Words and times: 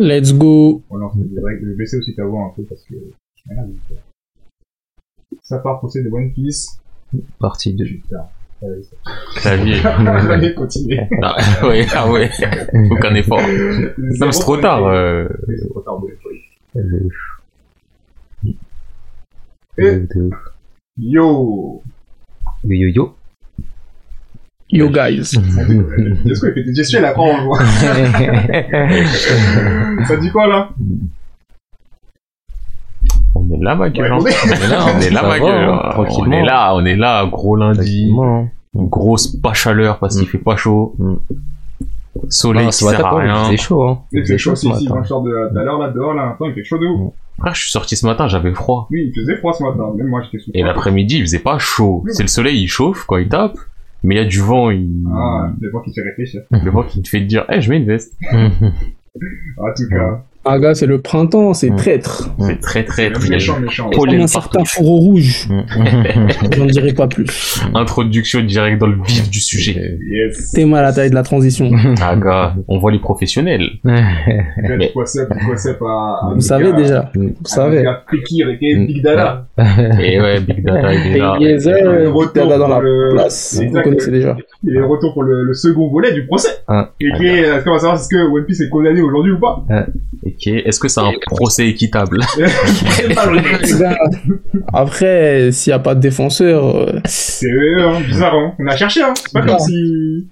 Let's 0.00 0.32
go. 0.32 0.82
Voilà, 0.88 1.10
on 1.14 1.26
je 1.30 1.66
vais 1.66 1.74
baisser 1.74 1.98
aussi 1.98 2.14
ta 2.14 2.24
voix 2.24 2.46
un 2.46 2.56
peu 2.56 2.62
parce 2.62 2.82
que. 2.84 2.94
Ça 5.42 5.58
part 5.58 5.78
pour 5.78 5.92
de 5.92 6.08
One 6.10 6.32
Piece. 6.32 6.80
Partie 7.38 7.74
2. 7.74 7.84
Putain. 7.84 8.26
Clavier. 9.36 9.78
Allez, 9.84 10.54
continuez. 10.54 11.06
Ah 11.22 11.36
ouais, 11.68 11.86
ah 11.94 12.10
ouais. 12.10 12.30
Aucun 12.90 13.14
effort. 13.14 13.42
Non, 13.42 14.26
mais 14.26 14.32
c'est 14.32 14.40
trop 14.40 14.56
tard. 14.56 14.86
Euh... 14.86 15.28
C'est 15.46 15.68
trop 15.68 15.80
tard, 15.82 16.02
oui. 16.02 16.12
Le... 19.76 20.30
Yo 20.96 21.82
Yo 22.64 22.74
yo 22.74 22.88
yo. 22.88 23.14
Yo 24.72 24.88
guys. 24.88 25.18
Est-ce 25.20 26.40
qu'il 26.40 26.52
fait 26.54 26.62
des 26.64 26.74
gestes 26.74 26.94
à 26.94 27.00
la 27.00 27.18
on 27.18 27.44
voit 27.44 27.58
Ça 30.06 30.16
dit 30.16 30.30
quoi 30.30 30.46
là 30.46 30.70
On 33.34 33.50
est 33.52 33.58
là, 33.62 33.74
ma 33.74 33.90
gueule. 33.90 34.12
Ouais, 34.12 34.18
hein. 34.20 34.22
on 34.22 34.26
est- 34.26 34.34
On 34.46 34.52
est 34.52 34.68
là, 34.68 34.86
on 34.96 35.00
est 35.00 35.10
là, 35.10 35.22
ma 35.22 35.28
va, 35.28 35.38
gueule. 35.40 35.64
hein, 35.64 35.80
On 35.84 35.90
tranquillement. 36.04 36.32
est 36.36 36.44
là, 36.44 36.74
on 36.76 36.84
est 36.84 36.96
là, 36.96 37.26
gros 37.26 37.56
lundi. 37.56 38.12
Hein. 38.22 38.46
Grosse 38.74 39.26
pas 39.28 39.52
chaleur 39.54 39.98
parce 39.98 40.16
qu'il 40.16 40.26
Mm. 40.28 40.30
fait 40.30 40.38
pas 40.38 40.56
chaud. 40.56 40.94
Mm. 40.98 41.14
Soleil 42.28 42.66
Ah, 42.66 42.70
qui 42.70 42.84
sert 42.84 43.06
à 43.06 43.18
rien. 43.18 43.44
C'est 43.50 43.56
chaud, 43.56 43.82
hein. 43.88 43.98
Il 44.12 44.24
fait 44.26 44.38
chaud 44.38 44.54
ce 44.54 44.66
ici, 44.68 44.84
matin. 44.84 44.94
quand 44.96 45.02
je 45.02 45.08
sors 45.08 45.22
de 45.22 45.30
l'heure 45.30 45.78
là 45.78 45.88
dehors 45.90 46.14
là, 46.14 46.30
attends, 46.34 46.46
il 46.46 46.54
fait 46.54 46.62
chaud 46.64 46.78
de 46.78 46.86
ouf. 46.86 47.12
Frère, 47.38 47.54
je 47.54 47.62
suis 47.62 47.70
sorti 47.70 47.96
ce 47.96 48.06
matin, 48.06 48.28
j'avais 48.28 48.52
froid. 48.52 48.86
Oui, 48.90 49.10
il 49.12 49.20
faisait 49.20 49.36
froid 49.38 49.52
ce 49.52 49.62
matin, 49.64 49.90
même 49.96 50.06
moi 50.08 50.20
j'étais 50.22 50.38
sous 50.44 50.50
Et 50.54 50.62
l'après-midi, 50.62 51.16
il 51.16 51.22
faisait 51.22 51.38
pas 51.40 51.58
chaud. 51.58 52.04
C'est 52.08 52.22
le 52.22 52.28
soleil, 52.28 52.62
il 52.62 52.68
chauffe 52.68 53.04
quand 53.06 53.16
il 53.16 53.28
tape. 53.28 53.56
Mais 54.02 54.14
il 54.14 54.18
y 54.18 54.20
a 54.20 54.24
du 54.24 54.40
vent, 54.40 54.70
il... 54.70 55.04
Ah, 55.12 55.52
le 55.60 55.70
vent 55.70 55.80
qui 55.80 55.90
te 55.90 56.00
fait 56.00 56.08
réfléchir. 56.08 56.42
le 56.50 56.70
vent 56.70 56.82
qui 56.82 57.02
te 57.02 57.08
fait 57.08 57.20
te 57.20 57.24
dire, 57.24 57.44
eh, 57.50 57.60
je 57.60 57.70
mets 57.70 57.76
une 57.78 57.86
veste. 57.86 58.16
En 59.58 59.74
tout 59.76 59.88
cas, 59.90 60.24
Ah 60.52 60.58
gars, 60.58 60.74
c'est 60.74 60.86
le 60.86 61.00
printemps, 61.00 61.54
c'est 61.54 61.70
Mm. 61.70 61.76
traître. 61.76 62.30
Mm. 62.38 62.44
C'est 62.48 62.60
très 62.60 62.84
très 62.84 63.12
très. 63.12 63.28
méchant, 63.28 63.60
méchant. 63.60 63.88
Comme 63.90 64.08
un 64.10 64.26
certain 64.26 64.64
fourreau 64.64 64.96
rouge. 64.96 65.46
Mm. 65.48 66.28
J'en 66.56 66.66
dirai 66.66 66.92
pas 66.92 67.06
plus. 67.06 67.62
Introduction 67.72 68.40
direct 68.40 68.80
dans 68.80 68.88
le 68.88 68.96
vif 69.06 69.30
du 69.30 69.38
sujet. 69.40 69.96
Yes. 70.10 70.50
T'es 70.52 70.64
mal 70.64 70.80
à 70.80 70.88
la 70.88 70.92
taille 70.92 71.10
de 71.10 71.14
la 71.14 71.22
transition. 71.22 71.70
Ah 72.02 72.16
gars, 72.16 72.54
on 72.66 72.78
voit 72.78 72.90
les 72.90 72.98
professionnels. 72.98 73.62
À 73.84 73.90
Vous 76.34 76.40
savez 76.40 76.72
déjà. 76.72 77.10
Vous 77.14 77.30
savez. 77.44 77.84
Big 78.86 79.02
Dada. 79.02 79.46
Et 80.02 80.20
ouais, 80.20 80.40
Big 80.40 80.64
Data 80.64 80.92
est 80.94 81.12
déjà. 81.12 81.36
Euh, 81.70 82.10
retour 82.10 82.48
Dada 82.48 82.58
dans 82.58 82.68
la 82.68 82.80
place. 83.12 83.54
Vous 83.56 83.62
Exact. 83.62 83.82
connaissez 83.84 84.10
déjà. 84.10 84.36
Il 84.64 84.76
est 84.76 84.80
retour 84.82 85.12
pour 85.14 85.22
le, 85.22 85.44
le 85.44 85.54
second 85.54 85.88
volet 85.90 86.12
du 86.12 86.26
procès. 86.26 86.48
Ah. 86.68 86.90
Et 87.00 87.10
qui 87.16 87.26
est, 87.26 87.44
euh, 87.44 87.60
comment 87.62 87.78
savoir 87.78 87.96
est-ce 87.98 88.08
que 88.08 88.16
One 88.30 88.44
Piece 88.46 88.60
est 88.62 88.68
condamné 88.68 89.00
aujourd'hui 89.00 89.32
ou 89.32 89.38
pas 89.38 89.64
Est-ce 90.46 90.80
que 90.80 90.88
c'est 90.88 91.00
un 91.00 91.12
procès 91.26 91.68
équitable 91.68 92.20
Après, 94.72 95.52
s'il 95.52 95.70
n'y 95.70 95.74
a 95.74 95.78
pas 95.78 95.94
de 95.94 96.00
défenseur, 96.00 96.76
euh, 96.76 97.00
C'est 97.04 97.50
euh, 97.50 97.88
hein, 97.88 98.00
bizarre, 98.06 98.34
hein. 98.34 98.54
On 98.58 98.66
a 98.66 98.76
cherché, 98.76 99.02
hein. 99.02 99.12
C'est 99.16 99.32
pas 99.32 99.42
comme 99.42 99.58
si... 99.58 100.28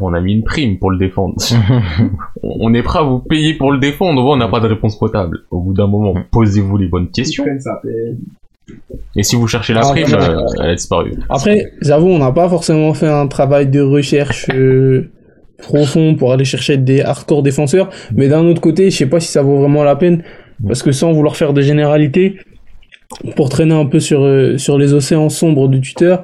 On 0.00 0.12
a 0.12 0.20
mis 0.20 0.34
une 0.34 0.44
prime 0.44 0.78
pour 0.78 0.90
le 0.90 0.98
défendre. 0.98 1.36
on 2.42 2.74
est 2.74 2.82
prêt 2.82 2.98
à 2.98 3.02
vous 3.02 3.18
payer 3.18 3.54
pour 3.54 3.72
le 3.72 3.78
défendre, 3.78 4.22
on 4.24 4.36
n'a 4.36 4.48
pas 4.48 4.60
de 4.60 4.68
réponse 4.68 4.98
potable. 4.98 5.40
Au 5.50 5.60
bout 5.60 5.72
d'un 5.72 5.86
moment, 5.86 6.14
posez-vous 6.30 6.76
les 6.76 6.86
bonnes 6.86 7.10
questions. 7.10 7.44
Et- 9.16 9.22
si 9.22 9.36
vous 9.36 9.48
cherchez 9.48 9.72
la 9.72 9.80
Ah, 9.82 9.90
prime, 9.90 10.06
euh, 10.14 10.46
elle 10.60 10.70
a 10.70 10.74
disparu. 10.74 11.14
Après, 11.28 11.72
j'avoue, 11.80 12.08
on 12.08 12.18
n'a 12.18 12.30
pas 12.30 12.48
forcément 12.48 12.94
fait 12.94 13.08
un 13.08 13.26
travail 13.26 13.66
de 13.66 13.80
recherche 13.80 14.46
euh, 14.54 15.10
profond 15.60 16.14
pour 16.14 16.32
aller 16.32 16.44
chercher 16.44 16.76
des 16.76 17.00
hardcore 17.02 17.42
défenseurs, 17.42 17.90
mais 18.14 18.28
d'un 18.28 18.44
autre 18.44 18.60
côté, 18.60 18.90
je 18.90 18.96
sais 18.96 19.06
pas 19.06 19.20
si 19.20 19.28
ça 19.28 19.42
vaut 19.42 19.58
vraiment 19.58 19.84
la 19.84 19.96
peine, 19.96 20.22
parce 20.66 20.82
que 20.82 20.92
sans 20.92 21.12
vouloir 21.12 21.36
faire 21.36 21.52
de 21.52 21.62
généralité, 21.62 22.36
pour 23.36 23.48
traîner 23.48 23.74
un 23.74 23.86
peu 23.86 24.00
sur 24.00 24.22
euh, 24.22 24.56
sur 24.56 24.78
les 24.78 24.94
océans 24.94 25.28
sombres 25.28 25.68
de 25.68 25.78
Twitter, 25.78 26.16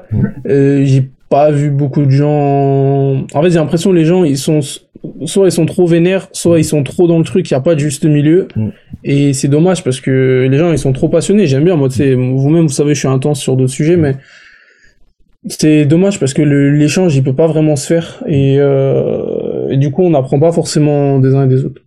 euh, 0.48 0.84
j'ai 0.84 1.08
pas 1.28 1.50
vu 1.50 1.70
beaucoup 1.70 2.04
de 2.04 2.10
gens. 2.10 3.24
En 3.34 3.42
fait, 3.42 3.50
j'ai 3.50 3.58
l'impression 3.58 3.92
les 3.92 4.04
gens, 4.04 4.24
ils 4.24 4.38
sont 4.38 4.60
soit 5.24 5.48
ils 5.48 5.52
sont 5.52 5.66
trop 5.66 5.86
vénères, 5.86 6.28
soit 6.32 6.58
ils 6.58 6.64
sont 6.64 6.82
trop 6.82 7.08
dans 7.08 7.18
le 7.18 7.24
truc, 7.24 7.48
il 7.50 7.52
y 7.52 7.56
a 7.56 7.60
pas 7.60 7.74
de 7.74 7.80
juste 7.80 8.04
milieu. 8.04 8.48
Et 9.04 9.32
c'est 9.32 9.48
dommage 9.48 9.84
parce 9.84 10.00
que 10.00 10.46
les 10.50 10.58
gens, 10.58 10.72
ils 10.72 10.78
sont 10.78 10.92
trop 10.92 11.08
passionnés. 11.08 11.46
J'aime 11.46 11.64
bien, 11.64 11.76
moi, 11.76 11.88
vous-même, 11.88 12.66
vous 12.66 12.68
savez, 12.72 12.94
je 12.94 13.00
suis 13.00 13.08
intense 13.08 13.40
sur 13.40 13.56
d'autres 13.56 13.72
sujets, 13.72 13.96
mais 13.96 14.16
c'est 15.48 15.84
dommage 15.84 16.18
parce 16.18 16.34
que 16.34 16.42
l'échange, 16.42 17.14
il 17.16 17.22
peut 17.22 17.34
pas 17.34 17.46
vraiment 17.46 17.76
se 17.76 17.86
faire. 17.86 18.22
Et, 18.26 18.56
euh, 18.58 19.68
et 19.70 19.76
du 19.76 19.90
coup, 19.90 20.02
on 20.02 20.10
n'apprend 20.10 20.38
pas 20.40 20.52
forcément 20.52 21.18
des 21.18 21.34
uns 21.34 21.44
et 21.44 21.48
des 21.48 21.64
autres. 21.64 21.82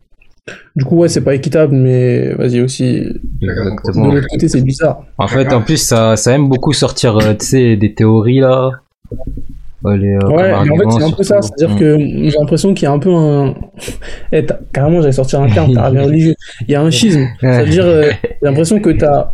Du 0.76 0.86
coup, 0.86 0.98
ouais, 0.98 1.10
c'est 1.10 1.22
pas 1.24 1.36
équitable, 1.36 1.76
mais 1.76 2.34
vas-y 2.34 2.62
aussi. 2.62 3.02
De 3.42 3.50
Exactement. 3.50 4.14
l'autre 4.14 4.28
côté, 4.32 4.48
c'est 4.48 4.62
bizarre. 4.62 5.04
En 5.18 5.28
fait, 5.28 5.52
en 5.54 5.62
plus, 5.62 5.78
ça, 5.78 6.16
ça 6.16 6.34
aime 6.34 6.48
beaucoup 6.48 6.74
sortir, 6.74 7.18
euh, 7.18 7.34
des 7.54 7.94
théories 7.94 8.40
là. 8.40 8.72
Ouais, 9.84 9.98
les, 9.98 10.14
euh, 10.14 10.28
Ouais, 10.30 10.52
mais 10.66 10.72
en 10.72 10.76
fait, 10.78 10.98
c'est 10.98 11.04
un 11.04 11.12
peu 11.12 11.24
ça. 11.24 11.42
C'est-à-dire 11.42 11.78
que 11.78 11.98
j'ai 12.00 12.38
l'impression 12.38 12.74
qu'il 12.74 12.84
y 12.84 12.88
a 12.88 12.92
un 12.92 13.00
peu 13.00 13.14
un. 13.14 13.56
Eh, 14.32 14.46
t'as- 14.46 14.60
carrément, 14.74 15.02
j'allais 15.02 15.14
sortir 15.14 15.42
un 15.42 15.50
terme, 15.50 15.74
t'as 15.74 15.90
religieux. 15.90 16.36
Il 16.68 16.72
y 16.72 16.76
a 16.76 16.82
un 16.82 16.92
schisme. 16.92 17.26
C'est-à-dire, 17.42 17.86
j'ai 17.86 18.18
l'impression 18.42 18.80
que 18.80 18.90
t'as. 18.90 19.30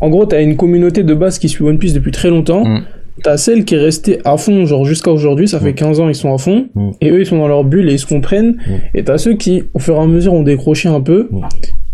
En 0.00 0.08
gros, 0.08 0.26
t'as 0.26 0.42
une 0.42 0.56
communauté 0.56 1.02
de 1.02 1.14
base 1.14 1.38
qui 1.38 1.48
suit 1.48 1.64
One 1.64 1.78
Piece 1.78 1.92
depuis 1.92 2.12
très 2.12 2.30
longtemps. 2.30 2.64
Mm. 2.64 2.82
T'as 3.22 3.36
celle 3.36 3.64
qui 3.64 3.74
est 3.74 3.78
restée 3.78 4.18
à 4.24 4.36
fond, 4.36 4.66
genre 4.66 4.84
jusqu'à 4.84 5.10
aujourd'hui, 5.10 5.48
ça 5.48 5.60
fait 5.60 5.74
15 5.74 6.00
ans, 6.00 6.08
ils 6.08 6.14
sont 6.14 6.32
à 6.32 6.38
fond. 6.38 6.66
Mm. 6.74 6.90
Et 7.00 7.10
eux, 7.10 7.20
ils 7.20 7.26
sont 7.26 7.38
dans 7.38 7.48
leur 7.48 7.64
bulle 7.64 7.88
et 7.88 7.92
ils 7.94 7.98
se 7.98 8.06
comprennent. 8.06 8.52
Mm. 8.66 8.72
Et 8.94 9.04
t'as 9.04 9.18
ceux 9.18 9.34
qui, 9.34 9.64
au 9.74 9.78
fur 9.78 9.96
et 9.96 9.98
à 9.98 10.06
mesure, 10.06 10.32
ont 10.34 10.42
décroché 10.42 10.88
un 10.88 11.00
peu. 11.00 11.28
Mm. 11.30 11.40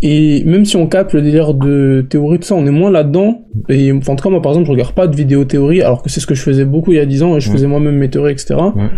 Et 0.02 0.44
même 0.44 0.64
si 0.66 0.76
on 0.76 0.86
capte 0.86 1.14
le 1.14 1.22
délire 1.22 1.54
de 1.54 2.04
théorie, 2.08 2.38
tout 2.38 2.44
ça, 2.46 2.54
on 2.54 2.66
est 2.66 2.70
moins 2.70 2.90
là-dedans. 2.90 3.46
Et 3.70 3.90
enfin, 3.92 4.12
en 4.12 4.16
tout 4.16 4.24
cas, 4.24 4.30
moi, 4.30 4.42
par 4.42 4.52
exemple, 4.52 4.66
je 4.66 4.72
regarde 4.72 4.92
pas 4.92 5.06
de 5.06 5.16
vidéos 5.16 5.44
théorie, 5.44 5.80
alors 5.80 6.02
que 6.02 6.10
c'est 6.10 6.20
ce 6.20 6.26
que 6.26 6.34
je 6.34 6.42
faisais 6.42 6.66
beaucoup 6.66 6.92
il 6.92 6.96
y 6.96 7.00
a 7.00 7.06
10 7.06 7.22
ans, 7.22 7.36
et 7.36 7.40
je 7.40 7.48
Mm. 7.48 7.52
faisais 7.52 7.66
moi-même 7.66 7.96
mes 7.96 8.10
théories, 8.10 8.32
etc. 8.32 8.56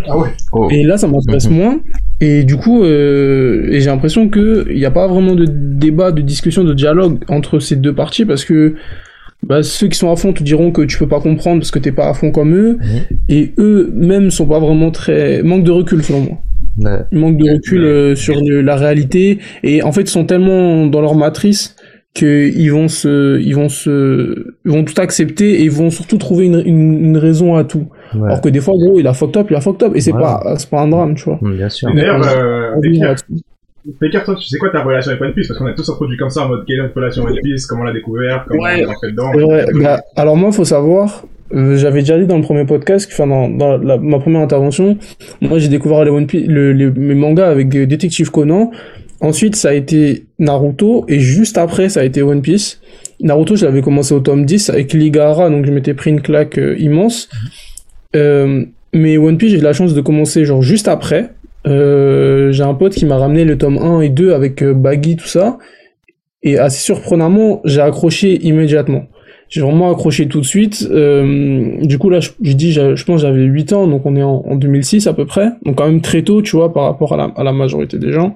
Ah 0.09 0.19
ouais. 0.19 0.29
Oh. 0.53 0.67
Et 0.71 0.83
là, 0.83 0.97
ça 0.97 1.07
m'intéresse 1.07 1.49
Mhm. 1.49 1.57
moins. 1.57 1.81
Et 2.21 2.43
du 2.43 2.57
coup, 2.57 2.83
euh, 2.83 3.69
et 3.71 3.79
j'ai 3.81 3.87
l'impression 3.91 4.29
que 4.29 4.67
il 4.71 4.77
n'y 4.77 4.85
a 4.85 4.91
pas 4.91 5.07
vraiment 5.07 5.37
de 5.37 5.47
débat, 5.49 6.11
de 6.11 6.21
discussion, 6.21 6.65
de 6.65 6.75
dialogue 6.75 7.19
entre 7.29 7.61
ces 7.61 7.77
deux 7.77 7.95
parties 7.95 8.25
parce 8.25 8.45
que 8.45 8.75
bah, 9.43 9.63
ceux 9.63 9.89
qui 9.89 9.97
sont 9.99 10.11
à 10.11 10.17
fond 10.17 10.33
te 10.33 10.43
diront 10.43 10.71
que 10.73 10.83
tu 10.83 10.99
peux 10.99 11.07
pas 11.09 11.21
comprendre 11.21 11.61
parce 11.61 11.71
que 11.71 11.79
t'es 11.79 11.93
pas 11.93 12.09
à 12.09 12.15
fond 12.15 12.31
comme 12.33 12.55
eux. 12.55 12.79
Et 13.29 13.53
eux 13.59 13.91
même 13.95 14.31
sont 14.31 14.47
pas 14.47 14.59
vraiment 14.59 14.91
très 14.91 15.43
manque 15.43 15.65
de 15.65 15.71
recul 15.71 16.03
selon 16.03 16.21
moi. 16.21 16.39
Ouais. 16.79 17.01
Ils 17.13 17.19
manquent 17.19 17.39
de 17.39 17.51
recul 17.51 17.85
euh, 17.85 18.15
sur 18.15 18.35
le- 18.41 18.61
la 18.63 18.77
réalité 18.77 19.39
et 19.65 19.83
en 19.83 19.91
fait 19.93 20.03
ils 20.03 20.09
sont 20.09 20.25
tellement 20.25 20.87
dans 20.87 21.01
leur 21.01 21.15
matrice 21.17 21.75
qu'ils 22.15 22.73
vont 22.73 22.89
se, 22.89 23.39
ils 23.41 23.55
vont 23.55 23.69
se, 23.69 24.47
ils 24.65 24.71
vont 24.71 24.85
tout 24.85 25.01
accepter 25.01 25.61
et 25.61 25.65
ils 25.65 25.71
vont 25.71 25.91
surtout 25.91 26.19
trouver 26.19 26.47
une, 26.47 26.63
une, 26.65 27.05
une 27.05 27.17
raison 27.17 27.55
à 27.57 27.65
tout. 27.65 27.87
Ouais. 28.15 28.27
Alors 28.27 28.41
que 28.41 28.49
des 28.49 28.61
fois, 28.61 28.75
gros, 28.77 28.99
il 28.99 29.07
a 29.07 29.13
fucked 29.13 29.37
up, 29.37 29.47
il 29.51 29.57
a 29.57 29.61
fucked 29.61 29.83
up 29.87 29.93
et 29.95 30.01
c'est 30.01 30.11
Voilà. 30.13 30.41
pas, 30.43 30.55
c'est 30.57 30.71
pas 30.71 30.81
un 30.81 30.89
drame, 30.89 31.15
tu 31.15 31.25
vois. 31.25 31.39
Bien 31.43 31.69
sûr. 31.69 31.91
Et 31.91 31.95
D'ailleurs, 31.95 32.27
euh, 32.39 32.71
Pékir, 34.01 34.25
toi, 34.25 34.35
tu 34.35 34.47
sais 34.47 34.59
quoi 34.59 34.71
ta 34.71 34.83
relation 34.83 35.11
avec 35.13 35.23
One 35.23 35.33
Piece? 35.33 35.49
Parce 35.49 35.59
qu'on 35.59 35.67
a 35.67 35.73
tous 35.73 35.89
introduit 35.89 36.17
comme 36.19 36.31
ça 36.31 36.45
en 36.45 36.49
mode 36.49 36.65
quelle 36.67 36.79
est 36.79 36.83
notre 36.83 36.95
relation 36.97 37.23
avec 37.27 37.37
One 37.37 37.43
Piece, 37.43 37.67
comment 37.67 37.83
on 37.83 37.85
l'a 37.85 37.93
découvert, 37.93 38.45
comment 38.47 38.63
Ouais. 38.63 38.85
on 38.85 38.91
l'a 38.91 38.95
fait 39.01 39.11
dedans? 39.13 39.31
Bah, 39.83 40.01
alors 40.17 40.37
moi, 40.37 40.53
faut 40.53 40.65
savoir, 40.65 41.25
euh, 41.55 41.77
j'avais 41.77 42.01
déjà 42.01 42.19
dit 42.19 42.27
dans 42.27 42.37
le 42.37 42.43
premier 42.43 42.67
podcast, 42.67 43.09
enfin 43.13 43.27
dans, 43.27 43.49
dans 43.49 43.79
la- 43.79 43.97
ma 43.97 44.19
première 44.19 44.41
intervention, 44.43 44.99
moi 45.41 45.59
j'ai 45.59 45.69
découvert 45.69 46.05
les 46.05 46.11
One 46.11 46.27
Piece, 46.27 46.47
le- 46.47 46.73
les, 46.73 46.91
mes 46.91 47.15
mangas 47.15 47.49
avec 47.49 47.75
euh, 47.75 47.87
Détective 47.87 48.31
Conan. 48.31 48.71
Ensuite, 49.21 49.57
ça 49.57 49.71
a 49.71 49.73
été 49.73 50.27
Naruto 50.39 51.05
et 51.09 51.19
juste 51.19 51.57
après, 51.59 51.89
ça 51.89 52.01
a 52.01 52.05
été 52.05 52.21
One 52.23 52.43
Piece. 52.43 52.81
Naruto, 53.21 53.57
je 53.57 53.65
l'avais 53.65 53.81
commencé 53.83 54.13
au 54.15 54.21
tome 54.21 54.45
10 54.45 54.71
avec 54.71 54.93
Ligara, 54.93 55.49
donc 55.51 55.65
je 55.67 55.73
m'étais 55.73 55.95
pris 55.95 56.11
une 56.11 56.21
claque 56.21 56.59
euh, 56.59 56.77
immense. 56.79 57.29
Euh, 58.17 58.65
mais 58.95 59.19
One 59.19 59.39
Piece, 59.39 59.51
j'ai 59.53 59.59
eu 59.59 59.63
la 59.63 59.73
chance 59.73 59.95
de 59.95 60.01
commencer 60.01 60.45
genre 60.45 60.63
juste 60.63 60.89
après. 60.89 61.31
Euh, 61.67 62.53
j'ai 62.53 62.63
un 62.63 62.75
pote 62.75 62.95
qui 62.95 63.07
m'a 63.07 63.17
ramené 63.17 63.45
le 63.45 63.59
tome 63.59 63.79
1 63.79 64.01
et 64.01 64.09
2 64.09 64.33
avec 64.33 64.63
euh, 64.63 64.75
Baggy, 64.75 65.17
tout 65.17 65.27
ça. 65.27 65.59
Et 66.43 66.59
assez 66.59 66.81
surprenamment, 66.81 67.61
j'ai 67.65 67.81
accroché 67.81 68.39
immédiatement. 68.47 69.07
J'ai 69.49 69.61
vraiment 69.61 69.91
accroché 69.91 70.29
tout 70.29 70.41
de 70.41 70.47
suite. 70.47 70.87
Euh, 70.91 71.79
du 71.83 71.99
coup, 71.99 72.11
là, 72.11 72.21
je, 72.21 72.53
dis, 72.53 72.73
je, 72.73 73.05
pense 73.05 73.23
j'avais 73.23 73.43
8 73.43 73.73
ans, 73.73 73.87
donc 73.87 74.03
on 74.05 74.15
est 74.15 74.23
en, 74.23 74.45
en 74.47 74.57
2006 74.57 75.07
à 75.07 75.15
peu 75.15 75.25
près. 75.25 75.51
Donc 75.65 75.77
quand 75.77 75.87
même 75.87 76.01
très 76.01 76.23
tôt, 76.23 76.43
tu 76.43 76.57
vois, 76.57 76.73
par 76.73 76.85
rapport 76.85 77.19
à 77.19 77.45
la 77.45 77.53
majorité 77.53 77.99
des 77.99 78.13
gens. 78.13 78.35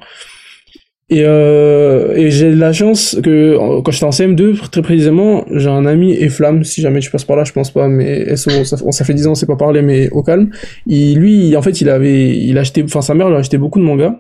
Et, 1.13 1.25
euh, 1.27 2.15
et 2.17 2.31
j'ai 2.31 2.55
la 2.55 2.73
chance 2.73 3.19
que 3.23 3.55
quand 3.83 3.91
j'étais 3.91 4.07
en 4.07 4.11
CM2, 4.11 4.71
très 4.71 4.81
précisément, 4.81 5.45
j'ai 5.51 5.69
un 5.69 5.85
ami 5.85 6.15
et 6.15 6.31
si 6.63 6.81
jamais 6.81 7.01
tu 7.01 7.11
passes 7.11 7.27
par 7.27 7.37
là, 7.37 7.45
je 7.45 7.53
pense 7.53 7.71
pas, 7.71 7.87
mais 7.87 8.35
SO, 8.35 8.65
ça, 8.65 8.79
ça 8.79 9.05
fait 9.05 9.13
10 9.13 9.27
ans, 9.27 9.33
on 9.33 9.35
s'est 9.35 9.45
pas 9.45 9.57
parlé, 9.57 9.83
mais 9.83 10.09
au 10.09 10.23
calme. 10.23 10.49
Il, 10.87 11.19
lui, 11.19 11.55
en 11.55 11.61
fait, 11.61 11.83
il 11.83 11.91
avait, 11.91 12.35
il 12.35 12.57
achetait, 12.57 12.83
enfin 12.83 13.03
sa 13.03 13.13
mère 13.13 13.29
lui 13.29 13.37
a 13.37 13.41
acheté 13.41 13.59
beaucoup 13.59 13.79
de 13.79 13.85
mangas. 13.85 14.17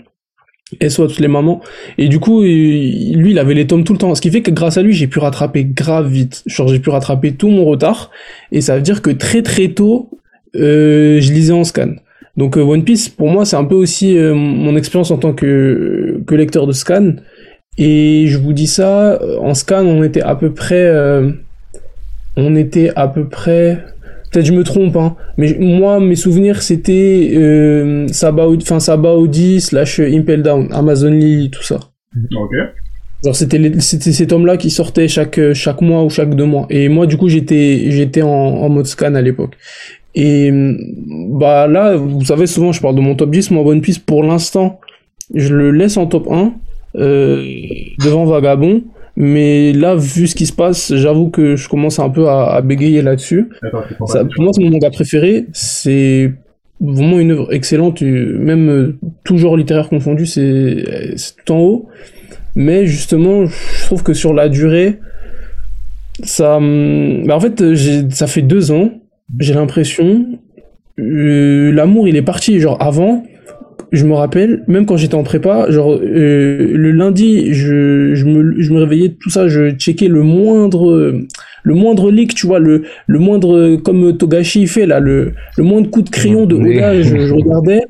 SO 0.86 1.04
à 1.04 1.08
toutes 1.08 1.20
les 1.20 1.28
mamans. 1.28 1.62
Et 1.96 2.08
du 2.08 2.18
coup, 2.18 2.42
lui, 2.42 3.30
il 3.30 3.38
avait 3.38 3.54
les 3.54 3.66
tomes 3.66 3.84
tout 3.84 3.94
le 3.94 3.98
temps. 3.98 4.14
Ce 4.14 4.20
qui 4.20 4.30
fait 4.30 4.42
que 4.42 4.50
grâce 4.50 4.76
à 4.76 4.82
lui, 4.82 4.92
j'ai 4.92 5.06
pu 5.06 5.18
rattraper 5.18 5.64
grave 5.64 6.08
vite. 6.08 6.42
Genre, 6.46 6.68
j'ai 6.68 6.78
pu 6.78 6.90
rattraper 6.90 7.32
tout 7.32 7.48
mon 7.48 7.64
retard. 7.64 8.10
Et 8.52 8.60
ça 8.60 8.76
veut 8.76 8.82
dire 8.82 9.00
que 9.00 9.10
très 9.10 9.42
très 9.42 9.68
tôt, 9.68 10.10
euh, 10.56 11.20
je 11.20 11.32
lisais 11.32 11.52
en 11.54 11.64
scan. 11.64 11.94
Donc 12.36 12.56
euh, 12.56 12.62
One 12.62 12.84
Piece, 12.84 13.08
pour 13.08 13.28
moi, 13.28 13.44
c'est 13.44 13.56
un 13.56 13.64
peu 13.64 13.74
aussi 13.74 14.16
euh, 14.16 14.34
mon 14.34 14.74
expérience 14.76 15.10
en 15.10 15.18
tant 15.18 15.32
que, 15.32 16.20
que 16.26 16.34
lecteur 16.34 16.66
de 16.66 16.72
scan. 16.72 17.14
Et 17.78 18.26
je 18.26 18.38
vous 18.38 18.52
dis 18.52 18.66
ça, 18.66 19.14
euh, 19.14 19.38
en 19.38 19.54
scan, 19.54 19.84
on 19.84 20.02
était 20.02 20.22
à 20.22 20.34
peu 20.34 20.52
près... 20.52 20.86
euh, 20.86 21.30
on 22.36 22.56
était 22.56 22.90
à 22.96 23.08
peu 23.08 23.28
près... 23.28 23.84
Peut-être 24.30 24.46
je 24.46 24.52
me 24.54 24.64
trompe, 24.64 24.96
hein, 24.96 25.14
mais 25.36 25.54
moi, 25.60 26.00
mes 26.00 26.16
souvenirs, 26.16 26.62
c'était 26.62 27.32
euh, 27.34 28.08
Sabaody, 28.08 28.64
enfin, 28.64 28.80
slash 29.60 30.00
Impel 30.00 30.42
Down, 30.42 30.68
Amazon 30.72 31.10
Lee, 31.10 31.50
tout 31.50 31.62
ça. 31.62 31.78
Ok. 32.34 32.50
Genre 33.24 33.36
c'était 33.36 33.58
les- 33.58 33.78
c'était 33.80 34.10
ces 34.10 34.26
tomes 34.26 34.46
là 34.46 34.56
qui 34.56 34.70
sortaient 34.70 35.06
chaque 35.06 35.38
euh, 35.38 35.54
chaque 35.54 35.80
mois 35.80 36.02
ou 36.02 36.10
chaque 36.10 36.34
deux 36.34 36.44
mois 36.44 36.66
et 36.70 36.88
moi 36.88 37.06
du 37.06 37.16
coup 37.16 37.28
j'étais 37.28 37.90
j'étais 37.92 38.22
en, 38.22 38.28
en 38.28 38.68
mode 38.68 38.86
scan 38.86 39.14
à 39.14 39.22
l'époque 39.22 39.54
et 40.14 40.50
hum, 40.50 40.78
bah 41.38 41.66
là 41.66 41.96
vous 41.96 42.24
savez 42.24 42.46
souvent 42.46 42.72
je 42.72 42.80
parle 42.80 42.94
de 42.94 43.00
mon 43.00 43.14
top 43.14 43.30
10 43.30 43.50
moi 43.50 43.64
One 43.64 43.80
Piece 43.80 43.98
pour 43.98 44.22
l'instant 44.22 44.80
je 45.34 45.54
le 45.54 45.70
laisse 45.70 45.96
en 45.96 46.06
top 46.06 46.28
1 46.30 46.52
euh, 46.96 47.46
devant 48.04 48.24
Vagabond 48.24 48.82
mais 49.16 49.72
là 49.72 49.94
vu 49.94 50.26
ce 50.26 50.34
qui 50.34 50.46
se 50.46 50.52
passe 50.52 50.94
j'avoue 50.94 51.30
que 51.30 51.56
je 51.56 51.68
commence 51.68 51.98
un 51.98 52.10
peu 52.10 52.28
à, 52.28 52.54
à 52.54 52.60
bégayer 52.60 53.02
là-dessus 53.02 53.48
ça, 54.06 54.24
pour 54.24 54.44
moi, 54.44 54.52
c'est 54.54 54.62
mon 54.62 54.70
manga 54.70 54.90
préféré. 54.90 55.46
C'est 55.52 56.32
vraiment 56.80 57.18
une 57.18 57.32
œuvre 57.32 57.52
excellente, 57.52 58.02
euh, 58.02 58.38
même 58.38 58.68
euh, 58.68 59.36
genre 59.36 59.56
littéraire 59.56 59.88
confondu, 59.88 60.26
c'est 60.26 61.14
c'est 61.16 61.36
tout 61.44 61.52
en 61.52 61.58
haut. 61.58 61.88
Mais 62.54 62.86
justement, 62.86 63.46
je 63.46 63.84
trouve 63.86 64.02
que 64.02 64.12
sur 64.12 64.34
la 64.34 64.48
durée, 64.48 64.98
ça, 66.22 66.56
hum, 66.56 67.24
bah 67.26 67.36
en 67.36 67.40
fait, 67.40 67.60
euh, 67.62 68.08
ça 68.10 68.26
fait 68.26 68.42
deux 68.42 68.72
ans, 68.72 68.90
j'ai 69.38 69.54
l'impression, 69.54 70.26
euh, 70.98 71.72
l'amour 71.72 72.08
il 72.08 72.16
est 72.16 72.22
parti. 72.22 72.60
Genre 72.60 72.76
avant, 72.80 73.22
je 73.92 74.04
me 74.06 74.14
rappelle, 74.14 74.64
même 74.68 74.86
quand 74.86 74.96
j'étais 74.96 75.14
en 75.14 75.22
prépa, 75.22 75.70
genre 75.70 75.92
euh, 75.94 76.72
le 76.74 76.90
lundi, 76.92 77.52
je, 77.52 78.14
je 78.14 78.24
me, 78.24 78.60
je 78.60 78.72
me 78.72 78.78
réveillais 78.78 79.16
tout 79.20 79.30
ça, 79.30 79.48
je 79.48 79.70
checkais 79.72 80.08
le 80.08 80.22
moindre, 80.22 81.20
le 81.62 81.74
moindre 81.74 82.10
leak, 82.10 82.34
tu 82.34 82.46
vois, 82.46 82.58
le, 82.58 82.82
le 83.06 83.18
moindre, 83.18 83.76
comme 83.76 84.16
Togashi 84.16 84.66
fait 84.66 84.86
là, 84.86 85.00
le, 85.00 85.32
le 85.56 85.64
moindre 85.64 85.90
coup 85.90 86.02
de 86.02 86.10
crayon 86.10 86.46
de. 86.46 86.56
Oda, 86.56 87.02
je, 87.02 87.26
je 87.26 87.34
regardais. 87.34 87.82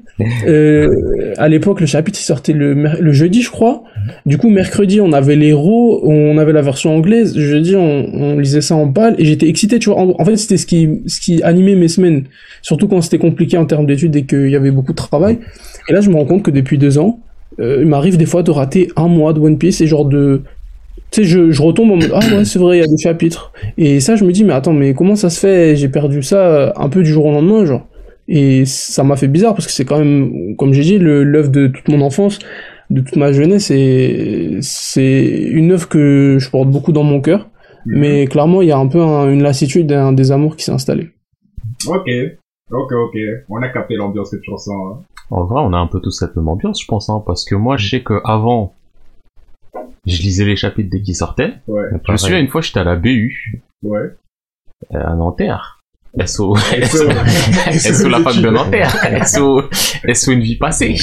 Euh, 0.46 1.34
à 1.38 1.48
l'époque, 1.48 1.80
le 1.80 1.86
chapitre 1.86 2.18
il 2.20 2.24
sortait 2.24 2.52
le, 2.52 2.74
le 2.74 3.12
jeudi, 3.12 3.42
je 3.42 3.50
crois. 3.50 3.84
Du 4.26 4.38
coup, 4.38 4.50
mercredi, 4.50 5.00
on 5.00 5.12
avait 5.12 5.36
l'héros, 5.36 6.02
on 6.04 6.38
avait 6.38 6.52
la 6.52 6.62
version 6.62 6.94
anglaise. 6.96 7.36
Jeudi, 7.36 7.76
on, 7.76 8.06
on 8.12 8.38
lisait 8.38 8.60
ça 8.60 8.74
en 8.74 8.86
balle 8.86 9.14
et 9.18 9.24
j'étais 9.24 9.48
excité, 9.48 9.78
tu 9.78 9.90
vois. 9.90 9.98
En, 9.98 10.14
en 10.18 10.24
fait, 10.24 10.36
c'était 10.36 10.56
ce 10.56 10.66
qui, 10.66 11.02
ce 11.06 11.20
qui 11.20 11.42
animait 11.42 11.74
mes 11.74 11.88
semaines, 11.88 12.24
surtout 12.62 12.88
quand 12.88 13.00
c'était 13.00 13.18
compliqué 13.18 13.56
en 13.56 13.66
termes 13.66 13.86
d'études 13.86 14.16
et 14.16 14.24
qu'il 14.24 14.50
y 14.50 14.56
avait 14.56 14.70
beaucoup 14.70 14.92
de 14.92 14.96
travail. 14.96 15.38
Et 15.88 15.92
là, 15.92 16.00
je 16.00 16.10
me 16.10 16.16
rends 16.16 16.26
compte 16.26 16.42
que 16.42 16.50
depuis 16.50 16.78
deux 16.78 16.98
ans, 16.98 17.20
euh, 17.60 17.78
il 17.80 17.86
m'arrive 17.86 18.16
des 18.16 18.26
fois 18.26 18.42
de 18.42 18.50
rater 18.50 18.88
un 18.96 19.08
mois 19.08 19.32
de 19.32 19.40
One 19.40 19.58
Piece 19.58 19.80
et 19.80 19.86
genre 19.86 20.04
de 20.04 20.42
tu 21.10 21.22
sais, 21.22 21.28
je, 21.28 21.50
je 21.50 21.62
retombe 21.62 21.90
en 21.90 21.96
mode, 21.96 22.10
ah 22.14 22.20
ouais, 22.34 22.44
c'est 22.46 22.58
vrai, 22.58 22.78
il 22.78 22.80
y 22.80 22.84
a 22.84 22.86
des 22.86 22.96
chapitres. 22.96 23.52
Et 23.76 24.00
ça, 24.00 24.16
je 24.16 24.24
me 24.24 24.32
dis, 24.32 24.44
mais 24.44 24.54
attends, 24.54 24.72
mais 24.72 24.94
comment 24.94 25.14
ça 25.14 25.28
se 25.28 25.40
fait? 25.40 25.76
J'ai 25.76 25.88
perdu 25.88 26.22
ça 26.22 26.36
euh, 26.38 26.72
un 26.74 26.88
peu 26.88 27.02
du 27.02 27.10
jour 27.10 27.26
au 27.26 27.32
lendemain, 27.32 27.66
genre. 27.66 27.86
Et 28.28 28.64
ça 28.66 29.02
m'a 29.04 29.16
fait 29.16 29.28
bizarre 29.28 29.54
parce 29.54 29.66
que 29.66 29.72
c'est 29.72 29.84
quand 29.84 29.98
même, 29.98 30.56
comme 30.56 30.72
j'ai 30.72 30.82
dit, 30.82 30.98
le- 30.98 31.24
l'œuvre 31.24 31.50
de 31.50 31.66
toute 31.66 31.88
mon 31.88 32.00
enfance, 32.00 32.38
de 32.90 33.00
toute 33.00 33.16
ma 33.16 33.32
jeunesse, 33.32 33.70
et 33.70 34.58
c'est 34.62 35.26
une 35.50 35.72
œuvre 35.72 35.88
que 35.88 36.36
je 36.38 36.50
porte 36.50 36.70
beaucoup 36.70 36.92
dans 36.92 37.02
mon 37.04 37.20
cœur. 37.20 37.48
Mais 37.84 38.26
clairement, 38.26 38.62
il 38.62 38.68
y 38.68 38.72
a 38.72 38.78
un 38.78 38.86
peu 38.86 39.00
un- 39.02 39.28
une 39.30 39.42
lassitude, 39.42 39.90
un 39.90 40.12
désamour 40.12 40.56
qui 40.56 40.64
s'est 40.64 40.72
installé. 40.72 41.10
Ok. 41.88 42.08
Ok, 42.70 42.92
ok. 42.92 43.16
On 43.48 43.60
a 43.60 43.68
capté 43.68 43.96
l'ambiance 43.96 44.34
tu 44.42 44.50
ressens. 44.50 44.72
hein. 44.72 45.00
En 45.30 45.44
vrai, 45.44 45.60
on 45.64 45.72
a 45.72 45.78
un 45.78 45.86
peu 45.88 45.98
tous 46.00 46.12
cette 46.12 46.36
même 46.36 46.48
ambiance, 46.48 46.80
je 46.80 46.86
pense, 46.86 47.08
hein, 47.08 47.22
parce 47.26 47.44
que 47.44 47.54
moi, 47.56 47.76
je 47.76 47.88
sais 47.88 48.02
que 48.02 48.20
avant, 48.24 48.74
je 50.06 50.22
lisais 50.22 50.44
les 50.44 50.56
chapitres 50.56 50.90
dès 50.90 51.02
qu'ils 51.02 51.16
sortaient. 51.16 51.54
Ouais. 51.66 51.82
Je 52.06 52.12
me 52.12 52.16
souviens 52.16 52.38
une 52.38 52.48
fois, 52.48 52.60
j'étais 52.60 52.80
à 52.80 52.84
la 52.84 52.96
BU, 52.96 53.62
Ouais. 53.82 54.10
euh, 54.94 55.04
à 55.04 55.14
Nanterre. 55.14 55.80
SO, 56.26 56.54
SO. 56.56 57.10
SO 57.78 58.08
la 58.08 58.20
fac 58.20 58.36
de 58.36 58.50
Nanterre, 58.50 59.26
SO, 59.26 59.62
SO 60.12 60.32
une 60.32 60.42
vie 60.42 60.56
passée. 60.56 60.96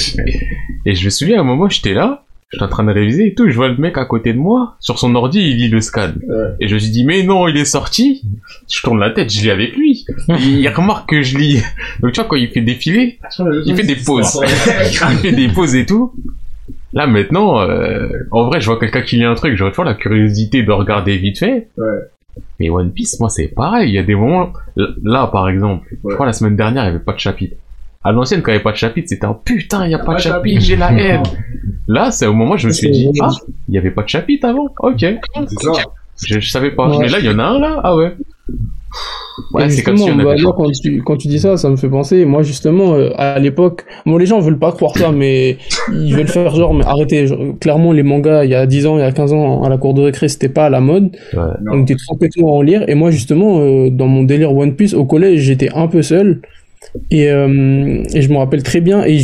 Et 0.86 0.94
je 0.94 1.04
me 1.04 1.10
souviens 1.10 1.38
à 1.38 1.40
un 1.40 1.44
moment, 1.44 1.68
j'étais 1.68 1.94
là, 1.94 2.24
j'étais 2.52 2.64
en 2.64 2.68
train 2.68 2.84
de 2.84 2.92
réviser 2.92 3.28
et 3.28 3.34
tout, 3.34 3.48
je 3.50 3.56
vois 3.56 3.68
le 3.68 3.76
mec 3.76 3.98
à 3.98 4.04
côté 4.04 4.32
de 4.32 4.38
moi, 4.38 4.76
sur 4.78 4.98
son 4.98 5.14
ordi, 5.14 5.40
il 5.40 5.56
lit 5.56 5.68
le 5.68 5.80
scan. 5.80 6.12
Ouais. 6.22 6.36
Et 6.60 6.68
je 6.68 6.74
me 6.74 6.78
suis 6.78 6.90
dit, 6.90 7.04
mais 7.04 7.22
non, 7.24 7.48
il 7.48 7.56
est 7.56 7.64
sorti. 7.64 8.22
Je 8.70 8.82
tourne 8.82 9.00
la 9.00 9.10
tête, 9.10 9.32
je 9.32 9.40
lis 9.40 9.50
avec 9.50 9.76
lui. 9.76 10.04
Il 10.28 10.68
remarque 10.68 11.10
que 11.10 11.22
je 11.22 11.36
lis. 11.36 11.62
Donc 12.00 12.12
tu 12.12 12.20
vois, 12.20 12.28
quand 12.28 12.36
il 12.36 12.48
fait 12.50 12.60
défiler, 12.60 13.18
il 13.66 13.74
fait 13.74 13.82
des 13.82 13.96
pauses. 13.96 14.40
il 14.90 15.18
fait 15.18 15.32
des 15.32 15.48
pauses 15.48 15.74
et 15.74 15.86
tout. 15.86 16.12
Là 16.92 17.06
maintenant, 17.06 17.60
euh, 17.60 18.08
en 18.30 18.46
vrai, 18.46 18.60
je 18.60 18.66
vois 18.66 18.78
quelqu'un 18.78 19.02
qui 19.02 19.16
lit 19.16 19.24
un 19.24 19.34
truc, 19.34 19.56
j'aurais 19.56 19.70
toujours 19.70 19.84
la 19.84 19.94
curiosité 19.94 20.62
de 20.62 20.72
regarder 20.72 21.16
vite 21.16 21.38
fait. 21.38 21.68
Ouais. 21.76 21.98
Mais 22.58 22.70
One 22.70 22.92
Piece, 22.92 23.18
moi, 23.20 23.28
c'est 23.28 23.48
pareil. 23.48 23.90
Il 23.90 23.94
y 23.94 23.98
a 23.98 24.02
des 24.02 24.14
moments, 24.14 24.52
là, 24.76 25.26
par 25.26 25.48
exemple, 25.48 25.88
je 25.90 26.14
crois 26.14 26.26
la 26.26 26.32
semaine 26.32 26.56
dernière, 26.56 26.84
il 26.84 26.90
n'y 26.90 26.94
avait 26.96 27.04
pas 27.04 27.12
de 27.12 27.18
chapitre. 27.18 27.56
À 28.02 28.12
l'ancienne, 28.12 28.40
quand 28.40 28.50
il 28.50 28.54
n'y 28.54 28.56
avait 28.56 28.64
pas 28.64 28.72
de 28.72 28.76
chapitre, 28.76 29.08
c'était 29.08 29.26
un 29.26 29.34
putain, 29.34 29.84
il 29.84 29.88
n'y 29.88 29.94
a 29.94 29.98
pas 29.98 30.06
Pas 30.06 30.14
de 30.14 30.20
chapitre, 30.20 30.60
j'ai 30.60 30.76
la 30.76 30.92
haine. 30.92 31.22
Là, 31.88 32.10
c'est 32.10 32.26
au 32.26 32.32
moment 32.32 32.54
où 32.54 32.56
je 32.56 32.68
me 32.68 32.72
suis 32.72 32.90
dit, 32.90 33.10
ah, 33.20 33.28
il 33.68 33.72
n'y 33.72 33.78
avait 33.78 33.90
pas 33.90 34.02
de 34.02 34.08
chapitre 34.08 34.48
avant. 34.48 34.68
Ok. 34.78 35.00
C'est 35.00 35.60
ça. 35.60 35.72
Je, 36.26 36.40
je 36.40 36.50
savais 36.50 36.70
pas. 36.70 36.88
Ouais. 36.88 36.98
Mais 37.00 37.08
là, 37.08 37.18
il 37.18 37.26
y 37.26 37.30
en 37.30 37.38
a 37.38 37.44
un 37.44 37.58
là? 37.58 37.80
Ah 37.82 37.96
ouais. 37.96 38.14
Ouais, 39.52 39.70
c'est 39.70 39.82
comme 39.82 39.96
si 39.96 40.10
on 40.10 40.16
bah, 40.16 40.32
avait. 40.32 40.42
là, 40.42 40.52
quand 40.56 40.70
tu, 40.70 41.02
quand 41.02 41.16
tu 41.16 41.28
dis 41.28 41.38
ça, 41.38 41.56
ça 41.56 41.70
me 41.70 41.76
fait 41.76 41.88
penser. 41.88 42.24
Moi, 42.24 42.42
justement, 42.42 42.94
euh, 42.94 43.10
à 43.16 43.38
l'époque, 43.38 43.84
bon, 44.04 44.16
les 44.18 44.26
gens 44.26 44.40
veulent 44.40 44.58
pas 44.58 44.72
croire 44.72 44.96
ça, 44.96 45.12
mais 45.12 45.56
ils 45.92 46.14
veulent 46.14 46.28
faire 46.28 46.54
genre, 46.54 46.74
mais 46.74 46.84
arrêtez. 46.84 47.26
genre, 47.26 47.38
clairement, 47.60 47.92
les 47.92 48.02
mangas, 48.02 48.44
il 48.44 48.50
y 48.50 48.54
a 48.54 48.66
10 48.66 48.86
ans, 48.86 48.98
il 48.98 49.00
y 49.00 49.04
a 49.04 49.12
15 49.12 49.32
ans, 49.32 49.62
à 49.62 49.68
la 49.68 49.78
cour 49.78 49.94
de 49.94 50.02
récré, 50.02 50.28
c'était 50.28 50.48
pas 50.48 50.66
à 50.66 50.70
la 50.70 50.80
mode. 50.80 51.10
Non. 51.32 51.52
On 51.72 51.82
était 51.82 51.96
complètement 52.08 52.48
à 52.48 52.58
en 52.58 52.62
lire. 52.62 52.84
Et 52.88 52.94
moi, 52.94 53.10
justement, 53.10 53.60
euh, 53.60 53.90
dans 53.90 54.06
mon 54.06 54.24
délire 54.24 54.54
One 54.54 54.74
Piece, 54.74 54.94
au 54.94 55.04
collège, 55.04 55.40
j'étais 55.40 55.70
un 55.74 55.86
peu 55.86 56.02
seul. 56.02 56.42
Et, 57.10 57.30
euh, 57.30 58.02
et 58.12 58.22
je 58.22 58.32
me 58.32 58.38
rappelle 58.38 58.62
très 58.62 58.80
bien. 58.80 59.04
Et, 59.06 59.20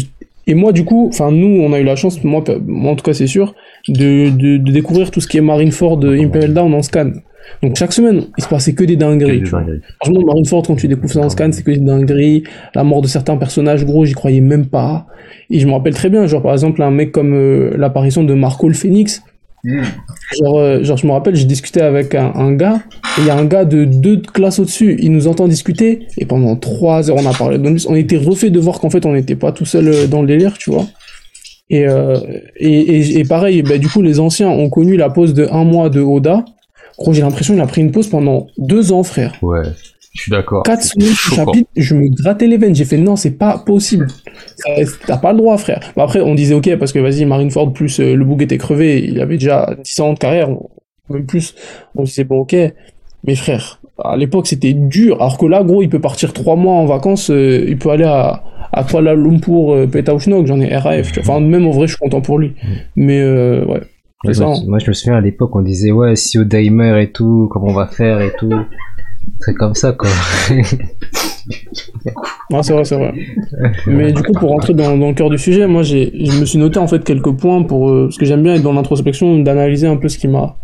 et 0.46 0.54
moi, 0.54 0.72
du 0.72 0.84
coup, 0.84 1.08
enfin, 1.08 1.32
nous, 1.32 1.60
on 1.60 1.72
a 1.72 1.80
eu 1.80 1.84
la 1.84 1.96
chance, 1.96 2.22
moi, 2.22 2.42
moi 2.66 2.92
en 2.92 2.96
tout 2.96 3.04
cas, 3.04 3.14
c'est 3.14 3.26
sûr, 3.26 3.54
de, 3.88 4.30
de, 4.30 4.56
de 4.58 4.72
découvrir 4.72 5.10
tout 5.10 5.20
ce 5.20 5.28
qui 5.28 5.38
est 5.38 5.42
Marineford, 5.42 6.00
euh, 6.04 6.20
Imperial 6.20 6.54
Down 6.54 6.74
en 6.74 6.82
scan. 6.82 7.12
Donc, 7.62 7.76
chaque 7.76 7.92
semaine, 7.92 8.24
il 8.36 8.44
se 8.44 8.48
passait 8.48 8.74
que 8.74 8.84
des 8.84 8.96
dingueries. 8.96 9.42
tu 9.44 9.50
vois. 9.50 9.64
Franchement, 10.02 10.20
Marineford, 10.26 10.64
quand 10.66 10.76
tu 10.76 10.88
découvres 10.88 11.12
ça 11.12 11.20
en 11.20 11.28
scan, 11.28 11.50
c'est 11.52 11.62
que 11.62 11.70
des 11.70 11.78
dingueries. 11.78 12.42
La 12.74 12.84
mort 12.84 13.02
de 13.02 13.06
certains 13.06 13.36
personnages, 13.36 13.84
gros, 13.84 14.04
j'y 14.04 14.14
croyais 14.14 14.40
même 14.40 14.66
pas. 14.66 15.06
Et 15.50 15.60
je 15.60 15.66
me 15.66 15.72
rappelle 15.72 15.94
très 15.94 16.08
bien, 16.08 16.26
genre, 16.26 16.42
par 16.42 16.52
exemple, 16.52 16.82
un 16.82 16.90
mec 16.90 17.12
comme 17.12 17.34
euh, 17.34 17.76
l'apparition 17.76 18.24
de 18.24 18.34
Marco 18.34 18.68
le 18.68 18.74
Phoenix. 18.74 19.22
Hmm. 19.64 19.82
Genre, 20.40 20.58
euh, 20.58 20.82
genre, 20.82 20.96
je 20.96 21.06
me 21.06 21.12
rappelle, 21.12 21.34
j'ai 21.36 21.44
discuté 21.44 21.80
avec 21.80 22.14
un, 22.14 22.32
un 22.34 22.52
gars, 22.52 22.82
et 23.18 23.22
il 23.22 23.26
y 23.26 23.30
a 23.30 23.36
un 23.36 23.44
gars 23.44 23.64
de 23.64 23.84
deux 23.84 24.20
classes 24.20 24.58
au-dessus, 24.58 24.96
il 25.00 25.12
nous 25.12 25.26
entend 25.28 25.48
discuter, 25.48 26.06
et 26.18 26.24
pendant 26.24 26.56
trois 26.56 27.10
heures, 27.10 27.16
on 27.16 27.26
a 27.26 27.32
parlé 27.32 27.58
de. 27.58 27.76
On 27.88 27.94
était 27.94 28.16
refait 28.16 28.50
de 28.50 28.58
voir 28.60 28.80
qu'en 28.80 28.90
fait, 28.90 29.06
on 29.06 29.12
n'était 29.12 29.34
pas 29.34 29.52
tout 29.52 29.64
seul 29.64 30.08
dans 30.08 30.20
le 30.20 30.28
délire, 30.28 30.58
tu 30.58 30.70
vois. 30.70 30.86
Et, 31.68 31.86
euh, 31.86 32.18
et, 32.56 32.70
et, 32.70 33.18
et 33.18 33.24
pareil, 33.24 33.62
bah, 33.62 33.78
du 33.78 33.88
coup, 33.88 34.02
les 34.02 34.20
anciens 34.20 34.48
ont 34.48 34.70
connu 34.70 34.96
la 34.96 35.10
pause 35.10 35.34
de 35.34 35.48
un 35.50 35.64
mois 35.64 35.88
de 35.90 36.00
Oda. 36.00 36.44
Gros, 36.98 37.12
j'ai 37.12 37.22
l'impression 37.22 37.54
qu'il 37.54 37.62
a 37.62 37.66
pris 37.66 37.80
une 37.82 37.90
pause 37.92 38.08
pendant 38.08 38.46
deux 38.56 38.92
ans, 38.92 39.02
frère. 39.02 39.34
Ouais. 39.42 39.62
Je 40.14 40.22
suis 40.22 40.30
d'accord. 40.30 40.62
Quatre 40.62 40.82
C'est 40.82 40.94
semaines 40.94 41.10
de 41.10 41.14
choquant. 41.14 41.44
chapitre, 41.52 41.70
je 41.76 41.94
me 41.94 42.08
grattais 42.08 42.46
les 42.46 42.56
veines. 42.56 42.74
J'ai 42.74 42.86
fait 42.86 42.96
non, 42.96 43.16
c'est 43.16 43.32
pas 43.32 43.58
possible. 43.58 44.06
T'as 45.06 45.18
pas 45.18 45.32
le 45.32 45.38
droit, 45.38 45.58
frère. 45.58 45.80
Bon, 45.94 46.02
après, 46.04 46.20
on 46.20 46.34
disait 46.34 46.54
ok, 46.54 46.76
parce 46.78 46.92
que 46.92 46.98
vas-y, 46.98 47.26
Marineford, 47.26 47.72
plus 47.74 48.00
euh, 48.00 48.14
le 48.14 48.24
bouc 48.24 48.40
était 48.40 48.56
crevé, 48.56 49.04
il 49.04 49.20
avait 49.20 49.36
déjà 49.36 49.76
10 49.84 50.00
ans 50.00 50.12
de 50.14 50.18
carrière, 50.18 50.48
même 51.10 51.26
plus. 51.26 51.54
On 51.94 52.04
disait 52.04 52.24
bon, 52.24 52.38
ok. 52.38 52.56
Mais 53.24 53.34
frère, 53.34 53.80
à 54.02 54.16
l'époque, 54.16 54.46
c'était 54.46 54.72
dur. 54.72 55.16
Alors 55.16 55.36
que 55.36 55.44
là, 55.46 55.62
gros, 55.62 55.82
il 55.82 55.90
peut 55.90 56.00
partir 56.00 56.32
trois 56.32 56.56
mois 56.56 56.74
en 56.74 56.86
vacances, 56.86 57.30
euh, 57.30 57.66
il 57.68 57.76
peut 57.76 57.90
aller 57.90 58.04
à, 58.04 58.42
à 58.72 58.84
Kuala 58.84 59.14
Lumpur, 59.14 59.72
euh, 59.74 59.86
Petaouchnok, 59.86 60.46
j'en 60.46 60.60
ai 60.60 60.74
RAF. 60.76 61.12
tu 61.12 61.20
vois. 61.20 61.36
Enfin, 61.36 61.44
même 61.46 61.66
en 61.66 61.70
vrai, 61.70 61.86
je 61.86 61.92
suis 61.92 61.98
content 62.00 62.20
pour 62.20 62.38
lui. 62.38 62.52
Mais 62.96 63.20
euh, 63.20 63.64
ouais. 63.64 63.80
Moi, 64.24 64.32
je 64.32 64.38
ça, 64.38 64.46
me- 64.46 64.50
hein. 64.50 64.54
moi, 64.66 64.78
je 64.78 64.88
me 64.88 64.92
souviens 64.94 65.16
à 65.16 65.20
l'époque, 65.20 65.54
on 65.54 65.62
disait, 65.62 65.92
ouais, 65.92 66.16
si 66.16 66.38
Oda 66.38 66.60
il 66.60 66.72
meurt 66.72 66.98
et 67.00 67.10
tout, 67.12 67.48
comment 67.52 67.66
on 67.68 67.74
va 67.74 67.86
faire 67.86 68.20
et 68.20 68.32
tout. 68.38 68.52
C'est 69.40 69.54
comme 69.54 69.74
ça, 69.74 69.92
quoi. 69.92 70.08
Ouais, 72.50 72.62
c'est 72.62 72.72
vrai, 72.72 72.84
c'est 72.84 72.96
vrai. 72.96 73.12
Mais 73.86 74.12
du 74.12 74.22
coup, 74.22 74.32
pour 74.32 74.50
rentrer 74.50 74.72
dans, 74.74 74.96
dans 74.96 75.08
le 75.08 75.14
cœur 75.14 75.30
du 75.30 75.38
sujet, 75.38 75.66
moi, 75.66 75.82
j'ai, 75.82 76.12
je 76.26 76.40
me 76.40 76.44
suis 76.44 76.58
noté 76.58 76.78
en 76.78 76.86
fait 76.86 77.02
quelques 77.04 77.32
points 77.32 77.62
pour, 77.62 77.90
euh, 77.90 78.04
parce 78.06 78.18
que 78.18 78.24
j'aime 78.24 78.42
bien 78.42 78.54
être 78.54 78.62
dans 78.62 78.72
l'introspection, 78.72 79.38
d'analyser 79.40 79.86
un 79.86 79.96
peu 79.96 80.08
ce 80.08 80.18
qui 80.18 80.28
m'a, 80.28 80.56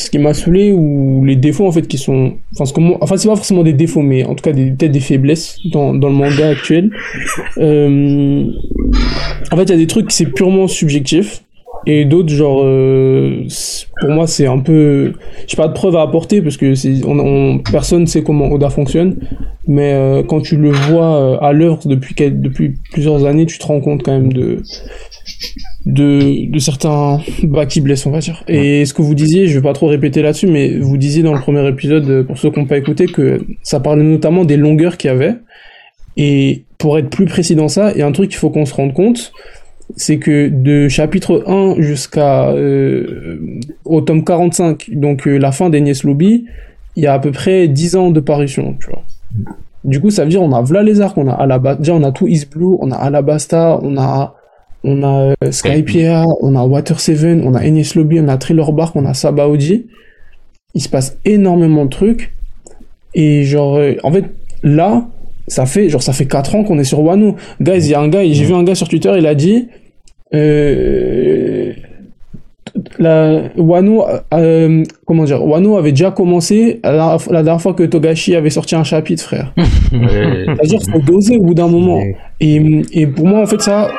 ce 0.00 0.10
qui 0.10 0.18
m'a 0.18 0.32
saoulé 0.32 0.72
ou 0.72 1.24
les 1.24 1.34
défauts 1.34 1.66
en 1.66 1.72
fait 1.72 1.86
qui 1.88 1.98
sont, 1.98 2.34
enfin, 2.54 2.64
ce 2.66 2.78
moi, 2.80 2.98
enfin, 3.00 3.16
c'est 3.16 3.28
pas 3.28 3.34
forcément 3.34 3.64
des 3.64 3.72
défauts, 3.72 4.00
mais 4.02 4.22
en 4.24 4.34
tout 4.36 4.42
cas 4.42 4.52
des, 4.52 4.70
peut-être 4.70 4.92
des 4.92 5.00
faiblesses 5.00 5.58
dans, 5.72 5.92
dans 5.92 6.08
le 6.08 6.14
manga 6.14 6.48
actuel. 6.50 6.90
Euh, 7.58 8.44
en 9.50 9.56
fait, 9.56 9.62
il 9.64 9.70
y 9.70 9.72
a 9.72 9.76
des 9.76 9.86
trucs, 9.88 10.12
c'est 10.12 10.26
purement 10.26 10.68
subjectif. 10.68 11.42
Et 11.86 12.04
d'autres, 12.04 12.28
genre, 12.32 12.60
euh, 12.64 13.44
pour 14.00 14.10
moi, 14.10 14.26
c'est 14.26 14.46
un 14.46 14.58
peu. 14.58 15.12
J'ai 15.46 15.56
pas 15.56 15.68
de 15.68 15.72
preuves 15.72 15.96
à 15.96 16.02
apporter 16.02 16.42
parce 16.42 16.56
que 16.56 16.74
c'est, 16.74 17.04
on, 17.04 17.18
on- 17.18 17.58
personne 17.58 18.06
sait 18.06 18.22
comment 18.22 18.50
Oda 18.50 18.68
fonctionne. 18.68 19.16
Mais 19.66 19.92
euh, 19.94 20.22
quand 20.22 20.40
tu 20.40 20.56
le 20.56 20.70
vois 20.70 21.42
à 21.42 21.52
l'œuvre 21.52 21.80
depuis, 21.86 22.14
depuis 22.30 22.74
plusieurs 22.92 23.24
années, 23.26 23.46
tu 23.46 23.58
te 23.58 23.66
rends 23.66 23.80
compte 23.80 24.02
quand 24.02 24.12
même 24.12 24.32
de, 24.32 24.62
de, 25.86 26.50
de 26.50 26.58
certains 26.58 27.20
bas 27.44 27.66
qui 27.66 27.80
blessent, 27.80 28.06
on 28.06 28.10
va 28.10 28.18
dire. 28.18 28.42
Et 28.48 28.84
ce 28.84 28.92
que 28.94 29.02
vous 29.02 29.14
disiez, 29.14 29.46
je 29.46 29.58
vais 29.58 29.62
pas 29.62 29.72
trop 29.72 29.86
répéter 29.86 30.22
là-dessus, 30.22 30.46
mais 30.46 30.78
vous 30.78 30.96
disiez 30.96 31.22
dans 31.22 31.34
le 31.34 31.40
premier 31.40 31.66
épisode, 31.68 32.08
euh, 32.08 32.22
pour 32.24 32.38
ceux 32.38 32.50
qui 32.50 32.58
n'ont 32.58 32.66
pas 32.66 32.78
écouté, 32.78 33.06
que 33.06 33.40
ça 33.62 33.80
parlait 33.80 34.04
notamment 34.04 34.44
des 34.44 34.56
longueurs 34.56 34.96
qu'il 34.96 35.08
y 35.08 35.12
avait. 35.12 35.34
Et 36.16 36.64
pour 36.78 36.98
être 36.98 37.10
plus 37.10 37.26
précis 37.26 37.54
dans 37.54 37.68
ça, 37.68 37.92
il 37.92 37.98
y 37.98 38.02
a 38.02 38.06
un 38.06 38.12
truc 38.12 38.30
qu'il 38.30 38.38
faut 38.38 38.50
qu'on 38.50 38.66
se 38.66 38.74
rende 38.74 38.92
compte, 38.92 39.32
c'est 39.96 40.18
que 40.18 40.48
de 40.48 40.88
chapitre 40.88 41.44
1 41.46 41.80
jusqu'à 41.80 42.50
euh, 42.50 43.38
au 43.84 44.00
tome 44.00 44.24
45, 44.24 44.90
donc 44.92 45.26
euh, 45.26 45.38
la 45.38 45.52
fin 45.52 45.70
d'Enies 45.70 46.00
Lobby, 46.04 46.44
il 46.96 47.02
y 47.02 47.06
a 47.06 47.14
à 47.14 47.18
peu 47.18 47.30
près 47.30 47.68
10 47.68 47.96
ans 47.96 48.10
de 48.10 48.20
parution, 48.20 48.76
tu 48.80 48.90
vois. 48.90 49.04
Du 49.84 50.00
coup, 50.00 50.10
ça 50.10 50.24
veut 50.24 50.30
dire 50.30 50.42
on 50.42 50.52
a 50.52 50.60
Vla 50.60 50.82
les 50.82 51.00
arcs, 51.00 51.16
on 51.16 51.28
a 51.28 51.32
Alabasta, 51.32 51.78
déjà 51.78 51.94
on 51.94 52.02
a 52.02 52.10
tout 52.10 52.26
East 52.26 52.50
Blue, 52.50 52.76
on 52.80 52.90
a 52.90 52.96
Alabasta, 52.96 53.78
on 53.82 53.96
a 53.96 54.34
on 54.84 55.02
a 55.02 55.34
euh, 55.42 55.50
Skypiea, 55.50 56.24
on 56.40 56.54
a 56.54 56.62
Water 56.62 57.00
Seven, 57.00 57.42
on 57.44 57.54
a 57.54 57.64
Enies 57.64 57.92
Lobby, 57.94 58.20
on 58.20 58.28
a 58.28 58.38
Thriller 58.38 58.72
Bark, 58.72 58.94
on 58.96 59.04
a 59.04 59.14
Sabaody. 59.14 59.86
Il 60.74 60.82
se 60.82 60.88
passe 60.88 61.18
énormément 61.24 61.84
de 61.84 61.90
trucs 61.90 62.32
et 63.14 63.44
genre 63.44 63.76
euh, 63.76 63.94
en 64.02 64.12
fait 64.12 64.26
là 64.62 65.08
ça 65.46 65.64
fait 65.64 65.88
genre 65.88 66.02
ça 66.02 66.12
fait 66.12 66.26
4 66.26 66.54
ans 66.54 66.64
qu'on 66.64 66.78
est 66.78 66.84
sur 66.84 67.00
Wano. 67.00 67.36
Guys, 67.60 67.78
il 67.78 67.90
y 67.90 67.94
a 67.94 68.00
un 68.00 68.08
gars, 68.08 68.22
j'ai 68.24 68.44
vu 68.44 68.54
un 68.54 68.64
gars 68.64 68.74
sur 68.74 68.88
Twitter, 68.88 69.12
il 69.16 69.26
a 69.26 69.34
dit 69.34 69.68
euh, 70.34 71.72
la 72.98 73.42
Wano 73.56 74.04
euh, 74.34 74.82
comment 75.06 75.24
dire 75.24 75.44
Wano 75.44 75.76
avait 75.76 75.92
déjà 75.92 76.10
commencé 76.10 76.80
la, 76.84 76.92
dernière- 76.92 77.32
la 77.32 77.42
dernière 77.42 77.60
fois 77.62 77.74
que 77.74 77.82
Togashi 77.82 78.34
avait 78.36 78.50
sorti 78.50 78.74
un 78.74 78.84
chapitre, 78.84 79.22
frère. 79.22 79.52
C'est-à-dire 79.90 80.80
faut 80.92 81.00
doser 81.00 81.36
au 81.38 81.42
bout 81.42 81.54
d'un 81.54 81.68
moment. 81.68 82.00
Et, 82.40 82.82
et 82.92 83.06
pour 83.06 83.26
moi, 83.26 83.42
en 83.42 83.46
fait, 83.46 83.60
ça, 83.60 83.90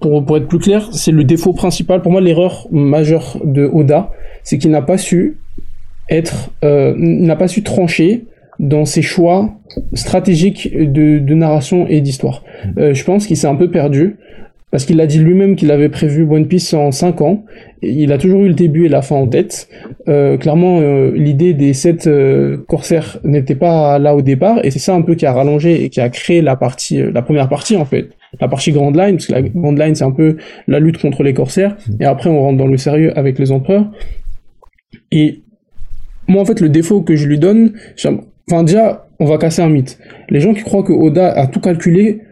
pour, 0.00 0.24
pour 0.24 0.36
être 0.36 0.48
plus 0.48 0.58
clair, 0.58 0.88
c'est 0.92 1.12
le 1.12 1.24
défaut 1.24 1.52
principal. 1.52 2.02
Pour 2.02 2.12
moi, 2.12 2.20
l'erreur 2.20 2.66
majeure 2.70 3.38
de 3.44 3.64
Oda, 3.72 4.10
c'est 4.42 4.58
qu'il 4.58 4.70
n'a 4.70 4.82
pas 4.82 4.98
su 4.98 5.38
être, 6.10 6.50
euh, 6.64 6.94
n'a 6.96 7.36
pas 7.36 7.48
su 7.48 7.62
trancher 7.62 8.24
dans 8.60 8.84
ses 8.84 9.02
choix 9.02 9.50
stratégiques 9.94 10.70
de, 10.76 11.18
de 11.18 11.34
narration 11.34 11.86
et 11.88 12.00
d'histoire. 12.00 12.44
Euh, 12.78 12.94
je 12.94 13.04
pense 13.04 13.26
qu'il 13.26 13.36
s'est 13.36 13.46
un 13.48 13.56
peu 13.56 13.70
perdu. 13.70 14.16
Parce 14.74 14.86
qu'il 14.86 15.00
a 15.00 15.06
dit 15.06 15.20
lui-même 15.20 15.54
qu'il 15.54 15.70
avait 15.70 15.88
prévu 15.88 16.26
One 16.28 16.48
Piece 16.48 16.74
en 16.74 16.90
5 16.90 17.20
ans. 17.20 17.44
Et 17.80 17.92
il 17.92 18.10
a 18.10 18.18
toujours 18.18 18.42
eu 18.42 18.48
le 18.48 18.54
début 18.54 18.86
et 18.86 18.88
la 18.88 19.02
fin 19.02 19.14
en 19.14 19.28
tête. 19.28 19.68
Euh, 20.08 20.36
clairement, 20.36 20.80
euh, 20.80 21.12
l'idée 21.14 21.54
des 21.54 21.72
sept 21.74 22.08
euh, 22.08 22.56
corsaires 22.66 23.18
n'était 23.22 23.54
pas 23.54 24.00
là 24.00 24.16
au 24.16 24.20
départ, 24.20 24.64
et 24.64 24.72
c'est 24.72 24.80
ça 24.80 24.92
un 24.92 25.02
peu 25.02 25.14
qui 25.14 25.26
a 25.26 25.32
rallongé 25.32 25.84
et 25.84 25.90
qui 25.90 26.00
a 26.00 26.08
créé 26.08 26.42
la 26.42 26.56
partie, 26.56 27.00
euh, 27.00 27.12
la 27.14 27.22
première 27.22 27.48
partie 27.48 27.76
en 27.76 27.84
fait, 27.84 28.08
la 28.40 28.48
partie 28.48 28.72
Grand 28.72 28.90
Line, 28.90 29.14
parce 29.14 29.26
que 29.28 29.32
la 29.32 29.42
Grand 29.42 29.78
Line 29.78 29.94
c'est 29.94 30.02
un 30.02 30.10
peu 30.10 30.38
la 30.66 30.80
lutte 30.80 30.98
contre 30.98 31.22
les 31.22 31.34
corsaires, 31.34 31.76
et 32.00 32.04
après 32.04 32.28
on 32.28 32.40
rentre 32.40 32.58
dans 32.58 32.66
le 32.66 32.76
sérieux 32.76 33.16
avec 33.16 33.38
les 33.38 33.52
empereurs. 33.52 33.88
Et 35.12 35.44
moi 36.26 36.42
en 36.42 36.44
fait 36.44 36.58
le 36.58 36.68
défaut 36.68 37.00
que 37.00 37.14
je 37.14 37.28
lui 37.28 37.38
donne, 37.38 37.74
enfin 38.50 38.64
déjà 38.64 39.06
on 39.20 39.26
va 39.26 39.38
casser 39.38 39.62
un 39.62 39.68
mythe. 39.68 40.00
Les 40.30 40.40
gens 40.40 40.52
qui 40.52 40.64
croient 40.64 40.82
que 40.82 40.92
Oda 40.92 41.30
a 41.30 41.46
tout 41.46 41.60
calculé, 41.60 42.22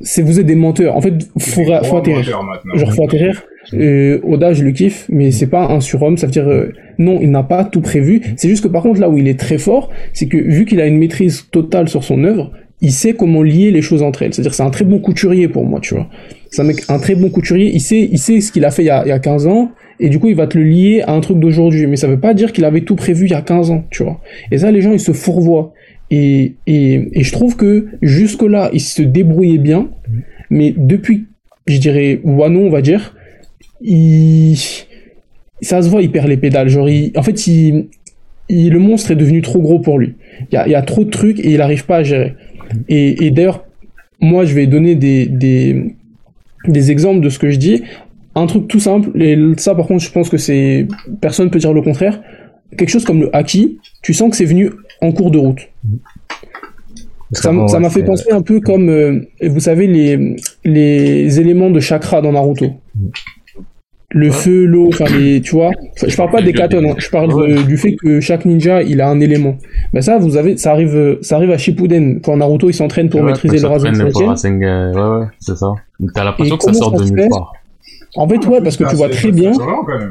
c'est 0.00 0.22
vous 0.22 0.40
êtes 0.40 0.46
des 0.46 0.54
menteurs. 0.54 0.96
En 0.96 1.00
fait, 1.00 1.14
faut, 1.38 1.64
faut 1.64 1.96
atterrir 1.96 2.22
genre 2.22 2.92
faut 2.94 3.04
atterrir. 3.04 3.42
Euh, 3.74 4.20
Oda, 4.22 4.52
je 4.52 4.64
le 4.64 4.72
kiffe, 4.72 5.06
mais 5.10 5.30
c'est 5.30 5.46
pas 5.46 5.66
un 5.70 5.80
surhomme. 5.80 6.16
Ça 6.16 6.26
veut 6.26 6.32
dire 6.32 6.48
euh, 6.48 6.72
non, 6.98 7.18
il 7.20 7.30
n'a 7.30 7.42
pas 7.42 7.64
tout 7.64 7.80
prévu. 7.80 8.22
C'est 8.36 8.48
juste 8.48 8.64
que 8.64 8.68
par 8.68 8.82
contre 8.82 9.00
là 9.00 9.08
où 9.08 9.18
il 9.18 9.28
est 9.28 9.38
très 9.38 9.58
fort, 9.58 9.90
c'est 10.12 10.26
que 10.26 10.36
vu 10.36 10.64
qu'il 10.64 10.80
a 10.80 10.86
une 10.86 10.98
maîtrise 10.98 11.46
totale 11.50 11.88
sur 11.88 12.02
son 12.02 12.24
œuvre, 12.24 12.52
il 12.80 12.92
sait 12.92 13.12
comment 13.12 13.42
lier 13.42 13.70
les 13.70 13.82
choses 13.82 14.02
entre 14.02 14.22
elles. 14.22 14.32
C'est-à-dire 14.32 14.54
c'est 14.54 14.62
un 14.62 14.70
très 14.70 14.84
bon 14.84 14.98
couturier 14.98 15.48
pour 15.48 15.64
moi, 15.64 15.80
tu 15.80 15.94
vois. 15.94 16.08
C'est 16.50 16.62
un 16.62 16.64
mec, 16.64 16.82
un 16.88 16.98
très 16.98 17.14
bon 17.14 17.28
couturier. 17.28 17.70
Il 17.72 17.80
sait, 17.80 18.08
il 18.10 18.18
sait 18.18 18.40
ce 18.40 18.50
qu'il 18.52 18.64
a 18.64 18.70
fait 18.70 18.82
il 18.82 18.86
y 18.86 18.90
a, 18.90 19.04
il 19.04 19.08
y 19.08 19.12
a 19.12 19.18
15 19.18 19.46
ans. 19.46 19.70
Et 20.02 20.08
du 20.08 20.18
coup, 20.18 20.28
il 20.28 20.34
va 20.34 20.46
te 20.46 20.56
le 20.56 20.64
lier 20.64 21.02
à 21.06 21.12
un 21.12 21.20
truc 21.20 21.38
d'aujourd'hui. 21.38 21.86
Mais 21.86 21.96
ça 21.96 22.08
veut 22.08 22.18
pas 22.18 22.32
dire 22.32 22.52
qu'il 22.52 22.64
avait 22.64 22.80
tout 22.80 22.96
prévu 22.96 23.26
il 23.26 23.32
y 23.32 23.34
a 23.34 23.42
15 23.42 23.70
ans, 23.70 23.84
tu 23.90 24.02
vois. 24.02 24.20
Et 24.50 24.58
ça, 24.58 24.70
les 24.70 24.80
gens, 24.80 24.92
ils 24.92 25.00
se 25.00 25.12
fourvoient. 25.12 25.74
Et, 26.10 26.54
et, 26.66 27.10
je 27.22 27.32
trouve 27.32 27.56
que 27.56 27.86
jusque-là, 28.02 28.70
il 28.72 28.80
se 28.80 29.02
débrouillait 29.02 29.58
bien. 29.58 29.90
Mais 30.50 30.74
depuis, 30.76 31.26
je 31.66 31.78
dirais, 31.78 32.20
Wano, 32.24 32.60
on 32.60 32.70
va 32.70 32.82
dire, 32.82 33.14
il... 33.80 34.56
ça 35.60 35.82
se 35.82 35.88
voit, 35.88 36.02
il 36.02 36.10
perd 36.10 36.28
les 36.28 36.36
pédales. 36.36 36.68
Genre, 36.68 36.88
en 37.16 37.22
fait, 37.22 37.46
il... 37.46 37.86
il- 38.48 38.70
le 38.72 38.78
monstre 38.78 39.12
est 39.12 39.16
devenu 39.16 39.42
trop 39.42 39.60
gros 39.60 39.78
pour 39.78 39.98
lui. 39.98 40.14
Il 40.50 40.54
y 40.54 40.56
a, 40.56 40.66
il 40.66 40.72
y 40.72 40.74
a 40.74 40.82
trop 40.82 41.04
de 41.04 41.10
trucs 41.10 41.38
et 41.40 41.52
il 41.52 41.58
n'arrive 41.58 41.86
pas 41.86 41.98
à 41.98 42.02
gérer. 42.02 42.34
Et, 42.88 43.26
et 43.26 43.30
d'ailleurs, 43.30 43.64
moi, 44.20 44.44
je 44.44 44.54
vais 44.54 44.66
donner 44.66 44.96
des, 44.96 45.26
des, 45.26 45.94
des 46.66 46.90
exemples 46.90 47.20
de 47.20 47.28
ce 47.28 47.38
que 47.38 47.50
je 47.50 47.56
dis. 47.56 47.82
Un 48.34 48.46
truc 48.46 48.68
tout 48.68 48.78
simple, 48.78 49.20
et 49.20 49.36
ça, 49.56 49.74
par 49.74 49.86
contre, 49.86 50.04
je 50.04 50.10
pense 50.10 50.28
que 50.28 50.36
c'est 50.36 50.86
personne 51.20 51.50
peut 51.50 51.58
dire 51.58 51.72
le 51.72 51.82
contraire. 51.82 52.22
Quelque 52.76 52.88
chose 52.88 53.04
comme 53.04 53.20
le 53.20 53.34
haki, 53.34 53.78
tu 54.02 54.14
sens 54.14 54.30
que 54.30 54.36
c'est 54.36 54.44
venu 54.44 54.70
en 55.02 55.12
cours 55.12 55.30
de 55.30 55.38
route. 55.38 55.60
Ça 57.32 57.78
m'a 57.78 57.90
fait 57.90 58.02
penser 58.02 58.32
un 58.32 58.42
peu 58.42 58.60
comme, 58.60 58.88
euh, 58.88 59.20
vous 59.42 59.60
savez, 59.60 59.86
les, 59.86 60.36
les 60.64 61.40
éléments 61.40 61.70
de 61.70 61.78
chakra 61.80 62.20
dans 62.20 62.32
Naruto. 62.32 62.66
Le 64.12 64.32
feu, 64.32 64.64
l'eau, 64.64 64.88
enfin 64.88 65.04
les, 65.16 65.40
tu 65.40 65.52
vois. 65.52 65.70
Je 66.04 66.16
parle 66.16 66.32
pas 66.32 66.42
des 66.42 66.52
katones, 66.52 66.84
hein, 66.86 66.94
je 66.98 67.08
parle 67.10 67.28
de- 67.32 67.62
du 67.62 67.76
fait 67.76 67.94
que 67.94 68.18
chaque 68.20 68.44
ninja, 68.44 68.82
il 68.82 69.00
a 69.00 69.08
un 69.08 69.20
élément. 69.20 69.56
Ben 69.92 70.02
ça, 70.02 70.18
vous 70.18 70.36
avez, 70.36 70.56
ça 70.56 70.72
arrive, 70.72 70.96
euh, 70.96 71.18
ça 71.22 71.36
arrive 71.36 71.52
à 71.52 71.58
Shippuden 71.58 72.20
quand 72.20 72.36
Naruto 72.36 72.68
il 72.68 72.74
s'entraîne 72.74 73.08
pour 73.08 73.20
Ouais, 73.20 73.26
maîtriser 73.26 73.58
le 73.60 73.68
Rasengan. 73.68 74.10
Ouais, 74.96 75.20
ouais, 75.20 75.26
c'est 75.38 75.56
ça. 75.56 75.72
T'as 76.12 76.24
l'impression 76.24 76.56
que 76.56 76.64
ça 76.64 76.72
sort 76.72 76.90
de 76.90 77.04
nulle 77.04 77.28
part. 77.28 77.52
En 78.16 78.28
fait, 78.28 78.44
ouais, 78.48 78.60
parce 78.60 78.76
que 78.76 78.82
tu 78.90 78.96
vois 78.96 79.08
très 79.10 79.30
bien, 79.30 79.52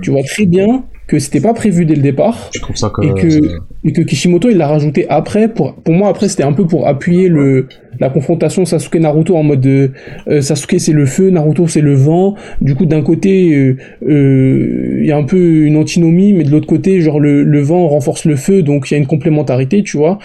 tu 0.01 0.11
vois 0.11 0.23
très 0.23 0.45
bien 0.45 0.83
que 1.09 1.17
c'était 1.17 1.41
pas 1.41 1.55
prévu 1.55 1.85
dès 1.85 1.95
le 1.95 2.03
départ. 2.03 2.51
Je 2.53 2.61
trouve 2.61 2.75
ça 2.75 2.91
que. 2.93 3.01
et 3.01 3.13
que 3.19 3.45
et 3.83 3.93
que 3.93 4.01
Kishimoto 4.01 4.49
il 4.49 4.57
l'a 4.57 4.67
rajouté 4.67 5.09
après 5.09 5.47
pour 5.47 5.73
pour 5.73 5.93
moi 5.93 6.09
après 6.09 6.29
c'était 6.29 6.43
un 6.43 6.53
peu 6.53 6.67
pour 6.67 6.87
appuyer 6.87 7.29
le 7.29 7.67
la 7.99 8.09
confrontation 8.09 8.63
Sasuke 8.63 8.95
Naruto 8.95 9.35
en 9.35 9.43
mode 9.43 9.61
de, 9.61 9.91
euh, 10.27 10.41
Sasuke 10.41 10.79
c'est 10.79 10.93
le 10.93 11.05
feu 11.05 11.31
Naruto 11.31 11.67
c'est 11.67 11.81
le 11.81 11.95
vent 11.95 12.35
du 12.61 12.75
coup 12.75 12.85
d'un 12.85 13.01
côté 13.01 13.55
euh, 13.55 13.77
euh, 14.07 14.99
il 14.99 15.05
y 15.05 15.11
a 15.11 15.17
un 15.17 15.23
peu 15.23 15.65
une 15.65 15.77
antinomie 15.77 16.33
mais 16.33 16.43
de 16.43 16.51
l'autre 16.51 16.67
côté 16.67 17.01
genre 17.01 17.19
le 17.19 17.43
le 17.43 17.61
vent 17.61 17.87
renforce 17.87 18.25
le 18.25 18.35
feu 18.35 18.61
donc 18.61 18.91
il 18.91 18.93
y 18.93 18.97
a 18.97 18.99
une 18.99 19.07
complémentarité 19.07 19.81
tu 19.81 19.97
vois 19.97 20.19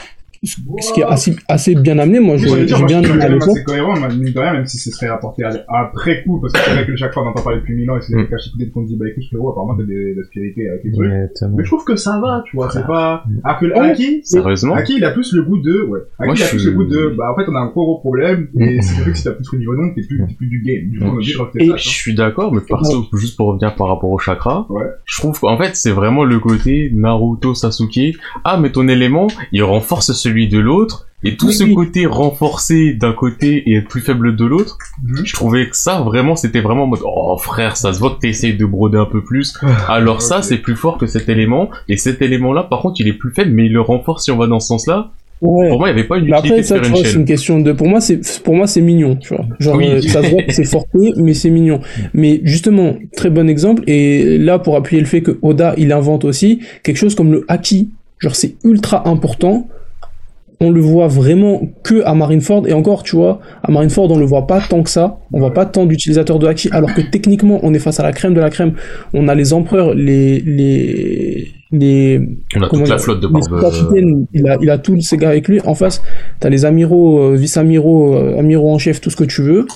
ce 0.45 0.57
ce 0.81 0.93
qui 0.93 1.01
est 1.01 1.05
assez 1.05 1.37
assez 1.49 1.75
bien 1.75 1.99
amené 1.99 2.21
moi 2.21 2.37
je- 2.37 2.47
dire, 2.65 2.85
bien 2.87 3.03
je 3.03 3.13
l'époque 3.13 3.49
assez 3.49 3.65
cohérent, 3.65 3.95
mine 3.95 4.33
de 4.33 4.39
rien, 4.39 4.53
même 4.53 4.67
si 4.67 4.79
ce 4.79 4.91
serait 4.91 5.09
rapporté 5.09 5.45
à- 5.45 5.65
après 5.69 6.23
coup, 6.23 6.41
parce 6.41 6.53
que 6.53 6.61
c'est 6.61 6.71
vrai 6.75 6.87
que 6.87 6.97
chaque 6.97 7.13
fois 7.13 7.25
on 7.25 7.29
entend 7.29 7.43
parler 7.43 7.61
depuis 7.61 7.75
mille 7.75 7.91
ans 7.91 7.97
et 7.97 8.01
c'est 8.03 8.15
des 8.15 8.23
Mm. 8.23 8.29
cas 8.29 8.37
dès 8.59 8.69
qu'on 8.71 8.83
dit, 8.83 8.97
bah 8.97 9.07
écoute, 9.09 9.25
frérot, 9.29 9.51
apparemment 9.51 9.77
t'as 9.77 9.85
des, 9.85 10.15
des 10.15 10.23
spirités 10.25 10.69
avec 10.69 10.83
les 10.85 10.93
trucs. 10.93 11.11
Mais 11.57 11.65
je 11.65 11.69
trouve 11.69 11.85
que 11.85 11.97
ça 11.97 12.21
va, 12.21 12.43
tu 12.47 12.57
vois, 12.57 12.71
c'est 12.71 12.87
pas, 12.87 13.25
alors 13.45 13.59
que 13.59 13.67
le 13.67 13.73
Ouais. 13.75 13.91
Haki, 13.91 14.21
Sérieusement 14.25 14.75
Aki, 14.75 14.95
il 14.99 15.05
a 15.05 15.11
plus 15.11 15.33
le 15.33 15.43
goût 15.43 15.59
de, 15.61 15.83
ouais. 15.83 16.01
Aki, 16.19 16.27
Moi, 16.27 16.35
il 16.37 16.43
a 16.43 16.45
je 16.45 16.51
plus 16.51 16.59
suis- 16.61 16.71
le 16.71 16.77
goût 16.77 16.85
de, 16.85 17.15
bah, 17.17 17.33
en 17.33 17.37
fait, 17.37 17.51
on 17.51 17.55
a 17.55 17.61
un 17.61 17.67
gros 17.67 17.85
gros 17.85 17.99
problème, 17.99 18.49
et 18.59 18.81
c'est 18.83 19.01
vrai 19.03 19.13
que 19.13 19.17
si 19.19 19.25
t'as 19.25 19.33
plus 19.33 19.47
le 19.53 19.59
niveau 19.59 19.75
donc, 19.77 19.95
t'es 19.95 20.03
plus, 20.07 20.25
t'es 20.27 20.35
plus 20.35 20.47
du 20.47 20.63
game. 20.63 20.89
Du 20.91 20.99
coup, 20.99 21.05
on 21.07 21.09
est 21.09 21.13
obligé 21.15 21.35
de 21.35 21.39
refaire 21.39 21.63
Et 21.63 21.69
ça, 21.71 21.77
Je 21.77 21.89
suis 21.89 22.15
d'accord, 22.15 22.53
mais 22.55 22.61
perso, 22.61 23.07
juste 23.17 23.37
pour 23.37 23.49
revenir 23.49 23.75
par 23.75 23.89
rapport 23.89 24.11
au 24.11 24.19
chakra, 24.19 24.67
je 25.05 25.19
trouve 25.21 25.39
qu'en 25.41 25.57
fait, 25.59 25.71
c'est 25.75 25.91
vraiment 25.91 26.25
le 26.25 26.39
côté 26.39 26.91
Naruto, 26.95 27.55
Sasuke. 27.55 28.17
Ah, 28.45 28.59
mais 28.61 28.71
ton 28.71 28.89
élément, 28.89 29.27
il 29.53 29.63
renforce 29.63 30.13
celui 30.13 30.34
de 30.49 30.59
l'autre. 30.59 31.07
Et 31.27 31.37
tout 31.37 31.47
Oui, 31.47 31.55
ce 31.55 31.65
oui. 31.65 31.75
côté 31.75 32.05
renforcé 32.05 32.93
d'un 32.93 33.13
côté 33.15 33.63
et 33.73 33.81
plus 33.81 34.03
faible 34.03 34.37
de 34.37 34.45
l'autre, 34.45 34.77
Mhm. 35.03 35.25
je 35.25 35.33
trouvais 35.33 35.69
que 35.71 35.77
ça, 35.77 36.01
vraiment, 36.03 36.37
c'était 36.37 36.61
vraiment 36.61 36.83
en 36.85 36.87
mode, 36.87 37.01
oh 37.03 37.39
frère, 37.39 37.77
ça 37.79 37.95
se 37.95 37.99
voit 37.99 38.11
que 38.11 38.19
t'essayes 38.21 38.57
de 38.59 38.67
broder 38.67 38.99
un 38.99 39.07
peu 39.07 39.23
plus. 39.25 39.55
Alors 39.89 40.21
ça, 40.21 40.43
c'est 40.43 40.59
plus 40.59 40.77
fort 40.77 40.99
que 40.99 41.07
cet 41.07 41.31
élément. 41.31 41.71
Et 41.89 41.97
cet 41.97 42.21
élément-là, 42.21 42.65
par 42.65 42.81
contre, 42.83 43.01
il 43.01 43.09
est 43.09 43.15
plus 43.15 43.31
faible, 43.33 43.53
mais 43.53 43.65
il 43.67 43.73
le 43.73 43.81
renforce 43.81 44.25
si 44.25 44.31
on 44.33 44.37
va 44.37 44.47
dans 44.47 44.61
ce 44.61 44.67
sens-là. 44.69 45.13
ouais 45.41 45.69
Pour 45.71 45.79
moi, 45.79 45.89
il 45.89 45.95
n'y 45.95 45.99
avait 46.01 46.09
pas 46.09 46.19
une 46.19 46.27
utilité 46.29 46.49
après 46.49 46.63
ça 46.63 46.77
c'est 46.83 47.15
une 47.15 47.25
question 47.25 47.59
de 47.61 47.73
pour 47.73 47.89
moi 47.89 48.01
c'est 48.01 48.21
pour 48.45 48.55
moi 48.55 48.67
c'est 48.67 48.81
mignon 48.81 49.17
tu 49.17 49.35
vois 49.35 49.45
genre 49.59 49.77
Oui. 49.77 49.89
euh, 49.89 50.01
ça 50.01 50.23
se 50.23 50.31
voit 50.31 50.43
que 50.43 50.53
c'est 50.53 50.65
forcé 50.65 51.13
mais 51.17 51.35
c'est 51.35 51.51
mignon 51.51 51.81
mais 52.15 52.41
justement 52.45 52.95
très 53.17 53.31
bon 53.31 53.49
exemple 53.49 53.83
et 53.89 54.39
là 54.39 54.59
pour 54.61 54.77
appuyer 54.77 55.01
le 55.03 55.09
fait 55.09 55.23
que 55.23 55.37
Oda 55.43 55.75
il 55.77 55.91
invente 55.93 56.25
aussi 56.25 56.61
quelque 56.85 56.97
chose 56.97 57.15
comme 57.17 57.33
le 57.33 57.45
haki 57.49 57.91
genre 58.21 58.37
c'est 58.37 58.55
ultra 58.65 59.07
important 59.09 59.69
on 60.61 60.71
le 60.71 60.81
voit 60.81 61.09
vraiment 61.09 61.63
que 61.83 62.05
à 62.05 62.15
Marineford 62.15 62.69
et 62.69 62.73
encore 62.73 63.03
tu 63.03 63.17
vois 63.17 63.41
à 63.63 63.71
Marineford 63.71 64.11
on 64.11 64.19
le 64.19 64.25
voit 64.25 64.47
pas 64.47 64.61
tant 64.61 64.83
que 64.83 64.91
ça 64.91 65.19
on 65.33 65.39
voit 65.39 65.53
pas 65.53 65.67
tant 65.67 65.87
d'utilisateurs 65.87 66.39
de 66.39 66.47
haki 66.47 66.69
alors 66.73 66.93
que 66.95 67.01
techniquement 67.01 67.61
on 67.63 67.75
est 67.75 67.79
face 67.79 68.01
à 68.01 68.03
la 68.03 68.13
crème 68.13 68.35
de 68.35 68.41
la 68.41 68.51
crème 68.51 68.75
on 69.13 69.29
a 69.29 69.35
les 69.35 69.53
empereurs 69.53 69.95
les 69.95 70.41
les 70.41 71.49
les 71.73 72.21
On 72.57 72.63
a 72.63 72.69
toute 72.69 72.89
la 72.89 72.99
flotte 72.99 73.21
de 73.21 73.61
capitaines, 73.61 74.27
il 74.33 74.49
a, 74.49 74.57
il 74.61 74.71
a 74.71 74.79
tous 74.79 75.01
ces 75.01 75.17
gars 75.17 75.31
avec 75.31 75.49
lui. 75.49 75.61
En 75.65 75.75
face, 75.75 76.03
t'as 76.41 76.49
les 76.49 76.65
amiraux, 76.65 77.21
euh, 77.21 77.35
vice-amiraux, 77.35 78.15
euh, 78.15 78.39
amiraux 78.39 78.73
en 78.73 78.79
chef, 78.79 79.01
tout 79.01 79.11
ce 79.11 79.17
que 79.17 79.25
tu 79.25 79.43
veux. 79.43 79.67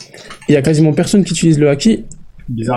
Il 0.49 0.53
y 0.53 0.57
a 0.57 0.63
quasiment 0.63 0.93
personne 0.93 1.25
qui 1.25 1.33
utilise 1.33 1.59
le 1.59 1.69
haki. 1.69 2.05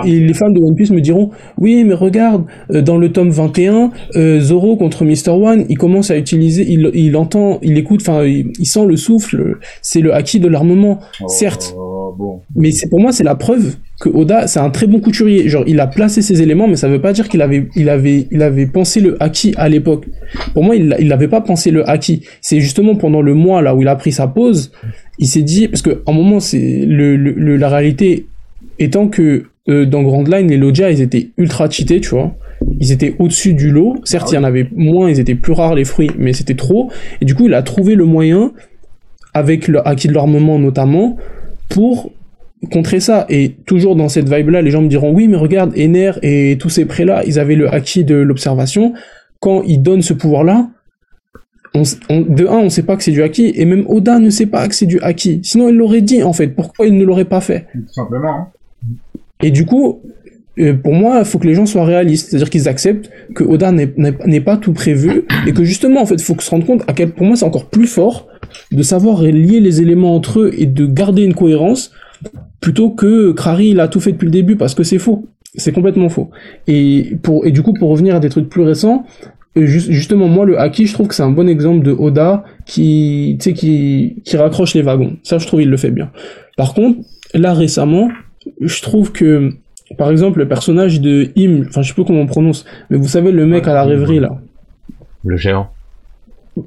Et 0.06 0.20
les 0.20 0.34
fans 0.34 0.50
de 0.50 0.60
One 0.60 0.74
Piece 0.74 0.90
me 0.90 1.00
diront 1.00 1.30
oui 1.58 1.84
mais 1.84 1.94
regarde 1.94 2.44
euh, 2.72 2.82
dans 2.82 2.98
le 2.98 3.10
tome 3.12 3.30
21 3.30 3.90
euh, 4.16 4.40
Zoro 4.40 4.76
contre 4.76 5.04
Mr 5.04 5.30
One 5.30 5.64
il 5.68 5.78
commence 5.78 6.10
à 6.10 6.18
utiliser 6.18 6.66
il, 6.70 6.90
il 6.94 7.16
entend 7.16 7.58
il 7.62 7.78
écoute 7.78 8.00
enfin 8.02 8.24
il, 8.24 8.52
il 8.58 8.66
sent 8.66 8.84
le 8.86 8.96
souffle 8.96 9.58
c'est 9.80 10.00
le 10.00 10.14
acquis 10.14 10.40
de 10.40 10.48
l'armement 10.48 10.98
Oh, 11.22 11.28
certes. 11.28 11.74
bon. 12.18 12.40
mais 12.54 12.70
c'est 12.72 12.88
pour 12.90 13.00
moi 13.00 13.12
c'est 13.12 13.24
la 13.24 13.34
preuve 13.34 13.76
que 14.00 14.08
Oda 14.08 14.46
c'est 14.46 14.58
un 14.60 14.70
très 14.70 14.86
bon 14.86 14.98
couturier. 15.00 15.48
Genre 15.48 15.64
il 15.66 15.78
a 15.80 15.86
placé 15.86 16.22
ses 16.22 16.42
éléments 16.42 16.66
mais 16.68 16.76
ça 16.76 16.88
veut 16.88 17.00
pas 17.00 17.12
dire 17.12 17.28
qu'il 17.28 17.40
avait 17.40 17.68
il 17.76 17.88
avait 17.88 18.26
il 18.30 18.42
avait 18.42 18.66
pensé 18.66 19.00
le 19.00 19.22
acquis 19.22 19.54
à 19.56 19.68
l'époque. 19.68 20.06
Pour 20.54 20.64
moi 20.64 20.74
il 20.76 20.88
n'avait 21.06 21.28
pas 21.28 21.40
pensé 21.40 21.70
le 21.70 21.88
acquis. 21.88 22.22
C'est 22.40 22.60
justement 22.60 22.94
pendant 22.96 23.22
le 23.22 23.34
mois 23.34 23.62
là 23.62 23.74
où 23.74 23.80
il 23.82 23.88
a 23.88 23.96
pris 23.96 24.12
sa 24.12 24.26
pause 24.26 24.72
il 25.18 25.26
s'est 25.28 25.42
dit 25.42 25.68
parce 25.68 25.82
que 25.82 26.02
un 26.06 26.12
moment 26.12 26.40
c'est 26.40 26.84
le, 26.84 27.16
le- 27.16 27.32
le- 27.32 27.56
la 27.56 27.68
réalité 27.68 28.26
étant 28.78 29.06
que 29.08 29.44
euh, 29.68 29.86
dans 29.86 30.02
Grand 30.02 30.26
Line 30.28 30.48
les 30.48 30.56
Logia 30.56 30.90
ils 30.90 31.00
étaient 31.00 31.30
ultra 31.36 31.68
cheatés 31.70 32.00
tu 32.00 32.10
vois. 32.10 32.34
Ils 32.80 32.92
étaient 32.92 33.14
au-dessus 33.18 33.54
du 33.54 33.70
lot. 33.70 33.96
Certes 34.04 34.30
il 34.32 34.34
y 34.36 34.38
en 34.38 34.44
avait 34.44 34.68
moins 34.74 35.08
ils 35.10 35.20
étaient 35.20 35.34
plus 35.34 35.52
rares 35.52 35.74
les 35.74 35.84
fruits 35.84 36.10
mais 36.18 36.32
c'était 36.32 36.54
trop. 36.54 36.90
Et 37.20 37.24
du 37.24 37.34
coup 37.34 37.46
il 37.46 37.54
a 37.54 37.62
trouvé 37.62 37.94
le 37.94 38.04
moyen 38.04 38.52
avec 39.34 39.68
le 39.68 39.86
acquis 39.86 40.08
de 40.08 40.12
l'armement 40.14 40.58
notamment 40.58 41.16
pour 41.68 42.12
contrer 42.72 43.00
ça. 43.00 43.26
Et 43.28 43.50
toujours 43.66 43.96
dans 43.96 44.08
cette 44.08 44.28
vibe 44.32 44.50
là 44.50 44.62
les 44.62 44.70
gens 44.70 44.82
me 44.82 44.88
diront 44.88 45.12
oui 45.12 45.28
mais 45.28 45.36
regarde 45.36 45.72
Ener 45.76 46.12
et 46.22 46.56
tous 46.58 46.68
ces 46.68 46.84
prêts 46.84 47.04
là 47.04 47.22
ils 47.26 47.38
avaient 47.38 47.56
le 47.56 47.72
acquis 47.72 48.04
de 48.04 48.16
l'observation. 48.16 48.92
Quand 49.40 49.62
ils 49.62 49.82
donnent 49.82 50.02
ce 50.02 50.12
pouvoir 50.12 50.44
là 50.44 50.68
on, 51.74 51.82
on- 52.10 52.20
de 52.20 52.46
un 52.46 52.58
on 52.58 52.68
sait 52.70 52.82
pas 52.82 52.96
que 52.96 53.02
c'est 53.02 53.12
du 53.12 53.22
acquis 53.22 53.52
et 53.56 53.64
même 53.64 53.84
Oda 53.88 54.18
ne 54.18 54.28
sait 54.30 54.46
pas 54.46 54.68
que 54.68 54.74
c'est 54.74 54.86
du 54.86 55.00
acquis. 55.00 55.40
Sinon 55.42 55.68
il 55.68 55.76
l'aurait 55.76 56.02
dit 56.02 56.22
en 56.22 56.32
fait. 56.32 56.48
Pourquoi 56.48 56.86
il 56.86 56.96
ne 56.98 57.04
l'aurait 57.04 57.24
pas 57.24 57.40
fait? 57.40 57.66
Tout 57.72 57.92
simplement. 57.92 58.48
Et 59.42 59.50
du 59.50 59.64
coup, 59.66 60.00
euh, 60.58 60.74
pour 60.74 60.92
moi, 60.92 61.20
il 61.20 61.24
faut 61.24 61.38
que 61.38 61.46
les 61.46 61.54
gens 61.54 61.66
soient 61.66 61.84
réalistes, 61.84 62.28
c'est-à-dire 62.30 62.50
qu'ils 62.50 62.68
acceptent 62.68 63.10
que 63.34 63.42
Oda 63.44 63.72
n'est- 63.72 64.40
pas 64.40 64.56
tout 64.56 64.72
prévu 64.72 65.24
et 65.46 65.52
que 65.52 65.64
justement, 65.64 66.02
en 66.02 66.06
fait, 66.06 66.16
il 66.16 66.22
faut 66.22 66.36
se 66.38 66.50
rendre 66.50 66.66
compte 66.66 66.82
à 66.88 66.92
quel, 66.92 67.10
pour 67.10 67.26
moi, 67.26 67.36
c'est 67.36 67.44
encore 67.46 67.70
plus 67.70 67.86
fort 67.86 68.28
de 68.70 68.82
savoir 68.82 69.22
lier 69.22 69.60
les 69.60 69.80
éléments 69.80 70.14
entre 70.14 70.40
eux 70.40 70.50
et 70.56 70.66
de 70.66 70.84
garder 70.86 71.22
une 71.24 71.34
cohérence 71.34 71.90
plutôt 72.60 72.90
que 72.90 73.32
Krari 73.32 73.68
il 73.70 73.80
a 73.80 73.88
tout 73.88 73.98
fait 74.00 74.12
depuis 74.12 74.26
le 74.26 74.30
début 74.30 74.56
parce 74.56 74.74
que 74.74 74.82
c'est 74.84 74.98
faux, 74.98 75.26
c'est 75.56 75.72
complètement 75.72 76.08
faux. 76.10 76.30
Et 76.68 77.16
pour 77.22 77.46
et 77.46 77.50
du 77.50 77.62
coup, 77.62 77.72
pour 77.72 77.88
revenir 77.90 78.14
à 78.14 78.20
des 78.20 78.28
trucs 78.28 78.48
plus 78.48 78.62
récents. 78.62 79.04
euh, 79.56 79.66
ju- 79.66 79.92
Justement, 79.92 80.28
moi, 80.28 80.44
le 80.46 80.58
Haki, 80.60 80.86
je 80.86 80.92
trouve 80.94 81.08
que 81.08 81.14
c'est 81.14 81.22
un 81.22 81.30
bon 81.30 81.48
exemple 81.48 81.82
de 81.84 81.92
Oda 81.92 82.44
qui, 82.66 83.36
tu 83.40 83.44
sais, 83.50 83.52
qui, 83.54 84.16
qui 84.24 84.36
raccroche 84.36 84.74
les 84.74 84.82
wagons. 84.82 85.16
Ça, 85.24 85.38
je 85.38 85.46
trouve, 85.46 85.60
il 85.62 85.68
le 85.70 85.76
fait 85.76 85.90
bien. 85.90 86.10
Par 86.56 86.72
contre, 86.74 86.98
là, 87.34 87.52
récemment, 87.54 88.08
je 88.60 88.82
trouve 88.82 89.12
que, 89.12 89.50
par 89.98 90.10
exemple, 90.10 90.38
le 90.40 90.48
personnage 90.48 91.00
de 91.00 91.28
Im, 91.36 91.64
enfin, 91.68 91.82
je 91.82 91.88
sais 91.88 91.94
pas 91.94 92.04
comment 92.04 92.20
on 92.20 92.26
prononce, 92.26 92.64
mais 92.90 92.96
vous 92.96 93.08
savez, 93.08 93.32
le 93.32 93.46
mec 93.46 93.66
à 93.68 93.74
la 93.74 93.84
rêverie, 93.84 94.20
là. 94.20 94.30
Le 95.24 95.36
géant. 95.36 95.68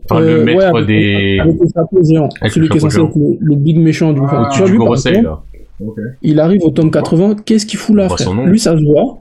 Enfin, 0.10 0.22
Euh, 0.22 0.38
le 0.38 0.46
ouais, 0.46 0.56
maître 0.56 0.76
avec- 0.78 0.88
des... 0.88 1.40
Avec 1.40 1.56
le 1.60 1.68
chapeau 1.74 2.04
géant. 2.04 2.30
Avec 2.42 2.54
celui 2.54 2.68
le 2.68 2.72
qui 2.72 2.78
est 2.78 2.82
censé 2.82 2.96
géant. 2.98 3.08
être 3.10 3.16
le, 3.18 3.38
le 3.40 3.56
big 3.56 3.78
méchant 3.78 4.14
du 4.14 4.22
Ah, 4.24 4.50
Tu 4.54 4.60
vois, 4.62 4.70
lui, 4.70 4.78
par 4.78 4.94
exemple, 4.94 5.22
là. 5.24 5.42
Ok. 5.82 5.98
il 6.22 6.40
arrive 6.40 6.62
au 6.64 6.70
tome 6.70 6.90
80, 6.90 7.36
qu'est-ce 7.46 7.66
qu'il 7.66 7.78
fout 7.78 7.96
là, 7.96 8.08
frère. 8.10 8.34
Lui, 8.46 8.58
ça 8.60 8.78
se 8.78 8.84
voit. 8.84 9.20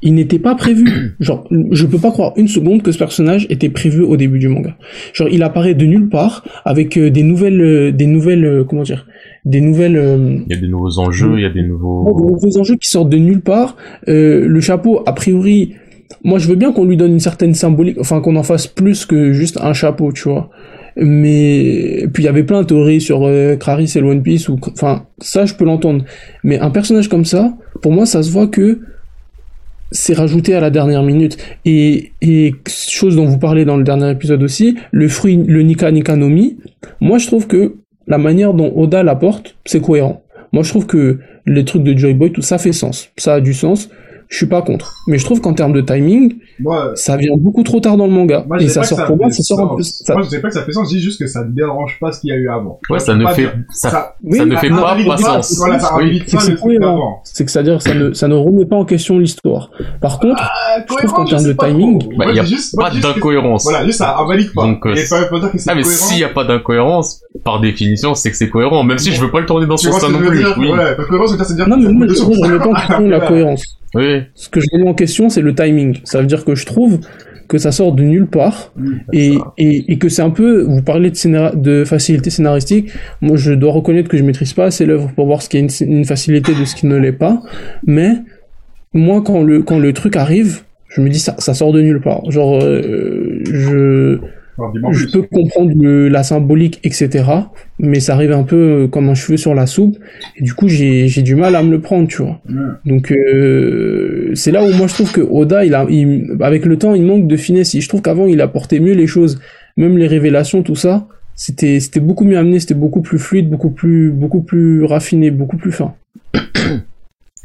Il 0.00 0.14
n'était 0.14 0.38
pas 0.38 0.54
prévu. 0.54 1.16
Genre, 1.20 1.44
je 1.72 1.84
peux 1.84 1.98
pas 1.98 2.12
croire 2.12 2.32
une 2.36 2.46
seconde 2.46 2.82
que 2.82 2.92
ce 2.92 2.98
personnage 2.98 3.46
était 3.50 3.68
prévu 3.68 4.02
au 4.02 4.16
début 4.16 4.38
du 4.38 4.46
manga. 4.48 4.76
Genre, 5.12 5.28
il 5.28 5.42
apparaît 5.42 5.74
de 5.74 5.84
nulle 5.86 6.08
part 6.08 6.44
avec 6.64 6.96
euh, 6.96 7.10
des 7.10 7.24
nouvelles, 7.24 7.60
euh, 7.60 7.90
des 7.90 8.06
nouvelles, 8.06 8.44
euh, 8.44 8.64
comment 8.64 8.84
dire, 8.84 9.06
des 9.48 9.62
nouvelles, 9.62 9.96
euh, 9.96 10.38
Il 10.46 10.54
y 10.54 10.58
a 10.58 10.60
des 10.60 10.68
nouveaux 10.68 10.98
enjeux, 10.98 11.32
il 11.36 11.42
y 11.42 11.46
a 11.46 11.50
des 11.50 11.62
nouveaux... 11.62 12.04
de 12.04 12.32
nouveaux 12.32 12.58
enjeux 12.58 12.76
qui 12.76 12.90
sortent 12.90 13.08
de 13.08 13.16
nulle 13.16 13.40
part. 13.40 13.76
Euh, 14.06 14.46
le 14.46 14.60
chapeau, 14.60 15.02
a 15.06 15.14
priori, 15.14 15.74
moi 16.22 16.38
je 16.38 16.48
veux 16.48 16.54
bien 16.54 16.70
qu'on 16.72 16.84
lui 16.84 16.98
donne 16.98 17.12
une 17.12 17.20
certaine 17.20 17.54
symbolique, 17.54 17.96
enfin 17.98 18.20
qu'on 18.20 18.36
en 18.36 18.42
fasse 18.42 18.66
plus 18.66 19.06
que 19.06 19.32
juste 19.32 19.58
un 19.62 19.72
chapeau, 19.72 20.12
tu 20.12 20.28
vois. 20.28 20.50
Mais 20.96 22.06
puis 22.12 22.24
il 22.24 22.26
y 22.26 22.28
avait 22.28 22.42
plein 22.42 22.60
de 22.60 22.66
théories 22.66 23.00
sur 23.00 23.24
euh, 23.24 23.56
Kraris 23.56 23.92
et 23.96 24.00
le 24.00 24.08
One 24.08 24.22
Piece, 24.22 24.50
ou 24.50 24.58
enfin 24.70 25.06
ça 25.18 25.46
je 25.46 25.54
peux 25.54 25.64
l'entendre. 25.64 26.04
Mais 26.44 26.58
un 26.58 26.70
personnage 26.70 27.08
comme 27.08 27.24
ça, 27.24 27.54
pour 27.80 27.92
moi 27.92 28.04
ça 28.04 28.22
se 28.22 28.30
voit 28.30 28.48
que 28.48 28.80
c'est 29.90 30.12
rajouté 30.12 30.54
à 30.54 30.60
la 30.60 30.68
dernière 30.68 31.02
minute. 31.02 31.38
Et, 31.64 32.12
et 32.20 32.52
chose 32.68 33.16
dont 33.16 33.24
vous 33.24 33.38
parlez 33.38 33.64
dans 33.64 33.78
le 33.78 33.84
dernier 33.84 34.10
épisode 34.10 34.42
aussi, 34.42 34.76
le 34.90 35.08
fruit, 35.08 35.42
le 35.46 35.62
Nika 35.62 35.90
Nika 35.90 36.16
no 36.16 36.28
Mi, 36.28 36.58
moi 37.00 37.16
je 37.16 37.28
trouve 37.28 37.46
que 37.46 37.76
la 38.08 38.18
manière 38.18 38.54
dont 38.54 38.72
Oda 38.74 39.02
l'apporte, 39.02 39.56
c'est 39.64 39.80
cohérent. 39.80 40.22
Moi 40.52 40.62
je 40.62 40.70
trouve 40.70 40.86
que 40.86 41.18
les 41.46 41.64
trucs 41.64 41.82
de 41.82 41.96
Joy 41.96 42.14
Boy, 42.14 42.32
tout 42.32 42.42
ça 42.42 42.58
fait 42.58 42.72
sens. 42.72 43.10
Ça 43.16 43.34
a 43.34 43.40
du 43.40 43.54
sens. 43.54 43.90
Je 44.30 44.36
suis 44.36 44.46
pas 44.46 44.60
contre. 44.60 44.92
Mais 45.06 45.16
je 45.16 45.24
trouve 45.24 45.40
qu'en 45.40 45.54
termes 45.54 45.72
de 45.72 45.80
timing, 45.80 46.34
Moi, 46.60 46.92
ça 46.96 47.16
vient 47.16 47.32
beaucoup 47.38 47.62
trop 47.62 47.80
tard 47.80 47.96
dans 47.96 48.04
le 48.06 48.12
manga. 48.12 48.44
moi, 48.46 48.58
je 48.58 48.66
et 48.66 48.68
ça 48.68 48.82
sort 48.82 48.98
ça 48.98 49.04
pour 49.06 49.16
moi, 49.16 49.30
ça 49.30 49.42
sort 49.42 49.58
en 49.60 49.74
plus. 49.74 50.02
ça- 50.04 50.12
Moi, 50.12 50.22
je 50.22 50.28
sais 50.28 50.40
pas 50.42 50.48
que 50.48 50.54
ça 50.54 50.62
fait 50.64 50.72
sens, 50.72 50.86
je 50.90 50.96
dis 50.96 51.02
juste 51.02 51.18
que 51.18 51.26
ça 51.26 51.44
ne 51.44 51.50
dérange 51.52 51.96
pas 51.98 52.12
ce 52.12 52.20
qu'il 52.20 52.28
y 52.28 52.32
a 52.32 52.36
eu 52.36 52.48
avant. 52.50 52.78
Ouais, 52.90 52.98
ça 52.98 53.12
Je 53.14 53.18
ne 53.18 53.24
pas 53.24 53.32
fait... 53.34 53.42
dire- 53.42 53.54
Ça, 53.70 53.90
ça- 53.90 54.16
Oui, 54.22 54.36
ça 54.36 54.44
ne 54.44 54.56
fait 54.56 54.68
pas, 54.68 54.96
pas 55.06 55.16
sens. 55.16 55.56
Voilà, 55.56 55.78
Oui. 55.96 56.22
c'est 57.24 57.44
que 57.44 57.50
c'est-à-dire 57.50 57.80
ça 57.80 57.94
ne, 57.94 58.12
ça 58.12 58.28
ne 58.28 58.34
remet 58.34 58.66
pas 58.66 58.76
en 58.76 58.84
question 58.84 59.18
l'histoire. 59.18 59.70
Par 60.02 60.18
contre, 60.18 60.42
Ah, 60.42 60.80
trouve 60.86 61.10
qu'en 61.10 61.24
je 61.24 61.30
termes 61.30 61.44
de 61.46 61.52
timing. 61.54 62.16
Bah, 62.18 62.26
il 62.28 62.36
y 62.36 62.38
a 62.40 62.44
je 62.44 62.48
juste- 62.50 62.76
pas 62.76 62.90
je 62.92 63.00
d'incohérence. 63.00 63.62
Voilà, 63.64 63.86
juste 63.86 63.98
ça 63.98 64.16
invalide 64.18 64.52
pas. 64.54 64.62
Donc, 64.64 64.84
euh, 64.86 64.94
Ah 65.68 65.74
mais 65.74 65.84
s'il 65.84 66.18
y 66.18 66.24
a 66.24 66.28
pas 66.28 66.44
d'incohérence, 66.44 67.22
par 67.44 67.60
définition, 67.60 68.14
c'est 68.14 68.30
que 68.30 68.36
c'est 68.36 68.50
cohérent, 68.50 68.82
même 68.84 68.98
si 68.98 69.12
je 69.12 69.20
veux 69.22 69.30
pas 69.30 69.40
le 69.40 69.46
tourner 69.46 69.66
dans 69.66 69.76
ce 69.78 69.90
sens 69.90 70.02
non 70.02 70.18
je 70.20 70.26
plus. 70.28 70.42
non 70.42 71.96
mais 71.98 72.06
de 72.06 72.14
je, 72.14 72.22
moi, 72.24 72.36
je 72.36 72.44
remets 72.44 72.58
pas 72.58 72.68
en 72.68 72.74
question 72.74 73.08
la 73.08 73.20
cohérence. 73.26 73.62
Oui. 73.94 74.22
Ce 74.34 74.48
que 74.48 74.60
je 74.60 74.66
remets 74.72 74.88
en 74.88 74.94
question, 74.94 75.28
c'est 75.28 75.40
le 75.40 75.54
timing. 75.54 75.98
Ça 76.04 76.20
veut 76.20 76.26
dire 76.26 76.44
que 76.44 76.54
je 76.54 76.66
trouve 76.66 77.00
que 77.48 77.56
ça 77.56 77.72
sort 77.72 77.92
de 77.92 78.02
nulle 78.02 78.26
part 78.26 78.74
et, 79.14 79.38
et, 79.56 79.90
et 79.92 79.98
que 79.98 80.10
c'est 80.10 80.20
un 80.20 80.28
peu, 80.28 80.64
vous 80.64 80.82
parlez 80.82 81.08
de, 81.10 81.16
scénar- 81.16 81.56
de 81.56 81.84
facilité 81.84 82.28
scénaristique, 82.28 82.90
moi 83.22 83.38
je 83.38 83.52
dois 83.52 83.72
reconnaître 83.72 84.10
que 84.10 84.18
je 84.18 84.22
maîtrise 84.22 84.52
pas 84.52 84.66
assez 84.66 84.84
l'œuvre 84.84 85.10
pour 85.14 85.24
voir 85.24 85.40
ce 85.40 85.48
qui 85.48 85.56
est 85.56 85.60
une, 85.60 85.90
une 85.90 86.04
facilité 86.04 86.52
de 86.54 86.66
ce 86.66 86.76
qui 86.76 86.86
ne 86.86 86.96
l'est 86.96 87.10
pas, 87.10 87.40
mais 87.86 88.16
moi 88.92 89.22
quand 89.22 89.42
le, 89.42 89.62
quand 89.62 89.78
le 89.78 89.94
truc 89.94 90.16
arrive, 90.16 90.60
je 90.90 91.00
me 91.00 91.08
dis 91.08 91.18
ça, 91.18 91.36
ça 91.38 91.54
sort 91.54 91.72
de 91.72 91.80
nulle 91.80 92.00
part. 92.02 92.30
Genre, 92.30 92.60
euh, 92.62 93.40
je, 93.50 94.18
je 94.92 95.06
peux 95.06 95.22
comprendre 95.22 95.70
le- 95.76 96.08
la 96.08 96.22
symbolique, 96.22 96.80
etc. 96.84 97.24
Mais 97.78 98.00
ça 98.00 98.14
arrive 98.14 98.32
un 98.32 98.42
peu 98.42 98.56
euh, 98.56 98.88
comme 98.88 99.08
un 99.08 99.14
cheveu 99.14 99.36
sur 99.36 99.54
la 99.54 99.66
soupe. 99.66 99.96
Et 100.36 100.42
du 100.42 100.54
coup, 100.54 100.68
j'ai 100.68 101.06
j'ai 101.08 101.22
du 101.22 101.34
mal 101.36 101.54
à 101.56 101.62
me 101.62 101.70
le 101.70 101.80
prendre, 101.80 102.08
tu 102.08 102.22
vois. 102.22 102.40
Donc, 102.84 103.12
euh, 103.12 104.30
c'est 104.34 104.50
là 104.50 104.64
où 104.64 104.72
moi 104.72 104.86
je 104.88 104.94
trouve 104.94 105.12
que 105.12 105.20
Oda, 105.20 105.64
il 105.64 105.74
a, 105.74 105.86
il- 105.88 106.36
avec 106.40 106.64
le 106.66 106.76
temps, 106.78 106.94
il 106.94 107.04
manque 107.04 107.26
de 107.28 107.36
finesse. 107.36 107.74
Et 107.74 107.80
je 107.80 107.88
trouve 107.88 108.02
qu'avant, 108.02 108.26
il 108.26 108.40
apportait 108.40 108.80
mieux 108.80 108.94
les 108.94 109.06
choses. 109.06 109.40
Même 109.76 109.96
les 109.96 110.06
révélations, 110.08 110.62
tout 110.62 110.74
ça. 110.74 111.06
C'était 111.36 111.78
c'était 111.78 112.00
beaucoup 112.00 112.24
mieux 112.24 112.36
amené, 112.36 112.58
c'était 112.58 112.74
beaucoup 112.74 113.00
plus 113.00 113.18
fluide, 113.20 113.48
beaucoup 113.48 113.70
plus, 113.70 114.10
beaucoup 114.10 114.42
plus 114.42 114.82
raffiné, 114.84 115.30
beaucoup 115.30 115.56
plus 115.56 115.70
fin. 115.70 115.94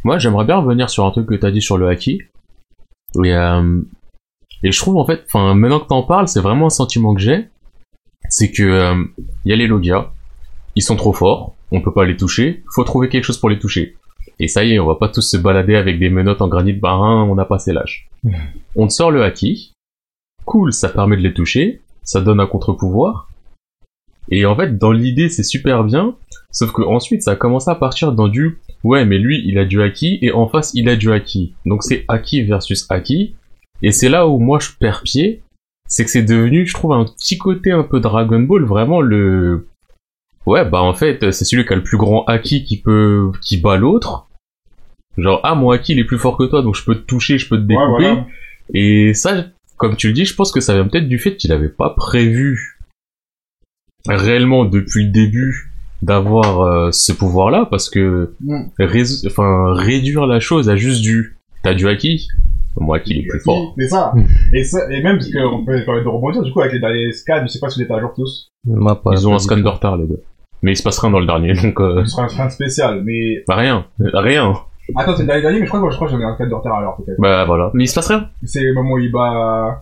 Moi, 0.04 0.18
j'aimerais 0.18 0.46
bien 0.46 0.58
revenir 0.58 0.90
sur 0.90 1.06
un 1.06 1.12
truc 1.12 1.28
que 1.28 1.36
t'as 1.36 1.52
dit 1.52 1.62
sur 1.62 1.78
le 1.78 1.88
haki. 1.88 2.20
Et, 3.24 3.34
euh, 3.34 3.82
et 4.64 4.72
je 4.72 4.80
trouve 4.80 4.98
en 4.98 5.06
fait, 5.06 5.24
enfin, 5.28 5.54
maintenant 5.54 5.80
que 5.80 5.88
t'en 5.88 6.04
parles, 6.04 6.28
c'est 6.28 6.40
vraiment 6.40 6.68
un 6.68 6.72
sentiment 6.72 7.14
que 7.14 7.22
j'ai. 7.22 7.48
C'est 8.30 8.52
que 8.52 8.64
euh, 8.64 9.04
y 9.46 9.52
a 9.52 9.56
les 9.56 9.68
Logia, 9.68 10.14
ils 10.76 10.82
sont 10.82 10.96
trop 10.96 11.14
forts, 11.14 11.56
on 11.72 11.82
peut 11.82 11.94
pas 11.94 12.06
les 12.06 12.18
toucher, 12.18 12.64
faut 12.74 12.84
trouver 12.84 13.10
quelque 13.10 13.26
chose 13.26 13.38
pour 13.38 13.50
les 13.50 13.60
toucher. 13.60 13.96
Et 14.40 14.48
ça 14.48 14.64
y 14.64 14.74
est, 14.74 14.80
on 14.80 14.88
va 14.88 14.96
pas 14.96 15.10
tous 15.10 15.22
se 15.22 15.38
balader 15.38 15.76
avec 15.76 16.00
des 16.00 16.10
menottes 16.10 16.42
en 16.42 16.48
granit 16.48 16.80
marin, 16.82 17.24
on 17.24 17.38
a 17.38 17.46
passé 17.46 17.74
l'âge. 17.74 18.10
on 18.76 18.88
te 18.88 18.94
sort 18.94 19.12
le 19.12 19.24
haki, 19.24 19.74
cool, 20.46 20.74
ça 20.74 20.90
permet 20.90 21.18
de 21.18 21.22
les 21.22 21.34
toucher, 21.34 21.82
ça 22.04 22.22
donne 22.22 22.40
un 22.40 22.48
contre-pouvoir. 22.48 23.30
Et 24.30 24.46
en 24.46 24.56
fait, 24.56 24.78
dans 24.78 24.94
l'idée, 24.94 25.30
c'est 25.30 25.44
super 25.44 25.84
bien, 25.84 26.16
sauf 26.52 26.72
que 26.72 26.82
ensuite, 26.82 27.24
ça 27.24 27.32
a 27.32 27.36
commencé 27.36 27.70
à 27.70 27.76
partir 27.76 28.14
dans 28.14 28.30
du 28.30 28.60
Ouais, 28.84 29.06
mais 29.06 29.18
lui, 29.18 29.42
il 29.46 29.58
a 29.60 29.66
du 29.66 29.82
haki, 29.82 30.20
et 30.22 30.32
en 30.32 30.48
face, 30.48 30.72
il 30.74 30.90
a 30.90 30.96
du 30.96 31.12
haki. 31.12 31.54
Donc 31.66 31.84
c'est 31.84 32.06
haki 32.08 32.44
versus 32.44 32.86
haki. 32.90 33.36
Et 33.84 33.92
c'est 33.92 34.10
là 34.10 34.28
où 34.28 34.40
moi, 34.40 34.60
je 34.60 34.70
perds 34.80 35.02
pied. 35.04 35.44
C'est 35.88 36.06
que 36.06 36.10
c'est 36.10 36.24
devenu, 36.24 36.66
je 36.66 36.74
trouve, 36.74 36.94
un 36.94 37.06
petit 37.06 37.38
côté 37.38 37.72
un 37.72 37.84
peu 37.84 38.00
Dragon 38.00 38.40
Ball, 38.40 38.64
vraiment 38.64 39.02
le... 39.02 39.68
Ouais, 40.46 40.68
bah 40.68 40.82
en 40.82 40.94
fait, 40.94 41.32
c'est 41.32 41.46
celui 41.46 41.66
qui 41.66 41.74
a 41.74 41.76
le 41.76 41.84
plus 41.84 41.98
grand 41.98 42.24
haki 42.26 42.64
qui 42.64 42.82
peut... 42.82 43.32
qui 43.42 43.58
bat 43.58 43.78
l'autre. 43.78 44.28
Genre, 45.18 45.40
ah, 45.44 45.54
mon 45.56 45.70
haki, 45.72 45.92
il 45.94 46.00
est 46.00 46.04
plus 46.06 46.18
fort 46.18 46.38
que 46.38 46.46
toi, 46.46 46.62
donc 46.64 46.76
je 46.76 46.84
peux 46.84 46.96
te 46.96 47.06
toucher, 47.06 47.38
je 47.38 47.48
peux 47.48 47.58
te 47.58 47.62
Ouais, 47.62 47.68
découper. 47.68 48.04
voilà. 48.04 48.26
Et 48.74 49.14
ça, 49.14 49.46
comme 49.78 49.96
tu 49.96 50.08
le 50.08 50.14
dis, 50.14 50.26
je 50.26 50.34
pense 50.36 50.52
que 50.52 50.60
ça 50.62 50.74
vient 50.74 50.88
peut-être 50.88 51.08
du 51.08 51.20
fait 51.20 51.36
qu'il 51.36 51.52
avait 51.52 51.70
pas 51.70 51.92
prévu 51.92 52.80
réellement 54.08 54.66
depuis 54.66 55.06
le 55.06 55.12
début 55.12 55.72
d'avoir 56.02 56.62
euh, 56.62 56.92
ce 56.92 57.14
pouvoir-là, 57.14 57.66
parce 57.70 57.90
que 57.90 58.34
Mm. 58.42 58.64
réduire 58.78 60.26
la 60.28 60.40
chose 60.40 60.70
à 60.70 60.76
juste 60.76 61.02
du 61.02 61.38
t'as 61.64 61.74
du 61.74 61.88
haki, 61.88 62.28
moi 62.78 63.00
il 63.06 63.20
est 63.20 63.28
plus 63.28 63.40
fort. 63.40 63.74
C'est 63.78 63.88
ça. 63.88 64.12
Hmm. 64.16 64.24
Et, 64.54 64.64
ça. 64.64 64.92
et 64.92 65.02
même, 65.02 65.18
parce 65.18 65.32
qu'on 65.32 65.66
peut 65.66 65.84
permettre 65.86 66.06
de 66.06 66.10
rebondir, 66.10 66.42
du 66.42 66.52
coup, 66.52 66.62
avec 66.62 66.74
les 66.74 66.80
derniers 66.80 67.12
scans, 67.12 67.42
je 67.44 67.48
sais 67.48 67.60
pas 67.60 67.70
si 67.70 67.80
vous 67.80 67.86
êtes 67.86 67.92
à 67.92 68.00
jour 68.00 68.12
tous. 68.16 68.50
Moi, 68.66 69.02
pas- 69.02 69.12
Ils 69.14 69.28
ont 69.28 69.32
pas 69.32 69.36
un 69.36 69.40
scan 69.40 69.58
de 69.58 69.68
retard 69.68 69.98
les 69.98 70.08
deux. 70.08 70.22
Mais 70.62 70.72
il 70.72 70.78
se 70.78 70.84
passe 70.84 71.00
rien 71.00 71.12
dans 71.12 71.20
le 71.20 71.26
dernier, 71.26 71.54
donc 71.62 71.80
euh, 71.80 72.04
Ce 72.06 72.12
sera 72.12 72.24
un 72.24 72.30
scan 72.30 72.50
spécial, 72.50 73.02
mais 73.04 73.44
bah 73.48 73.56
rien, 73.56 73.86
rien. 74.00 74.54
Attends, 74.96 75.16
c'est 75.16 75.24
le 75.24 75.28
dernier 75.28 75.42
dernier, 75.42 75.60
mais 75.60 75.66
je 75.66 75.70
crois 75.72 75.82
que 75.82 75.90
je 75.92 75.96
crois 75.96 76.08
que 76.08 76.14
j'en 76.14 76.20
ai 76.20 76.26
un 76.26 76.36
4 76.36 76.50
de 76.50 76.54
retard 76.56 76.76
alors 76.78 76.98
peut-être. 76.98 77.20
Bah 77.20 77.46
voilà. 77.46 77.72
Mais 77.74 77.86
il 77.86 77.88
se 77.88 77.96
passe 77.96 78.08
rien. 78.08 78.30
C'est 78.44 78.62
le 78.64 78.74
moment 78.74 78.94
où 78.96 79.00
il 79.00 79.12
bat. 79.12 79.80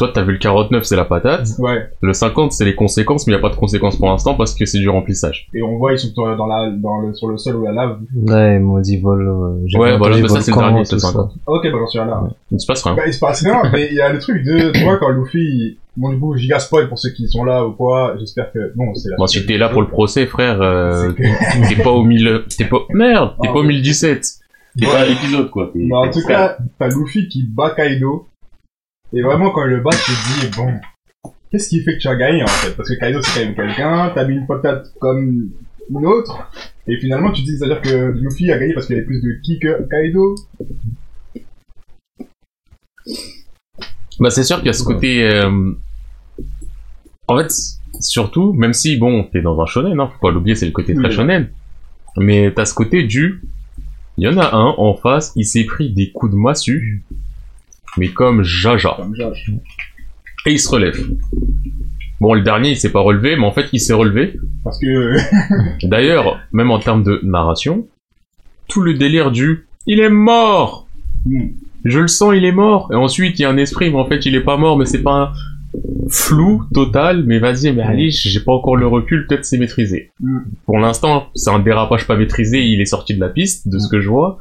Toi, 0.00 0.10
t'as 0.14 0.22
vu 0.22 0.32
le 0.32 0.38
49, 0.38 0.82
c'est 0.84 0.96
la 0.96 1.04
patate. 1.04 1.46
Ouais. 1.58 1.90
Le 2.00 2.12
50, 2.14 2.52
c'est 2.52 2.64
les 2.64 2.74
conséquences, 2.74 3.26
mais 3.26 3.34
il 3.34 3.36
n'y 3.36 3.40
a 3.40 3.42
pas 3.46 3.54
de 3.54 3.58
conséquences 3.60 3.96
pour 3.96 4.08
l'instant 4.08 4.34
parce 4.34 4.54
que 4.54 4.64
c'est 4.64 4.78
du 4.78 4.88
remplissage. 4.88 5.46
Et 5.52 5.62
on 5.62 5.76
voit 5.76 5.92
ils 5.92 5.98
sont 5.98 6.10
dans 6.36 6.46
la 6.46 6.70
dans 6.70 7.00
le 7.00 7.12
sur 7.12 7.28
le 7.28 7.36
sol 7.36 7.56
ou 7.56 7.64
la 7.66 7.72
lave. 7.72 7.98
Ouais, 8.16 8.58
maudit 8.58 8.96
vol. 8.98 9.28
euh, 9.28 9.62
j'ai 9.66 9.78
Ouais, 9.78 9.98
voilà, 9.98 10.16
mais 10.16 10.26
ça, 10.28 10.40
c'est 10.40 10.52
le 10.52 10.56
dernier, 10.56 10.84
c'est 10.86 10.98
ça. 10.98 11.08
50. 11.08 11.32
Ok, 11.46 11.64
bah 11.70 11.78
j'en 11.78 11.86
suis 11.86 11.98
là. 11.98 12.22
Il 12.50 12.58
se 12.60 12.66
passe 12.66 12.82
rien. 12.82 12.94
Bah, 12.96 13.02
il 13.06 13.12
se 13.12 13.20
passe 13.20 13.42
rien, 13.44 13.60
mais 13.72 13.88
il 13.90 13.94
y 13.94 14.00
a 14.00 14.10
le 14.10 14.18
truc 14.18 14.42
de, 14.42 14.72
tu 14.72 14.82
vois, 14.84 14.96
quand 14.96 15.10
Luffy, 15.10 15.76
bon, 15.98 16.08
du 16.08 16.18
coup, 16.18 16.34
giga 16.36 16.58
spoil 16.60 16.88
pour 16.88 16.98
ceux 16.98 17.10
qui 17.10 17.28
sont 17.28 17.44
là 17.44 17.66
ou 17.66 17.72
quoi, 17.72 18.14
j'espère 18.18 18.50
que, 18.52 18.72
bon, 18.76 18.94
c'est 18.94 19.10
la 19.10 19.16
Bon, 19.18 19.26
si 19.26 19.44
t'es 19.44 19.58
là 19.58 19.68
pour 19.68 19.82
le 19.82 19.88
procès, 19.88 20.24
frère, 20.26 20.62
euh, 20.62 21.12
que- 21.12 21.68
t'es 21.74 21.82
pas 21.82 21.90
au 21.90 22.02
1000, 22.04 22.44
t'es 22.56 22.64
pas, 22.64 22.78
merde, 22.94 23.32
t'es 23.42 23.48
Ah, 23.50 23.52
pas 23.52 23.58
au 23.58 23.62
ouais. 23.62 23.68
1017. 23.68 24.24
T'es 24.78 24.86
pas 24.86 25.00
à 25.00 25.04
l'épisode, 25.04 25.50
quoi. 25.50 25.70
Bah, 25.74 25.98
en 25.98 26.10
tout 26.10 26.24
cas, 26.26 26.56
t'as 26.78 26.88
Luffy 26.88 27.28
qui 27.28 27.42
bat 27.42 27.70
Kaido, 27.70 28.28
et 29.12 29.22
vraiment, 29.22 29.50
quand 29.50 29.64
il 29.64 29.70
le 29.70 29.80
bat, 29.80 29.90
tu 29.90 30.12
te 30.12 30.40
dis, 30.40 30.56
bon, 30.56 30.72
qu'est-ce 31.50 31.68
qui 31.68 31.82
fait 31.82 31.94
que 31.94 32.00
tu 32.00 32.08
as 32.08 32.16
gagné, 32.16 32.42
en 32.42 32.46
fait? 32.46 32.76
Parce 32.76 32.88
que 32.88 32.94
Kaido, 32.94 33.20
c'est 33.22 33.40
quand 33.40 33.46
même 33.46 33.54
quelqu'un, 33.56 34.12
t'as 34.14 34.24
mis 34.24 34.34
une 34.36 34.46
patate 34.46 34.92
comme 35.00 35.50
une 35.90 36.06
autre, 36.06 36.48
et 36.86 36.96
finalement, 36.98 37.32
tu 37.32 37.42
te 37.42 37.46
dis, 37.46 37.58
c'est-à-dire 37.58 37.80
que 37.82 38.12
Luffy 38.12 38.50
a 38.52 38.58
gagné 38.58 38.74
parce 38.74 38.86
qu'il 38.86 38.96
avait 38.96 39.04
plus 39.04 39.20
de 39.20 39.40
ki 39.42 39.58
que 39.58 39.88
Kaido. 39.88 40.34
Bah, 44.18 44.30
c'est 44.30 44.44
sûr 44.44 44.58
qu'il 44.58 44.66
y 44.66 44.70
a 44.70 44.74
ce 44.74 44.84
côté, 44.84 45.24
euh, 45.24 45.72
en 47.26 47.38
fait, 47.38 47.52
surtout, 48.00 48.52
même 48.52 48.72
si, 48.72 48.96
bon, 48.96 49.24
t'es 49.24 49.40
dans 49.40 49.60
un 49.60 49.66
shonen, 49.66 49.98
hein, 49.98 50.08
faut 50.12 50.20
pas 50.26 50.30
l'oublier, 50.32 50.54
c'est 50.54 50.66
le 50.66 50.72
côté 50.72 50.94
très 50.94 51.08
Oui. 51.08 51.12
shonen. 51.12 51.48
Mais 52.16 52.52
t'as 52.54 52.66
ce 52.66 52.74
côté 52.74 53.04
du, 53.04 53.40
il 54.18 54.24
y 54.24 54.28
en 54.28 54.36
a 54.36 54.54
un 54.54 54.74
en 54.76 54.94
face, 54.94 55.32
il 55.36 55.46
s'est 55.46 55.64
pris 55.64 55.92
des 55.92 56.10
coups 56.10 56.32
de 56.32 56.36
massue, 56.36 57.02
mais 57.96 58.08
comme 58.08 58.42
Jaja. 58.42 58.96
Comme. 58.96 59.14
Et 60.46 60.52
il 60.52 60.60
se 60.60 60.68
relève. 60.68 60.98
Bon, 62.20 62.34
le 62.34 62.42
dernier, 62.42 62.70
il 62.70 62.76
s'est 62.76 62.92
pas 62.92 63.00
relevé, 63.00 63.36
mais 63.36 63.46
en 63.46 63.52
fait, 63.52 63.66
il 63.72 63.80
s'est 63.80 63.94
relevé. 63.94 64.38
Parce 64.62 64.78
que, 64.78 65.16
D'ailleurs, 65.86 66.38
même 66.52 66.70
en 66.70 66.78
termes 66.78 67.02
de 67.02 67.20
narration, 67.22 67.86
tout 68.68 68.82
le 68.82 68.94
délire 68.94 69.30
du 69.30 69.66
il 69.86 70.00
est 70.00 70.10
mort. 70.10 70.86
Hmm. 71.26 71.48
Je 71.84 71.98
le 71.98 72.08
sens, 72.08 72.34
il 72.36 72.44
est 72.44 72.52
mort. 72.52 72.90
Et 72.92 72.96
ensuite, 72.96 73.38
il 73.38 73.42
y 73.42 73.44
a 73.44 73.50
un 73.50 73.56
esprit, 73.56 73.90
mais 73.90 73.98
en 73.98 74.06
fait, 74.06 74.26
il 74.26 74.34
est 74.34 74.42
pas 74.42 74.58
mort, 74.58 74.76
mais 74.76 74.84
c'est 74.84 75.02
pas 75.02 75.12
un 75.12 75.32
flou 76.08 76.62
total. 76.74 77.24
Mais 77.26 77.38
vas-y, 77.38 77.72
mais 77.72 77.82
allez, 77.82 78.10
j'ai 78.10 78.40
pas 78.40 78.52
encore 78.52 78.76
le 78.76 78.86
recul, 78.86 79.26
peut-être 79.26 79.44
c'est 79.44 79.58
maîtrisé. 79.58 80.10
Hmm. 80.20 80.38
Pour 80.66 80.78
l'instant, 80.78 81.26
c'est 81.34 81.50
un 81.50 81.58
dérapage 81.58 82.06
pas 82.06 82.16
maîtrisé, 82.16 82.60
il 82.62 82.80
est 82.80 82.86
sorti 82.86 83.14
de 83.14 83.20
la 83.20 83.28
piste, 83.28 83.68
de 83.68 83.78
ce 83.78 83.88
que 83.88 84.00
je 84.00 84.08
vois. 84.08 84.38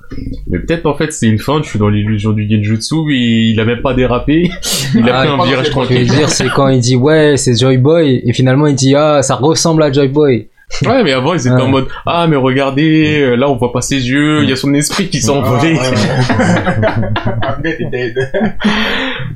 Mais 0.48 0.60
peut-être 0.60 0.86
en 0.86 0.94
fait, 0.96 1.12
c'est 1.13 1.28
une 1.28 1.39
feinte, 1.39 1.63
je 1.65 1.70
suis 1.70 1.80
dans 1.80 1.89
l'illusion 1.89 2.32
du 2.32 2.50
genjutsu, 2.50 2.96
et 3.13 3.50
il 3.52 3.60
a 3.60 3.65
même 3.65 3.82
pas 3.82 3.94
dérapé. 3.94 4.50
Il 4.96 5.08
a 5.08 5.20
Ah, 5.20 5.26
pris 5.26 5.30
un 5.30 5.46
virage 5.46 5.70
dans 5.72 5.84
Ce 5.84 5.88
que 5.89 5.94
je 5.96 6.00
veux 6.00 6.06
tranquille. 6.06 6.18
dire, 6.18 6.30
c'est 6.30 6.50
quand 6.50 6.68
il 6.70 6.80
dit 6.80 6.96
ouais, 6.96 7.38
c'est 7.38 7.60
Joy 7.60 7.78
Boy, 7.78 8.24
et 8.26 8.34
finalement 8.34 8.65
il 8.65 8.74
dit 8.76 8.96
ah, 8.96 9.22
ça 9.22 9.36
ressemble 9.36 9.84
à 9.84 9.92
Joy 9.92 10.08
Boy. 10.08 10.48
Ouais, 10.86 11.03
mais 11.03 11.12
avant, 11.13 11.34
ils 11.34 11.39
étaient 11.41 11.49
Ouais. 11.55 11.62
en 11.62 11.67
mode, 11.67 11.88
ah, 12.05 12.27
mais 12.27 12.36
regardez, 12.36 13.21
euh, 13.21 13.36
là, 13.36 13.49
on 13.49 13.55
voit 13.55 13.71
pas 13.73 13.82
ses 13.82 13.95
yeux, 14.08 14.43
il 14.43 14.49
y 14.49 14.53
a 14.53 14.55
son 14.55 14.73
esprit 14.75 15.10
qui 15.10 15.19
s'est 15.21 15.32
envolé. 15.32 15.75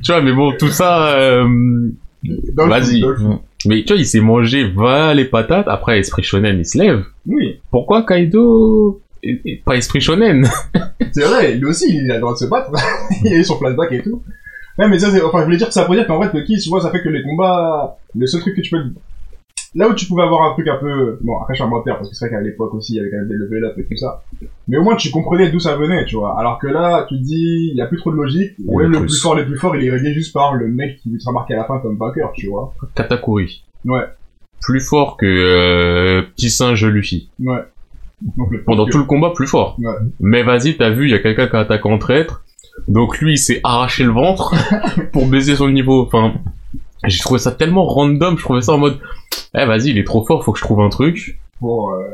Tu 0.02 0.12
vois, 0.12 0.20
mais 0.22 0.32
bon, 0.32 0.52
tout 0.58 0.68
ça, 0.70 1.08
euh, 1.14 1.44
Vas-y. 2.56 3.02
mais 3.66 3.82
tu 3.84 3.92
vois, 3.92 3.96
il 4.00 4.06
s'est 4.06 4.20
mangé, 4.20 4.64
va 4.70 5.14
les 5.14 5.24
patates, 5.24 5.68
après, 5.68 5.98
esprit 5.98 6.22
shonen, 6.22 6.58
il 6.58 6.66
se 6.66 6.78
lève. 6.78 7.04
Oui. 7.26 7.60
Pourquoi 7.70 8.04
Kaido, 8.04 9.00
pas 9.64 9.76
esprit 9.76 10.00
shonen? 10.00 10.46
C'est 11.12 11.24
vrai, 11.24 11.54
lui 11.54 11.66
aussi, 11.66 11.86
il 11.96 12.10
a 12.10 12.14
le 12.14 12.20
droit 12.20 12.32
de 12.34 12.38
se 12.38 12.46
battre. 12.46 12.70
il 13.24 13.32
a 13.32 13.36
eu 13.36 13.44
son 13.44 13.56
flashback 13.58 13.92
et 13.92 14.02
tout. 14.02 14.22
Ouais, 14.78 14.88
mais 14.88 14.98
ça, 14.98 15.08
c'est, 15.10 15.22
enfin, 15.22 15.38
je 15.40 15.44
voulais 15.44 15.56
dire 15.56 15.68
que 15.68 15.72
ça 15.72 15.84
pour 15.84 15.94
dire 15.94 16.04
qu'en 16.06 16.20
fait, 16.20 16.36
le 16.36 16.42
ki, 16.44 16.58
tu 16.58 16.68
vois, 16.68 16.80
ça 16.80 16.90
fait 16.90 17.00
que 17.00 17.08
les 17.08 17.22
combats, 17.22 17.96
le 18.18 18.26
seul 18.26 18.40
truc 18.40 18.56
que 18.56 18.60
tu 18.60 18.70
peux, 18.70 18.82
là 19.74 19.88
où 19.88 19.94
tu 19.94 20.06
pouvais 20.06 20.22
avoir 20.22 20.50
un 20.50 20.52
truc 20.52 20.68
un 20.68 20.76
peu, 20.76 21.18
bon, 21.22 21.38
après, 21.40 21.54
je 21.54 21.56
suis 21.58 21.64
un 21.64 21.68
menteur, 21.68 21.96
parce 21.96 22.08
que 22.08 22.14
c'est 22.14 22.26
vrai 22.26 22.36
qu'à 22.36 22.42
l'époque 22.42 22.74
aussi, 22.74 22.92
il 22.92 22.96
y 22.96 23.00
avait 23.00 23.10
quand 23.10 23.18
même 23.18 23.28
des 23.28 23.34
level 23.34 23.64
up 23.64 23.78
et 23.78 23.84
tout 23.84 23.96
ça. 23.96 24.24
Mais 24.68 24.76
au 24.76 24.82
moins, 24.82 24.96
tu 24.96 25.10
comprenais 25.10 25.50
d'où 25.50 25.60
ça 25.60 25.76
venait, 25.76 26.04
tu 26.04 26.16
vois. 26.16 26.38
Alors 26.38 26.58
que 26.58 26.66
là, 26.66 27.06
tu 27.08 27.16
te 27.16 27.22
dis, 27.22 27.70
il 27.72 27.76
y 27.76 27.80
a 27.80 27.86
plus 27.86 27.98
trop 27.98 28.10
de 28.10 28.16
logique. 28.16 28.52
Même 28.58 28.92
le 28.92 29.00
plus. 29.00 29.20
fort, 29.20 29.34
les 29.34 29.44
plus 29.44 29.56
forts, 29.56 29.76
il 29.76 29.84
est 29.84 29.90
réglé 29.90 30.14
juste 30.14 30.32
par 30.32 30.54
le 30.54 30.68
mec 30.68 30.98
qui 31.02 31.18
sera 31.18 31.32
marqué 31.32 31.54
à 31.54 31.58
la 31.58 31.64
fin 31.64 31.78
comme 31.80 31.96
vainqueur, 31.96 32.32
tu 32.34 32.48
vois. 32.48 32.74
Katakuri. 32.94 33.64
Ouais. 33.84 34.04
Plus 34.62 34.80
fort 34.80 35.16
que, 35.16 35.26
euh, 35.26 36.22
petit 36.36 36.50
singe 36.50 36.84
Luffy. 36.86 37.30
Ouais. 37.40 37.62
Donc, 38.36 38.50
le 38.52 38.62
Pendant 38.62 38.86
tout 38.86 38.98
le 38.98 39.04
combat, 39.04 39.32
plus 39.34 39.46
fort. 39.46 39.76
Ouais. 39.78 39.94
Mais 40.20 40.42
vas-y, 40.42 40.76
t'as 40.76 40.90
vu, 40.90 41.06
il 41.06 41.10
y 41.10 41.14
a 41.14 41.18
quelqu'un 41.18 41.48
qui 41.48 41.56
attaque 41.56 41.84
en 41.84 41.98
traître. 41.98 42.44
Donc 42.88 43.18
lui, 43.18 43.34
il 43.34 43.38
s'est 43.38 43.60
arraché 43.62 44.04
le 44.04 44.10
ventre 44.10 44.54
pour 45.12 45.26
baiser 45.26 45.56
son 45.56 45.70
niveau. 45.70 46.04
Enfin, 46.06 46.34
j'ai 47.06 47.18
trouvé 47.20 47.38
ça 47.38 47.52
tellement 47.52 47.84
random, 47.86 48.36
je 48.38 48.42
trouvais 48.42 48.60
ça 48.62 48.72
en 48.72 48.78
mode, 48.78 48.98
eh 49.54 49.64
vas-y, 49.64 49.90
il 49.90 49.98
est 49.98 50.04
trop 50.04 50.24
fort, 50.24 50.44
faut 50.44 50.52
que 50.52 50.58
je 50.58 50.64
trouve 50.64 50.80
un 50.80 50.88
truc. 50.88 51.38
Bon, 51.60 51.92
euh, 51.92 52.04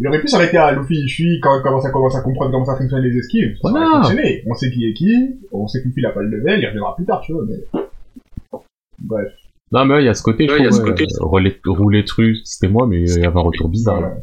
il 0.00 0.06
aurait 0.08 0.20
pu 0.20 0.28
s'arrêter 0.28 0.56
à 0.56 0.72
Luffy, 0.72 1.06
je 1.08 1.14
suis, 1.14 1.40
quand, 1.40 1.60
quand 1.62 1.80
ça 1.80 1.90
commence 1.90 2.14
à 2.16 2.20
comprendre 2.20 2.50
comment 2.52 2.64
ça 2.64 2.76
fonctionne 2.76 3.02
les 3.02 3.16
esquives. 3.16 3.56
Ça 3.62 3.70
Voilà. 3.70 3.86
aurait 3.86 3.96
fonctionné. 4.06 4.42
On 4.46 4.54
sait 4.54 4.70
qui 4.70 4.86
est 4.88 4.92
qui, 4.94 5.14
on 5.52 5.66
sait 5.68 5.80
que 5.82 5.88
Luffy 5.88 6.00
il 6.00 6.06
a 6.06 6.10
pas 6.10 6.22
le 6.22 6.28
level, 6.36 6.60
il 6.60 6.66
reviendra 6.66 6.94
plus 6.96 7.04
tard, 7.04 7.20
tu 7.20 7.32
vois, 7.32 7.42
mais... 7.48 7.80
Bref. 8.98 9.28
Non, 9.70 9.84
mais 9.84 10.02
il 10.02 10.06
y 10.06 10.08
a 10.08 10.14
ce 10.14 10.22
côté, 10.22 10.46
je 10.48 10.52
Ouais, 10.52 10.58
il 10.60 10.64
y 10.64 10.66
a 10.66 10.70
trouve, 10.70 10.80
ce 10.86 10.90
côté. 10.90 11.04
euh, 11.04 11.24
rouler, 11.26 11.56
rouler 11.66 12.04
truc, 12.04 12.36
c'était 12.44 12.68
moi, 12.68 12.86
mais 12.86 13.02
il 13.02 13.08
y 13.22 13.26
avait 13.26 13.36
un 13.36 13.42
retour 13.42 13.68
bizarre, 13.68 14.00
là. 14.00 14.14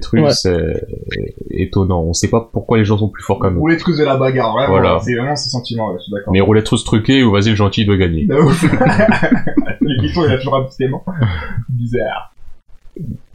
Truc, 0.00 0.20
Ouais. 0.24 0.30
c'est 0.30 0.86
étonnant. 1.50 2.02
On 2.02 2.12
sait 2.12 2.28
pas 2.28 2.48
pourquoi 2.52 2.78
les 2.78 2.84
gens 2.84 2.98
sont 2.98 3.08
plus 3.08 3.22
forts 3.22 3.40
qu'un 3.40 3.48
autre. 3.52 3.60
Ou 3.60 3.68
les 3.68 3.76
trucs 3.76 3.96
de 3.98 4.04
la 4.04 4.16
bagarre, 4.16 4.52
vraiment. 4.52 4.72
Voilà. 4.72 4.98
C'est 5.02 5.14
vraiment 5.14 5.36
ce 5.36 5.48
sentiment, 5.50 5.88
ouais, 5.90 5.96
je 5.98 6.04
suis 6.04 6.12
d'accord. 6.12 6.32
Mais 6.32 6.40
rouler 6.40 6.62
truc 6.62 6.80
truqué 6.84 7.22
ou 7.22 7.32
vas-y, 7.32 7.50
le 7.50 7.56
gentil 7.56 7.84
doit 7.84 7.96
gagner. 7.96 8.26
De 8.26 8.34
ouf. 8.34 8.62
les 9.80 9.96
pitons, 10.08 10.24
il 10.26 10.32
a 10.32 10.36
toujours 10.36 10.56
un 10.56 10.64
petit 10.64 10.84
aimant. 10.84 11.04
Bizarre. 11.68 12.34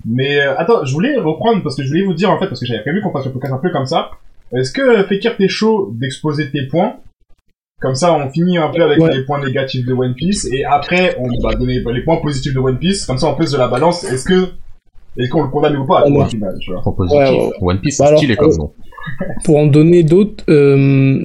Mais, 0.05 0.39
euh, 0.39 0.57
attends, 0.57 0.85
je 0.85 0.93
voulais 0.93 1.17
reprendre, 1.17 1.63
parce 1.63 1.75
que 1.75 1.83
je 1.83 1.87
voulais 1.89 2.03
vous 2.05 2.13
dire, 2.13 2.29
en 2.29 2.37
fait, 2.39 2.47
parce 2.47 2.59
que 2.59 2.65
j'avais 2.65 2.81
prévu 2.81 3.01
qu'on 3.01 3.11
fasse 3.11 3.25
le 3.25 3.31
podcast 3.31 3.53
un 3.53 3.57
peu 3.57 3.71
comme 3.71 3.85
ça. 3.87 4.11
Est-ce 4.55 4.71
que, 4.71 5.03
Fekir, 5.03 5.35
t'es 5.37 5.47
chaud 5.47 5.91
d'exposer 5.93 6.51
tes 6.51 6.67
points? 6.67 6.97
Comme 7.81 7.95
ça, 7.95 8.13
on 8.13 8.29
finit 8.29 8.57
un 8.57 8.69
peu 8.69 8.81
avec 8.83 8.99
Ouais. 8.99 9.13
les 9.15 9.23
points 9.25 9.43
négatifs 9.43 9.85
de 9.85 9.93
One 9.93 10.13
Piece, 10.13 10.47
et 10.51 10.63
après, 10.63 11.17
on 11.19 11.27
va 11.45 11.55
donner 11.55 11.79
les 11.93 12.01
points 12.03 12.17
positifs 12.17 12.53
de 12.53 12.59
One 12.59 12.77
Piece. 12.77 13.05
Comme 13.05 13.17
ça, 13.17 13.27
on 13.27 13.35
pèse 13.35 13.51
de 13.51 13.57
la 13.57 13.67
balance. 13.67 14.03
Est-ce 14.03 14.25
que, 14.25 14.49
est-ce 15.17 15.29
qu'on 15.29 15.43
le 15.43 15.49
condamne 15.49 15.77
ou 15.77 15.85
pas, 15.85 16.07
Ouais. 16.09 16.23
au 16.23 16.25
final, 16.25 16.55
tu 16.59 16.71
vois? 16.71 16.83
Ouais, 16.97 17.29
ouais. 17.29 17.49
One 17.61 17.79
Piece, 17.81 17.97
Bah 17.97 18.05
c'est 18.05 18.07
alors, 18.09 18.19
stylé 18.19 18.35
comme 18.35 18.51
euh, 18.51 18.57
nom. 18.57 18.71
Pour 19.43 19.57
en 19.57 19.67
donner 19.67 20.03
d'autres, 20.03 20.43
euh, 20.49 21.19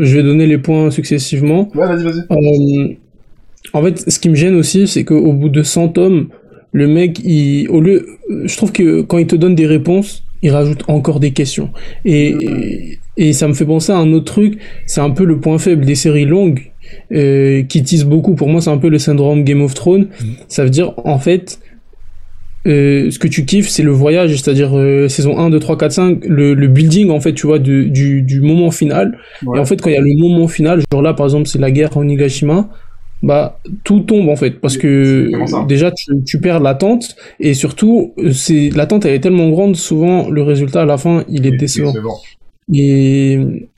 je 0.00 0.16
vais 0.16 0.22
donner 0.22 0.46
les 0.46 0.58
points 0.58 0.90
successivement. 0.90 1.68
Ouais, 1.74 1.86
vas-y, 1.86 2.04
vas-y. 2.04 2.20
Euh, 2.30 2.94
en 3.72 3.82
fait, 3.82 4.10
ce 4.10 4.18
qui 4.18 4.28
me 4.28 4.34
gêne 4.34 4.54
aussi, 4.54 4.86
c'est 4.86 5.04
qu'au 5.04 5.32
bout 5.32 5.48
de 5.48 5.62
100 5.62 5.88
tomes, 5.88 6.28
le 6.72 6.86
mec, 6.88 7.18
il, 7.24 7.68
au 7.68 7.80
lieu, 7.80 8.06
je 8.44 8.56
trouve 8.56 8.72
que 8.72 9.00
quand 9.02 9.18
il 9.18 9.26
te 9.26 9.36
donne 9.36 9.54
des 9.54 9.66
réponses, 9.66 10.22
il 10.42 10.50
rajoute 10.50 10.84
encore 10.88 11.20
des 11.20 11.32
questions. 11.32 11.70
Et, 12.04 12.28
et, 12.40 12.98
et 13.28 13.32
ça 13.32 13.48
me 13.48 13.52
fait 13.54 13.64
penser 13.66 13.92
à 13.92 13.96
un 13.98 14.12
autre 14.12 14.26
truc, 14.32 14.58
c'est 14.86 15.00
un 15.00 15.10
peu 15.10 15.24
le 15.24 15.38
point 15.40 15.58
faible 15.58 15.84
des 15.84 15.94
séries 15.94 16.24
longues, 16.26 16.70
euh, 17.12 17.62
qui 17.64 17.82
teasent 17.82 18.04
beaucoup. 18.06 18.34
Pour 18.34 18.48
moi, 18.48 18.60
c'est 18.60 18.70
un 18.70 18.78
peu 18.78 18.88
le 18.88 18.98
syndrome 18.98 19.42
Game 19.44 19.60
of 19.62 19.74
Thrones. 19.74 20.08
Ça 20.48 20.64
veut 20.64 20.70
dire, 20.70 20.92
en 21.04 21.18
fait, 21.18 21.60
euh, 22.66 23.10
ce 23.10 23.18
que 23.18 23.28
tu 23.28 23.44
kiffes, 23.44 23.68
c'est 23.68 23.82
le 23.82 23.90
voyage, 23.90 24.30
c'est-à-dire 24.36 24.76
euh, 24.76 25.08
saison 25.08 25.38
1, 25.38 25.50
2, 25.50 25.58
3, 25.58 25.78
4, 25.78 25.92
5, 25.92 26.24
le, 26.26 26.54
le 26.54 26.68
building, 26.68 27.10
en 27.10 27.20
fait, 27.20 27.32
tu 27.32 27.46
vois, 27.46 27.58
de- 27.58 27.84
du, 27.84 28.22
du 28.22 28.40
moment 28.40 28.70
final. 28.70 29.18
Ouais. 29.46 29.56
Et 29.58 29.60
en 29.60 29.64
fait, 29.64 29.80
quand 29.80 29.90
il 29.90 29.94
y 29.94 29.96
a 29.96 30.00
le 30.02 30.18
moment 30.20 30.46
final, 30.48 30.82
genre 30.92 31.02
là, 31.02 31.14
par 31.14 31.26
exemple, 31.26 31.46
c'est 31.48 31.58
la 31.58 31.70
guerre 31.70 31.96
en 31.96 32.00
Onigashima, 32.00 32.68
bah, 33.22 33.58
tout 33.84 34.00
tombe, 34.00 34.28
en 34.28 34.36
fait, 34.36 34.60
parce 34.60 34.76
que 34.78 35.30
déjà, 35.66 35.90
tu, 35.90 36.22
tu 36.24 36.38
perds 36.40 36.60
l'attente, 36.60 37.16
et 37.38 37.54
surtout, 37.54 38.12
euh, 38.18 38.32
c'est, 38.32 38.70
l'attente, 38.70 39.04
elle 39.06 39.14
est 39.14 39.20
tellement 39.20 39.48
grande, 39.50 39.76
souvent, 39.76 40.28
le 40.28 40.42
résultat, 40.42 40.82
à 40.82 40.86
la 40.86 40.98
fin, 40.98 41.24
il 41.28 41.46
est 41.46 41.56
décevant. 41.56 41.92
Décevant. 41.92 42.18
Et, 42.72 43.68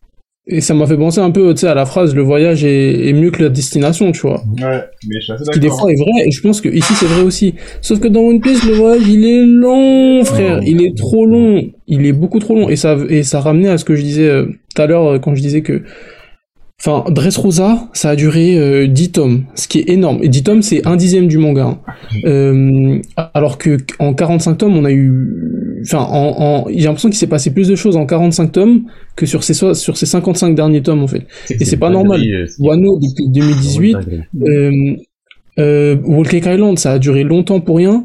et 0.46 0.61
ça 0.61 0.74
m'a 0.74 0.87
fait 0.87 0.96
penser 0.96 1.20
un 1.20 1.31
peu, 1.31 1.55
tu 1.55 1.61
sais, 1.61 1.68
à 1.68 1.74
la 1.74 1.87
phrase, 1.87 2.14
le 2.16 2.22
voyage 2.22 2.64
est, 2.64 3.09
est 3.09 3.12
mieux 3.12 3.31
que 3.31 3.42
la 3.42 3.48
destination, 3.48 4.11
tu 4.11 4.22
vois. 4.22 4.42
Ouais, 4.61 4.83
mais 5.09 5.20
je 5.20 5.24
suis 5.24 5.33
assez 5.33 5.44
Ce 5.44 5.50
qui 5.50 5.61
des 5.61 5.66
d'accord. 5.68 5.81
fois 5.83 5.92
est 5.92 5.96
vrai, 5.96 6.26
et 6.26 6.31
je 6.33 6.40
pense 6.40 6.61
que 6.61 6.68
ici 6.68 6.92
c'est 6.94 7.07
vrai 7.07 7.22
aussi. 7.22 7.55
Sauf 7.81 8.00
que 8.00 8.09
dans 8.09 8.22
One 8.22 8.40
Piece, 8.40 8.64
le 8.66 8.74
voyage, 8.74 9.07
il 9.09 9.24
est 9.24 9.44
long, 9.44 10.24
frère. 10.24 10.61
Il 10.64 10.83
est 10.85 10.96
trop 10.96 11.26
long. 11.26 11.62
Il 11.87 12.05
est 12.07 12.12
beaucoup 12.12 12.40
trop 12.40 12.55
long. 12.55 12.68
Et 12.68 12.76
ça, 12.76 12.96
et 13.09 13.22
ça 13.22 13.40
ramenait 13.40 13.68
à 13.68 13.78
ce 13.78 13.85
que 13.85 13.94
je 13.94 14.02
disais 14.02 14.28
euh, 14.28 14.46
tout 14.74 14.83
à 14.83 14.87
l'heure, 14.87 15.07
euh, 15.07 15.18
quand 15.20 15.35
je 15.37 15.40
disais 15.42 15.62
que, 15.62 15.83
enfin, 16.81 17.05
Dressrosa, 17.11 17.88
ça 17.92 18.11
a 18.11 18.16
duré 18.16 18.59
euh, 18.59 18.87
10 18.88 19.12
tomes, 19.12 19.44
ce 19.55 19.68
qui 19.68 19.78
est 19.78 19.88
énorme. 19.90 20.18
Et 20.22 20.28
10 20.28 20.42
tomes, 20.42 20.62
c'est 20.62 20.85
un 20.87 20.96
dixième 20.96 21.28
du 21.28 21.38
manga. 21.38 21.66
hein. 21.66 21.78
Euh, 22.26 22.98
alors 23.35 23.57
que 23.59 23.78
en 23.98 24.12
45 24.12 24.59
tomes, 24.59 24.76
on 24.76 24.85
a 24.85 24.92
eu, 24.92 25.28
enfin, 25.85 25.99
en, 25.99 26.35
en... 26.40 26.66
j'ai 26.68 26.85
l'impression 26.85 27.09
qu'il 27.09 27.18
s'est 27.18 27.27
passé 27.27 27.53
plus 27.53 27.68
de 27.68 27.75
choses 27.77 27.97
en 27.97 28.07
45 28.07 28.53
tomes 28.53 28.83
que 29.16 29.27
sur 29.27 29.42
ces, 29.45 29.55
so- 29.55 29.75
sur 29.75 29.97
ces 29.97 30.07
55 30.07 30.55
derniers 30.55 30.83
tomes, 30.83 31.03
en 31.03 31.09
fait. 31.09 31.27
Et 31.51 31.64
c'est 31.64 31.77
pas 31.77 31.90
normal. 31.90 32.23
Wano, 32.59 32.99
depuis 32.99 33.29
2018, 33.29 33.97
euh, 34.42 34.71
euh, 35.59 35.97
Wall 36.05 36.27
Cake 36.29 36.47
Island, 36.47 36.79
ça 36.79 36.92
a 36.92 36.99
duré 36.99 37.25
longtemps 37.25 37.61
pour 37.61 37.77
rien. 37.77 38.05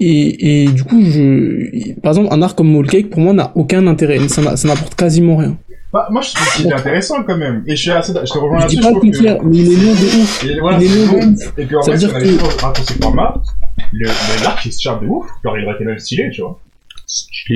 et, 0.00 0.62
et 0.64 0.68
du 0.68 0.84
coup, 0.84 1.00
je, 1.02 1.94
par 2.00 2.12
exemple, 2.12 2.28
un 2.32 2.42
arc 2.42 2.56
comme 2.56 2.74
Whole 2.76 2.86
Cake, 2.88 3.10
pour 3.10 3.20
moi, 3.20 3.32
n'a 3.32 3.52
aucun 3.56 3.86
intérêt. 3.86 4.26
Ça 4.28 4.42
n'a- 4.42 4.56
ça 4.56 4.68
n'apporte 4.68 4.94
quasiment 4.94 5.36
rien. 5.36 5.56
Bah, 5.92 6.06
moi, 6.10 6.20
je 6.20 6.34
trouve 6.34 6.52
qu'il 6.54 6.66
est 6.66 6.72
intéressant 6.74 7.22
quand 7.26 7.38
même. 7.38 7.64
Et 7.66 7.74
je 7.74 7.80
suis 7.80 7.90
assez, 7.90 8.12
je 8.12 8.30
te 8.30 8.38
rejoins 8.38 8.58
Je 8.58 8.62
là-dessus. 8.62 8.76
dis 8.76 8.82
je 8.82 8.88
pas 8.88 8.94
le 8.94 9.00
que- 9.00 9.06
contraire, 9.06 9.38
mais 9.42 9.56
il 9.56 9.72
est 9.72 9.76
long 9.76 9.92
de 9.92 10.20
ouf. 10.22 10.44
Et 10.44 10.60
voilà, 10.60 10.78
il 10.82 10.84
est 10.84 11.06
long 11.06 11.12
de 11.12 11.32
ouf. 11.34 11.52
Et 11.56 11.64
puis 11.64 11.76
en 11.76 11.80
Ça 11.82 11.92
vrai, 11.92 12.00
veut 12.00 12.06
si 12.08 12.14
que- 12.14 12.36
toujours 12.38 12.60
raccourci 12.60 12.94
le 12.94 13.02
format, 13.02 13.42
l'arc 14.44 14.66
il 14.66 14.72
se 14.72 14.80
charge 14.82 15.00
de 15.02 15.06
ouf, 15.06 15.26
genre 15.42 15.56
il 15.58 15.64
aurait 15.64 15.74
été 15.76 15.84
même 15.84 15.98
stylé, 15.98 16.30
tu 16.30 16.42
vois. 16.42 16.60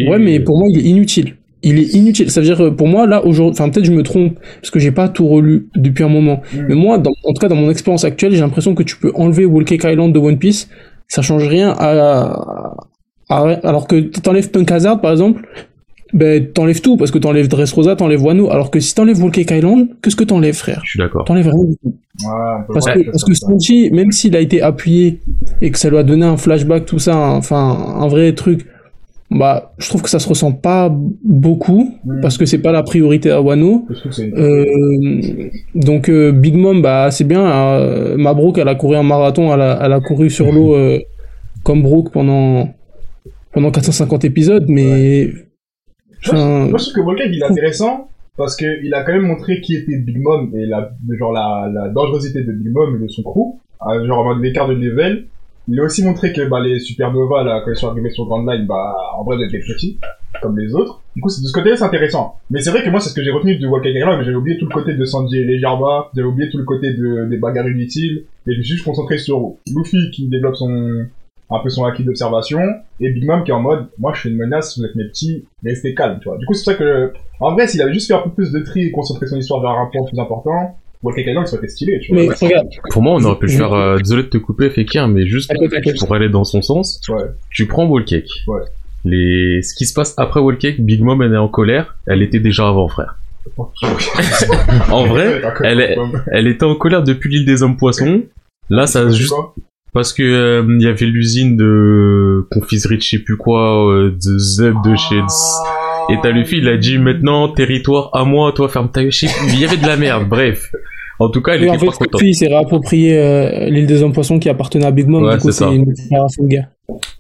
Ouais, 0.09 0.19
mais 0.19 0.41
pour 0.41 0.59
moi, 0.59 0.69
il 0.71 0.79
est 0.79 0.89
inutile. 0.89 1.37
Il 1.63 1.79
est 1.79 1.95
inutile. 1.95 2.31
Ça 2.31 2.41
veut 2.41 2.47
dire, 2.47 2.61
euh, 2.61 2.71
pour 2.71 2.89
moi, 2.89 3.07
là, 3.07 3.25
aujourd'hui, 3.25 3.53
enfin, 3.61 3.69
peut-être 3.71 3.85
je 3.85 3.93
me 3.93 4.03
trompe, 4.03 4.39
parce 4.61 4.71
que 4.71 4.79
j'ai 4.81 4.91
pas 4.91 5.09
tout 5.09 5.29
relu 5.29 5.69
depuis 5.77 6.03
un 6.05 6.09
moment. 6.09 6.41
Mm. 6.55 6.59
Mais 6.69 6.75
moi, 6.75 6.99
dans, 6.99 7.13
en 7.25 7.33
tout 7.33 7.41
cas, 7.41 7.49
dans 7.49 7.57
mon 7.57 7.71
expérience 7.71 8.05
actuelle, 8.05 8.33
j'ai 8.33 8.41
l'impression 8.41 8.75
que 8.75 8.83
tu 8.83 8.97
peux 8.97 9.13
enlever 9.15 9.45
Whole 9.45 9.65
Cake 9.65 9.85
Island 9.85 10.13
de 10.13 10.19
One 10.19 10.39
Piece. 10.39 10.69
Ça 11.09 11.23
change 11.23 11.47
rien 11.47 11.75
à, 11.79 12.75
à- 13.29 13.43
alors 13.63 13.87
que 13.87 13.97
t'enlèves 14.01 14.51
Punk 14.51 14.71
Hazard, 14.71 15.01
par 15.01 15.13
exemple, 15.13 15.47
ben, 16.15 16.47
t'enlèves 16.53 16.81
tout, 16.81 16.97
parce 16.97 17.11
que 17.11 17.19
t'enlèves 17.19 17.49
Dressrosa, 17.49 17.97
t'enlèves 17.97 18.23
Wano. 18.23 18.51
Alors 18.51 18.71
que 18.71 18.81
si 18.81 18.95
t'enlèves 18.95 19.31
Cake 19.31 19.51
Island, 19.51 19.89
qu'est-ce 20.03 20.17
que 20.17 20.25
t'enlèves, 20.25 20.55
frère? 20.57 20.81
Je 20.85 20.91
suis 20.91 20.99
d'accord. 20.99 21.25
T'enlèves 21.25 21.49
rien 21.49 21.65
du 21.65 21.77
tout. 21.83 21.95
Parce 22.73 22.87
que, 22.87 23.11
parce 23.11 23.25
que. 23.25 23.35
Sanji, 23.35 23.91
même 23.93 24.11
s'il 24.13 24.35
a 24.37 24.41
été 24.41 24.61
appuyé 24.63 25.21
et 25.61 25.71
que 25.71 25.79
ça 25.79 25.89
lui 25.91 25.97
a 25.97 26.03
donné 26.03 26.27
un 26.27 26.37
flashback, 26.37 26.87
tout 26.87 26.99
ça, 26.99 27.15
un- 27.15 27.37
enfin, 27.37 27.95
un 28.01 28.09
vrai 28.09 28.33
truc, 28.35 28.67
bah, 29.35 29.73
je 29.79 29.89
trouve 29.89 30.03
que 30.03 30.11
ça 30.11 30.19
se 30.19 30.29
ressent 30.29 30.53
pas 30.53 30.91
beaucoup, 31.25 31.95
parce 32.21 32.37
que 32.37 32.45
c'est 32.45 32.59
pas 32.59 32.73
la 32.73 32.83
priorité 32.83 33.31
à 33.31 33.41
Wano. 33.41 33.87
Euh, 34.19 34.65
donc, 35.75 36.09
euh, 36.09 36.33
Big 36.33 36.55
Mom, 36.55 36.83
bah, 36.83 37.11
c'est 37.11 37.25
bien, 37.25 37.45
euh, 37.45 38.17
Mabrouk, 38.17 38.59
elle 38.59 38.69
a 38.69 38.75
couru 38.75 38.97
un 38.97 39.03
marathon, 39.03 39.53
elle 39.55 39.61
a, 39.61 39.79
elle 39.83 39.93
a 39.93 40.01
couru 40.01 40.31
sur 40.31 40.53
l'eau, 40.53 40.75
euh, 40.75 40.99
comme 41.65 41.83
Brooke 41.83 42.13
pendant, 42.13 42.75
pendant 43.53 43.71
450 43.71 44.25
épisodes, 44.25 44.67
mais, 44.69 45.31
enfin, 46.27 46.67
Moi, 46.69 46.79
je 46.79 46.85
trouve 46.85 46.95
que 46.95 47.01
Volcake, 47.01 47.31
il 47.33 47.41
est 47.41 47.45
intéressant 47.51 48.09
parce 48.37 48.57
que 48.57 48.65
il 48.83 48.93
a 48.95 49.05
quand 49.05 49.13
même 49.13 49.27
montré 49.27 49.61
qui 49.61 49.77
était 49.77 49.99
Big 49.99 50.19
Mom 50.19 50.51
et 50.55 50.65
la, 50.65 50.91
genre 51.19 51.33
la, 51.33 51.71
la 51.73 51.89
dangerosité 51.91 52.43
de 52.43 52.53
Big 52.53 52.73
Mom 52.73 52.97
et 52.97 53.03
de 53.03 53.09
son 53.09 53.23
crew, 53.23 53.61
genre 54.07 54.35
l'écart 54.35 54.69
de 54.69 54.75
level. 54.75 55.27
Il 55.69 55.79
a 55.79 55.85
aussi 55.85 56.05
montré 56.05 56.33
que 56.33 56.43
bah, 56.49 56.61
les 56.61 56.81
Supernova, 56.81 57.45
là, 57.45 57.63
quand 57.65 57.71
ils 57.71 57.77
sont 57.77 57.89
arrivés 57.89 58.11
sur 58.11 58.27
Grand 58.27 58.45
Line, 58.45 58.67
bah, 58.67 58.95
en 59.17 59.23
vrai, 59.23 59.37
ils 59.39 59.47
étaient 59.47 59.61
petits, 59.61 59.99
comme 60.41 60.59
les 60.59 60.75
autres. 60.75 61.01
Du 61.15 61.23
coup, 61.23 61.29
de 61.29 61.33
ce 61.33 61.53
côté-là, 61.53 61.77
c'est 61.77 61.85
intéressant. 61.85 62.37
Mais 62.51 62.61
c'est 62.61 62.71
vrai 62.71 62.83
que 62.83 62.91
moi, 62.91 62.99
c'est 62.99 63.11
ce 63.11 63.15
que 63.15 63.23
j'ai 63.23 63.31
retenu 63.31 63.57
de 63.57 63.67
Volcake 63.69 63.95
Island, 63.95 64.19
mais 64.19 64.25
j'avais 64.25 64.37
oublié 64.37 64.59
tout 64.59 64.67
le 64.67 64.75
côté 64.75 64.95
de 64.95 65.05
Sanji 65.05 65.37
et 65.39 65.45
les 65.45 65.61
Jarba, 65.61 66.11
j'avais 66.17 66.27
oublié 66.27 66.51
tout 66.51 66.59
le 66.59 66.65
côté 66.65 66.95
de, 66.95 67.27
des 67.27 67.37
bagarres 67.37 67.69
inutiles, 67.69 68.25
et 68.47 68.53
je 68.53 68.59
me 68.59 68.63
suis 68.63 68.75
juste 68.75 68.85
concentré 68.85 69.19
sur 69.19 69.55
Luffy 69.73 70.11
qui 70.11 70.29
développe 70.29 70.57
son, 70.57 71.07
un 71.51 71.59
peu 71.61 71.69
son 71.69 71.85
acquis 71.85 72.03
d'observation, 72.03 72.61
et 72.99 73.11
Big 73.11 73.25
Mom 73.25 73.45
qui 73.45 73.51
est 73.51 73.55
en 73.55 73.61
mode, 73.61 73.87
moi 73.99 74.13
je 74.15 74.21
suis 74.21 74.31
une 74.31 74.37
menace, 74.37 74.79
vous 74.79 74.85
êtes 74.85 74.97
mes 74.97 75.05
petits, 75.05 75.45
restez 75.65 75.95
calme, 75.95 76.19
tu 76.21 76.29
vois. 76.29 76.39
Du 76.39 76.47
coup, 76.47 76.55
c'est 76.55 76.65
pour 76.65 76.73
ça 76.73 76.79
que, 76.79 77.13
en 77.39 77.53
vrai, 77.53 77.69
s'il 77.69 77.81
avait 77.83 77.93
juste 77.93 78.09
fait 78.09 78.15
un 78.15 78.23
peu 78.23 78.31
plus 78.31 78.51
de 78.51 78.61
tri 78.61 78.87
et 78.87 78.91
concentré 78.91 79.27
son 79.27 79.37
histoire 79.37 79.61
vers 79.61 79.71
un 79.71 79.87
point 79.87 80.05
plus 80.09 80.19
important, 80.19 80.77
Walker 81.03 81.23
Island, 81.29 81.47
ça 81.49 81.57
aurait 81.57 81.65
été 81.65 81.73
stylé, 81.73 81.99
tu 82.01 82.13
vois. 82.15 82.23
mais 82.23 82.29
regarde, 82.29 82.69
Pour 82.91 83.03
moi, 83.03 83.15
on 83.15 83.25
aurait 83.25 83.39
pu 83.39 83.47
le 83.47 83.53
faire, 83.53 83.73
euh, 83.73 83.97
désolé 83.99 84.23
de 84.25 84.29
te 84.29 84.39
couper, 84.39 84.71
Fekir, 84.71 85.09
mais 85.09 85.27
juste 85.27 85.53
pour 85.99 86.15
aller 86.15 86.29
dans 86.29 86.45
son 86.45 86.63
sens, 86.63 87.01
Ouais. 87.09 87.23
tu 87.51 87.67
prends 87.67 87.87
Wall 87.87 88.05
Cake. 88.05 88.29
Ouais. 88.47 88.61
Les... 89.05 89.63
Ce 89.63 89.75
qui 89.75 89.85
se 89.87 89.95
passe 89.95 90.15
après 90.17 90.39
Wall 90.41 90.59
Cake, 90.59 90.81
Big 90.81 91.03
Mom, 91.03 91.21
elle 91.23 91.33
est 91.35 91.37
en 91.39 91.49
colère, 91.49 91.97
elle 92.07 92.23
était 92.23 92.39
déjà 92.41 92.69
avant, 92.69 92.87
frère. 92.89 93.17
En 94.91 95.07
vrai, 95.07 95.43
elle 95.65 95.81
est- 95.81 95.97
elle 96.31 96.47
était 96.47 96.65
en 96.65 96.77
colère 96.77 97.03
depuis 97.03 97.31
l'île 97.31 97.45
des 97.45 97.63
hommes 97.63 97.77
poissons. 97.77 98.23
Là, 98.71 98.87
ça 98.87 99.09
juste 99.11 99.35
parce 99.93 100.13
que 100.13 100.23
euh, 100.23 100.65
il 100.79 100.83
y 100.83 100.87
avait 100.87 101.05
l'usine 101.07 101.57
de 101.57 102.47
confiserie 102.51 102.97
de 102.97 103.03
je 103.03 103.09
sais 103.11 103.19
plus 103.19 103.37
quoi, 103.37 103.93
euh, 103.93 104.11
de 104.11 104.39
Z 104.39 104.73
de 104.85 104.95
chez 104.97 105.21
et 106.11 106.17
t'as 106.23 106.31
Luffy, 106.31 106.59
il 106.59 106.69
a 106.69 106.77
dit 106.77 106.99
maintenant 106.99 107.49
territoire 107.49 108.11
à 108.13 108.25
moi, 108.25 108.53
toi 108.53 108.69
ferme 108.69 108.91
ta 108.91 109.03
gueule. 109.03 109.13
Il 109.49 109.59
y 109.59 109.65
avait 109.65 109.77
de 109.77 109.87
la 109.87 109.97
merde, 109.97 110.29
bref. 110.29 110.71
En 111.19 111.29
tout 111.29 111.43
cas, 111.43 111.57
Oui, 111.57 111.69
en 111.71 111.75
était 111.75 111.81
fait, 111.81 111.87
pas 111.87 111.93
contente. 111.93 112.21
Luffy, 112.21 112.31
il 112.31 112.35
s'est 112.35 112.49
réapproprié 112.49 113.19
euh, 113.19 113.71
l'île 113.71 113.87
des 113.87 114.03
hommes 114.03 114.13
poissons 114.13 114.39
qui 114.39 114.49
appartenait 114.49 114.87
à 114.87 114.91
Big 114.91 115.07
Mom, 115.07 115.23
Ouais, 115.23 115.37
du 115.37 115.43
coup, 115.43 115.53
c'est 115.53 115.65
une 115.65 115.85
de 115.85 116.47
guerre. 116.47 116.69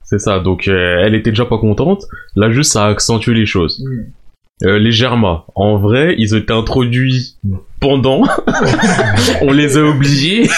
C'est 0.02 0.18
ça. 0.18 0.40
Donc 0.40 0.68
euh, 0.68 1.02
elle 1.04 1.14
était 1.14 1.30
déjà 1.30 1.44
pas 1.44 1.58
contente. 1.58 2.04
Là, 2.36 2.50
juste 2.50 2.72
ça 2.72 2.86
a 2.86 2.88
accentué 2.88 3.34
les 3.34 3.46
choses. 3.46 3.82
Hmm. 3.84 4.04
Euh, 4.64 4.78
les 4.78 4.92
Germa, 4.92 5.44
en 5.54 5.76
vrai, 5.76 6.14
ils 6.18 6.34
ont 6.34 6.38
été 6.38 6.52
introduits 6.52 7.36
pendant. 7.80 8.22
On 9.42 9.52
les 9.52 9.76
a 9.76 9.82
oubliés 9.82 10.48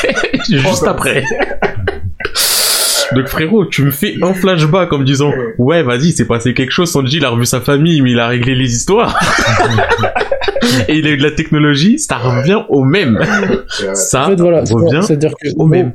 juste 0.49 0.87
après. 0.87 1.25
Donc 3.15 3.27
frérot, 3.29 3.67
tu 3.67 3.83
me 3.85 3.91
fais 3.91 4.15
un 4.23 4.35
flashback 4.35 4.93
en 4.93 4.99
me 4.99 5.05
disant 5.05 5.31
ouais 5.59 5.83
vas-y 5.83 6.13
c'est 6.13 6.27
passé 6.27 6.55
quelque 6.55 6.71
chose, 6.73 6.91
Sanji 6.91 7.19
il 7.19 7.25
a 7.25 7.31
revu 7.31 7.47
sa 7.47 7.61
famille 7.61 8.01
mais 8.03 8.13
il 8.13 8.19
a 8.21 8.29
réglé 8.29 8.55
les 8.55 8.75
histoires 8.75 9.19
et 10.89 10.97
il 10.97 11.07
a 11.07 11.11
eu 11.11 11.17
de 11.17 11.23
la 11.23 11.31
technologie, 11.31 11.99
ça 11.99 12.17
revient 12.17 12.63
au 12.69 12.85
même. 12.85 13.19
Ça 13.95 14.25
en 14.25 14.27
fait, 14.31 14.41
voilà, 14.41 14.65
c'est- 14.67 14.75
revient 14.75 15.01
c'est-à-dire 15.03 15.33
que 15.41 15.49
au 15.57 15.67
même. 15.67 15.93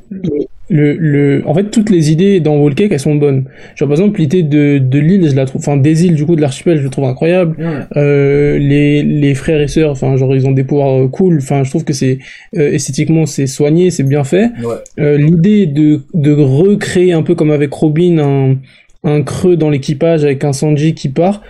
Le, 0.69 0.93
le, 0.93 1.41
en 1.45 1.53
fait, 1.53 1.65
toutes 1.71 1.89
les 1.89 2.11
idées 2.11 2.39
dans 2.39 2.55
Whole 2.57 2.75
Cake, 2.75 2.91
elles 2.91 2.99
sont 2.99 3.15
bonnes. 3.15 3.45
Genre, 3.75 3.87
par 3.87 3.97
exemple, 3.97 4.19
l'idée 4.19 4.43
de, 4.43 4.77
de 4.77 4.99
l'île, 4.99 5.27
je 5.29 5.35
la 5.35 5.45
trouve, 5.45 5.61
enfin, 5.61 5.77
des 5.77 6.05
îles, 6.05 6.15
du 6.15 6.25
coup, 6.25 6.35
de 6.35 6.41
l'archipel, 6.41 6.77
je 6.77 6.83
le 6.83 6.89
trouve 6.89 7.05
incroyable. 7.05 7.57
Euh, 7.97 8.57
les, 8.57 9.03
les 9.03 9.33
frères 9.35 9.59
et 9.59 9.67
sœurs, 9.67 9.91
enfin, 9.91 10.15
genre, 10.15 10.35
ils 10.35 10.45
ont 10.47 10.51
des 10.51 10.63
pouvoirs 10.63 11.01
euh, 11.01 11.07
cool. 11.07 11.37
Enfin, 11.37 11.63
je 11.63 11.69
trouve 11.69 11.83
que 11.83 11.93
c'est, 11.93 12.19
euh, 12.55 12.71
esthétiquement, 12.71 13.25
c'est 13.25 13.47
soigné, 13.47 13.89
c'est 13.89 14.03
bien 14.03 14.23
fait. 14.23 14.51
Ouais. 14.63 14.75
Euh, 14.99 15.17
l'idée 15.17 15.65
de, 15.65 16.01
de 16.13 16.31
recréer 16.33 17.13
un 17.13 17.23
peu 17.23 17.35
comme 17.35 17.51
avec 17.51 17.73
Robin, 17.73 18.19
un, 18.19 18.55
un 19.03 19.21
creux 19.23 19.57
dans 19.57 19.69
l'équipage 19.69 20.23
avec 20.23 20.43
un 20.43 20.53
Sanji 20.53 20.93
qui 20.93 21.09
part. 21.09 21.41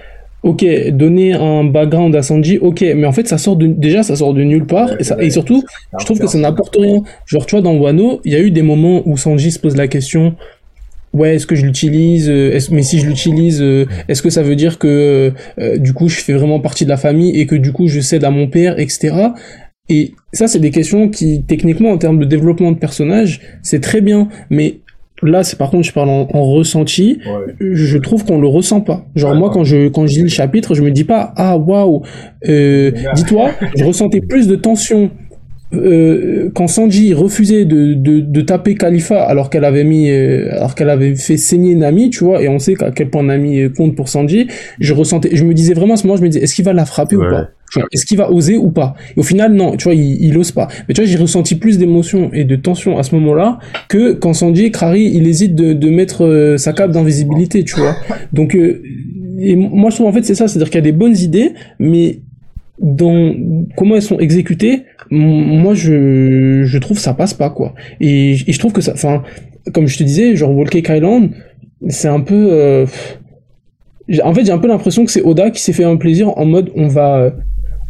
Ok, 0.41 0.65
donner 0.91 1.33
un 1.33 1.65
background 1.65 2.15
à 2.15 2.21
Sanji, 2.21 2.59
ok, 2.59 2.81
mais 2.95 3.05
en 3.05 3.11
fait 3.11 3.27
ça 3.27 3.37
sort 3.37 3.57
de, 3.57 3.67
déjà 3.67 4.03
ça 4.03 4.15
sort 4.15 4.33
de 4.33 4.41
nulle 4.41 4.65
part 4.65 4.89
et, 4.97 5.03
ça, 5.03 5.17
et 5.19 5.29
surtout 5.31 5.65
je 5.99 6.05
trouve 6.05 6.17
que 6.17 6.27
ça 6.27 6.37
n'apporte 6.37 6.77
rien. 6.77 7.01
Genre, 7.25 7.45
tu 7.45 7.55
vois, 7.55 7.61
dans 7.61 7.75
Wano, 7.75 8.21
il 8.23 8.31
y 8.31 8.35
a 8.35 8.39
eu 8.39 8.49
des 8.49 8.61
moments 8.61 9.01
où 9.05 9.17
Sanji 9.17 9.51
se 9.51 9.59
pose 9.59 9.75
la 9.75 9.89
question 9.89 10.35
Ouais, 11.11 11.35
est-ce 11.35 11.47
que 11.47 11.55
je 11.55 11.65
l'utilise 11.65 12.29
euh, 12.29 12.57
Mais 12.71 12.83
si 12.83 12.99
je 12.99 13.07
l'utilise, 13.07 13.61
euh, 13.61 13.87
est-ce 14.07 14.21
que 14.21 14.29
ça 14.29 14.43
veut 14.43 14.55
dire 14.55 14.77
que 14.77 15.33
euh, 15.59 15.77
du 15.77 15.93
coup 15.93 16.07
je 16.07 16.19
fais 16.19 16.33
vraiment 16.33 16.59
partie 16.59 16.83
de 16.83 16.89
la 16.89 16.97
famille 16.97 17.37
et 17.39 17.47
que 17.47 17.55
du 17.55 17.71
coup 17.71 17.87
je 17.87 17.99
cède 17.99 18.23
à 18.23 18.29
mon 18.29 18.47
père, 18.47 18.79
etc. 18.79 19.29
Et 19.89 20.13
ça, 20.33 20.47
c'est 20.47 20.59
des 20.59 20.69
questions 20.69 21.09
qui, 21.09 21.43
techniquement, 21.47 21.89
en 21.89 21.97
termes 21.97 22.19
de 22.19 22.25
développement 22.25 22.71
de 22.71 22.77
personnage, 22.77 23.41
c'est 23.63 23.81
très 23.81 24.01
bien. 24.01 24.29
Mais 24.51 24.81
là, 25.23 25.43
c'est 25.43 25.57
par 25.57 25.69
contre, 25.71 25.85
je 25.87 25.93
parle 25.93 26.09
en, 26.09 26.27
en 26.33 26.43
ressenti 26.51 27.19
Ouais. 27.25 27.53
je 27.59 27.97
trouve 27.97 28.25
qu'on 28.25 28.39
le 28.39 28.47
ressent 28.47 28.81
pas. 28.81 29.05
Genre 29.15 29.31
Ouais, 29.31 29.37
moi 29.37 29.47
ouais. 29.49 29.53
quand 29.53 29.63
je 29.63 29.87
quand 29.89 30.07
je 30.07 30.15
lis 30.17 30.23
le 30.23 30.29
chapitre, 30.29 30.73
je 30.75 30.81
me 30.81 30.91
dis 30.91 31.03
pas 31.03 31.33
ah 31.37 31.57
waouh. 31.57 32.01
Euh. 32.47 32.91
Dis-toi, 33.15 33.51
je 33.75 33.83
ressentais 33.83 34.21
plus 34.21 34.47
de 34.47 34.55
tension 34.55 35.11
euh, 35.71 36.49
quand 36.55 36.67
Sanji 36.67 37.13
refusait 37.13 37.63
de, 37.65 37.93
de, 37.93 38.21
de 38.21 38.41
taper 38.41 38.73
Khalifa 38.73 39.21
alors 39.21 39.51
qu'elle 39.51 39.65
avait 39.65 39.83
mis 39.83 40.09
euh, 40.09 40.47
alors 40.51 40.73
qu'elle 40.73 40.89
avait 40.89 41.13
fait 41.15 41.37
saigner 41.37 41.75
Nami, 41.75 42.09
tu 42.09 42.23
vois, 42.23 42.41
et 42.41 42.49
on 42.49 42.57
sait 42.57 42.73
à 42.83 42.89
quel 42.89 43.09
point 43.11 43.21
Nami 43.21 43.59
euh, 43.61 43.69
compte 43.69 43.95
pour 43.95 44.09
Sanji. 44.09 44.47
Je 44.79 44.93
ressentais, 44.95 45.29
je 45.33 45.43
me 45.43 45.53
disais 45.53 45.75
vraiment 45.75 45.93
à 45.93 45.97
ce 45.97 46.07
moment, 46.07 46.17
je 46.17 46.23
me 46.23 46.27
disais 46.29 46.43
est-ce 46.43 46.55
qu'il 46.55 46.65
va 46.65 46.73
la 46.73 46.85
frapper 46.85 47.17
Ouais. 47.17 47.27
ou 47.27 47.29
pas? 47.29 47.49
Est-ce 47.91 48.05
qu'il 48.05 48.17
va 48.17 48.31
oser 48.31 48.57
ou 48.57 48.71
pas? 48.71 48.95
Et 49.15 49.19
au 49.19 49.23
final 49.23 49.53
non, 49.53 49.75
tu 49.75 49.85
vois, 49.85 49.95
il, 49.95 50.23
il 50.23 50.37
ose 50.37 50.51
pas. 50.51 50.67
Mais 50.87 50.93
tu 50.93 51.01
vois, 51.01 51.09
j'ai 51.09 51.17
ressenti 51.17 51.55
plus 51.55 51.77
d'émotion 51.77 52.31
et 52.33 52.43
de 52.43 52.55
tension 52.55 52.97
à 52.97 53.03
ce 53.03 53.15
moment-là 53.15 53.59
que 53.87 54.13
quand 54.13 54.33
Sanji 54.33 54.65
et 54.65 54.71
Krari, 54.71 55.11
il 55.13 55.27
hésite 55.27 55.55
de, 55.55 55.73
de 55.73 55.89
mettre 55.89 56.25
euh, 56.25 56.57
sa 56.57 56.73
cape 56.73 56.91
d'invisibilité, 56.91 57.63
tu 57.63 57.79
vois. 57.79 57.95
Donc, 58.33 58.55
euh, 58.55 58.81
et 59.41 59.55
moi 59.55 59.89
je 59.89 59.95
trouve 59.95 60.07
en 60.07 60.11
fait 60.11 60.23
c'est 60.23 60.35
ça, 60.35 60.47
c'est-à-dire 60.47 60.69
qu'il 60.69 60.79
y 60.79 60.79
a 60.79 60.91
des 60.91 60.91
bonnes 60.91 61.17
idées, 61.17 61.53
mais 61.79 62.19
dans 62.81 63.33
comment 63.75 63.95
elles 63.95 64.01
sont 64.01 64.19
exécutées, 64.19 64.83
moi 65.11 65.73
je, 65.73 66.63
je 66.65 66.77
trouve 66.77 66.97
ça 66.99 67.13
passe 67.13 67.33
pas 67.33 67.49
quoi. 67.49 67.73
Et, 67.99 68.31
et 68.31 68.51
je 68.51 68.59
trouve 68.59 68.73
que 68.73 68.81
ça, 68.81 68.93
enfin, 68.93 69.23
comme 69.73 69.87
je 69.87 69.97
te 69.97 70.03
disais, 70.03 70.35
genre 70.35 70.55
Whole 70.55 70.69
Cake 70.69 70.89
Island, 70.89 71.31
c'est 71.87 72.07
un 72.07 72.19
peu, 72.21 72.49
euh, 72.51 72.85
en 74.23 74.33
fait 74.33 74.45
j'ai 74.45 74.51
un 74.51 74.57
peu 74.57 74.67
l'impression 74.67 75.05
que 75.05 75.11
c'est 75.11 75.21
Oda 75.21 75.51
qui 75.51 75.61
s'est 75.61 75.73
fait 75.73 75.83
un 75.83 75.97
plaisir 75.97 76.37
en 76.37 76.45
mode 76.45 76.71
on 76.75 76.87
va 76.87 77.33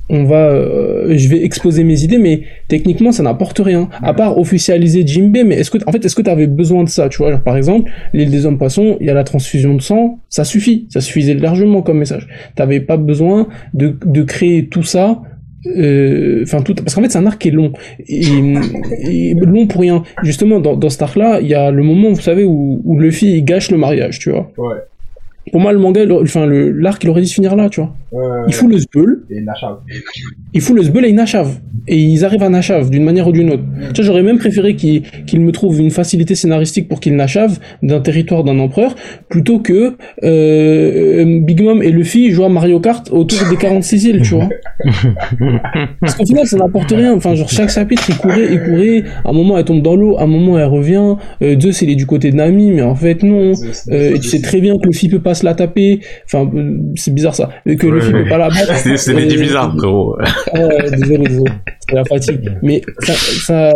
on 0.10 0.24
va, 0.24 0.48
euh, 0.50 1.14
je 1.18 1.28
vais 1.30 1.44
exposer 1.44 1.84
mes 1.84 2.04
idées, 2.04 2.18
mais 2.18 2.42
techniquement 2.68 3.12
ça 3.12 3.22
n'apporte 3.24 3.60
rien. 3.60 3.90
À 4.02 4.14
part 4.14 4.38
officialiser 4.38 5.06
Jimbe, 5.06 5.38
mais 5.46 5.56
est-ce 5.56 5.70
que, 5.72 5.78
en 5.86 5.92
fait, 5.92 6.04
est-ce 6.04 6.16
que 6.16 6.22
tu 6.24 6.30
avais 6.30 6.48
besoin 6.48 6.84
de 6.84 6.90
ça, 6.90 7.10
tu 7.10 7.18
vois, 7.20 7.32
genre, 7.32 7.42
par 7.44 7.56
exemple, 7.58 7.92
l'île 8.14 8.32
des 8.32 8.46
hommes 8.46 8.58
poissons, 8.58 8.98
il 9.00 9.08
y 9.08 9.10
a 9.10 9.14
la 9.14 9.24
transfusion 9.24 9.76
de 9.76 9.82
sang, 9.82 10.20
ça 10.30 10.44
suffit, 10.44 10.88
ça 10.90 11.00
suffisait 11.02 11.36
largement 11.36 11.82
comme 11.82 12.00
message. 12.00 12.28
T'avais 12.56 12.80
pas 12.80 12.98
besoin 12.98 13.48
de, 13.74 13.96
de 14.06 14.24
créer 14.24 14.68
tout 14.68 14.84
ça. 14.84 15.22
euh, 15.78 16.42
Enfin 16.44 16.62
tout, 16.62 16.74
parce 16.74 16.96
qu'en 16.96 17.02
fait 17.04 17.10
c'est 17.10 17.18
un 17.18 17.26
arc 17.28 17.40
qui 17.42 17.50
est 17.50 17.52
long 17.52 17.74
et, 18.08 18.22
et 19.10 19.34
long 19.34 19.68
pour 19.68 19.82
rien. 19.82 20.04
Justement 20.24 20.60
dans, 20.60 20.76
dans 20.76 20.90
cet 20.90 21.02
arc-là, 21.02 21.40
il 21.42 21.48
y 21.48 21.54
a 21.54 21.70
le 21.72 21.84
moment, 21.84 22.10
vous 22.10 22.22
savez, 22.22 22.46
où, 22.46 22.82
où 22.84 23.00
Luffy 23.00 23.38
il 23.38 23.44
gâche 23.46 23.70
le 23.72 23.78
mariage, 23.78 24.20
tu 24.20 24.32
vois. 24.32 24.52
Ouais. 24.58 24.76
Pour 25.52 25.62
moi, 25.62 25.74
le 25.74 25.80
manga, 25.80 26.02
enfin 26.22 26.46
le 26.46 26.72
l'arc, 26.72 27.04
il 27.04 27.10
aurait 27.10 27.22
dû 27.22 27.28
se 27.28 27.34
finir 27.34 27.56
là, 27.56 27.70
tu 27.70 27.82
vois. 27.82 27.94
Euh, 28.14 28.44
Il 28.48 28.54
fout 28.54 28.70
le 28.70 28.78
zbeul, 28.80 29.24
Et 29.30 29.42
Nachav. 29.42 29.78
il 30.54 30.62
fout 30.62 30.76
le 30.76 30.84
zbeul 30.84 31.06
et 31.06 31.10
il 31.10 31.16
nachave. 31.16 31.60
Et 31.88 31.98
ils 31.98 32.26
arrivent 32.26 32.44
à 32.44 32.50
nachave 32.50 32.90
d'une 32.90 33.04
manière 33.04 33.28
ou 33.28 33.32
d'une 33.32 33.52
autre. 33.52 33.64
Tu 33.94 34.02
vois, 34.02 34.04
j'aurais 34.04 34.24
même 34.24 34.38
préféré 34.38 34.76
qu'il 34.76 35.04
qu'il 35.28 35.42
me 35.42 35.52
trouve 35.52 35.80
une 35.80 35.92
facilité 35.92 36.36
scénaristique 36.36 36.88
pour 36.88 37.00
qu'il 37.00 37.16
nachave 37.16 37.60
d'un 37.84 38.00
territoire 38.00 38.44
d'un 38.44 38.58
empereur, 38.60 38.96
plutôt 39.30 39.60
que 39.60 39.96
euh, 40.24 41.40
Big 41.42 41.62
Mom 41.62 41.82
et 41.84 41.92
Luffy 41.92 42.32
jouent 42.32 42.46
à 42.46 42.50
Mario 42.50 42.80
Kart 42.80 43.10
autour 43.12 43.40
des 43.50 43.58
46 43.58 44.04
îles, 44.06 44.22
tu 44.22 44.36
vois. 44.36 44.50
Parce 46.02 46.16
qu'au 46.16 46.26
final, 46.26 46.46
ça 46.48 46.58
n'apporte 46.58 46.92
rien. 46.92 47.14
Enfin, 47.16 47.36
genre, 47.36 47.50
chaque 47.50 47.70
chapitre, 47.70 48.04
il 48.10 48.18
courait, 48.18 48.48
il 48.52 48.60
courait. 48.64 49.04
À 49.26 49.30
un 49.30 49.34
moment, 49.34 49.58
elle 49.58 49.66
tombe 49.66 49.82
dans 49.82 49.96
l'eau. 49.96 50.18
À 50.18 50.24
un 50.24 50.28
moment, 50.28 50.58
elle 50.58 50.66
revient. 50.66 51.16
Euh, 51.42 51.60
Zeus, 51.60 51.82
il 51.82 51.90
est 51.90 51.96
du 51.96 52.06
côté 52.06 52.32
de 52.32 52.36
Nami, 52.36 52.72
mais 52.72 52.82
en 52.82 52.96
fait, 52.96 53.24
non. 53.24 53.52
Euh, 53.92 54.16
et 54.16 54.20
tu 54.20 54.28
sais 54.30 54.42
très 54.42 54.62
bien 54.62 54.78
que 54.78 54.88
Luffy 54.88 55.10
peut 55.10 55.20
pas 55.20 55.34
se 55.34 55.46
la 55.46 55.54
taper. 55.54 56.00
Enfin, 56.26 56.50
euh, 56.56 56.78
c'est 56.96 57.14
bizarre 57.14 57.36
ça. 57.36 57.50
Et 57.66 57.76
Que 57.76 57.88
Ouais, 57.99 57.99
Pas 58.30 58.38
la 58.38 58.50
battre. 58.50 58.76
C'est 58.98 59.14
des 59.14 59.38
bizarres, 59.38 59.76
frérot. 59.78 60.18
ah 60.54 60.60
ouais, 60.60 60.92
désolé, 60.92 61.28
désolé. 61.28 61.52
C'est 61.88 61.96
la 61.96 62.04
fatigue. 62.06 62.52
Mais 62.62 62.82
ça, 63.00 63.14
ça, 63.14 63.72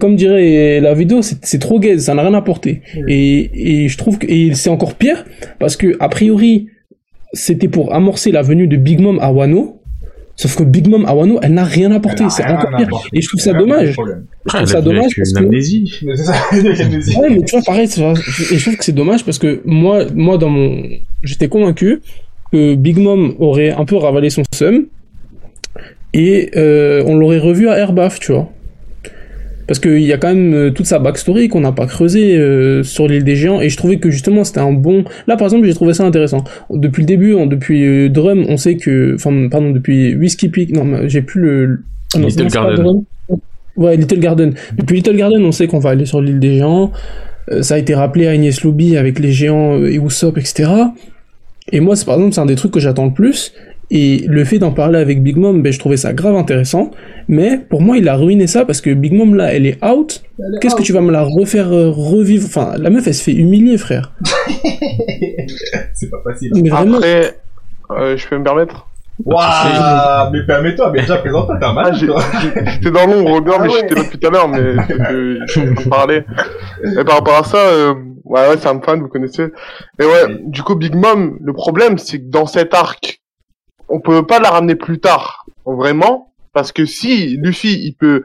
comme 0.00 0.16
dirait 0.16 0.80
la 0.80 0.94
vidéo, 0.94 1.20
c'est 1.22 1.58
trop 1.58 1.78
gaze, 1.78 2.04
ça 2.04 2.14
n'a 2.14 2.22
rien 2.22 2.34
apporté. 2.34 2.82
Et, 3.08 3.84
et 3.84 3.88
je 3.88 3.98
trouve 3.98 4.18
que 4.18 4.26
et 4.26 4.54
c'est 4.54 4.70
encore 4.70 4.94
pire 4.94 5.24
parce 5.58 5.76
que 5.76 5.96
a 6.00 6.08
priori 6.08 6.68
c'était 7.34 7.68
pour 7.68 7.94
amorcer 7.94 8.32
la 8.32 8.42
venue 8.42 8.66
de 8.66 8.76
Big 8.76 9.00
Mom 9.00 9.18
à 9.20 9.30
Wano. 9.32 9.80
Sauf 10.36 10.56
que 10.56 10.64
Big 10.64 10.88
Mom 10.88 11.06
à 11.06 11.14
Wano, 11.14 11.38
elle 11.42 11.54
n'a 11.54 11.62
rien 11.62 11.92
apporté. 11.92 12.24
C'est 12.28 12.44
encore 12.44 12.76
pire. 12.76 12.88
Et 13.12 13.20
je 13.20 13.28
trouve 13.28 13.40
ça 13.40 13.52
dommage. 13.52 13.90
Je 13.90 14.56
trouve 14.56 14.66
ça 14.66 14.80
dommage 14.80 15.12
parce 15.16 15.30
une 15.30 15.50
que 15.50 17.20
Ouais, 17.20 17.30
mais 17.30 17.44
tu 17.44 17.54
vois, 17.54 17.64
pareil, 17.64 17.84
et 17.84 17.88
je 17.88 18.62
trouve 18.62 18.76
que 18.76 18.84
c'est 18.84 18.92
dommage 18.92 19.24
parce 19.24 19.38
que 19.38 19.62
moi, 19.64 20.06
moi, 20.14 20.38
dans 20.38 20.48
mon, 20.48 20.82
j'étais 21.22 21.48
convaincu 21.48 22.00
que 22.54 22.74
Big 22.76 22.98
Mom 22.98 23.34
aurait 23.40 23.70
un 23.72 23.84
peu 23.84 23.96
ravalé 23.96 24.30
son 24.30 24.42
seum 24.54 24.86
et 26.12 26.50
euh, 26.56 27.02
on 27.06 27.16
l'aurait 27.16 27.38
revu 27.40 27.68
à 27.68 27.76
Airbaf, 27.78 28.20
tu 28.20 28.32
vois. 28.32 28.48
Parce 29.66 29.80
qu'il 29.80 30.02
y 30.02 30.12
a 30.12 30.18
quand 30.18 30.28
même 30.28 30.52
euh, 30.54 30.70
toute 30.70 30.84
sa 30.86 30.98
backstory 30.98 31.48
qu'on 31.48 31.60
n'a 31.60 31.72
pas 31.72 31.86
creusé 31.86 32.36
euh, 32.36 32.82
sur 32.82 33.08
l'île 33.08 33.24
des 33.24 33.34
géants 33.34 33.60
et 33.62 33.70
je 33.70 33.76
trouvais 33.78 33.96
que 33.96 34.10
justement 34.10 34.44
c'était 34.44 34.60
un 34.60 34.72
bon. 34.72 35.04
Là 35.26 35.36
par 35.36 35.46
exemple 35.46 35.64
j'ai 35.66 35.74
trouvé 35.74 35.94
ça 35.94 36.04
intéressant. 36.04 36.44
Depuis 36.70 37.00
le 37.00 37.06
début, 37.06 37.32
on- 37.32 37.46
depuis 37.46 37.84
euh, 37.84 38.08
Drum, 38.10 38.44
on 38.48 38.56
sait 38.58 38.76
que, 38.76 39.14
enfin 39.14 39.48
pardon 39.50 39.70
depuis 39.70 40.14
Whiskey 40.14 40.48
Peak, 40.48 40.70
non 40.76 41.08
j'ai 41.08 41.22
plus 41.22 41.40
le. 41.40 41.80
ah 42.14 42.18
non, 42.18 42.26
Little 42.28 42.42
non, 42.42 42.48
Garden. 42.50 43.04
Ouais 43.76 43.96
Little 43.96 44.20
Garden. 44.20 44.54
Depuis 44.76 44.96
Little 44.96 45.16
Garden, 45.16 45.42
on 45.44 45.50
sait 45.52 45.66
qu'on 45.66 45.78
va 45.80 45.90
aller 45.90 46.04
sur 46.06 46.20
l'île 46.20 46.38
des 46.40 46.56
géants. 46.58 46.92
Euh, 47.50 47.62
ça 47.62 47.74
a 47.74 47.78
été 47.78 47.94
rappelé 47.94 48.26
à 48.26 48.30
Agnès 48.32 48.62
Lobby 48.62 48.96
avec 48.98 49.18
les 49.18 49.32
géants 49.32 49.78
et 49.82 49.96
Usopp, 49.96 50.36
etc. 50.38 50.70
Et 51.74 51.80
moi, 51.80 51.96
c'est 51.96 52.04
par 52.06 52.14
exemple, 52.14 52.32
c'est 52.34 52.40
un 52.40 52.46
des 52.46 52.54
trucs 52.54 52.70
que 52.72 52.78
j'attends 52.80 53.06
le 53.06 53.12
plus. 53.12 53.52
Et 53.90 54.24
le 54.28 54.44
fait 54.44 54.58
d'en 54.58 54.70
parler 54.70 54.98
avec 54.98 55.22
Big 55.22 55.36
Mom, 55.36 55.60
ben, 55.60 55.72
je 55.72 55.78
trouvais 55.78 55.96
ça 55.96 56.12
grave 56.12 56.36
intéressant. 56.36 56.92
Mais 57.28 57.58
pour 57.68 57.82
moi, 57.82 57.98
il 57.98 58.08
a 58.08 58.14
ruiné 58.14 58.46
ça 58.46 58.64
parce 58.64 58.80
que 58.80 58.94
Big 58.94 59.12
Mom, 59.12 59.34
là, 59.34 59.52
elle 59.52 59.66
est 59.66 59.84
out. 59.84 60.22
Qu'est-ce 60.60 60.76
que 60.76 60.82
tu 60.82 60.92
vas 60.92 61.00
me 61.00 61.10
la 61.10 61.22
refaire 61.22 61.72
euh, 61.72 61.90
revivre? 61.90 62.46
Enfin, 62.46 62.74
la 62.78 62.90
meuf, 62.90 63.06
elle 63.08 63.14
se 63.14 63.24
fait 63.24 63.34
humilier, 63.34 63.76
frère. 63.76 64.12
C'est 65.94 66.10
pas 66.10 66.22
facile. 66.24 66.52
Mais 66.62 66.68
vraiment, 66.70 66.96
Après, 66.98 67.34
euh, 67.90 68.16
je 68.16 68.28
peux 68.28 68.38
me 68.38 68.44
permettre? 68.44 68.86
Waouh, 69.24 70.32
mais 70.32 70.42
permets-toi, 70.46 70.90
mais 70.92 71.00
déjà 71.02 71.18
présente-toi, 71.18 71.56
t'es 71.58 71.66
un 71.66 71.76
Ah. 71.76 71.92
J'étais 71.92 72.90
dans 72.90 73.06
l'ombre, 73.06 73.40
bien, 73.42 73.54
mais 73.60 73.68
Ah 73.68 73.72
ouais. 73.72 73.78
j'étais 73.80 73.94
là 73.94 74.02
depuis 74.02 74.18
tout 74.18 74.26
à 74.26 74.30
l'heure, 74.30 74.48
mais 74.48 74.58
je 75.46 75.60
peux 75.60 75.88
parler. 75.88 76.22
Et 77.00 77.04
par 77.04 77.18
rapport 77.18 77.38
à 77.38 77.44
ça, 77.44 77.58
euh, 77.58 77.94
ouais, 78.24 78.48
ouais, 78.48 78.56
c'est 78.58 78.68
un 78.68 78.80
fan, 78.80 79.00
vous 79.00 79.08
connaissez. 79.08 79.48
Et 79.98 80.04
ouais, 80.04 80.38
du 80.40 80.62
coup, 80.62 80.74
Big 80.74 80.94
Mom, 80.94 81.38
le 81.40 81.52
problème, 81.52 81.98
c'est 81.98 82.18
que 82.18 82.28
dans 82.28 82.46
cet 82.46 82.74
arc, 82.74 83.20
on 83.88 84.00
peut 84.00 84.26
pas 84.26 84.40
la 84.40 84.50
ramener 84.50 84.74
plus 84.74 84.98
tard, 84.98 85.46
vraiment, 85.66 86.32
parce 86.52 86.72
que 86.72 86.86
si 86.86 87.36
Luffy, 87.36 87.80
il 87.84 87.94
peut 87.94 88.24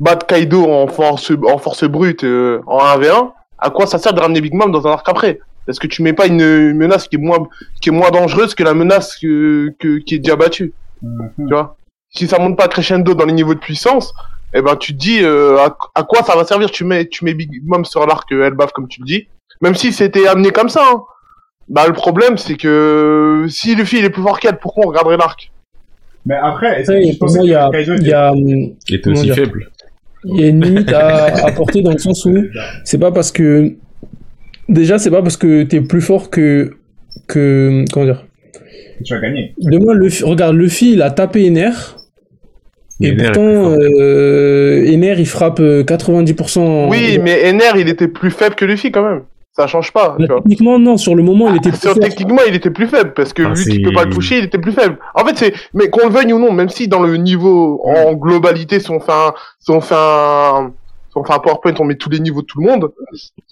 battre 0.00 0.26
Kaido 0.26 0.64
en 0.64 0.86
force, 0.88 1.32
en 1.48 1.58
force 1.58 1.84
brute, 1.84 2.24
euh, 2.24 2.60
en 2.66 2.78
1v1, 2.78 3.32
à 3.58 3.70
quoi 3.70 3.86
ça 3.86 3.98
sert 3.98 4.12
de 4.12 4.20
ramener 4.20 4.40
Big 4.40 4.54
Mom 4.54 4.70
dans 4.70 4.86
un 4.86 4.92
arc 4.92 5.08
après? 5.08 5.40
Est-ce 5.68 5.80
que 5.80 5.86
tu 5.86 6.02
mets 6.02 6.12
pas 6.12 6.26
une, 6.26 6.74
menace 6.74 7.08
qui 7.08 7.16
est 7.16 7.20
moins, 7.20 7.48
qui 7.80 7.88
est 7.88 7.92
moins 7.92 8.10
dangereuse 8.10 8.54
que 8.54 8.62
la 8.62 8.74
menace 8.74 9.16
que, 9.16 9.74
que, 9.78 9.98
qui 9.98 10.16
est 10.16 10.18
déjà 10.18 10.36
battue 10.36 10.72
tu 11.02 11.48
vois? 11.48 11.76
Si 12.10 12.26
ça 12.26 12.38
monte 12.38 12.56
pas 12.56 12.68
crescendo 12.68 13.14
dans 13.14 13.24
les 13.24 13.32
niveaux 13.32 13.54
de 13.54 13.60
puissance, 13.60 14.14
eh 14.54 14.62
ben 14.62 14.76
tu 14.76 14.92
te 14.92 14.98
dis 14.98 15.22
euh, 15.22 15.58
à, 15.58 15.76
à 15.94 16.02
quoi 16.04 16.22
ça 16.22 16.36
va 16.36 16.44
servir? 16.44 16.70
Tu 16.70 16.84
mets 16.84 17.06
tu 17.08 17.24
mets 17.24 17.34
Big 17.34 17.50
Mom 17.64 17.84
sur 17.84 18.06
l'arc 18.06 18.30
euh, 18.32 18.46
Elbaf 18.46 18.72
comme 18.72 18.88
tu 18.88 19.00
le 19.00 19.06
dis. 19.06 19.28
Même 19.62 19.74
si 19.74 19.92
c'était 19.92 20.26
amené 20.26 20.50
comme 20.50 20.68
ça. 20.68 20.82
Hein. 20.92 21.02
Bah 21.68 21.84
le 21.86 21.92
problème 21.92 22.36
c'est 22.38 22.56
que 22.56 23.46
si 23.48 23.74
Luffy 23.74 23.98
il 23.98 24.04
est 24.04 24.10
plus 24.10 24.22
fort 24.22 24.38
qu'elle, 24.38 24.58
pourquoi 24.58 24.84
on 24.86 24.88
regarderait 24.88 25.16
l'arc? 25.16 25.50
Mais 26.24 26.34
après, 26.34 26.80
est-ce 26.80 26.90
que 26.90 27.18
pour 27.18 27.30
moi, 27.30 27.44
il 27.44 27.50
y 27.50 27.54
a, 27.54 27.70
il 27.72 28.06
y 28.06 28.12
a, 28.12 28.32
hum, 28.32 28.38
Il 28.88 28.94
était 28.96 29.02
Comment 29.02 29.20
aussi 29.20 29.30
faible. 29.30 29.70
il 30.24 30.40
y 30.40 30.44
a 30.44 30.48
une 30.48 30.64
limite 30.64 30.92
à 30.92 31.26
apporter 31.46 31.82
dans 31.82 31.92
le 31.92 31.98
sens 31.98 32.24
où 32.24 32.34
c'est 32.84 32.98
pas 32.98 33.12
parce 33.12 33.32
que 33.32 33.74
déjà 34.68 34.98
c'est 34.98 35.10
pas 35.10 35.22
parce 35.22 35.36
que 35.36 35.62
t'es 35.62 35.80
plus 35.80 36.00
fort 36.00 36.30
que 36.30 36.76
que 37.28 37.84
comment 37.92 38.06
dire 38.06 38.24
tu 39.04 39.14
vas 39.14 39.20
gagner 39.20 39.54
Demain, 39.58 39.94
Luffy, 39.94 40.24
regarde, 40.24 40.56
Luffy, 40.56 40.92
il 40.92 41.02
a 41.02 41.10
tapé 41.10 41.46
Ener. 41.46 41.70
Et 43.00 43.10
Ener 43.10 43.24
pourtant, 43.24 43.72
euh, 43.72 44.86
Ener, 44.86 45.16
il 45.18 45.26
frappe 45.26 45.60
euh, 45.60 45.82
90%. 45.84 46.88
Oui, 46.88 47.18
mais 47.22 47.50
Ener 47.50 47.78
il 47.78 47.88
était 47.88 48.08
plus 48.08 48.30
faible 48.30 48.54
que 48.54 48.64
Luffy 48.64 48.90
quand 48.90 49.06
même. 49.08 49.22
Ça 49.56 49.66
change 49.66 49.90
pas. 49.90 50.16
Tu 50.20 50.26
vois. 50.26 50.36
techniquement, 50.36 50.78
non, 50.78 50.98
sur 50.98 51.14
le 51.14 51.22
moment, 51.22 51.48
il 51.48 51.56
était 51.56 51.70
plus 51.70 51.80
Sur, 51.80 51.92
fort. 51.92 51.98
techniquement, 52.02 52.42
il 52.46 52.54
était 52.54 52.70
plus 52.70 52.86
faible 52.86 53.14
parce 53.14 53.32
que 53.32 53.42
Ah, 53.42 53.54
vu 53.54 53.64
qu'il 53.64 53.82
peut 53.82 53.92
pas 53.92 54.04
le 54.04 54.10
toucher, 54.10 54.38
il 54.38 54.44
était 54.44 54.58
plus 54.58 54.72
faible. 54.72 54.98
En 55.14 55.24
fait, 55.24 55.36
c'est 55.38 55.54
mais 55.72 55.88
qu'on 55.88 56.06
le 56.08 56.12
veuille 56.12 56.32
ou 56.34 56.38
non, 56.38 56.52
même 56.52 56.68
si 56.68 56.88
dans 56.88 57.00
le 57.00 57.16
niveau 57.16 57.80
en 57.84 58.12
globalité, 58.12 58.80
si 58.80 58.90
on 58.90 59.00
fait 59.00 59.12
un, 59.12 59.32
si 59.58 59.70
on 59.70 59.80
fait 59.80 59.94
un, 59.96 60.72
si 61.08 61.16
on 61.16 61.24
fait 61.24 61.32
un 61.32 61.38
PowerPoint, 61.38 61.72
on 61.80 61.84
met 61.86 61.94
tous 61.94 62.10
les 62.10 62.20
niveaux 62.20 62.42
de 62.42 62.46
tout 62.46 62.60
le 62.60 62.66
monde. 62.66 62.90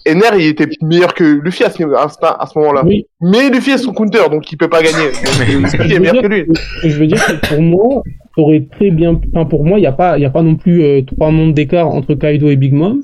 Ener, 0.07 0.27
il 0.37 0.45
était 0.45 0.67
meilleur 0.83 1.15
que 1.15 1.23
Luffy 1.23 1.63
à 1.63 1.71
ce, 1.71 1.81
à 1.95 2.07
ce, 2.09 2.17
à 2.21 2.45
ce 2.45 2.59
moment-là. 2.59 2.83
Oui. 2.85 3.07
Mais 3.21 3.49
Luffy 3.49 3.71
a 3.71 3.79
son 3.79 3.91
counter, 3.91 4.29
donc 4.29 4.51
il 4.51 4.57
peut 4.57 4.67
pas 4.69 4.83
gagner. 4.83 5.09
Donc, 5.25 5.47
Luffy 5.71 5.93
est 5.95 5.99
meilleur 5.99 6.21
que 6.21 6.27
lui. 6.27 6.45
Je 6.83 6.99
veux 6.99 7.07
dire, 7.07 7.25
que 7.25 7.47
pour 7.47 7.61
moi, 7.63 8.03
ça 8.35 8.41
aurait 8.43 8.67
très 8.71 8.91
bien. 8.91 9.19
Enfin, 9.33 9.45
pour 9.45 9.65
moi, 9.65 9.79
il 9.79 9.81
n'y 9.81 9.87
a, 9.87 9.91
pas- 9.91 10.19
il 10.19 10.21
y 10.21 10.25
a 10.25 10.29
pas 10.29 10.43
non 10.43 10.55
plus 10.55 10.83
euh, 10.83 11.01
trois 11.01 11.31
mondes 11.31 11.55
d'écart 11.55 11.87
entre 11.87 12.13
Kaido 12.13 12.47
et 12.49 12.57
Big 12.57 12.73
Mom. 12.73 13.01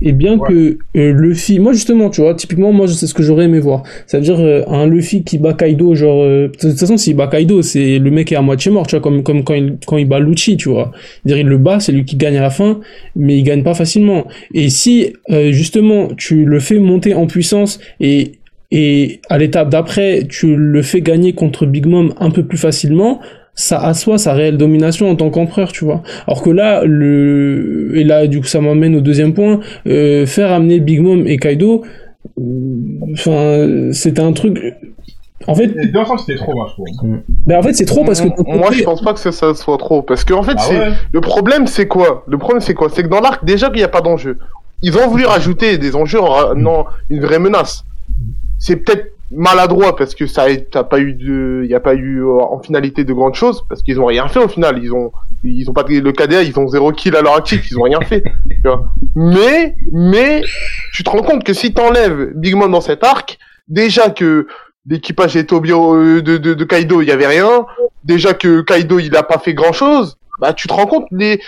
Et 0.00 0.12
bien 0.12 0.38
Ouais. 0.38 0.48
que 0.48 0.78
euh, 0.96 1.12
Luffy, 1.12 1.58
moi 1.58 1.72
justement, 1.72 2.10
tu 2.10 2.20
vois, 2.20 2.34
typiquement, 2.34 2.72
moi, 2.72 2.88
c'est 2.88 3.06
ce 3.06 3.14
que 3.14 3.22
j'aurais 3.22 3.44
aimé 3.44 3.60
voir. 3.60 3.82
C'est-à-dire 4.06 4.40
euh, 4.40 4.62
un 4.66 4.86
Luffy 4.86 5.24
qui 5.24 5.38
bat 5.38 5.52
Kaido, 5.54 5.94
genre, 5.94 6.22
euh, 6.22 6.48
de 6.48 6.68
toute 6.70 6.78
façon, 6.78 6.96
s'il 6.96 7.16
bat 7.16 7.28
Kaido, 7.28 7.62
c'est 7.62 7.98
le 7.98 8.10
mec 8.10 8.32
est 8.32 8.36
à 8.36 8.42
moitié 8.42 8.70
mort, 8.70 8.86
tu 8.86 8.96
vois, 8.96 9.00
comme 9.02 9.22
comme 9.22 9.44
quand 9.44 9.54
il 9.54 9.76
quand 9.86 9.96
il 9.98 10.06
bat 10.06 10.20
Lucci, 10.20 10.56
tu 10.56 10.68
vois. 10.70 10.90
C'est-à-dire, 11.24 11.44
il 11.44 11.48
le 11.48 11.58
bat, 11.58 11.80
c'est 11.80 11.92
lui 11.92 12.04
qui 12.04 12.16
gagne 12.16 12.36
à 12.36 12.42
la 12.42 12.50
fin, 12.50 12.80
mais 13.14 13.36
il 13.38 13.42
gagne 13.42 13.62
pas 13.62 13.74
facilement. 13.74 14.26
Et 14.54 14.68
si 14.70 15.12
justement 15.50 16.08
tu 16.16 16.44
le 16.44 16.60
fais 16.60 16.78
monter 16.78 17.14
en 17.14 17.26
puissance 17.26 17.78
et 18.00 18.32
et 18.70 19.20
à 19.28 19.38
l'étape 19.38 19.68
d'après, 19.70 20.24
tu 20.28 20.56
le 20.56 20.82
fais 20.82 21.00
gagner 21.00 21.32
contre 21.32 21.64
Big 21.66 21.86
Mom 21.86 22.12
un 22.18 22.30
peu 22.30 22.42
plus 22.44 22.58
facilement, 22.58 23.20
ça 23.54 23.78
assoit 23.78 24.18
sa 24.18 24.32
réelle 24.32 24.56
domination 24.58 25.10
en 25.10 25.16
tant 25.16 25.30
qu'empereur, 25.30 25.72
tu 25.72 25.84
vois. 25.84 26.02
Alors 26.26 26.42
que 26.42 26.50
là, 26.50 26.82
le 26.84 27.92
et 27.94 28.04
là, 28.04 28.26
du 28.26 28.40
coup, 28.40 28.46
ça 28.46 28.60
m'amène 28.60 28.94
au 28.96 29.00
deuxième 29.00 29.32
point, 29.34 29.60
euh, 29.86 30.26
faire 30.26 30.50
amener 30.52 30.80
Big 30.80 31.00
Mom 31.00 31.26
et 31.26 31.36
Kaido, 31.36 31.84
euh, 32.38 32.42
enfin, 33.12 33.92
c'était 33.92 34.22
un 34.22 34.32
truc. 34.32 34.58
En 35.46 35.54
fait, 35.54 35.66
Dans 35.92 36.16
c'était 36.16 36.36
trop, 36.36 36.54
moi, 36.54 36.66
je 36.70 36.72
trouve. 36.96 37.18
ben 37.46 37.58
en 37.58 37.62
fait, 37.62 37.74
c'est 37.74 37.84
trop 37.84 38.02
parce 38.04 38.20
que 38.20 38.28
moi, 38.56 38.70
je 38.72 38.82
pense 38.82 39.02
pas 39.02 39.12
que 39.12 39.20
ça, 39.20 39.30
ça 39.30 39.52
soit 39.54 39.76
trop, 39.76 40.00
parce 40.00 40.24
que 40.24 40.32
en 40.32 40.42
fait, 40.42 40.56
Ah 40.56 40.68
ouais. 40.70 40.92
le 41.12 41.20
problème, 41.20 41.66
c'est 41.66 41.86
quoi? 41.86 42.24
Le 42.26 42.38
problème, 42.38 42.60
c'est 42.62 42.72
quoi? 42.72 42.88
C'est 42.90 43.02
que 43.02 43.08
dans 43.08 43.20
l'arc, 43.20 43.44
déjà 43.44 43.68
qu'il 43.68 43.76
n'y 43.78 43.82
a 43.84 43.88
pas 43.88 44.00
d'enjeu. 44.00 44.38
Ils 44.82 44.96
ont 44.98 45.06
voulu 45.08 45.26
rajouter 45.26 45.76
des 45.78 45.96
enjeux 45.96 46.20
en 46.20 46.30
ramenant 46.30 46.86
une 47.10 47.20
vraie 47.20 47.38
menace. 47.38 47.84
C'est 48.58 48.76
peut-être 48.76 49.12
maladroit 49.30 49.96
parce 49.96 50.14
que 50.14 50.26
ça 50.26 50.46
a 50.74 50.84
pas 50.84 51.00
eu 51.00 51.14
de, 51.14 51.62
il 51.64 51.70
y 51.70 51.74
a 51.74 51.80
pas 51.80 51.94
eu 51.94 52.22
euh, 52.22 52.40
en 52.40 52.60
finalité 52.60 53.04
de 53.04 53.12
grandes 53.12 53.34
choses 53.34 53.64
parce 53.68 53.82
qu'ils 53.82 54.00
ont 54.00 54.06
rien 54.06 54.28
fait 54.28 54.38
au 54.38 54.48
final. 54.48 54.78
Ils 54.82 54.92
ont, 54.92 55.12
ils 55.42 55.68
ont 55.68 55.72
pas 55.72 55.84
le 55.88 56.12
KDA, 56.12 56.42
ils 56.42 56.58
ont 56.58 56.68
zéro 56.68 56.92
kill 56.92 57.16
à 57.16 57.22
leur 57.22 57.36
actif, 57.36 57.70
ils 57.70 57.78
ont 57.78 57.82
rien 57.82 58.00
fait. 58.00 58.22
tu 58.50 58.60
vois. 58.64 58.86
Mais, 59.14 59.76
mais, 59.92 60.42
tu 60.92 61.02
te 61.02 61.10
rends 61.10 61.22
compte 61.22 61.44
que 61.44 61.52
si 61.52 61.72
t'enlèves 61.72 62.32
Big 62.34 62.54
Mom 62.54 62.70
dans 62.70 62.80
cet 62.80 63.04
arc, 63.04 63.38
déjà 63.68 64.10
que 64.10 64.46
l'équipage 64.86 65.36
est 65.36 65.52
au 65.52 65.60
bio 65.60 65.94
euh, 65.94 66.22
de, 66.22 66.36
de, 66.36 66.54
de 66.54 66.64
Kaido, 66.64 67.00
il 67.02 67.08
y 67.08 67.12
avait 67.12 67.26
rien. 67.26 67.66
Déjà 68.04 68.34
que 68.34 68.60
Kaido, 68.60 68.98
il 68.98 69.16
a 69.16 69.22
pas 69.22 69.38
fait 69.38 69.54
grand 69.54 69.72
chose. 69.72 70.16
Bah, 70.40 70.52
tu 70.52 70.68
te 70.68 70.74
rends 70.74 70.86
compte 70.86 71.06
les, 71.10 71.40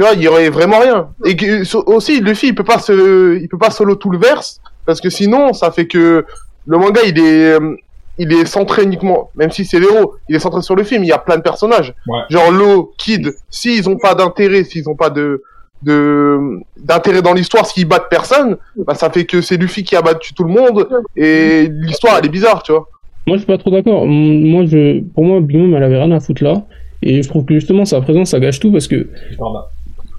tu 0.00 0.02
vois, 0.02 0.14
il 0.14 0.22
y 0.22 0.28
aurait 0.28 0.48
vraiment 0.48 0.78
rien. 0.78 1.10
Et 1.26 1.36
que, 1.36 1.76
aussi, 1.90 2.20
Luffy, 2.20 2.48
il 2.48 2.54
peut 2.54 2.64
pas 2.64 2.78
se, 2.78 3.38
il 3.38 3.48
peut 3.48 3.58
pas 3.58 3.70
solo 3.70 3.96
tout 3.96 4.10
le 4.10 4.16
verse, 4.16 4.60
parce 4.86 5.00
que 5.00 5.10
sinon, 5.10 5.52
ça 5.52 5.70
fait 5.70 5.86
que 5.86 6.24
le 6.66 6.78
manga, 6.78 7.00
il 7.06 7.18
est, 7.18 7.54
euh, 7.54 7.76
il 8.18 8.32
est 8.32 8.44
centré 8.44 8.82
uniquement, 8.82 9.30
même 9.34 9.50
si 9.50 9.64
c'est 9.64 9.80
l'héros, 9.80 10.14
il 10.28 10.36
est 10.36 10.40
centré 10.40 10.62
sur 10.62 10.76
le 10.76 10.84
film, 10.84 11.04
il 11.04 11.08
y 11.08 11.12
a 11.12 11.18
plein 11.18 11.36
de 11.36 11.42
personnages. 11.42 11.94
Ouais. 12.06 12.20
Genre 12.28 12.50
Lo, 12.50 12.92
Kid, 12.98 13.32
s'ils 13.48 13.88
ont 13.88 13.96
pas 13.96 14.14
d'intérêt, 14.14 14.64
s'ils 14.64 14.88
ont 14.88 14.94
pas 14.94 15.10
de, 15.10 15.42
de, 15.82 16.38
d'intérêt 16.76 17.22
dans 17.22 17.32
l'histoire, 17.32 17.66
s'ils 17.66 17.86
battent 17.86 18.08
personne, 18.10 18.56
bah, 18.76 18.94
ça 18.94 19.10
fait 19.10 19.24
que 19.24 19.40
c'est 19.40 19.56
Luffy 19.56 19.84
qui 19.84 19.96
a 19.96 20.02
battu 20.02 20.34
tout 20.34 20.44
le 20.44 20.52
monde, 20.52 20.88
et 21.16 21.68
l'histoire, 21.70 22.18
elle 22.18 22.26
est 22.26 22.30
bizarre, 22.30 22.62
tu 22.62 22.72
vois. 22.72 22.88
Moi, 23.26 23.36
je 23.36 23.42
suis 23.42 23.46
pas 23.46 23.58
trop 23.58 23.70
d'accord. 23.70 24.06
Moi, 24.06 24.64
je, 24.66 25.00
pour 25.00 25.24
moi, 25.24 25.40
Big 25.40 25.56
Mom, 25.56 25.74
elle 25.74 25.82
avait 25.82 26.02
rien 26.02 26.10
à 26.10 26.20
foutre 26.20 26.42
là. 26.42 26.64
Et 27.02 27.22
je 27.22 27.28
trouve 27.28 27.44
que 27.44 27.54
justement, 27.54 27.84
sa 27.84 28.00
présence, 28.00 28.30
ça 28.30 28.40
gâche 28.40 28.60
tout 28.60 28.72
parce 28.72 28.88
que 28.88 29.08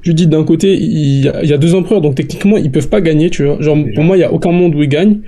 Je 0.01 0.11
dis 0.11 0.27
d'un 0.27 0.43
côté, 0.43 0.73
il 0.75 1.23
y, 1.23 1.29
a, 1.29 1.43
il 1.43 1.49
y 1.49 1.53
a 1.53 1.57
deux 1.57 1.75
empereurs, 1.75 2.01
donc 2.01 2.15
techniquement, 2.15 2.57
ils 2.57 2.71
peuvent 2.71 2.89
pas 2.89 3.01
gagner, 3.01 3.29
tu 3.29 3.45
vois. 3.45 3.61
Genre, 3.61 3.77
pour 3.95 4.03
moi, 4.03 4.17
il 4.17 4.21
y 4.21 4.23
a 4.23 4.33
aucun 4.33 4.51
monde 4.51 4.73
où 4.75 4.81
ils 4.81 4.89
gagnent. 4.89 5.19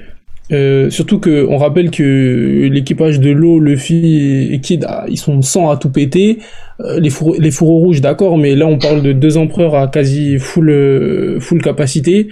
Euh, 0.51 0.89
surtout 0.89 1.19
que 1.19 1.45
on 1.49 1.57
rappelle 1.57 1.89
que 1.89 2.67
l'équipage 2.71 3.19
de 3.19 3.30
l'eau, 3.32 3.59
Luffy 3.59 4.49
et 4.51 4.59
Kid, 4.59 4.86
ah, 4.88 5.05
ils 5.09 5.17
sont 5.17 5.41
100 5.41 5.69
à 5.69 5.78
tout 5.78 5.89
péter. 5.89 6.39
Euh, 6.82 6.99
les, 6.99 7.09
four- 7.09 7.36
les 7.39 7.49
fourreaux 7.51 7.80
rouges, 7.80 8.01
d'accord, 8.01 8.38
mais 8.38 8.53
là 8.55 8.67
on 8.67 8.78
parle 8.78 9.01
de 9.01 9.13
deux 9.13 9.38
empereurs 9.38 9.74
à 9.76 9.88
quasi 9.88 10.38
full, 10.39 10.69
euh, 10.69 11.39
full 11.39 11.61
capacité. 11.61 12.28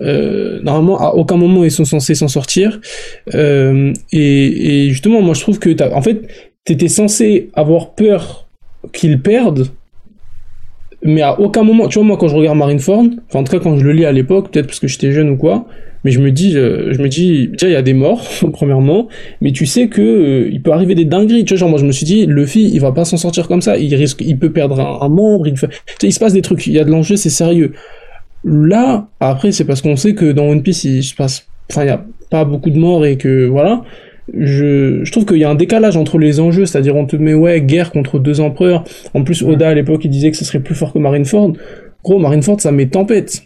Euh, 0.00 0.60
normalement, 0.62 0.98
à 0.98 1.12
aucun 1.14 1.36
moment 1.36 1.64
ils 1.64 1.70
sont 1.72 1.84
censés 1.84 2.14
s'en 2.14 2.28
sortir. 2.28 2.80
Euh, 3.34 3.92
et, 4.12 4.84
et 4.86 4.90
justement, 4.90 5.20
moi 5.20 5.34
je 5.34 5.40
trouve 5.40 5.58
que 5.58 5.70
en 5.92 6.02
fait, 6.02 6.22
t'étais 6.64 6.88
censé 6.88 7.50
avoir 7.54 7.94
peur 7.94 8.46
qu'ils 8.92 9.20
perdent, 9.20 9.66
mais 11.02 11.22
à 11.22 11.40
aucun 11.40 11.62
moment, 11.62 11.88
tu 11.88 11.98
vois, 11.98 12.06
moi 12.06 12.16
quand 12.18 12.28
je 12.28 12.36
regarde 12.36 12.58
Marineford, 12.58 13.04
enfin 13.28 13.40
en 13.40 13.44
tout 13.44 13.52
cas 13.52 13.58
quand 13.58 13.78
je 13.78 13.84
le 13.84 13.92
lis 13.92 14.04
à 14.04 14.12
l'époque, 14.12 14.50
peut-être 14.50 14.66
parce 14.66 14.80
que 14.80 14.88
j'étais 14.88 15.12
jeune 15.12 15.30
ou 15.30 15.36
quoi, 15.36 15.66
mais 16.04 16.10
je 16.10 16.20
me 16.20 16.30
dis, 16.30 16.56
euh, 16.56 16.92
je 16.92 17.00
me 17.00 17.08
dis, 17.08 17.48
déjà 17.48 17.68
il 17.68 17.72
y 17.72 17.76
a 17.76 17.82
des 17.82 17.94
morts 17.94 18.26
premièrement, 18.52 19.08
mais 19.40 19.52
tu 19.52 19.66
sais 19.66 19.88
que 19.88 20.02
euh, 20.02 20.50
il 20.52 20.62
peut 20.62 20.72
arriver 20.72 20.94
des 20.94 21.06
dingueries, 21.06 21.44
tu 21.44 21.54
vois, 21.54 21.60
genre 21.60 21.70
moi 21.70 21.78
je 21.78 21.86
me 21.86 21.92
suis 21.92 22.04
dit, 22.04 22.26
Luffy 22.26 22.70
il 22.70 22.80
va 22.80 22.92
pas 22.92 23.04
s'en 23.04 23.16
sortir 23.16 23.48
comme 23.48 23.62
ça, 23.62 23.78
il 23.78 23.94
risque, 23.94 24.22
il 24.24 24.38
peut 24.38 24.52
perdre 24.52 24.78
un, 24.80 25.04
un 25.04 25.08
membre, 25.08 25.48
il, 25.48 25.56
fait... 25.56 25.68
tu 25.68 25.76
sais, 26.00 26.08
il 26.08 26.12
se 26.12 26.20
passe 26.20 26.34
des 26.34 26.42
trucs, 26.42 26.66
il 26.66 26.74
y 26.74 26.78
a 26.78 26.84
de 26.84 26.90
l'enjeu, 26.90 27.16
c'est 27.16 27.30
sérieux. 27.30 27.72
Là, 28.44 29.08
après 29.20 29.52
c'est 29.52 29.64
parce 29.64 29.82
qu'on 29.82 29.96
sait 29.96 30.14
que 30.14 30.32
dans 30.32 30.48
One 30.48 30.62
Piece 30.62 30.84
il 30.84 31.02
se 31.02 31.14
passe, 31.14 31.46
enfin 31.70 31.84
il 31.84 31.88
y 31.88 31.90
a 31.90 32.04
pas 32.30 32.44
beaucoup 32.44 32.70
de 32.70 32.78
morts 32.78 33.06
et 33.06 33.16
que 33.16 33.46
voilà. 33.46 33.82
Je, 34.38 35.00
je 35.04 35.12
trouve 35.12 35.24
qu'il 35.26 35.38
y 35.38 35.44
a 35.44 35.50
un 35.50 35.54
décalage 35.54 35.96
entre 35.96 36.18
les 36.18 36.38
enjeux, 36.40 36.66
c'est-à-dire 36.66 36.94
on 36.96 37.06
te 37.06 37.16
met 37.16 37.34
ouais 37.34 37.60
guerre 37.60 37.90
contre 37.90 38.18
deux 38.18 38.40
empereurs. 38.40 38.84
En 39.14 39.24
plus 39.24 39.42
Oda 39.42 39.68
à 39.68 39.74
l'époque 39.74 40.04
il 40.04 40.10
disait 40.10 40.30
que 40.30 40.36
ce 40.36 40.44
serait 40.44 40.60
plus 40.60 40.74
fort 40.74 40.92
que 40.92 40.98
Marineford. 40.98 41.54
Gros 42.02 42.18
Marineford 42.18 42.60
ça 42.60 42.72
met 42.72 42.86
tempête, 42.86 43.42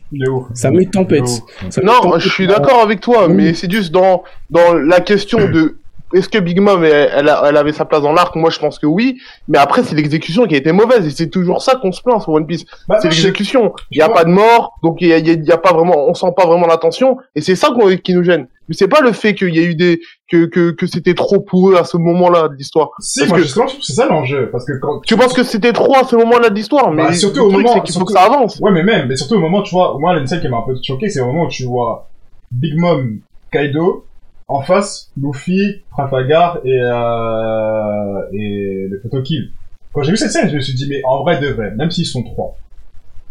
ça 0.55 0.71
met 0.71 0.85
tempête. 0.87 1.27
Ça 1.71 1.81
met 1.81 1.87
Non, 1.87 2.01
tempête. 2.03 2.21
je 2.21 2.29
suis 2.29 2.47
d'accord 2.47 2.83
avec 2.83 3.01
toi, 3.01 3.27
Oui. 3.29 3.35
mais 3.35 3.55
c'est 3.55 3.71
juste 3.71 3.93
dans, 3.93 4.23
dans 4.51 4.75
la 4.75 5.01
question 5.01 5.39
de 5.53 5.77
est-ce 6.15 6.29
que 6.29 6.39
Big 6.39 6.61
Mom 6.61 6.85
elle, 6.85 7.11
elle, 7.45 7.57
avait 7.57 7.73
sa 7.73 7.85
place 7.85 8.03
dans 8.03 8.13
l'arc? 8.13 8.35
Moi 8.37 8.51
je 8.51 8.59
pense 8.59 8.79
que 8.79 8.87
oui, 8.87 9.19
mais 9.49 9.59
après 9.59 9.83
c'est 9.83 9.95
l'exécution 9.95 10.47
qui 10.47 10.55
a 10.55 10.59
été 10.59 10.73
mauvaise 10.73 11.07
et 11.07 11.11
c'est 11.11 11.29
toujours 11.29 11.61
ça 11.63 11.75
qu'on 11.77 11.93
se 11.93 12.01
plaint 12.03 12.21
sur 12.23 12.33
One 12.33 12.47
Piece. 12.47 12.65
Bah, 12.89 12.99
C'est 13.01 13.09
l'exécution. 13.09 13.73
Il 13.91 13.99
y 13.99 14.03
a 14.03 14.09
pas 14.09 14.25
de 14.25 14.31
mort, 14.31 14.79
donc 14.83 14.99
il 15.01 15.09
y 15.09 15.13
a, 15.13 15.19
il 15.19 15.27
y 15.27 15.31
a- 15.31 15.35
il 15.35 15.45
y 15.45 15.53
a 15.53 15.59
pas 15.59 15.73
vraiment, 15.73 16.09
on 16.09 16.15
sent 16.15 16.33
pas 16.37 16.47
vraiment 16.47 16.67
la 16.67 16.77
tension 16.79 17.19
et 17.35 17.41
c'est 17.41 17.57
ça 17.57 17.69
qui 18.03 18.15
nous 18.15 18.23
gêne. 18.25 18.47
Mais 18.67 18.75
c'est 18.75 18.89
pas 18.89 19.03
le 19.03 19.13
fait 19.13 19.35
qu'il 19.35 19.55
y 19.55 19.59
a 19.59 19.63
eu 19.63 19.75
des 19.75 20.01
que 20.31 20.47
que, 20.47 20.71
que 20.71 20.87
c'était 20.87 21.13
trop 21.13 21.39
pour 21.41 21.69
eux 21.71 21.77
à 21.77 21.85
ce 21.85 21.99
moment-là 21.99 22.49
de 22.49 22.55
l'histoire. 22.55 22.91
Si, 22.99 23.27
moi, 23.27 23.37
que- 23.37 23.43
justement, 23.43 23.67
c'est 23.83 23.93
ça 23.93 24.07
l'enjeu. 24.07 24.49
Parce 24.51 24.65
que 24.65 24.73
quand. 24.81 25.01
Tu 25.05 25.17
penses 25.17 25.35
que 25.35 25.43
c'était 25.45 25.73
trop 25.75 25.95
à 25.97 26.05
ce 26.05 26.17
moment-là 26.17 26.49
de 26.49 26.55
l'histoire, 26.55 26.91
mais 26.91 27.03
Bah, 27.03 27.13
surtout 27.13 27.41
au 27.43 27.51
moment- 27.51 27.75
c'est 27.75 27.83
qu'il 27.83 27.95
faut 27.95 28.07
que 28.07 28.13
ça 28.15 28.23
avance. 28.23 28.59
Ouais, 28.63 28.71
mais 28.73 28.83
même, 28.83 29.07
mais 29.09 29.17
surtout 29.17 29.35
au 29.35 29.41
moment, 29.41 29.61
tu 29.61 29.75
vois, 29.75 29.97
moi, 30.01 30.17
une 30.17 30.27
scène 30.27 30.41
qui 30.41 30.49
m'a 30.49 30.57
un 30.59 30.63
peu 30.63 30.75
choqué, 30.83 31.11
c'est 31.11 31.21
au 31.21 31.27
moment 31.27 31.45
où 31.45 31.49
tu 31.49 31.65
vois 31.65 32.09
Big 32.51 32.73
Mom, 32.79 33.19
Kaido, 33.53 34.07
en 34.49 34.61
face, 34.63 35.11
Luffy, 35.21 35.83
Trafalgar 35.91 36.59
et, 36.65 36.79
euh, 36.81 38.21
et 38.33 38.87
le 38.91 39.01
photo 39.03 39.23
kill. 39.23 39.51
Quand 39.93 40.03
j'ai 40.03 40.11
vu 40.11 40.17
cette 40.17 40.31
scène, 40.33 40.49
je 40.51 40.57
me 40.57 40.61
suis 40.61 40.75
dit, 40.75 40.87
mais 40.89 41.01
en 41.05 41.23
vrai 41.23 41.41
de 41.41 41.49
vrai, 41.49 41.71
même 41.77 41.91
s'ils 41.91 42.07
sont 42.07 42.23
trois, 42.23 42.57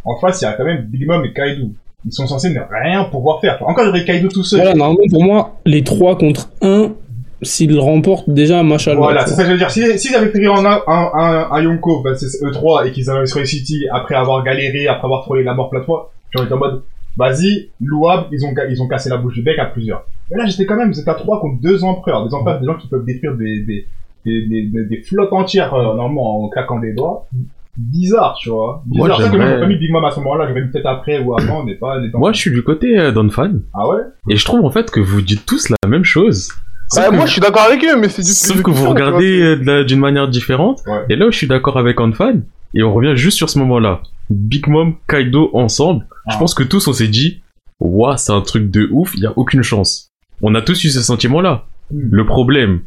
en 0.05 0.18
face, 0.20 0.41
il 0.41 0.45
y 0.45 0.47
a 0.47 0.53
quand 0.53 0.66
même 0.66 0.84
Big 0.86 1.05
Mom 1.07 1.24
et 1.26 1.34
Kaido. 1.34 1.68
Ils 2.05 2.11
sont 2.11 2.28
censés 2.28 2.49
ne 2.49 2.59
rien 2.70 3.05
pouvoir 3.05 3.39
faire. 3.39 3.57
Encore, 3.66 3.86
il 3.86 3.88
y 3.88 3.89
aurait 3.89 4.05
Kaido 4.05 4.28
tout 4.28 4.43
seul. 4.43 4.59
Voilà, 4.59 4.76
normalement 4.76 5.05
pour 5.09 5.24
moi 5.24 5.55
les 5.66 5.84
3 5.84 6.18
contre 6.18 6.49
1 6.61 6.93
s'ils 7.41 7.78
remportent 7.80 8.30
déjà 8.30 8.64
machallah. 8.64 8.97
Voilà, 8.97 9.24
tu 9.24 9.30
c'est 9.30 9.36
ça 9.36 9.43
que 9.43 9.47
je 9.49 9.51
veux 9.53 9.57
dire. 9.57 9.72
Si- 9.72 9.99
S'ils 9.99 10.16
avaient 10.16 10.30
pris 10.30 10.47
en 10.47 10.66
un, 10.66 10.82
un, 10.88 11.11
un, 11.14 11.47
un 11.51 11.61
Yonko, 11.61 12.01
bah, 12.01 12.16
c'est 12.16 12.26
E3, 12.28 12.88
et 12.88 12.91
qu'ils 12.91 13.09
avaient 13.09 13.20
réussi 13.30 13.86
après 13.91 14.16
avoir 14.16 14.43
galéré, 14.43 14.88
après 14.88 15.05
avoir 15.05 15.22
trouvé 15.24 15.43
la 15.43 15.53
mort 15.53 15.72
fois, 15.86 16.11
j'aurais 16.32 16.45
été 16.45 16.53
en 16.53 16.57
mode, 16.57 16.82
vas-y, 17.18 17.70
louable, 17.82 18.28
ils 18.32 18.45
ont, 18.45 18.53
ils 18.70 18.82
ont 18.82 18.88
cassé 18.88 19.09
la 19.09 19.18
bouche 19.18 19.34
du 19.36 19.41
bec 19.41 19.59
à 19.59 19.66
plusieurs. 19.66 20.05
Mais 20.32 20.38
là, 20.38 20.45
j'étais 20.45 20.66
quand 20.66 20.76
même, 20.78 20.91
vous 20.91 20.99
êtes 20.99 21.07
à 21.07 21.14
3 21.16 21.39
contre 21.41 21.61
deux 21.61 21.84
empereurs, 21.84 22.28
des 22.28 22.34
empereurs, 22.34 22.59
des 22.59 22.66
gens 22.66 22.76
qui 22.76 22.88
peuvent 22.88 23.05
détruire 23.05 23.36
des, 23.36 23.61
des, 23.64 23.88
des, 24.26 24.45
des, 24.47 24.64
des, 24.68 24.86
des 24.86 25.01
flottes 25.01 25.34
entières, 25.34 25.74
euh, 25.74 25.95
normalement, 25.95 26.43
en 26.45 26.49
claquant 26.49 26.80
des 26.80 26.93
doigts. 26.93 27.28
Bizarre, 27.76 28.38
tu 28.39 28.49
vois. 28.49 28.84
Moi, 28.88 29.07
Bizarre. 29.09 29.22
C'est 29.24 29.32
que 29.32 29.38
moi, 29.38 29.59
pas 29.59 29.66
mis 29.66 29.78
Big 29.78 29.91
Mom 29.91 30.05
à 30.05 30.11
ce 30.11 30.20
moment-là, 30.20 30.47
j'aurais 30.47 30.61
mis 30.61 30.72
peut-être 30.72 30.86
après 30.86 31.20
ou 31.20 31.36
avant, 31.36 31.64
mais 31.64 31.74
pas 31.76 31.97
les 31.99 32.09
Moi, 32.14 32.32
je 32.32 32.38
suis 32.39 32.51
du 32.51 32.64
côté 32.64 32.99
euh, 32.99 33.11
d'Onfan. 33.11 33.51
Ah 33.74 33.89
ouais? 33.89 34.01
Et 34.30 34.36
je 34.36 34.45
trouve 34.45 34.64
en 34.64 34.70
fait 34.70 34.91
que 34.91 34.99
vous 34.99 35.22
dites 35.22 35.45
tous 35.45 35.70
la 35.70 35.89
même 35.89 36.03
chose. 36.05 36.49
Sauf 36.89 37.05
Bah, 37.05 37.09
que- 37.09 37.16
moi 37.16 37.26
je 37.26 37.32
suis 37.32 37.41
d'accord 37.41 37.64
avec 37.64 37.84
eux, 37.84 37.97
mais 37.99 38.09
c'est 38.09 38.22
juste 38.22 38.45
Sauf 38.45 38.61
que 38.61 38.70
vous 38.70 38.88
regardez 38.89 39.41
euh, 39.68 39.84
d'une 39.86 39.99
manière 39.99 40.28
différente. 40.28 40.82
Ouais. 40.86 41.05
Et 41.09 41.16
là 41.16 41.26
où 41.28 41.32
je 41.32 41.38
suis 41.38 41.47
d'accord 41.47 41.78
avec 41.80 41.99
Onfan, 41.99 42.41
et 42.76 42.84
on 42.84 42.93
revient 42.93 43.14
juste 43.16 43.38
sur 43.38 43.49
ce 43.49 43.57
moment-là. 43.59 44.01
Big 44.30 44.68
Mom, 44.68 44.93
Kaido 45.07 45.49
ensemble. 45.53 46.05
Je 46.32 46.38
pense 46.38 46.53
que 46.53 46.63
tous 46.63 46.88
on 46.88 46.93
s'est 46.93 47.07
dit, 47.07 47.41
ouah, 47.80 48.17
c'est 48.17 48.32
un 48.32 48.41
truc 48.41 48.69
de 48.71 48.88
ouf, 48.91 49.13
il 49.15 49.21
y 49.21 49.26
a 49.26 49.34
aucune 49.36 49.61
chance. 49.61 50.11
On 50.41 50.55
a 50.55 50.61
tous 50.61 50.84
eu 50.84 50.89
ce 50.89 51.01
sentiment-là. 51.01 51.65
Hmm. 51.91 52.09
Le 52.11 52.26
problème, 52.26 52.82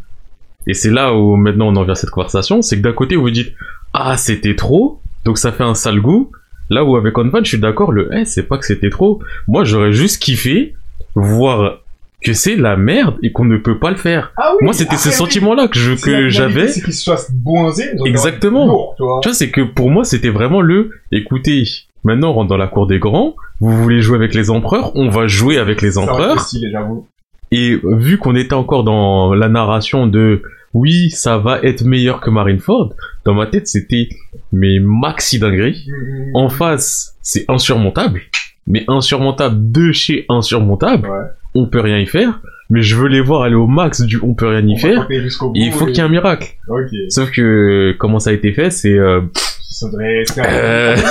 et 0.66 0.74
c'est 0.74 0.90
là 0.90 1.14
où 1.14 1.36
maintenant 1.36 1.68
on 1.68 1.76
en 1.76 1.84
vient 1.84 1.92
à 1.92 1.96
cette 1.96 2.10
conversation, 2.10 2.62
c'est 2.62 2.76
que 2.76 2.82
d'un 2.82 2.92
côté 2.92 3.16
vous 3.16 3.30
dites, 3.30 3.52
ah, 3.92 4.16
c'était 4.16 4.56
trop, 4.56 5.00
donc 5.24 5.38
ça 5.38 5.52
fait 5.52 5.64
un 5.64 5.74
sale 5.74 6.00
goût. 6.00 6.32
Là 6.68 6.84
où 6.84 6.96
avec 6.96 7.16
Onfan, 7.16 7.44
je 7.44 7.48
suis 7.48 7.58
d'accord, 7.58 7.92
le, 7.92 8.10
eh, 8.12 8.24
c'est 8.24 8.42
pas 8.42 8.58
que 8.58 8.66
c'était 8.66 8.90
trop. 8.90 9.22
Moi, 9.46 9.62
j'aurais 9.62 9.92
juste 9.92 10.20
kiffé 10.20 10.74
voir 11.14 11.80
que 12.22 12.32
c'est 12.32 12.56
la 12.56 12.76
merde 12.76 13.16
et 13.22 13.30
qu'on 13.30 13.44
ne 13.44 13.56
peut 13.56 13.78
pas 13.78 13.90
le 13.90 13.96
faire. 13.96 14.32
Ah 14.36 14.52
oui! 14.54 14.64
Moi, 14.64 14.72
c'était 14.72 14.96
ce 14.96 15.12
sentiment-là 15.12 15.68
que 15.68 15.78
je, 15.78 16.28
j'avais. 16.28 16.68
C'est 16.68 16.82
qu'ils 16.82 16.92
se 16.92 17.08
fassent 17.08 17.30
ont 17.46 18.04
Exactement. 18.04 18.66
lourd, 18.66 18.94
tu 18.96 19.04
vois. 19.04 19.20
Tu 19.22 19.28
vois, 19.28 19.34
c'est 19.34 19.50
que 19.50 19.60
pour 19.60 19.90
moi, 19.90 20.04
c'était 20.04 20.30
vraiment 20.30 20.60
le, 20.60 20.90
écoutez, 21.12 21.64
maintenant 22.06 22.30
on 22.30 22.34
rentre 22.34 22.48
dans 22.48 22.56
la 22.56 22.68
cour 22.68 22.86
des 22.86 22.98
grands, 22.98 23.34
vous 23.60 23.70
voulez 23.82 24.00
jouer 24.00 24.16
avec 24.16 24.34
les 24.34 24.50
empereurs, 24.50 24.92
on 24.96 25.08
va 25.10 25.26
jouer 25.26 25.58
avec 25.58 25.82
les 25.82 25.98
empereurs. 25.98 26.46
Et 27.52 27.78
vu 27.84 28.18
qu'on 28.18 28.34
était 28.34 28.54
encore 28.54 28.82
dans 28.84 29.34
la 29.34 29.48
narration 29.48 30.06
de, 30.06 30.42
oui, 30.74 31.10
ça 31.10 31.38
va 31.38 31.60
être 31.62 31.84
meilleur 31.84 32.20
que 32.20 32.30
Marineford, 32.30 32.94
dans 33.24 33.34
ma 33.34 33.46
tête, 33.46 33.68
c'était, 33.68 34.08
mais 34.52 34.78
maxi 34.80 35.38
dinguerie. 35.38 35.86
En 36.34 36.48
face, 36.48 37.16
c'est 37.22 37.44
insurmontable. 37.48 38.22
Mais 38.66 38.84
insurmontable 38.88 39.70
de 39.70 39.92
chez 39.92 40.26
insurmontable. 40.28 41.08
Ouais. 41.08 41.24
On 41.54 41.66
peut 41.66 41.80
rien 41.80 41.98
y 41.98 42.06
faire. 42.06 42.40
Mais 42.68 42.82
je 42.82 42.96
veux 42.96 43.06
les 43.06 43.20
voir 43.20 43.42
aller 43.42 43.54
au 43.54 43.68
max 43.68 44.00
du 44.02 44.18
on 44.20 44.34
peut 44.34 44.48
rien 44.48 44.66
y 44.66 44.74
On 44.74 44.78
faire. 44.78 45.06
Et 45.08 45.18
il 45.54 45.72
faut 45.72 45.86
et- 45.86 45.92
qu'il 45.92 45.98
y 45.98 46.00
ait 46.00 46.02
un 46.02 46.08
miracle. 46.08 46.56
Sauf 47.10 47.30
que, 47.30 47.94
comment 47.98 48.18
ça 48.18 48.30
a 48.30 48.32
été 48.32 48.52
fait, 48.52 48.70
c'est, 48.70 48.98
euh, 48.98 49.20
Ça 49.70 49.86
devrait 49.86 50.22
être... 50.22 50.34
Euh, 50.38 50.96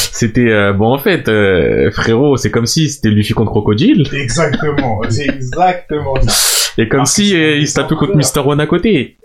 C'était 0.20 0.50
euh, 0.50 0.74
bon 0.74 0.92
en 0.92 0.98
fait 0.98 1.28
euh, 1.28 1.90
frérot 1.92 2.36
c'est 2.36 2.50
comme 2.50 2.66
si 2.66 2.90
c'était 2.90 3.08
Luffy 3.08 3.32
contre 3.32 3.52
Crocodile 3.52 4.06
Exactement. 4.12 5.00
C'est 5.08 5.24
exactement 5.24 6.20
ça. 6.20 6.72
et 6.76 6.90
comme 6.90 7.06
si 7.06 7.34
euh, 7.34 7.56
il 7.56 7.66
se 7.66 7.76
tapait 7.76 7.94
contre 7.94 8.14
Mister 8.16 8.40
One 8.40 8.60
à 8.60 8.66
côté. 8.66 9.16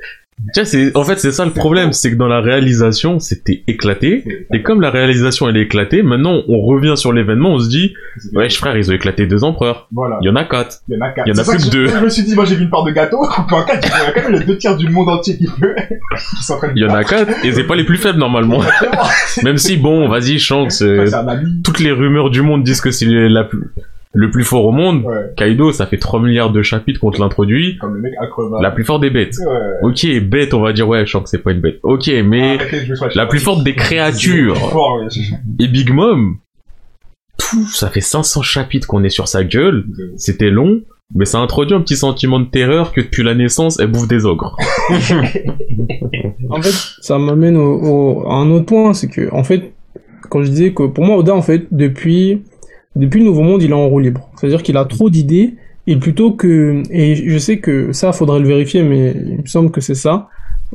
C'est 0.53 0.95
en 0.95 1.03
fait 1.05 1.17
c'est 1.17 1.31
ça 1.31 1.45
le 1.45 1.51
problème 1.51 1.93
c'est 1.93 2.11
que 2.11 2.15
dans 2.17 2.27
la 2.27 2.41
réalisation 2.41 3.19
c'était 3.19 3.63
éclaté. 3.67 4.25
Et 4.53 4.61
comme 4.63 4.81
la 4.81 4.89
réalisation 4.89 5.47
elle 5.47 5.55
est 5.57 5.61
éclatée 5.61 6.03
maintenant 6.03 6.43
on 6.49 6.59
revient 6.61 6.95
sur 6.97 7.13
l'événement 7.13 7.53
on 7.53 7.59
se 7.59 7.69
dit 7.69 7.93
ouais 8.33 8.49
frère 8.49 8.75
ils 8.77 8.91
ont 8.91 8.93
éclaté 8.93 9.27
deux 9.27 9.43
empereurs. 9.45 9.87
Voilà. 9.93 10.17
il 10.21 10.25
y 10.25 10.29
en 10.29 10.35
a 10.35 10.43
quatre. 10.43 10.81
Il 10.89 10.95
y 10.95 10.97
en 10.97 11.05
a 11.05 11.09
quatre. 11.09 11.27
il 11.27 11.29
y 11.29 11.33
en 11.33 11.41
a 11.41 11.43
C'est 11.45 11.51
ça 11.51 11.57
plus 11.57 11.65
que 11.69 11.71
deux. 11.71 11.87
Je 11.87 11.97
me 12.03 12.09
suis 12.09 12.23
dit, 12.23 12.35
moi 12.35 12.43
j'ai 12.45 12.55
vu 12.55 12.63
une 12.63 12.69
part 12.69 12.83
de 12.83 12.91
gâteau, 12.91 13.19
coupé 13.19 13.55
en 13.55 13.63
quatre, 13.63 13.87
il 13.87 13.89
y 14.05 14.07
a 14.07 14.11
quand 14.11 14.29
même 14.29 14.39
les 14.39 14.45
deux 14.45 14.57
tiers 14.57 14.75
du 14.75 14.89
monde 14.89 15.07
entier 15.09 15.37
qui 15.37 15.47
peut, 15.47 15.73
il 16.75 16.81
y 16.81 16.85
en 16.85 16.93
a 16.93 17.03
quatre 17.05 17.45
et 17.45 17.51
c'est 17.53 17.63
pas 17.63 17.75
les 17.75 17.85
plus 17.85 17.97
faibles 17.97 18.19
normalement. 18.19 18.59
Même 19.43 19.57
si 19.57 19.77
bon 19.77 20.07
vas-y 20.09 20.37
Shanks 20.37 20.81
euh, 20.81 21.07
toutes 21.63 21.79
les 21.79 21.91
rumeurs 21.91 22.29
du 22.29 22.41
monde 22.41 22.63
disent 22.63 22.81
que 22.81 22.91
c'est 22.91 23.05
la 23.05 23.45
plus- 23.45 23.63
le 24.15 24.31
plus 24.31 24.43
fort 24.43 24.65
au 24.65 24.71
monde 24.71 25.03
Ouais. 25.03 25.33
Kaido 25.35 25.71
ça 25.71 25.85
fait 25.85 25.97
3 25.97 26.19
milliards 26.21 26.51
de 26.51 26.61
chapitres 26.61 26.99
contre 26.99 27.19
l'introduit 27.21 27.77
Comme 27.79 27.95
le 27.95 28.01
mec 28.01 28.13
la 28.61 28.71
plus 28.71 28.83
forte 28.85 29.01
des 29.01 29.09
bêtes 29.09 29.35
Ouais. 29.45 29.89
Ok, 29.89 30.07
bête, 30.29 30.53
on 30.53 30.61
va 30.61 30.73
dire, 30.73 30.87
ouais, 30.87 31.05
je 31.05 31.11
sens 31.11 31.23
que 31.23 31.29
c'est 31.29 31.43
pas 31.43 31.51
une 31.51 31.59
bête. 31.61 31.79
Ok, 31.83 32.09
mais 32.25 32.57
sur 32.95 33.07
la 33.13 33.25
plus 33.25 33.39
forte 33.39 33.63
des 33.63 33.75
créatures 33.75 34.57
Fort, 34.71 35.01
et 35.59 35.67
Big 35.67 35.91
Mom, 35.91 36.37
tout, 37.37 37.65
ça 37.67 37.89
fait 37.89 38.01
500 38.01 38.41
chapitres 38.41 38.87
qu'on 38.87 39.03
est 39.03 39.09
sur 39.09 39.27
sa 39.27 39.43
gueule, 39.43 39.85
c'était 40.15 40.49
long, 40.49 40.81
mais 41.13 41.25
ça 41.25 41.39
introduit 41.39 41.75
un 41.75 41.81
petit 41.81 41.97
sentiment 41.97 42.39
de 42.39 42.45
terreur 42.45 42.93
que 42.93 43.01
depuis 43.01 43.21
la 43.23 43.35
naissance, 43.35 43.79
elle 43.79 43.87
bouffe 43.91 44.07
des 44.07 44.25
ogres. 44.25 44.55
En 46.49 46.61
fait, 46.61 46.73
ça 47.01 47.17
m'amène 47.17 47.57
au, 47.57 48.21
au- 48.23 48.27
à 48.29 48.35
un 48.35 48.49
autre 48.51 48.65
point, 48.65 48.93
c'est 48.93 49.07
que, 49.09 49.33
en 49.33 49.43
fait, 49.43 49.73
quand 50.29 50.41
je 50.43 50.49
disais 50.49 50.73
que 50.73 50.83
pour 50.83 51.03
moi, 51.03 51.17
Oda, 51.17 51.33
en 51.35 51.41
fait, 51.41 51.67
depuis, 51.71 52.43
depuis 52.95 53.19
le 53.19 53.25
Nouveau 53.25 53.41
Monde, 53.41 53.61
il 53.61 53.71
est 53.71 53.73
en 53.73 53.87
roue 53.87 53.99
libre. 53.99 54.29
C'est-à-dire 54.35 54.63
qu'il 54.63 54.77
a 54.77 54.85
trop 54.85 55.09
d'idées, 55.09 55.55
et 55.87 55.95
plutôt 55.97 56.31
que, 56.31 56.81
et 56.89 57.15
je 57.15 57.37
sais 57.37 57.57
que 57.57 57.91
ça, 57.91 58.11
faudrait 58.11 58.39
le 58.39 58.47
vérifier, 58.47 58.83
mais 58.83 59.13
il 59.15 59.41
me 59.41 59.47
semble 59.47 59.71
que 59.71 59.81
c'est 59.81 59.95
ça. 59.95 60.29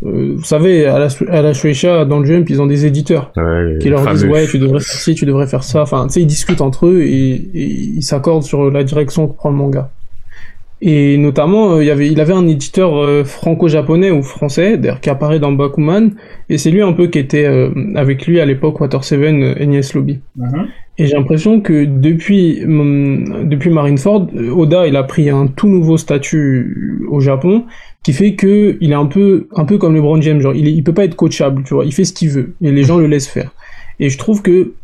Euh, 0.05 0.35
vous 0.37 0.45
savez, 0.45 0.87
à 0.87 0.99
la, 0.99 1.09
à 1.29 1.43
la 1.43 1.53
Shueisha, 1.53 2.05
dans 2.05 2.21
le 2.21 2.25
Jump, 2.27 2.49
ils 2.49 2.63
ont 2.63 2.67
des 2.67 2.87
éditeurs 2.87 3.33
Ouais, 3.37 3.79
qui 3.81 3.89
leur 3.89 4.07
disent 4.13 4.25
ouais 4.25 4.47
tu 4.47 4.59
devrais 4.59 4.79
faire 4.79 4.99
ci 5.01 5.15
tu 5.17 5.27
devrais 5.27 5.49
faire 5.49 5.65
ça 5.65 5.83
enfin 5.83 6.07
tu 6.07 6.13
sais 6.15 6.21
ils 6.23 6.27
discutent 6.27 6.61
entre 6.61 6.87
eux 6.87 7.03
et, 7.03 7.33
et 7.33 7.65
ils 7.97 8.03
s'accordent 8.03 8.45
sur 8.45 8.71
la 8.71 8.85
direction 8.85 9.27
que 9.27 9.35
prend 9.35 9.51
le 9.51 9.57
manga 9.57 9.91
Et 10.81 11.19
notamment, 11.19 11.73
euh, 11.75 11.83
il 11.83 11.87
y 11.87 11.91
avait, 11.91 12.09
il 12.11 12.21
avait 12.21 12.33
un 12.33 12.47
éditeur 12.47 12.97
euh, 12.97 13.25
franco-japonais 13.25 14.11
ou 14.11 14.23
français, 14.23 14.79
d'ailleurs, 14.79 15.01
qui 15.01 15.11
apparaît 15.11 15.39
dans 15.39 15.53
Bakuman, 15.53 16.13
et 16.49 16.57
c'est 16.57 16.71
lui 16.71 16.81
un 16.83 16.93
peu 16.93 17.09
qui 17.09 17.19
était 17.19 17.45
euh, 17.45 17.71
avec 17.97 18.27
lui 18.27 18.41
à 18.41 18.47
l'époque 18.47 18.81
Water 18.81 19.05
Seven, 19.05 19.43
euh, 19.43 19.67
NES 19.67 19.83
Lobby. 19.95 20.21
Mhm. 20.37 20.69
Et 21.01 21.07
j'ai 21.07 21.15
l'impression 21.17 21.63
que 21.63 21.87
depuis, 21.87 22.63
hum, 22.65 23.49
depuis 23.49 23.71
Marineford, 23.71 24.29
euh, 24.37 24.51
Oda, 24.51 24.87
il 24.87 24.97
a 24.97 25.03
pris 25.03 25.31
un 25.31 25.47
tout 25.47 25.69
nouveau 25.69 25.97
statut 25.97 27.03
au 27.09 27.21
Japon, 27.21 27.65
qui 28.03 28.13
fait 28.13 28.35
que 28.35 28.77
il 28.83 28.93
est 28.93 28.95
un 28.95 29.07
peu, 29.07 29.49
un 29.57 29.65
peu 29.65 29.79
comme 29.79 29.95
LeBron 29.95 30.21
James, 30.21 30.41
genre, 30.41 30.55
il, 30.55 30.69
est- 30.69 30.73
il 30.75 30.85
peut 30.85 30.93
pas 30.95 31.05
être 31.05 31.17
coachable, 31.17 31.63
tu 31.65 31.73
vois, 31.75 31.87
il 31.87 31.93
fait 31.95 32.05
ce 32.05 32.13
qu'il 32.13 32.29
veut, 32.31 32.55
et 32.61 32.71
les 32.71 32.85
gens 32.85 32.99
le 32.99 33.07
laissent 33.07 33.29
faire. 33.29 33.53
Et 33.99 34.11
je 34.11 34.19
trouve 34.19 34.43
que, 34.43 34.75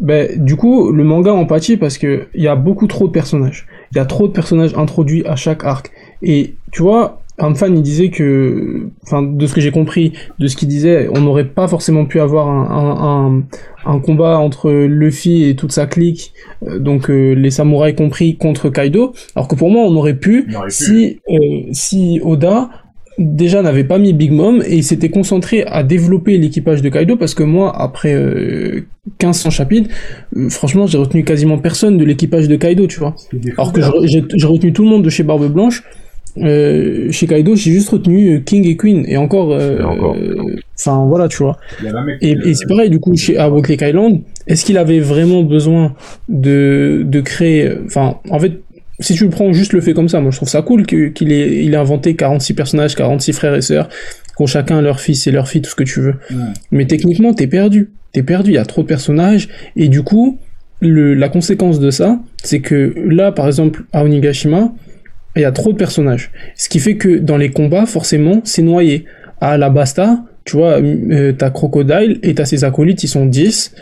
ben, 0.00 0.42
du 0.44 0.56
coup, 0.56 0.92
le 0.92 1.04
manga 1.04 1.32
empathie 1.32 1.76
parce 1.76 1.98
que 1.98 2.28
il 2.34 2.42
y 2.42 2.48
a 2.48 2.56
beaucoup 2.56 2.86
trop 2.86 3.06
de 3.08 3.12
personnages. 3.12 3.66
Il 3.92 3.98
y 3.98 4.00
a 4.00 4.06
trop 4.06 4.28
de 4.28 4.32
personnages 4.32 4.74
introduits 4.76 5.24
à 5.26 5.36
chaque 5.36 5.64
arc. 5.64 5.92
Et, 6.22 6.56
tu 6.72 6.82
vois, 6.82 7.19
un 7.40 7.54
fan, 7.54 7.76
il 7.76 7.82
disait 7.82 8.10
que, 8.10 8.88
enfin, 9.02 9.22
de 9.22 9.46
ce 9.46 9.54
que 9.54 9.60
j'ai 9.60 9.70
compris, 9.70 10.12
de 10.38 10.46
ce 10.46 10.56
qu'il 10.56 10.68
disait, 10.68 11.08
on 11.14 11.20
n'aurait 11.20 11.48
pas 11.48 11.68
forcément 11.68 12.04
pu 12.06 12.20
avoir 12.20 12.48
un, 12.48 12.66
un, 12.70 13.36
un, 13.86 13.94
un 13.94 13.98
combat 13.98 14.38
entre 14.38 14.70
Luffy 14.70 15.44
et 15.44 15.56
toute 15.56 15.72
sa 15.72 15.86
clique, 15.86 16.32
euh, 16.66 16.78
donc 16.78 17.10
euh, 17.10 17.32
les 17.34 17.50
samouraïs 17.50 17.96
compris, 17.96 18.36
contre 18.36 18.68
Kaido, 18.68 19.12
alors 19.34 19.48
que 19.48 19.54
pour 19.54 19.70
moi, 19.70 19.82
on 19.84 19.96
aurait 19.96 20.18
pu, 20.18 20.46
On 20.50 20.54
aurait 20.58 20.68
pu. 20.68 20.72
si, 20.72 21.20
euh, 21.30 21.36
si 21.72 22.20
Oda 22.22 22.70
déjà 23.20 23.62
n'avait 23.62 23.84
pas 23.84 23.98
mis 23.98 24.12
Big 24.12 24.32
Mom 24.32 24.62
et 24.66 24.76
il 24.76 24.84
s'était 24.84 25.10
concentré 25.10 25.62
à 25.64 25.82
développer 25.82 26.38
l'équipage 26.38 26.80
de 26.80 26.88
Kaido 26.88 27.16
parce 27.16 27.34
que 27.34 27.42
moi 27.42 27.70
après 27.78 28.14
euh, 28.14 28.86
1500 29.22 29.50
chapitres 29.50 29.90
euh, 30.36 30.48
franchement 30.48 30.86
j'ai 30.86 30.96
retenu 30.96 31.22
quasiment 31.22 31.58
personne 31.58 31.98
de 31.98 32.04
l'équipage 32.04 32.48
de 32.48 32.56
Kaido 32.56 32.86
tu 32.86 32.98
vois. 32.98 33.14
Alors 33.58 33.72
que 33.72 33.82
j'ai 34.04 34.24
j'ai 34.34 34.46
retenu 34.46 34.72
tout 34.72 34.84
le 34.84 34.88
monde 34.88 35.04
de 35.04 35.10
chez 35.10 35.22
Barbe 35.22 35.52
Blanche 35.52 35.82
euh, 36.38 37.10
chez 37.10 37.26
Kaido 37.26 37.56
j'ai 37.56 37.72
juste 37.72 37.88
retenu 37.90 38.36
euh, 38.36 38.40
King 38.40 38.66
et 38.66 38.76
Queen 38.76 39.04
et 39.06 39.16
encore 39.16 39.52
euh, 39.52 39.78
euh, 39.80 40.56
enfin 40.78 41.04
voilà 41.06 41.28
tu 41.28 41.38
vois 41.38 41.58
et, 42.20 42.32
et 42.44 42.54
c'est 42.54 42.66
pareil, 42.66 42.90
du 42.90 43.00
coup, 43.00 43.16
chez, 43.16 43.36
à 43.36 43.48
Lake 43.48 43.82
Island, 43.82 44.20
est-ce 44.46 44.64
qu'il 44.64 44.78
avait 44.78 45.00
vraiment 45.00 45.42
besoin 45.42 45.94
de, 46.28 47.02
de 47.04 47.20
créer, 47.20 47.66
euh, 47.66 47.82
enfin, 47.86 48.18
en 48.30 48.38
fait, 48.38 48.60
si 48.98 49.14
tu 49.14 49.24
le 49.24 49.30
prends 49.30 49.52
juste 49.52 49.72
le 49.72 49.80
fait 49.80 49.94
comme 49.94 50.08
ça, 50.08 50.20
moi 50.20 50.30
je 50.30 50.36
trouve 50.36 50.48
ça 50.48 50.62
cool 50.62 50.84
qu'il 50.84 51.32
ait, 51.32 51.64
il 51.64 51.72
ait 51.72 51.76
inventé 51.76 52.14
46 52.16 52.54
personnages, 52.54 52.94
46 52.94 53.32
frères 53.32 53.54
et 53.54 53.62
sœurs, 53.62 53.88
qui 53.88 54.42
ont 54.42 54.46
chacun 54.46 54.82
leur 54.82 55.00
fils 55.00 55.26
et 55.26 55.30
leur 55.30 55.48
fille, 55.48 55.62
tout 55.62 55.70
ce 55.70 55.74
que 55.74 55.84
tu 55.84 56.00
veux. 56.00 56.14
Ouais. 56.30 56.36
Mais 56.70 56.86
techniquement, 56.86 57.32
t'es 57.32 57.46
perdu. 57.46 57.90
T'es 58.12 58.22
perdu, 58.22 58.50
il 58.50 58.54
y 58.54 58.58
a 58.58 58.64
trop 58.64 58.82
de 58.82 58.86
personnages, 58.86 59.48
et 59.76 59.88
du 59.88 60.02
coup, 60.02 60.38
le, 60.80 61.14
la 61.14 61.28
conséquence 61.28 61.78
de 61.78 61.90
ça, 61.90 62.18
c'est 62.42 62.60
que 62.60 62.94
là, 63.06 63.32
par 63.32 63.46
exemple, 63.46 63.84
à 63.92 64.04
Onigashima, 64.04 64.72
il 65.36 65.42
y 65.42 65.44
a 65.44 65.52
trop 65.52 65.72
de 65.72 65.78
personnages. 65.78 66.30
Ce 66.56 66.68
qui 66.68 66.80
fait 66.80 66.96
que 66.96 67.18
dans 67.18 67.36
les 67.36 67.50
combats, 67.50 67.86
forcément, 67.86 68.40
c'est 68.44 68.62
noyé. 68.62 69.04
À 69.40 69.56
la 69.56 69.70
Basta, 69.70 70.24
tu 70.44 70.56
vois, 70.56 70.80
euh, 70.82 71.32
t'as 71.32 71.50
Crocodile 71.50 72.18
et 72.22 72.34
t'as 72.34 72.44
ses 72.44 72.64
acolytes, 72.64 73.02
ils 73.04 73.08
sont 73.08 73.26
10. 73.26 73.74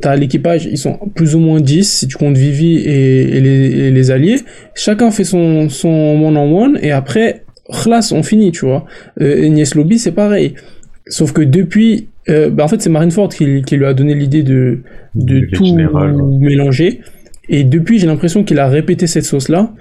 T'as 0.00 0.16
l'équipage, 0.16 0.64
ils 0.64 0.78
sont 0.78 0.98
plus 1.14 1.34
ou 1.34 1.40
moins 1.40 1.60
10 1.60 1.90
si 1.90 2.08
tu 2.08 2.16
comptes 2.16 2.36
Vivi 2.36 2.76
et, 2.78 3.36
et 3.36 3.40
les, 3.40 3.78
et 3.86 3.90
les 3.90 4.10
alliés. 4.10 4.38
Chacun 4.74 5.10
fait 5.10 5.24
son, 5.24 5.68
son 5.68 5.88
one-on-one 5.88 6.78
et 6.80 6.92
après, 6.92 7.44
khlas, 7.70 8.12
on 8.14 8.22
finit, 8.22 8.52
tu 8.52 8.64
vois. 8.64 8.86
Euh, 9.20 9.48
Nies 9.48 9.70
Lobby, 9.74 9.98
c'est 9.98 10.12
pareil. 10.12 10.54
Sauf 11.08 11.32
que 11.32 11.42
depuis, 11.42 12.08
euh, 12.28 12.48
bah 12.48 12.64
en 12.64 12.68
fait, 12.68 12.80
c'est 12.80 12.90
Marineford 12.90 13.30
qui, 13.30 13.62
qui 13.62 13.76
lui 13.76 13.84
a 13.84 13.92
donné 13.92 14.14
l'idée 14.14 14.42
de, 14.42 14.78
de 15.14 15.46
tout 15.52 15.64
général, 15.64 16.16
mélanger. 16.38 17.00
Et 17.48 17.64
depuis, 17.64 17.98
j'ai 17.98 18.06
l'impression 18.06 18.44
qu'il 18.44 18.58
a 18.60 18.68
répété 18.68 19.06
cette 19.06 19.24
sauce-là. 19.24 19.72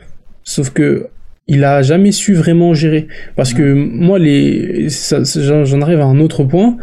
Sauf 0.44 0.70
que 0.72 1.08
il 1.48 1.64
a 1.64 1.82
jamais 1.82 2.12
su 2.12 2.34
vraiment 2.34 2.74
gérer. 2.74 3.08
Parce 3.36 3.54
que 3.54 3.74
moi, 3.74 4.20
les, 4.20 4.88
j'en 4.90 5.82
arrive 5.82 6.00
à 6.00 6.06
un 6.06 6.20
autre 6.20 6.44
point. 6.44 6.78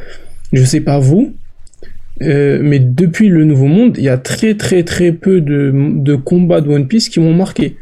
Je 0.53 0.65
sais 0.65 0.81
pas 0.81 0.99
vous, 0.99 1.35
euh, 2.23 2.61
mais 2.63 2.79
depuis 2.79 3.29
le 3.29 3.45
Nouveau 3.45 3.67
Monde, 3.67 3.97
il 3.99 4.05
y 4.05 4.09
a 4.09 4.19
très 4.19 4.55
très 4.55 4.83
très 4.83 5.13
peu 5.13 5.41
de, 5.41 5.73
de 5.75 6.15
combats 6.17 6.61
de 6.61 6.69
One 6.69 6.89
Piece 6.89 7.09
qui 7.09 7.21
m'ont 7.21 7.35
marqué. 7.35 7.77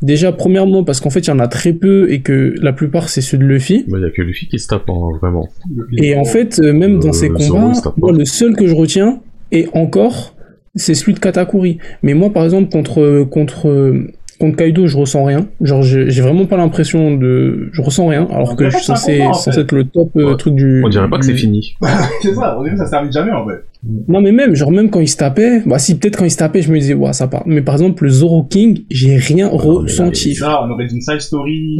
Déjà, 0.00 0.30
premièrement, 0.30 0.84
parce 0.84 1.00
qu'en 1.00 1.10
fait, 1.10 1.20
il 1.20 1.28
y 1.28 1.32
en 1.32 1.40
a 1.40 1.48
très 1.48 1.72
peu 1.72 2.10
et 2.10 2.20
que 2.20 2.54
la 2.60 2.72
plupart, 2.72 3.08
c'est 3.08 3.20
ceux 3.20 3.36
de 3.38 3.44
Luffy. 3.44 3.84
Il 3.88 4.00
y 4.00 4.04
a 4.04 4.10
que 4.10 4.22
Luffy 4.22 4.46
qui 4.46 4.58
se 4.60 4.68
tape, 4.68 4.88
hein, 4.88 5.08
vraiment. 5.20 5.48
Et 5.96 6.16
en 6.16 6.24
fait, 6.24 6.60
euh, 6.60 6.72
même 6.72 7.00
dans 7.00 7.08
Euh, 7.08 7.12
ces 7.12 7.30
combats, 7.30 7.72
moi, 7.96 8.12
le 8.12 8.24
seul 8.24 8.54
que 8.54 8.66
je 8.68 8.74
retiens, 8.74 9.20
et 9.50 9.66
encore, 9.72 10.36
c'est 10.76 10.94
celui 10.94 11.14
de 11.14 11.18
Katakuri. 11.18 11.78
Mais 12.04 12.14
moi, 12.14 12.32
par 12.32 12.44
exemple, 12.44 12.68
contre, 12.68 13.24
contre, 13.24 13.92
contre 14.38 14.56
Kaido, 14.56 14.86
je 14.86 14.96
ressens 14.96 15.24
rien. 15.24 15.46
Genre, 15.60 15.82
j'ai 15.82 16.10
j'ai 16.10 16.22
vraiment 16.22 16.46
pas 16.46 16.56
l'impression 16.56 17.16
de... 17.16 17.68
Je 17.72 17.82
ressens 17.82 18.06
rien, 18.06 18.26
alors 18.30 18.52
On 18.52 18.54
que 18.56 18.64
dirait 18.64 18.70
je 18.70 18.76
suis 18.84 18.92
que 18.92 18.98
censé, 18.98 19.18
combat, 19.18 19.32
censé 19.34 19.60
être 19.60 19.72
le 19.72 19.84
top 19.84 20.10
euh, 20.16 20.30
Ouais. 20.30 20.36
truc 20.36 20.54
du... 20.54 20.82
On 20.84 20.88
dirait 20.88 21.08
pas 21.08 21.18
que 21.18 21.24
c'est 21.24 21.34
fini. 21.34 21.74
c'est 22.22 22.34
ça, 22.34 22.58
au 22.58 22.64
début 22.64 22.76
ça 22.76 22.86
se 22.86 22.90
termine 22.90 23.12
jamais 23.12 23.32
en 23.32 23.46
fait. 23.46 23.64
Non, 24.08 24.20
mais 24.20 24.32
même, 24.32 24.54
genre, 24.54 24.72
même 24.72 24.90
quand 24.90 25.00
il 25.00 25.08
se 25.08 25.16
tapait, 25.16 25.62
bah 25.64 25.78
si, 25.78 25.98
peut-être 25.98 26.16
quand 26.16 26.24
il 26.24 26.30
se 26.30 26.36
tapait, 26.36 26.62
je 26.62 26.72
me 26.72 26.78
disais, 26.78 26.94
ouais, 26.94 27.12
ça 27.12 27.28
part. 27.28 27.44
Mais 27.46 27.62
par 27.62 27.74
exemple, 27.76 28.04
le 28.04 28.10
Zoro 28.10 28.42
King, 28.42 28.80
j'ai 28.90 29.16
rien 29.16 29.46
là, 29.46 29.52
ressenti. 29.52 30.34
Ça, 30.34 30.62
on 30.64 30.70
aurait 30.70 30.86
dit 30.86 30.96
une 30.96 31.00
side 31.00 31.20
story 31.20 31.78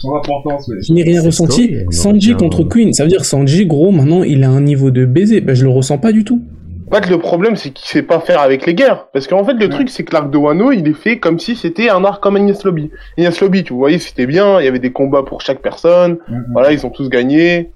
sans 0.00 0.16
importance, 0.16 0.68
mais. 0.68 0.76
Je 0.86 0.92
n'ai 0.92 1.02
rien 1.02 1.22
ressenti. 1.22 1.64
story, 1.64 1.84
on 1.86 1.90
Sanji 1.90 2.34
contre 2.34 2.64
Queen, 2.64 2.92
ça 2.92 3.04
veut 3.04 3.08
dire 3.08 3.24
Sanji, 3.24 3.64
gros, 3.66 3.90
maintenant, 3.90 4.22
il 4.22 4.44
a 4.44 4.50
un 4.50 4.60
niveau 4.60 4.90
de 4.90 5.06
baiser. 5.06 5.40
Bah, 5.40 5.54
je 5.54 5.64
le 5.64 5.70
ressens 5.70 5.98
pas 5.98 6.12
du 6.12 6.24
tout. 6.24 6.42
En 6.90 6.94
fait, 6.94 7.10
le 7.10 7.18
problème, 7.18 7.54
c'est 7.56 7.70
qu'il 7.70 7.86
sait 7.86 8.02
pas 8.02 8.18
faire 8.20 8.40
avec 8.40 8.64
les 8.64 8.74
guerres. 8.74 9.08
Parce 9.12 9.26
qu'en 9.26 9.44
fait, 9.44 9.52
le 9.54 9.68
truc, 9.68 9.90
c'est 9.90 10.04
que 10.04 10.12
l'arc 10.14 10.30
de 10.30 10.38
Wano, 10.38 10.72
il 10.72 10.88
est 10.88 10.94
fait 10.94 11.18
comme 11.18 11.38
si 11.38 11.54
c'était 11.54 11.90
un 11.90 12.02
arc 12.04 12.22
comme 12.22 12.36
Agnès 12.36 12.62
Lobby. 12.64 12.90
Agnès 13.18 13.38
Lobby, 13.40 13.62
tu 13.64 13.74
voyais, 13.74 13.98
c'était 13.98 14.26
bien, 14.26 14.60
il 14.60 14.64
y 14.64 14.68
avait 14.68 14.78
des 14.78 14.92
combats 14.92 15.22
pour 15.22 15.40
chaque 15.42 15.60
personne, 15.60 16.18
Mhm. 16.28 16.46
voilà, 16.52 16.72
ils 16.72 16.86
ont 16.86 16.90
tous 16.90 17.08
gagné, 17.10 17.72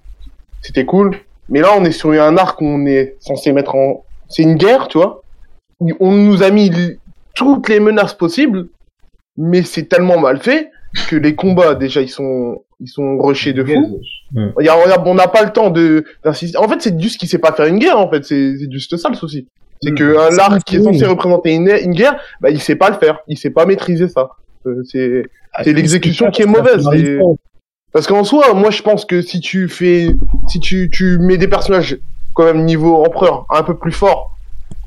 c'était 0.63 0.85
cool. 0.87 1.17
Mais 1.49 1.61
là, 1.61 1.69
on 1.77 1.85
est 1.85 1.93
sur 1.93 2.11
un 2.13 2.37
arc 2.39 2.61
où 2.61 2.65
on 2.65 2.87
est 2.87 3.17
censé 3.21 3.53
mettre 3.53 3.75
en... 3.75 4.05
C'est 4.29 4.43
une 4.45 4.55
guerre, 4.55 4.89
tu 4.89 4.97
vois. 4.99 5.23
On 6.01 6.13
nous 6.13 6.43
a 6.43 6.51
mis 6.51 6.71
toutes 7.35 7.69
les 7.69 7.81
menaces 7.81 8.15
possibles, 8.15 8.69
mais 9.37 9.63
c'est 9.63 9.89
tellement 9.89 10.19
mal 10.19 10.39
fait 10.41 10.71
que 11.09 11.17
les 11.17 11.35
combats, 11.35 11.75
déjà, 11.75 12.01
ils 12.01 12.09
sont, 12.09 12.63
ils 12.83 12.89
sont 12.89 13.17
rushés 13.19 13.53
de 13.53 13.65
fou. 13.65 14.01
Il 14.35 14.67
y 14.67 14.69
a- 14.69 14.77
on 14.77 14.91
a- 14.91 15.03
on 15.07 15.15
n'a 15.15 15.29
pas 15.29 15.43
le 15.45 15.51
temps 15.53 15.71
de 15.71 16.05
d'insister. 16.25 16.59
En 16.59 16.69
fait, 16.69 16.81
c'est 16.83 17.01
juste 17.01 17.19
qu'il 17.19 17.29
sait 17.29 17.39
pas 17.39 17.53
faire 17.53 17.67
une 17.67 17.79
guerre. 17.79 17.99
En 17.99 18.11
fait, 18.11 18.25
c'est 18.25 18.55
juste 18.71 18.97
ça 18.97 19.09
le 19.09 19.15
souci. 19.15 19.47
C'est 19.83 19.93
Mm. 19.93 19.95
que 19.95 20.17
un 20.53 20.59
qui 20.61 20.77
est 20.77 20.83
censé 20.83 21.07
représenter 21.07 21.53
une, 21.55 21.69
une 21.83 21.93
guerre, 21.93 22.17
bah 22.41 22.51
il 22.51 22.61
sait 22.61 22.77
pas 22.77 22.91
le 22.91 22.97
faire. 22.97 23.19
Il 23.29 23.37
sait 23.39 23.51
pas 23.51 23.67
maîtriser 23.67 24.09
ça. 24.09 24.31
Euh, 24.67 24.83
c'est 24.85 25.25
c'est 25.65 25.73
l'exécution 25.73 26.31
qui 26.31 26.43
est 26.43 26.47
mauvaise. 26.47 26.87
Parce 27.93 28.07
qu'en 28.07 28.25
soi, 28.25 28.55
moi 28.55 28.71
je 28.71 28.81
pense 28.83 29.05
que 29.05 29.21
si 29.23 29.41
tu 29.41 29.69
fais, 29.69 30.09
si 30.49 30.61
tu 30.61 30.89
tu 30.91 31.19
mets 31.19 31.37
des 31.37 31.49
personnages 31.49 31.99
quand 32.35 32.45
même 32.45 32.65
niveau 32.65 33.05
empereur 33.05 33.45
un 33.51 33.63
peu 33.63 33.77
plus 33.77 33.93
forts, 33.93 34.37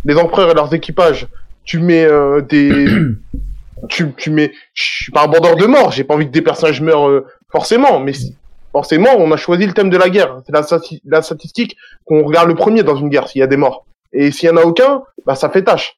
les 0.05 0.15
empereurs 0.17 0.49
et 0.51 0.53
leurs 0.55 0.73
équipages, 0.73 1.27
tu 1.65 1.79
mets 1.79 2.05
euh, 2.05 2.41
des 2.41 2.87
tu, 3.89 4.07
tu 4.17 4.29
mets, 4.31 4.51
je 4.73 4.83
suis 5.03 5.11
pas 5.11 5.25
un 5.25 5.27
bandeur 5.27 5.55
de 5.55 5.65
mort, 5.65 5.91
j'ai 5.91 6.03
pas 6.03 6.15
envie 6.15 6.25
que 6.25 6.31
des 6.31 6.41
personnages 6.41 6.81
meurent 6.81 7.09
euh, 7.09 7.25
forcément, 7.55 7.99
mais 7.99 8.13
si- 8.13 8.35
forcément, 8.71 9.11
on 9.17 9.31
a 9.31 9.37
choisi 9.37 9.65
le 9.65 9.73
thème 9.73 9.89
de 9.89 9.97
la 9.97 10.09
guerre. 10.09 10.41
C'est 10.45 10.51
la, 10.53 10.61
stati- 10.61 11.01
la 11.05 11.21
statistique 11.21 11.77
qu'on 12.05 12.23
regarde 12.23 12.49
le 12.49 12.55
premier 12.55 12.83
dans 12.83 12.95
une 12.97 13.09
guerre, 13.09 13.27
s'il 13.29 13.39
y 13.39 13.43
a 13.43 13.47
des 13.47 13.57
morts. 13.57 13.85
Et 14.11 14.31
s'il 14.31 14.49
y 14.49 14.51
en 14.51 14.57
a 14.57 14.63
aucun, 14.63 15.03
bah 15.25 15.35
ça 15.35 15.49
fait 15.49 15.63
tâche. 15.63 15.97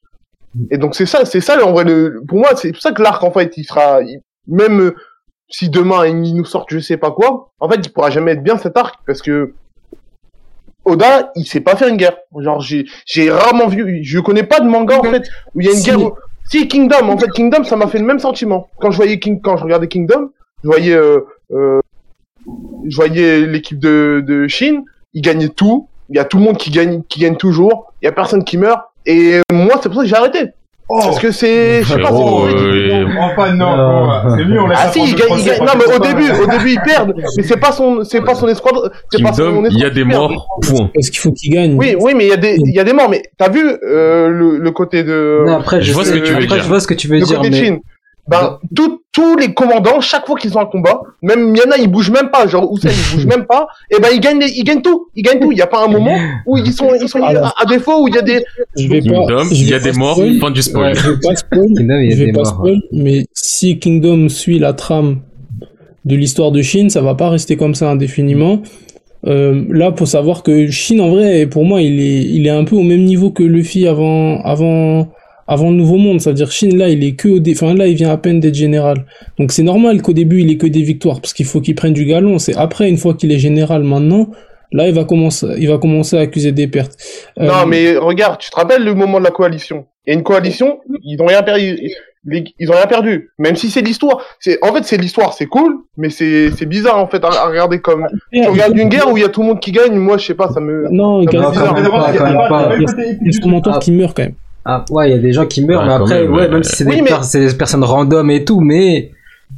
Et 0.71 0.77
donc 0.77 0.95
c'est 0.95 1.05
ça, 1.05 1.25
c'est 1.25 1.41
ça 1.41 1.53
en 1.65 1.71
vrai. 1.71 1.83
Le, 1.83 2.21
pour 2.27 2.37
moi, 2.39 2.49
c'est 2.55 2.71
pour 2.71 2.81
ça 2.81 2.91
que 2.91 3.01
l'arc 3.01 3.23
en 3.23 3.31
fait, 3.31 3.57
il 3.57 3.63
sera 3.63 4.01
il- 4.01 4.21
même 4.47 4.79
euh, 4.81 4.95
si 5.49 5.69
demain 5.69 6.05
il 6.07 6.35
nous 6.35 6.45
sort 6.45 6.65
je 6.69 6.79
sais 6.79 6.97
pas 6.97 7.11
quoi, 7.11 7.51
en 7.59 7.67
fait, 7.69 7.79
il 7.85 7.89
pourra 7.91 8.09
jamais 8.09 8.31
être 8.33 8.43
bien 8.43 8.57
cet 8.57 8.75
arc 8.77 8.95
parce 9.05 9.21
que 9.21 9.53
Oda, 10.85 11.31
il 11.35 11.45
sait 11.45 11.59
pas 11.59 11.75
faire 11.75 11.89
une 11.89 11.97
guerre. 11.97 12.17
Genre 12.39 12.61
j'ai 12.61 13.29
rarement 13.31 13.67
vu, 13.67 14.03
je 14.03 14.19
connais 14.19 14.43
pas 14.43 14.59
de 14.61 14.67
manga 14.67 14.97
en 14.99 15.03
fait 15.03 15.23
où 15.53 15.59
il 15.61 15.65
y 15.67 15.69
a 15.69 15.73
une 15.73 15.77
Si. 15.79 15.85
guerre. 15.89 16.01
où- 16.01 16.13
Si 16.49 16.65
Kingdom, 16.69 17.09
en 17.09 17.17
fait 17.17 17.29
Kingdom, 17.31 17.63
ça 17.65 17.75
m'a 17.75 17.87
fait 17.87 17.99
le 17.99 18.05
même 18.05 18.19
sentiment. 18.19 18.69
Quand 18.79 18.89
je 18.91 18.95
voyais 18.97 19.19
King, 19.19 19.41
quand 19.41 19.57
je 19.57 19.63
regardais 19.65 19.89
Kingdom, 19.89 20.29
je 20.63 20.69
voyais 20.69 20.93
euh, 20.95 21.19
je 21.49 22.95
voyais 22.95 23.41
l'équipe 23.45 23.79
de 23.79 24.23
de 24.25 24.47
Shin, 24.47 24.83
ils 25.13 25.21
gagnaient 25.21 25.49
tout. 25.49 25.87
Il 26.09 26.15
y 26.15 26.19
a 26.19 26.23
tout 26.25 26.37
le 26.37 26.43
monde 26.43 26.57
qui 26.57 26.71
gagne 26.71 27.01
qui 27.09 27.19
gagne 27.19 27.35
toujours. 27.35 27.93
Il 28.01 28.05
y 28.05 28.07
a 28.07 28.11
personne 28.11 28.43
qui 28.43 28.57
meurt. 28.57 28.81
Et 29.05 29.41
moi, 29.51 29.79
c'est 29.81 29.89
pour 29.89 29.97
ça 29.97 30.01
que 30.03 30.07
j'ai 30.07 30.15
arrêté. 30.15 30.39
Oh 30.89 30.99
Parce 31.01 31.19
que 31.19 31.31
c'est, 31.31 31.83
je 31.83 31.87
sais 31.95 31.99
pas, 31.99 32.07
c'est- 32.07 32.13
euh, 32.13 33.05
Enfin, 33.19 33.53
non, 33.53 34.09
c'est 34.37 34.45
mieux, 34.45 34.61
on 34.61 34.67
laisse 34.67 34.79
ah 34.81 34.89
si, 34.89 35.01
il 35.03 35.15
gagne, 35.15 35.37
il 35.37 35.43
gagne. 35.45 35.59
Non, 35.59 35.73
mais 35.77 35.93
au 35.93 35.99
début, 35.99 36.31
au 36.41 36.45
début, 36.47 36.69
ils 36.71 36.79
perdent. 36.79 37.13
Mais 37.37 37.43
c'est 37.43 37.57
pas 37.57 37.73
son, 37.73 38.05
c'est 38.05 38.21
pas 38.21 38.35
son 38.35 38.47
escadre, 38.47 38.89
c'est 39.11 39.21
pas 39.21 39.33
son 39.33 39.65
il 39.65 39.77
y 39.79 39.83
a 39.83 39.89
des 39.89 40.05
morts, 40.05 40.47
point. 40.61 40.89
Parce 40.93 41.09
qu'il 41.09 41.19
faut 41.19 41.33
qu'il 41.33 41.51
gagne. 41.53 41.75
Oui, 41.77 41.97
oui, 41.99 42.13
mais 42.15 42.27
il 42.27 42.29
y 42.29 42.33
a 42.33 42.37
des, 42.37 42.55
il 42.57 42.73
y 42.73 42.79
a 42.79 42.85
des 42.85 42.93
morts. 42.93 43.09
Mais 43.09 43.21
t'as 43.37 43.49
vu 43.49 43.59
euh, 43.83 44.29
le, 44.29 44.59
le 44.59 44.71
côté 44.71 45.03
de, 45.03 45.43
Non, 45.45 45.57
après, 45.57 45.81
Je 45.81 45.87
je, 45.87 45.93
vois 45.93 46.05
ce 46.05 46.11
que 46.13 46.19
tu 46.19 46.31
veux 46.31 46.37
après, 46.37 46.47
dire. 46.47 46.63
je 46.63 46.67
vois 46.69 46.79
ce 46.79 46.87
que 46.87 46.93
tu 46.93 47.09
veux 47.09 47.17
le 47.19 47.25
dire, 47.25 47.37
côté 47.39 47.49
de 47.49 47.55
mais 47.55 47.65
Shin. 47.65 47.77
Ben, 48.27 48.59
tout- 48.75 49.01
tous 49.13 49.35
les 49.37 49.53
commandants, 49.53 49.99
chaque 49.99 50.27
fois 50.27 50.37
qu'ils 50.37 50.55
ont 50.57 50.61
un 50.61 50.65
combat, 50.65 51.01
même 51.23 51.55
il 51.55 51.59
y 51.59 51.67
en 51.67 51.71
a, 51.71 51.77
ils 51.77 51.87
bougent 51.89 52.11
même 52.11 52.29
pas, 52.29 52.45
genre 52.45 52.71
Hussein, 52.71 52.89
il 52.91 53.15
bouge 53.15 53.25
même 53.35 53.45
pas, 53.45 53.67
et 53.89 53.99
ben, 53.99 54.09
ils 54.13 54.19
gagnent, 54.19 54.39
les- 54.39 54.51
ils 54.55 54.63
gagnent 54.63 54.81
tout, 54.81 55.07
ils 55.15 55.23
gagnent 55.23 55.39
tout. 55.39 55.51
Il 55.51 55.57
y 55.57 55.61
a 55.61 55.67
pas 55.67 55.83
un 55.85 55.87
moment 55.87 56.15
où 56.45 56.57
ils 56.57 56.71
sont, 56.73 56.89
ils 57.01 57.09
sont 57.09 57.23
à, 57.23 57.27
Alors. 57.29 57.55
à 57.59 57.65
défaut, 57.65 58.03
où 58.03 58.07
il 58.07 58.15
y 58.15 58.17
a 58.17 58.21
des, 58.21 58.43
Je 58.77 58.87
vais 58.87 59.01
pas. 59.01 59.09
Kingdom, 59.09 59.43
il 59.51 59.69
y 59.69 59.73
a 59.73 59.79
des 59.79 59.91
pas 59.91 59.97
morts, 59.97 60.15
spoil. 60.17 60.37
fin 60.39 60.51
du 60.51 60.61
spoil. 60.61 60.93
Ouais, 60.93 60.95
je 60.95 61.09
vais 61.09 61.17
pas 61.19 61.35
spoil. 61.35 61.67
Kingdom, 61.75 61.99
il 61.99 62.09
y 62.09 62.13
a 62.13 62.15
je 62.15 62.19
vais 62.19 62.25
des 62.27 62.31
pas 62.33 62.39
morts. 62.43 62.47
spoil, 62.53 62.79
mais 62.91 63.25
si 63.33 63.79
Kingdom 63.79 64.29
suit 64.29 64.59
la 64.59 64.73
trame 64.73 65.21
de 66.05 66.15
l'histoire 66.15 66.51
de 66.51 66.61
Chine, 66.61 66.89
ça 66.89 67.01
va 67.01 67.15
pas 67.15 67.29
rester 67.29 67.57
comme 67.57 67.75
ça 67.75 67.89
indéfiniment. 67.89 68.61
Euh, 69.25 69.65
là, 69.71 69.91
faut 69.97 70.05
savoir 70.05 70.43
que 70.43 70.69
Chine, 70.69 71.01
en 71.01 71.09
vrai, 71.09 71.47
pour 71.47 71.65
moi, 71.65 71.81
il 71.81 71.99
est, 71.99 72.21
il 72.23 72.45
est 72.45 72.51
un 72.51 72.63
peu 72.65 72.75
au 72.75 72.83
même 72.83 73.03
niveau 73.03 73.31
que 73.31 73.41
Luffy 73.43 73.87
avant, 73.87 74.39
avant, 74.43 75.09
avant 75.47 75.69
le 75.69 75.75
Nouveau 75.77 75.97
Monde. 75.97 76.19
Ça 76.21 76.29
veut 76.31 76.35
dire 76.35 76.51
Chine, 76.51 76.77
là, 76.77 76.89
il 76.89 77.03
est 77.03 77.13
que 77.15 77.27
au 77.29 77.39
dé... 77.39 77.53
enfin, 77.55 77.73
là, 77.73 77.87
il 77.87 77.95
vient 77.95 78.09
à 78.11 78.17
peine 78.17 78.39
d'être 78.39 78.55
général. 78.55 79.05
Donc, 79.39 79.51
c'est 79.51 79.63
normal 79.63 80.01
qu'au 80.01 80.13
début, 80.13 80.41
il 80.41 80.51
ait 80.51 80.57
que 80.57 80.67
des 80.67 80.81
victoires, 80.83 81.21
parce 81.21 81.33
qu'il 81.33 81.45
faut 81.45 81.61
qu'il 81.61 81.75
prenne 81.75 81.93
du 81.93 82.05
galon. 82.05 82.37
C'est 82.39 82.55
après, 82.55 82.89
une 82.89 82.97
fois 82.97 83.13
qu'il 83.13 83.31
est 83.31 83.39
général 83.39 83.83
maintenant, 83.83 84.29
là, 84.71 84.87
il 84.87 84.93
va 84.93 85.05
commencer, 85.05 85.47
il 85.57 85.67
va 85.69 85.77
commencer 85.77 86.17
à 86.17 86.21
accuser 86.21 86.51
des 86.51 86.67
pertes. 86.67 86.97
Euh, 87.39 87.47
non, 87.47 87.65
mais 87.67 87.95
regarde, 87.97 88.39
tu 88.39 88.49
te 88.49 88.55
rappelles 88.55 88.83
le 88.83 88.93
moment 88.93 89.19
de 89.19 89.23
la 89.23 89.31
coalition? 89.31 89.85
A 90.07 90.13
une 90.13 90.23
coalition, 90.23 90.79
ils 91.03 91.21
ont 91.21 91.25
rien 91.25 91.43
perdu, 91.43 91.77
ils 92.59 92.69
ont 92.69 92.73
rien 92.75 92.87
perdu. 92.87 93.29
Même 93.39 93.55
si 93.57 93.69
c'est 93.69 93.81
l'histoire. 93.81 94.21
C'est, 94.39 94.57
en 94.63 94.73
fait, 94.73 94.83
c'est 94.85 94.97
l'histoire, 94.97 95.33
c'est 95.33 95.45
cool, 95.47 95.77
mais 95.97 96.09
c'est, 96.09 96.49
c'est 96.57 96.65
bizarre, 96.65 96.97
en 96.97 97.07
fait, 97.07 97.23
à, 97.23 97.27
à 97.29 97.47
regarder 97.47 97.79
comme, 97.79 98.05
tu 98.33 98.41
regardes 98.47 98.77
une 98.77 98.87
guerre 98.89 99.09
où 99.11 99.17
il 99.17 99.21
y 99.21 99.25
a 99.25 99.29
tout 99.29 99.41
le 99.41 99.47
monde 99.47 99.59
qui 99.59 99.71
gagne, 99.71 99.95
moi, 99.95 100.17
je 100.17 100.25
sais 100.27 100.33
pas, 100.33 100.49
ça 100.49 100.59
me, 100.59 100.87
Non, 100.91 101.23
Ça 101.23 101.29
il 101.31 101.33
y 101.33 101.37
a- 101.43 101.49
bizarre. 101.49 101.73
pas, 101.73 101.79
il 101.79 102.15
y 102.15 102.17
a 102.17 102.19
quand 102.19 102.25
même 102.25 102.35
pas- 102.37 102.49
pas. 102.49 102.75
il 102.75 102.81
y 102.81 102.83
a 102.83 102.87
pas 102.87 102.93
côté 102.93 103.09
épique 103.09 103.17
il 103.21 103.25
y 103.25 103.29
a 103.29 103.31
du 103.31 103.41
son 103.41 103.49
mentor 103.49 103.79
qui 103.79 103.91
meurt 103.91 104.15
quand 104.15 104.23
même. 104.23 104.33
Ah, 104.69 104.83
ouais, 104.91 105.09
il 105.09 105.15
y 105.15 105.15
a 105.15 105.19
des 105.21 105.31
gens 105.31 105.45
qui 105.45 105.65
meurent, 105.65 105.81
Ouais, 105.81 105.87
mais 105.87 105.93
après, 105.93 106.21
même, 106.23 106.33
ouais, 106.33 106.39
ouais. 106.41 106.49
même 106.49 106.63
si 106.63 106.75
c'est 106.75 106.85
Oui, 106.85 106.95
des, 106.97 107.01
mais- 107.01 107.09
per- 107.09 107.23
c'est 107.23 107.39
des 107.47 107.53
personnes 107.55 107.83
random 107.85 108.29
et 108.29 108.43
tout, 108.43 108.59
mais 108.59 109.11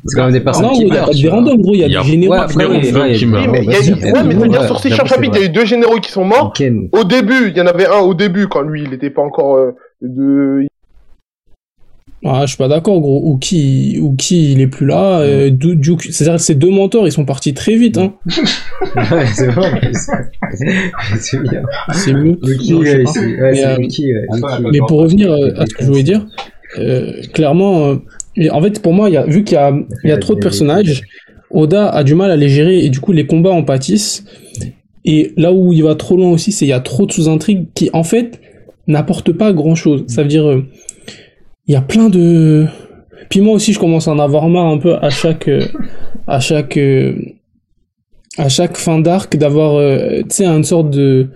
c'est 0.05 0.15
quand 0.15 0.23
même 0.25 0.33
des 0.33 0.39
personnes 0.39 0.65
non, 0.67 0.73
qui 0.73 0.83
il 0.83 0.87
y 0.87 0.91
a 0.91 0.93
meurent. 1.01 1.09
des 1.09 1.21
vois. 1.23 1.31
randoms, 1.31 1.57
gros, 1.61 1.73
il 1.73 1.79
y 1.79 1.83
a 1.83 1.87
des 1.87 2.07
généraux. 2.07 2.35
Qui 2.47 2.53
a- 2.53 2.57
meurent. 2.59 2.69
Oui, 2.71 2.77
mais 2.77 2.87
il 2.89 2.93
y 2.93 2.95
a, 2.95 4.13
Ouais, 4.13 4.23
mais 4.23 4.67
sur 4.67 4.79
ces 4.79 4.89
chapitres, 4.91 5.35
il 5.37 5.41
y 5.41 5.43
a 5.43 5.45
eu 5.47 5.49
deux 5.49 5.65
généraux 5.65 5.97
qui 5.99 6.11
sont 6.11 6.25
morts. 6.25 6.53
Au 6.91 7.03
début, 7.03 7.49
il 7.49 7.57
y 7.57 7.61
en 7.61 7.65
avait 7.67 7.87
un 7.87 7.99
au 8.01 8.13
début 8.13 8.47
quand 8.47 8.61
lui, 8.61 8.83
il 8.83 8.93
était 8.93 9.09
pas 9.09 9.23
encore 9.23 9.55
euh, 9.57 9.71
de. 10.01 10.67
Ah, 12.25 12.41
je 12.41 12.47
suis 12.49 12.57
pas 12.57 12.67
d'accord, 12.67 12.99
gros. 12.99 13.35
Uki, 13.35 13.97
Uki, 13.97 14.51
il 14.51 14.59
est 14.61 14.67
plus 14.67 14.85
là. 14.85 15.49
Du- 15.49 15.75
Duke- 15.77 16.11
c'est-à-dire 16.11 16.35
que 16.35 16.41
ces 16.41 16.55
deux 16.55 16.69
mentors, 16.69 17.07
ils 17.07 17.11
sont 17.13 17.23
partis 17.25 17.53
très 17.53 17.75
vite. 17.75 17.97
Hein. 17.97 18.13
Ouais, 18.95 19.25
c'est 19.33 19.47
vrai. 19.47 19.91
C'est 21.19 21.41
bien. 21.43 21.61
C'est 21.93 22.13
ouais, 22.13 23.03
ouais, 23.03 23.03
Mais, 23.51 23.65
euh, 23.65 23.77
ouais. 23.77 24.79
Pour 24.87 24.99
revenir 24.99 25.31
euh, 25.31 25.51
à 25.57 25.65
ce 25.65 25.73
que 25.73 25.83
je 25.83 25.87
voulais 25.87 26.03
dire, 26.03 26.25
euh, 26.77 27.21
clairement, 27.33 27.87
euh, 28.37 28.49
en 28.51 28.61
fait, 28.61 28.81
pour 28.81 28.93
moi, 28.93 29.09
il 29.09 29.13
y 29.13 29.17
a, 29.17 29.25
vu 29.25 29.43
qu'il 29.43 29.55
y 29.55 29.57
a, 29.57 29.73
y 30.03 30.11
a 30.11 30.17
trop 30.17 30.35
de 30.35 30.39
personnages, 30.39 31.03
Oda 31.51 31.89
a 31.89 32.03
du 32.03 32.15
mal 32.15 32.31
à 32.31 32.35
les 32.35 32.49
gérer 32.49 32.79
et 32.85 32.89
du 32.89 32.99
coup, 32.99 33.11
les 33.11 33.25
combats 33.25 33.51
en 33.51 33.63
pâtissent. 33.63 34.23
Et 35.05 35.33
là 35.37 35.51
où 35.53 35.73
il 35.73 35.83
va 35.83 35.95
trop 35.95 36.15
loin 36.17 36.29
aussi, 36.31 36.51
c'est 36.51 36.65
il 36.65 36.69
y 36.69 36.73
a 36.73 36.79
trop 36.79 37.05
de 37.05 37.11
sous-intrigues 37.11 37.67
qui, 37.73 37.89
en 37.93 38.03
fait, 38.03 38.39
n'apportent 38.87 39.31
pas 39.33 39.51
grand-chose. 39.53 40.03
Ça 40.07 40.21
veut 40.23 40.27
dire, 40.29 40.47
euh, 40.47 40.65
il 41.69 41.73
y 41.73 41.75
a 41.75 41.81
plein 41.81 42.09
de... 42.09 42.65
Puis 43.29 43.41
moi 43.41 43.53
aussi, 43.53 43.73
je 43.73 43.79
commence 43.79 44.07
à 44.07 44.11
en 44.11 44.19
avoir 44.19 44.49
marre 44.49 44.65
un 44.65 44.79
peu 44.79 44.95
à 44.95 45.09
chaque... 45.09 45.47
euh, 45.47 45.65
à 46.27 46.39
chaque... 46.39 46.75
euh, 46.77 47.13
à 48.37 48.49
chaque 48.49 48.75
fin 48.77 48.99
d'arc 48.99 49.37
d'avoir, 49.37 49.75
euh, 49.75 50.21
tu 50.21 50.29
sais, 50.29 50.45
une 50.45 50.63
sorte 50.63 50.89
de 50.89 51.29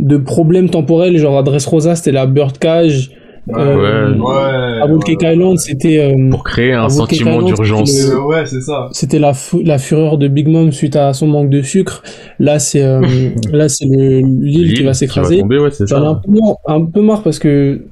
de 0.00 0.16
problème 0.16 0.70
temporel, 0.70 1.16
genre 1.18 1.38
à 1.38 1.42
Dressrosa, 1.44 1.94
c'était 1.94 2.12
la 2.12 2.26
Bird 2.26 2.58
Cage, 2.58 3.12
euh, 3.50 4.14
Ouais. 4.16 4.80
à 4.82 4.86
Whole 4.86 5.02
Cake 5.04 5.22
Island, 5.22 5.58
c'était 5.58 5.98
euh, 5.98 6.30
Pour 6.30 6.44
créer 6.44 6.72
un 6.72 6.88
sentiment 6.88 7.42
d'urgence. 7.42 7.92
Euh, 8.10 8.20
Ouais, 8.24 8.46
c'est 8.46 8.60
ça. 8.60 8.88
c'était 8.92 9.18
la, 9.18 9.34
fu- 9.34 9.62
la 9.62 9.78
fureur 9.78 10.16
de 10.18 10.28
Big 10.28 10.48
Mom 10.48 10.72
suite 10.72 10.96
à 10.96 11.12
son 11.12 11.26
manque 11.26 11.50
de 11.50 11.60
sucre. 11.62 12.02
Là, 12.38 12.58
c'est 12.58 12.82
euh, 12.82 13.00
là 13.52 13.68
c'est 13.68 13.84
le- 13.86 14.20
l'île 14.20 14.74
qui 14.74 14.82
va 14.82 14.94
s'écraser. 14.94 15.40
tomber, 15.40 15.58
ouais, 15.58 15.70
c'est 15.70 15.86
J'en 15.88 16.02
ai 16.02 16.06
un 16.06 16.14
peu, 16.14 16.30
marre, 16.32 16.56
un 16.66 16.84
peu 16.86 17.02
marre 17.02 17.22
parce 17.22 17.38
que 17.38 17.82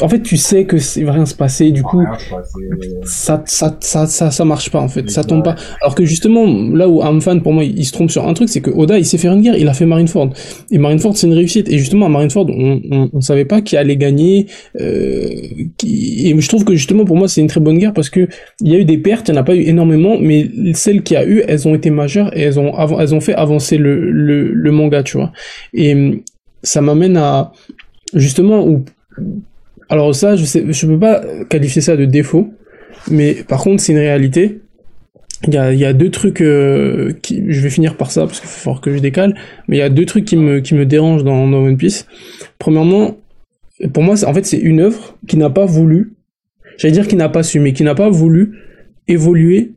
en 0.00 0.08
fait 0.08 0.20
tu 0.22 0.36
sais 0.36 0.64
que 0.64 0.78
c'est 0.78 1.02
va 1.04 1.12
rien 1.12 1.26
se 1.26 1.34
passer 1.34 1.70
du 1.70 1.82
coup 1.82 2.04
ça, 3.04 3.42
ça, 3.46 3.76
ça, 3.80 4.06
ça, 4.06 4.30
ça 4.30 4.44
marche 4.44 4.70
pas 4.70 4.80
en 4.80 4.88
fait, 4.88 5.10
ça 5.10 5.24
tombe 5.24 5.44
pas. 5.44 5.54
Alors 5.82 5.94
que 5.94 6.04
justement, 6.04 6.44
là 6.74 6.88
où 6.88 7.02
Amfan 7.02 7.40
pour 7.40 7.52
moi 7.52 7.64
il, 7.64 7.78
il 7.78 7.84
se 7.84 7.92
trompe 7.92 8.10
sur 8.10 8.26
un 8.26 8.34
truc, 8.34 8.48
c'est 8.48 8.60
que 8.60 8.70
Oda 8.70 8.98
il 8.98 9.04
sait 9.04 9.18
faire 9.18 9.32
une 9.32 9.42
guerre, 9.42 9.56
il 9.56 9.68
a 9.68 9.74
fait 9.74 9.86
Marineford. 9.86 10.30
Et 10.70 10.78
Marineford 10.78 11.16
c'est 11.16 11.26
une 11.26 11.34
réussite. 11.34 11.68
Et 11.68 11.78
justement 11.78 12.06
à 12.06 12.08
Marineford 12.08 12.46
on, 12.50 12.80
on, 12.90 13.10
on 13.12 13.20
savait 13.20 13.44
pas 13.44 13.60
qui 13.60 13.76
allait 13.76 13.96
gagner. 13.96 14.46
Euh. 14.84 15.66
Et 15.86 16.34
je 16.38 16.48
trouve 16.48 16.64
que 16.64 16.74
justement 16.74 17.04
pour 17.04 17.16
moi 17.16 17.28
c'est 17.28 17.40
une 17.40 17.46
très 17.46 17.60
bonne 17.60 17.78
guerre 17.78 17.92
parce 17.92 18.10
que 18.10 18.28
il 18.60 18.72
y 18.72 18.76
a 18.76 18.78
eu 18.78 18.84
des 18.84 18.98
pertes, 18.98 19.28
il 19.28 19.32
n'y 19.32 19.38
en 19.38 19.40
a 19.40 19.44
pas 19.44 19.54
eu 19.54 19.62
énormément, 19.62 20.18
mais 20.20 20.48
celles 20.74 21.02
qu'il 21.02 21.14
y 21.14 21.18
a 21.18 21.26
eu, 21.26 21.42
elles 21.46 21.66
ont 21.66 21.74
été 21.74 21.90
majeures 21.90 22.36
et 22.36 22.42
elles 22.42 22.58
ont, 22.58 22.72
elles 22.98 23.14
ont 23.14 23.20
fait 23.20 23.34
avancer 23.34 23.78
le, 23.78 24.10
le, 24.10 24.70
manga, 24.72 25.02
tu 25.02 25.16
vois. 25.16 25.32
Et 25.72 26.22
ça 26.62 26.80
m'amène 26.80 27.16
à 27.16 27.52
justement 28.14 28.66
où 28.66 28.84
alors 29.88 30.14
ça 30.14 30.36
je 30.36 30.44
sais 30.44 30.64
je 30.66 30.86
peux 30.86 30.98
pas 30.98 31.22
qualifier 31.48 31.82
ça 31.82 31.96
de 31.96 32.04
défaut 32.04 32.52
mais 33.10 33.34
par 33.46 33.62
contre 33.62 33.82
c'est 33.82 33.92
une 33.92 33.98
réalité 33.98 34.60
il 35.46 35.52
y 35.52 35.58
a, 35.58 35.72
y 35.74 35.84
a 35.84 35.92
deux 35.92 36.10
trucs 36.10 36.40
euh, 36.40 37.12
qui 37.20 37.44
je 37.48 37.60
vais 37.60 37.68
finir 37.68 37.96
par 37.96 38.10
ça 38.10 38.22
parce 38.22 38.40
qu'il 38.40 38.48
faut 38.48 38.74
que 38.76 38.94
je 38.94 38.98
décale 38.98 39.34
mais 39.68 39.76
il 39.76 39.80
y 39.80 39.82
a 39.82 39.90
deux 39.90 40.06
trucs 40.06 40.24
qui 40.24 40.36
me 40.36 40.60
qui 40.60 40.74
me 40.74 40.86
dérangent 40.86 41.24
dans 41.24 41.52
One 41.52 41.76
Piece 41.76 42.06
premièrement 42.58 43.18
pour 43.92 44.02
moi 44.02 44.14
en 44.24 44.34
fait 44.34 44.46
c'est 44.46 44.58
une 44.58 44.80
œuvre 44.80 45.16
qui 45.26 45.36
n'a 45.36 45.50
pas 45.50 45.66
voulu 45.66 46.14
j'allais 46.78 46.92
dire 46.92 47.08
qui 47.08 47.16
n'a 47.16 47.28
pas 47.28 47.42
su 47.42 47.60
mais 47.60 47.72
qui 47.72 47.82
n'a 47.82 47.94
pas 47.94 48.10
voulu 48.10 48.58
évoluer 49.08 49.72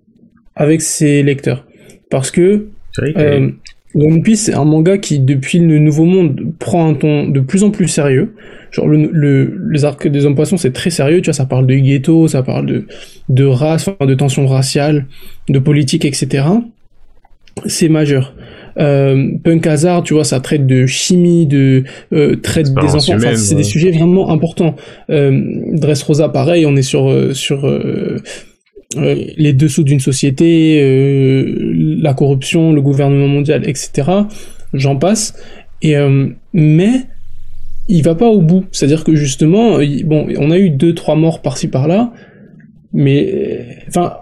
avec 0.55 0.81
ses 0.81 1.23
lecteurs 1.23 1.65
parce 2.09 2.31
que 2.31 2.67
euh, 2.99 3.49
One 3.95 4.21
Piece, 4.21 4.43
c'est 4.43 4.53
un 4.53 4.65
manga 4.65 4.97
qui, 4.97 5.19
depuis 5.19 5.59
le 5.59 5.79
Nouveau 5.79 6.05
Monde, 6.05 6.53
prend 6.59 6.87
un 6.87 6.93
ton 6.93 7.27
de 7.27 7.39
plus 7.39 7.63
en 7.63 7.71
plus 7.71 7.87
sérieux. 7.87 8.33
Genre, 8.71 8.87
le, 8.87 9.09
le, 9.11 9.59
les 9.71 9.85
arcs 9.85 10.07
des 10.07 10.25
hommes 10.25 10.35
poissons, 10.35 10.57
c'est 10.57 10.73
très 10.73 10.89
sérieux, 10.89 11.21
tu 11.21 11.25
vois, 11.25 11.33
ça 11.33 11.45
parle 11.45 11.65
de 11.65 11.75
ghetto, 11.75 12.27
ça 12.27 12.43
parle 12.43 12.65
de, 12.65 12.85
de 13.29 13.45
race, 13.45 13.89
de 13.99 14.13
tensions 14.13 14.45
raciales, 14.45 15.05
de 15.49 15.57
politique, 15.59 16.05
etc. 16.05 16.45
C'est 17.65 17.89
majeur. 17.89 18.35
Euh, 18.79 19.31
Punk 19.43 19.65
Hazard, 19.65 20.03
tu 20.03 20.13
vois, 20.13 20.23
ça 20.23 20.39
traite 20.39 20.67
de 20.67 20.85
chimie, 20.85 21.45
de 21.47 21.83
euh, 22.13 22.35
traite 22.35 22.73
des 22.73 22.95
enfants. 22.95 23.15
Enfin, 23.15 23.35
c'est 23.35 23.55
ouais. 23.55 23.61
des 23.61 23.63
sujets 23.63 23.91
vraiment 23.91 24.29
importants. 24.31 24.75
Euh, 25.09 25.41
Dressrosa, 25.73 26.29
pareil, 26.29 26.65
on 26.65 26.75
est 26.75 26.81
sur 26.83 27.09
euh, 27.09 27.33
sur 27.33 27.65
euh, 27.67 28.17
les 28.95 29.53
dessous 29.53 29.83
d'une 29.83 29.99
société, 29.99 30.79
euh, 30.81 31.97
la 32.01 32.13
corruption, 32.13 32.71
le 32.73 32.81
gouvernement 32.81 33.27
mondial, 33.27 33.67
etc. 33.67 34.11
J'en 34.73 34.95
passe. 34.95 35.33
Et 35.81 35.97
euh, 35.97 36.27
mais 36.53 36.91
il 37.89 38.03
va 38.03 38.15
pas 38.15 38.27
au 38.27 38.41
bout. 38.41 38.65
C'est-à-dire 38.71 39.03
que 39.03 39.15
justement, 39.15 39.79
il- 39.79 40.05
bon, 40.05 40.27
on 40.37 40.51
a 40.51 40.57
eu 40.57 40.69
deux 40.69 40.93
trois 40.93 41.15
morts 41.15 41.41
par-ci 41.41 41.67
par-là, 41.67 42.11
mais 42.93 43.77
enfin, 43.87 44.13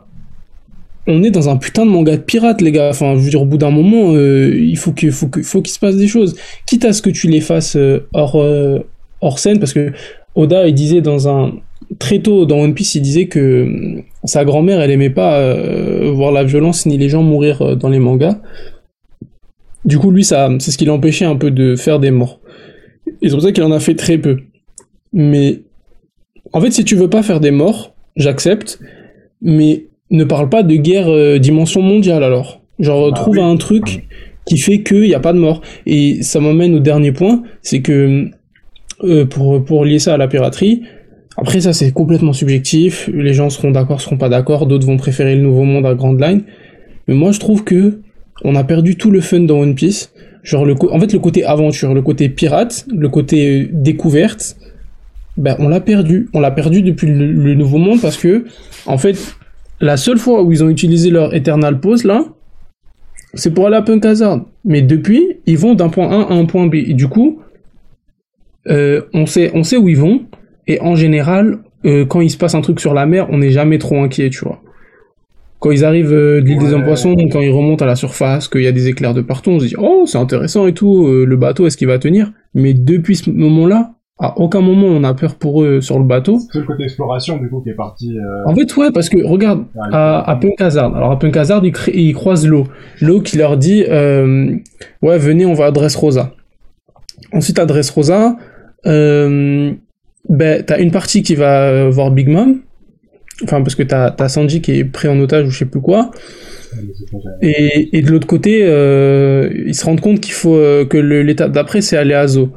on 1.08 1.24
est 1.24 1.32
dans 1.32 1.50
un 1.50 1.58
putain 1.58 1.86
de 1.86 1.92
manga 1.92 2.18
de 2.18 2.22
pirates, 2.22 2.62
les 2.62 2.72
gars. 2.72 2.90
Enfin, 2.90 3.16
je 3.16 3.20
veux 3.20 3.30
dire, 3.30 3.42
au 3.42 3.46
bout 3.46 3.58
d'un 3.58 3.72
moment, 3.72 4.14
euh, 4.14 4.56
il 4.56 4.78
faut 4.78 4.92
que, 4.92 5.12
faut 5.12 5.28
que, 5.28 5.42
faut 5.42 5.62
qu'il 5.62 5.74
se 5.74 5.80
passe 5.80 5.98
des 5.98 6.08
choses. 6.08 6.36
Quitte 6.66 6.86
à 6.86 6.94
ce 6.94 7.02
que 7.02 7.10
tu 7.10 7.28
les 7.28 7.42
fasses 7.42 7.76
euh, 7.76 8.08
hors, 8.14 8.42
euh, 8.42 8.80
hors 9.22 9.40
scène, 9.40 9.60
parce 9.60 9.74
que 9.74 9.92
Oda, 10.36 10.68
il 10.68 10.74
disait 10.74 11.02
dans 11.02 11.28
un 11.28 11.54
très 12.00 12.20
tôt 12.20 12.46
dans 12.46 12.60
One 12.60 12.74
Piece, 12.74 12.96
il 12.96 13.02
disait 13.02 13.28
que 13.28 13.40
euh, 13.40 14.02
sa 14.24 14.46
grand-mère, 14.46 14.82
elle 14.82 14.92
aimait 14.92 15.12
pas 15.12 15.40
euh, 15.40 16.12
voir 16.12 16.32
la 16.32 16.44
violence 16.44 16.86
ni 16.86 16.98
les 16.98 17.10
gens 17.10 17.22
mourir 17.22 17.78
dans 17.78 17.90
les 17.90 18.00
mangas. 18.00 18.40
Du 19.86 20.00
coup, 20.00 20.10
lui, 20.10 20.24
ça, 20.24 20.50
c'est 20.60 20.72
ce 20.72 20.78
qui 20.78 20.86
l'empêchait 20.86 21.26
un 21.26 21.36
peu 21.36 21.52
de 21.52 21.76
faire 21.76 22.00
des 22.00 22.10
morts. 22.10 22.40
Et 23.22 23.30
c'est 23.30 23.36
pour 23.36 23.44
ça 23.44 23.52
qu'il 23.52 23.64
en 23.64 23.72
a 23.72 23.80
fait 23.80 23.94
très 23.94 24.18
peu. 24.18 24.38
Mais 25.14 25.62
en 26.54 26.62
fait, 26.62 26.72
si 26.72 26.84
tu 26.84 26.96
veux 26.96 27.10
pas 27.10 27.22
faire 27.22 27.40
des 27.40 27.52
morts, 27.52 27.94
j'accepte. 28.16 28.80
Mais 29.42 29.85
ne 30.12 30.24
parle 30.24 30.50
pas 30.50 30.64
de 30.64 30.76
guerre 30.76 31.10
euh, 31.10 31.40
dimension 31.40 31.82
mondiale 31.82 32.24
alors. 32.24 32.62
Genre 32.80 33.12
Bah 33.12 33.16
trouve 33.16 33.38
oui. 33.38 33.42
un 33.42 33.56
truc 33.58 34.08
qui 34.46 34.58
fait 34.58 34.84
qu'il 34.84 35.02
n'y 35.02 35.16
a 35.16 35.20
pas 35.20 35.34
de 35.34 35.40
mort. 35.40 35.62
Et 35.86 36.22
ça 36.22 36.40
m'emmène 36.40 36.76
au 36.76 36.80
dernier 36.80 37.12
point, 37.12 37.44
c'est 37.62 37.82
que 37.82 38.30
euh, 39.04 39.26
pour, 39.26 39.64
pour 39.64 39.86
lier 39.86 40.00
ça 40.00 40.14
à 40.14 40.18
la 40.18 40.28
piraterie, 40.28 40.84
après 41.38 41.60
ça 41.60 41.74
c'est 41.74 41.92
complètement 41.92 42.34
subjectif, 42.34 43.10
les 43.14 43.34
gens 43.34 43.50
seront 43.50 43.72
d'accord, 43.72 44.00
seront 44.00 44.18
pas 44.18 44.30
d'accord, 44.30 44.68
d'autres 44.68 44.88
vont 44.88 44.98
préférer 44.98 45.36
le 45.36 45.42
nouveau 45.42 45.64
monde 45.64 45.86
à 45.86 45.94
Grand 45.96 46.14
Line. 46.14 46.44
Mais 47.08 47.14
moi 47.14 47.32
je 47.32 47.40
trouve 47.40 47.64
que 47.64 48.00
on 48.44 48.56
a 48.56 48.64
perdu 48.64 48.96
tout 48.96 49.12
le 49.12 49.22
fun 49.22 49.42
dans 49.42 49.60
One 49.60 49.76
Piece. 49.76 50.12
Genre 50.44 50.66
le 50.66 50.76
en 50.92 51.00
fait 51.00 51.12
le 51.12 51.20
côté 51.20 51.44
aventure, 51.44 51.94
le 51.94 52.02
côté 52.02 52.30
pirate, 52.30 52.86
le 52.96 53.10
côté 53.10 53.64
euh, 53.64 53.70
découverte, 53.72 54.58
ben 55.38 55.56
on 55.60 55.68
l'a 55.68 55.82
perdu. 55.82 56.30
On 56.34 56.40
l'a 56.40 56.52
perdu 56.52 56.82
depuis 56.82 57.08
le, 57.08 57.32
le 57.32 57.56
nouveau 57.56 57.80
monde 57.80 58.00
parce 58.00 58.18
que 58.18 58.46
en 58.86 58.98
fait 58.98 59.18
la 59.80 59.98
seule 59.98 60.18
fois 60.18 60.44
où 60.44 60.52
ils 60.52 60.64
ont 60.64 60.70
utilisé 60.70 61.10
leur 61.10 61.34
Eternal 61.34 61.80
Pause 61.80 62.04
là, 62.04 62.26
c'est 63.34 63.54
pour 63.54 63.68
aller 63.68 63.76
à 63.76 63.82
Punk 63.82 64.06
Hazard. 64.06 64.46
Mais 64.64 64.82
depuis, 64.82 65.38
ils 65.46 65.58
vont 65.58 65.74
d'un 65.74 65.90
point 65.90 66.10
A 66.10 66.32
à 66.32 66.34
un 66.34 66.46
point 66.46 66.68
B. 66.68 66.76
Et 66.76 66.94
du 66.94 67.08
coup, 67.08 67.42
euh, 68.68 69.02
on 69.14 69.26
sait, 69.26 69.52
on 69.54 69.64
sait 69.64 69.78
où 69.78 69.90
ils 69.90 69.98
vont. 69.98 70.22
Et 70.68 70.80
en 70.82 70.96
général, 70.96 71.60
euh, 71.86 72.06
quand 72.06 72.22
il 72.22 72.30
se 72.30 72.38
passe 72.38 72.56
un 72.56 72.62
truc 72.62 72.80
sur 72.80 72.94
la 72.94 73.06
mer, 73.06 73.28
on 73.30 73.38
n'est 73.38 73.52
jamais 73.52 73.78
trop 73.78 74.02
inquiet, 74.02 74.30
tu 74.30 74.40
vois. 74.40 74.62
Quand 75.60 75.72
ils 75.72 75.86
arrivent 75.86 76.14
euh, 76.14 76.42
de 76.42 76.46
l'île 76.46 76.60
des 76.60 76.74
hommes 76.74 76.84
poissons, 76.84 77.16
quand 77.32 77.42
ils 77.42 77.52
remontent 77.52 77.84
à 77.84 77.88
la 77.88 77.96
surface, 77.96 78.48
qu'il 78.48 78.62
y 78.62 78.68
a 78.68 78.72
des 78.72 78.88
éclairs 78.88 79.14
de 79.14 79.22
partout, 79.22 79.52
on 79.52 79.60
se 79.60 79.66
dit 79.66 79.76
oh 79.78 80.04
c'est 80.06 80.18
intéressant 80.18 80.68
et 80.68 80.74
tout, 80.74 81.08
euh, 81.08 81.26
le 81.26 81.38
bateau 81.38 81.68
est-ce 81.68 81.78
qu'il 81.78 81.88
va 81.88 82.00
tenir? 82.00 82.32
Mais 82.54 82.74
depuis 82.74 83.16
ce 83.16 83.30
moment-là, 83.30 83.94
à 84.18 84.40
aucun 84.40 84.62
moment 84.62 84.88
on 84.88 85.04
a 85.04 85.14
peur 85.14 85.36
pour 85.36 85.64
eux 85.64 85.82
sur 85.82 86.00
le 86.00 86.06
bateau. 86.06 86.40
C'est 86.54 86.60
le 86.60 86.66
côté 86.66 86.84
exploration, 86.84 87.38
du 87.38 87.50
coup, 87.50 87.62
qui 87.62 87.70
est 87.70 87.76
parti. 87.76 88.18
euh, 88.18 88.50
En 88.50 88.56
fait 88.56 88.76
ouais 88.78 88.92
parce 88.94 89.10
que 89.10 89.18
regarde 89.26 89.66
à, 89.92 90.30
à 90.32 90.36
Punk 90.38 90.62
Hazard. 90.62 90.96
Alors 90.96 91.12
à 91.12 91.20
Punk 91.20 91.36
Hazard 91.36 91.62
ils, 91.66 92.14
croisent 92.14 92.48
l'eau, 92.48 92.66
l'eau 93.02 93.20
qui 93.22 93.38
leur 93.38 93.58
dit 93.58 93.84
euh, 93.90 94.56
ouais 95.02 95.18
venez 95.18 95.46
on 95.46 95.54
va 95.54 95.66
à 95.66 95.72
Dressrosa. 95.72 96.34
Ensuite 97.34 97.60
à 97.60 97.66
Dressrosa, 97.66 98.38
euh, 98.86 99.74
ben 100.30 100.64
t'as 100.64 100.80
une 100.80 100.92
partie 100.92 101.22
qui 101.24 101.36
va 101.36 101.68
euh, 101.70 101.90
voir 101.90 102.12
Big 102.12 102.30
Mom. 102.30 102.60
Enfin, 103.44 103.62
parce 103.62 103.76
que 103.76 103.84
t'as, 103.84 104.12
t'as 104.12 104.30
Sanji 104.30 104.62
qui 104.62 104.72
est 104.80 104.86
pris 104.86 105.10
en 105.10 105.20
otage 105.20 105.46
ou 105.48 105.50
je 105.52 105.58
sais 105.58 105.66
plus 105.66 105.82
quoi. 105.82 106.12
Et, 107.42 107.90
et 107.98 108.02
de 108.02 108.10
l'autre 108.10 108.28
côté, 108.28 108.60
ils 108.62 109.76
se 109.76 109.84
rendent 109.86 110.00
compte 110.00 110.22
qu'il 110.22 110.34
faut 110.34 110.56
que 110.56 110.98
l'étape 110.98 111.52
d'après 111.52 111.82
c'est 111.82 111.98
aller 111.98 112.14
à 112.14 112.28
Zo. 112.28 112.52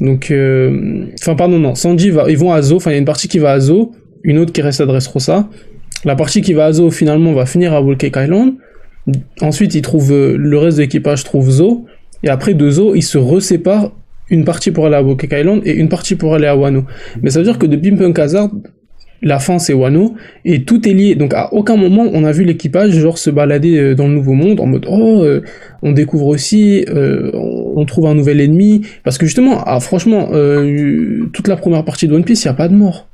Donc, 0.00 0.30
euh, 0.30 1.04
enfin 1.20 1.34
pardon 1.34 1.58
non, 1.58 1.74
Sanji 1.74 2.10
va, 2.10 2.30
ils 2.30 2.38
vont 2.38 2.52
à 2.52 2.62
Zo. 2.62 2.76
Enfin 2.76 2.90
il 2.90 2.94
y 2.94 2.96
a 2.96 2.98
une 2.98 3.04
partie 3.04 3.28
qui 3.28 3.38
va 3.38 3.52
à 3.52 3.60
Zo, 3.60 3.92
une 4.22 4.38
autre 4.38 4.52
qui 4.52 4.62
reste 4.62 4.80
à 4.80 4.86
Dressrosa. 4.86 5.48
La 6.04 6.16
partie 6.16 6.40
qui 6.40 6.54
va 6.54 6.66
à 6.66 6.72
Zo 6.72 6.90
finalement 6.90 7.32
va 7.32 7.46
finir 7.46 7.74
à 7.74 7.82
Whole 7.82 7.96
Cake 7.96 8.16
Island. 8.16 8.54
Ensuite 9.40 9.74
ils 9.74 9.82
trouvent 9.82 10.12
euh, 10.12 10.36
le 10.36 10.58
reste 10.58 10.78
de 10.78 10.82
l'équipage 10.82 11.24
trouve 11.24 11.50
Zo. 11.50 11.84
Et 12.22 12.28
après 12.28 12.54
de 12.54 12.70
Zo 12.70 12.94
ils 12.94 13.02
se 13.02 13.18
reséparent. 13.18 13.92
Une 14.32 14.44
partie 14.44 14.70
pour 14.70 14.86
aller 14.86 14.94
à 14.94 15.02
Whole 15.02 15.16
Cake 15.16 15.32
Island 15.32 15.60
et 15.64 15.72
une 15.72 15.88
partie 15.88 16.14
pour 16.14 16.34
aller 16.34 16.46
à 16.46 16.56
Wano. 16.56 16.84
Mais 17.20 17.30
ça 17.30 17.40
veut 17.40 17.44
dire 17.44 17.58
que 17.58 17.66
depuis 17.66 17.90
Punk 17.90 18.16
Hazard, 18.16 18.50
la 19.22 19.38
fin 19.38 19.58
c'est 19.58 19.72
Wano 19.72 20.14
et 20.44 20.64
tout 20.64 20.88
est 20.88 20.92
lié. 20.92 21.14
Donc 21.14 21.34
à 21.34 21.52
aucun 21.52 21.76
moment 21.76 22.06
on 22.12 22.24
a 22.24 22.32
vu 22.32 22.44
l'équipage 22.44 22.92
genre 22.92 23.18
se 23.18 23.30
balader 23.30 23.78
euh, 23.78 23.94
dans 23.94 24.08
le 24.08 24.14
nouveau 24.14 24.34
monde 24.34 24.60
en 24.60 24.66
mode 24.66 24.86
oh 24.88 25.22
euh, 25.22 25.42
on 25.82 25.92
découvre 25.92 26.26
aussi, 26.26 26.84
euh, 26.88 27.30
on 27.34 27.84
trouve 27.84 28.06
un 28.06 28.14
nouvel 28.14 28.40
ennemi. 28.40 28.82
Parce 29.02 29.18
que 29.18 29.26
justement, 29.26 29.62
ah, 29.64 29.80
franchement, 29.80 30.28
euh, 30.32 31.26
toute 31.32 31.48
la 31.48 31.56
première 31.56 31.84
partie 31.84 32.06
de 32.06 32.14
One 32.14 32.24
Piece, 32.24 32.44
il 32.44 32.48
n'y 32.48 32.52
a 32.52 32.54
pas 32.54 32.68
de 32.68 32.74
mort. 32.74 33.08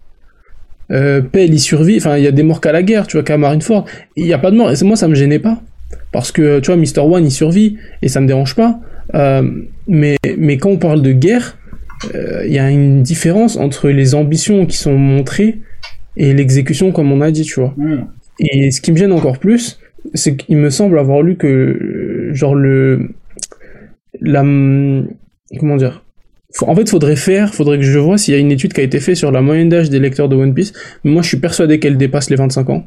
Euh, 0.92 1.20
Pell, 1.20 1.52
il 1.52 1.60
survit, 1.60 1.96
enfin 1.96 2.16
il 2.16 2.24
y 2.24 2.28
a 2.28 2.32
des 2.32 2.42
morts 2.42 2.60
qu'à 2.60 2.72
la 2.72 2.82
guerre, 2.82 3.06
tu 3.06 3.16
vois, 3.16 3.24
qu'à 3.24 3.38
Marineford. 3.38 3.86
Il 4.16 4.24
n'y 4.24 4.32
a 4.32 4.38
pas 4.38 4.50
de 4.50 4.56
mort 4.56 4.70
et 4.70 4.84
moi 4.84 4.96
ça 4.96 5.08
me 5.08 5.14
gênait 5.14 5.38
pas. 5.38 5.60
Parce 6.12 6.32
que 6.32 6.60
tu 6.60 6.66
vois, 6.66 6.76
Mr. 6.76 7.00
One 7.00 7.24
il 7.24 7.30
survit 7.30 7.76
et 8.02 8.08
ça 8.08 8.20
me 8.20 8.26
dérange 8.26 8.54
pas. 8.54 8.78
Euh, 9.14 9.42
mais, 9.88 10.16
mais 10.38 10.56
quand 10.58 10.70
on 10.70 10.76
parle 10.76 11.02
de 11.02 11.12
guerre, 11.12 11.56
euh, 12.14 12.44
il 12.46 12.52
y 12.52 12.58
a 12.58 12.70
une 12.70 13.02
différence 13.02 13.56
entre 13.56 13.88
les 13.88 14.14
ambitions 14.14 14.66
qui 14.66 14.76
sont 14.76 14.96
montrées 14.96 15.58
et 16.16 16.32
l'exécution 16.34 16.92
comme 16.92 17.12
on 17.12 17.20
a 17.20 17.30
dit, 17.30 17.42
tu 17.42 17.60
vois. 17.60 17.74
Hmm. 17.76 18.06
Et 18.38 18.70
ce 18.70 18.80
qui 18.80 18.92
me 18.92 18.96
gêne 18.96 19.12
encore 19.12 19.38
plus, 19.38 19.78
c'est 20.14 20.36
qu'il 20.36 20.56
me 20.56 20.70
semble 20.70 20.98
avoir 20.98 21.22
lu 21.22 21.36
que, 21.36 21.46
euh, 21.46 22.34
genre, 22.34 22.54
le. 22.54 23.10
La. 24.20 24.40
Comment 24.40 25.76
dire 25.76 26.04
En 26.62 26.74
fait, 26.74 26.88
faudrait 26.88 27.16
faire, 27.16 27.54
faudrait 27.54 27.78
que 27.78 27.84
je 27.84 27.98
vois 27.98 28.18
s'il 28.18 28.34
y 28.34 28.36
a 28.36 28.40
une 28.40 28.52
étude 28.52 28.72
qui 28.72 28.80
a 28.80 28.84
été 28.84 29.00
faite 29.00 29.16
sur 29.16 29.30
la 29.30 29.42
moyenne 29.42 29.68
d'âge 29.68 29.90
des 29.90 29.98
lecteurs 29.98 30.28
de 30.28 30.36
One 30.36 30.54
Piece. 30.54 30.72
Moi, 31.04 31.22
je 31.22 31.28
suis 31.28 31.36
persuadé 31.38 31.78
qu'elle 31.78 31.96
dépasse 31.96 32.30
les 32.30 32.36
25 32.36 32.70
ans. 32.70 32.86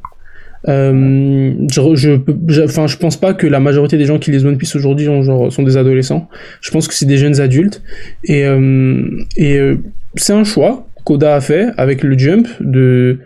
Euh, 0.67 1.53
je, 1.71 1.95
je, 1.95 2.63
enfin, 2.63 2.87
je 2.87 2.97
pense 2.97 3.15
pas 3.15 3.33
que 3.33 3.47
la 3.47 3.59
majorité 3.59 3.97
des 3.97 4.05
gens 4.05 4.19
qui 4.19 4.31
lisent 4.31 4.45
One 4.45 4.57
Piece 4.57 4.75
aujourd'hui 4.75 5.05
sont 5.05 5.63
des 5.63 5.77
adolescents. 5.77 6.27
Je 6.61 6.71
pense 6.71 6.87
que 6.87 6.93
c'est 6.93 7.05
des 7.05 7.17
jeunes 7.17 7.39
adultes. 7.39 7.81
Et, 8.25 8.45
euh, 8.45 9.07
et 9.37 9.57
euh, 9.57 9.77
c'est 10.15 10.33
un 10.33 10.43
choix 10.43 10.88
qu'Oda 11.03 11.35
a 11.35 11.41
fait 11.41 11.69
avec 11.77 12.03
le 12.03 12.17
jump 12.17 12.47
de, 12.59 13.19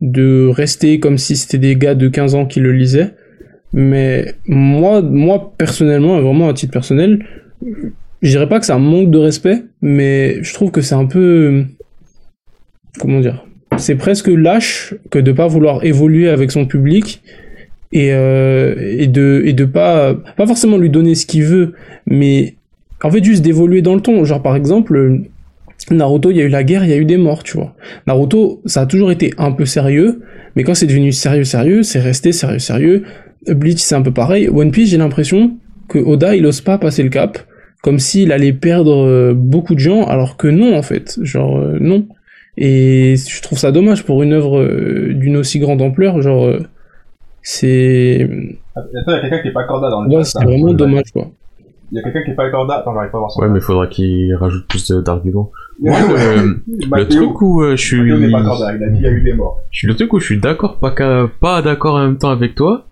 de 0.00 0.48
rester 0.48 1.00
comme 1.00 1.18
si 1.18 1.36
c'était 1.36 1.58
des 1.58 1.76
gars 1.76 1.94
de 1.94 2.08
15 2.08 2.34
ans 2.34 2.46
qui 2.46 2.60
le 2.60 2.72
lisaient. 2.72 3.14
Mais 3.72 4.34
moi, 4.46 5.00
moi 5.02 5.52
personnellement, 5.56 6.20
vraiment 6.20 6.48
à 6.48 6.54
titre 6.54 6.72
personnel, 6.72 7.24
je 8.22 8.30
dirais 8.30 8.48
pas 8.48 8.58
que 8.58 8.66
c'est 8.66 8.72
un 8.72 8.78
manque 8.78 9.10
de 9.10 9.18
respect, 9.18 9.62
mais 9.80 10.42
je 10.42 10.52
trouve 10.54 10.70
que 10.70 10.80
c'est 10.80 10.94
un 10.94 11.06
peu, 11.06 11.64
comment 12.98 13.20
dire, 13.20 13.44
c'est 13.78 13.94
presque 13.94 14.28
lâche 14.28 14.94
que 15.10 15.18
de 15.18 15.32
pas 15.32 15.46
vouloir 15.46 15.84
évoluer 15.84 16.28
avec 16.28 16.50
son 16.50 16.66
public 16.66 17.22
et 17.92 18.12
euh, 18.12 18.74
et 18.78 19.06
de 19.06 19.42
et 19.44 19.52
de 19.52 19.64
pas 19.64 20.14
pas 20.36 20.46
forcément 20.46 20.76
lui 20.76 20.90
donner 20.90 21.14
ce 21.14 21.26
qu'il 21.26 21.44
veut, 21.44 21.74
mais 22.06 22.54
en 23.02 23.10
fait 23.10 23.22
juste 23.22 23.42
d'évoluer 23.42 23.82
dans 23.82 23.94
le 23.94 24.00
ton. 24.00 24.24
Genre 24.24 24.42
par 24.42 24.56
exemple, 24.56 25.22
Naruto, 25.90 26.30
il 26.30 26.36
y 26.36 26.40
a 26.40 26.44
eu 26.44 26.48
la 26.48 26.64
guerre, 26.64 26.84
il 26.84 26.90
y 26.90 26.92
a 26.92 26.96
eu 26.96 27.04
des 27.04 27.16
morts, 27.16 27.42
tu 27.42 27.56
vois. 27.56 27.74
Naruto, 28.06 28.62
ça 28.64 28.82
a 28.82 28.86
toujours 28.86 29.10
été 29.10 29.32
un 29.38 29.52
peu 29.52 29.64
sérieux, 29.64 30.22
mais 30.56 30.64
quand 30.64 30.74
c'est 30.74 30.86
devenu 30.86 31.12
sérieux, 31.12 31.44
sérieux, 31.44 31.82
c'est 31.82 32.00
resté 32.00 32.32
sérieux, 32.32 32.58
sérieux. 32.58 33.02
Bleach, 33.48 33.78
c'est 33.78 33.94
un 33.94 34.02
peu 34.02 34.12
pareil. 34.12 34.48
One 34.48 34.70
Piece, 34.70 34.90
j'ai 34.90 34.98
l'impression 34.98 35.56
que 35.88 35.98
Oda, 35.98 36.36
il 36.36 36.46
ose 36.46 36.60
pas 36.60 36.78
passer 36.78 37.02
le 37.02 37.08
cap, 37.08 37.38
comme 37.82 37.98
s'il 37.98 38.32
allait 38.32 38.52
perdre 38.52 39.06
euh, 39.06 39.34
beaucoup 39.34 39.74
de 39.74 39.80
gens, 39.80 40.04
alors 40.04 40.36
que 40.36 40.48
non, 40.48 40.76
en 40.76 40.82
fait. 40.82 41.18
Genre, 41.22 41.58
euh, 41.58 41.78
non. 41.80 42.06
Et 42.56 43.16
je 43.16 43.42
trouve 43.42 43.58
ça 43.58 43.72
dommage 43.72 44.04
pour 44.04 44.22
une 44.22 44.32
œuvre 44.32 44.60
euh, 44.60 45.14
d'une 45.14 45.36
aussi 45.36 45.58
grande 45.58 45.80
ampleur, 45.80 46.20
genre, 46.20 46.44
euh, 46.46 46.60
c'est... 47.42 48.28
Attends, 48.76 48.88
il 48.92 49.12
y 49.12 49.16
a 49.16 49.20
quelqu'un 49.20 49.42
qui 49.42 49.48
est 49.48 49.52
pas 49.52 49.64
corda 49.64 49.88
dans 49.88 50.02
le 50.02 50.08
Ouais, 50.10 50.24
chat, 50.24 50.38
c'est 50.38 50.44
vraiment 50.44 50.72
dommage, 50.74 51.10
quoi. 51.12 51.30
Il 51.92 51.96
y 51.96 51.98
a 51.98 52.02
quelqu'un 52.02 52.22
qui 52.22 52.30
est 52.30 52.34
pas 52.34 52.50
corda. 52.50 52.74
Attends, 52.74 52.94
j'arrive 52.94 53.10
pas 53.10 53.18
à 53.18 53.20
voir 53.20 53.30
son 53.32 53.40
Ouais, 53.40 53.48
mais 53.48 53.60
faudra 53.60 53.86
qu'il 53.86 54.34
rajoute 54.36 54.66
plus 54.68 54.90
d'arguments. 54.90 55.50
Moi, 55.80 55.98
le, 56.98 57.08
truc 57.08 57.40
où 57.40 57.62
euh, 57.62 57.76
je 57.76 57.82
suis, 57.82 57.98
Mathéo 58.00 58.18
n'est 58.18 58.30
pas 58.30 58.42
corda, 58.42 58.74
il 58.76 58.82
a 58.84 58.88
dit 58.88 58.98
il 58.98 59.02
y 59.02 59.06
a 59.06 59.10
eu 59.10 59.22
des 59.22 59.32
morts. 59.32 59.58
je 59.70 59.78
suis- 59.78 59.86
le 59.88 59.96
truc 59.96 60.12
où 60.12 60.20
je 60.20 60.24
suis 60.26 60.38
d'accord, 60.38 60.78
pas 60.78 60.90
qu'à- 60.90 61.28
pas 61.40 61.62
d'accord 61.62 61.94
en 61.94 62.02
même 62.02 62.18
temps 62.18 62.30
avec 62.30 62.54
toi, 62.54 62.86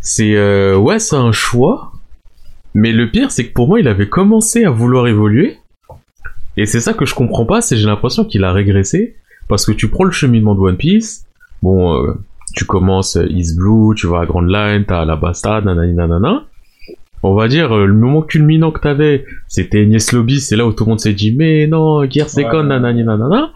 c'est 0.00 0.34
euh, 0.36 0.76
ouais, 0.76 0.98
c'est 0.98 1.16
un 1.16 1.32
choix. 1.32 1.92
Mais 2.74 2.90
le 2.90 3.08
pire, 3.08 3.30
c'est 3.30 3.46
que 3.46 3.52
pour 3.52 3.68
moi, 3.68 3.78
il 3.78 3.86
avait 3.86 4.08
commencé 4.08 4.64
à 4.64 4.70
vouloir 4.70 5.06
évoluer. 5.06 5.58
Et 6.56 6.66
c'est 6.66 6.80
ça 6.80 6.92
que 6.92 7.06
je 7.06 7.14
comprends 7.14 7.46
pas, 7.46 7.60
c'est 7.60 7.76
j'ai 7.76 7.86
l'impression 7.86 8.24
qu'il 8.24 8.42
a 8.44 8.52
régressé. 8.52 9.14
Parce 9.48 9.64
que 9.66 9.72
tu 9.72 9.88
prends 9.88 10.04
le 10.04 10.10
cheminement 10.10 10.54
de 10.54 10.60
One 10.60 10.76
Piece, 10.76 11.26
bon, 11.62 11.94
euh, 12.02 12.14
tu 12.56 12.64
commences 12.64 13.16
euh, 13.16 13.26
East 13.28 13.56
Blue, 13.58 13.94
tu 13.94 14.06
vas 14.08 14.20
à 14.20 14.26
Grand 14.26 14.40
Line, 14.40 14.84
t'as 14.86 15.04
la 15.04 15.16
Bastard, 15.16 15.64
nanani 15.64 15.92
nanana. 15.94 16.44
On 17.26 17.34
va 17.34 17.48
dire, 17.48 17.72
euh, 17.74 17.86
le 17.86 17.94
moment 17.94 18.20
culminant 18.20 18.70
que 18.70 18.80
t'avais, 18.80 19.24
c'était 19.48 19.82
Enies 19.82 20.04
Lobby, 20.12 20.40
c'est 20.42 20.56
là 20.56 20.66
où 20.66 20.72
tout 20.74 20.84
le 20.84 20.90
monde 20.90 21.00
s'est 21.00 21.14
dit, 21.14 21.32
mais 21.34 21.66
non, 21.66 21.96
Ouais. 22.00 22.08
nanani 22.62 23.02
nanana. 23.02 23.50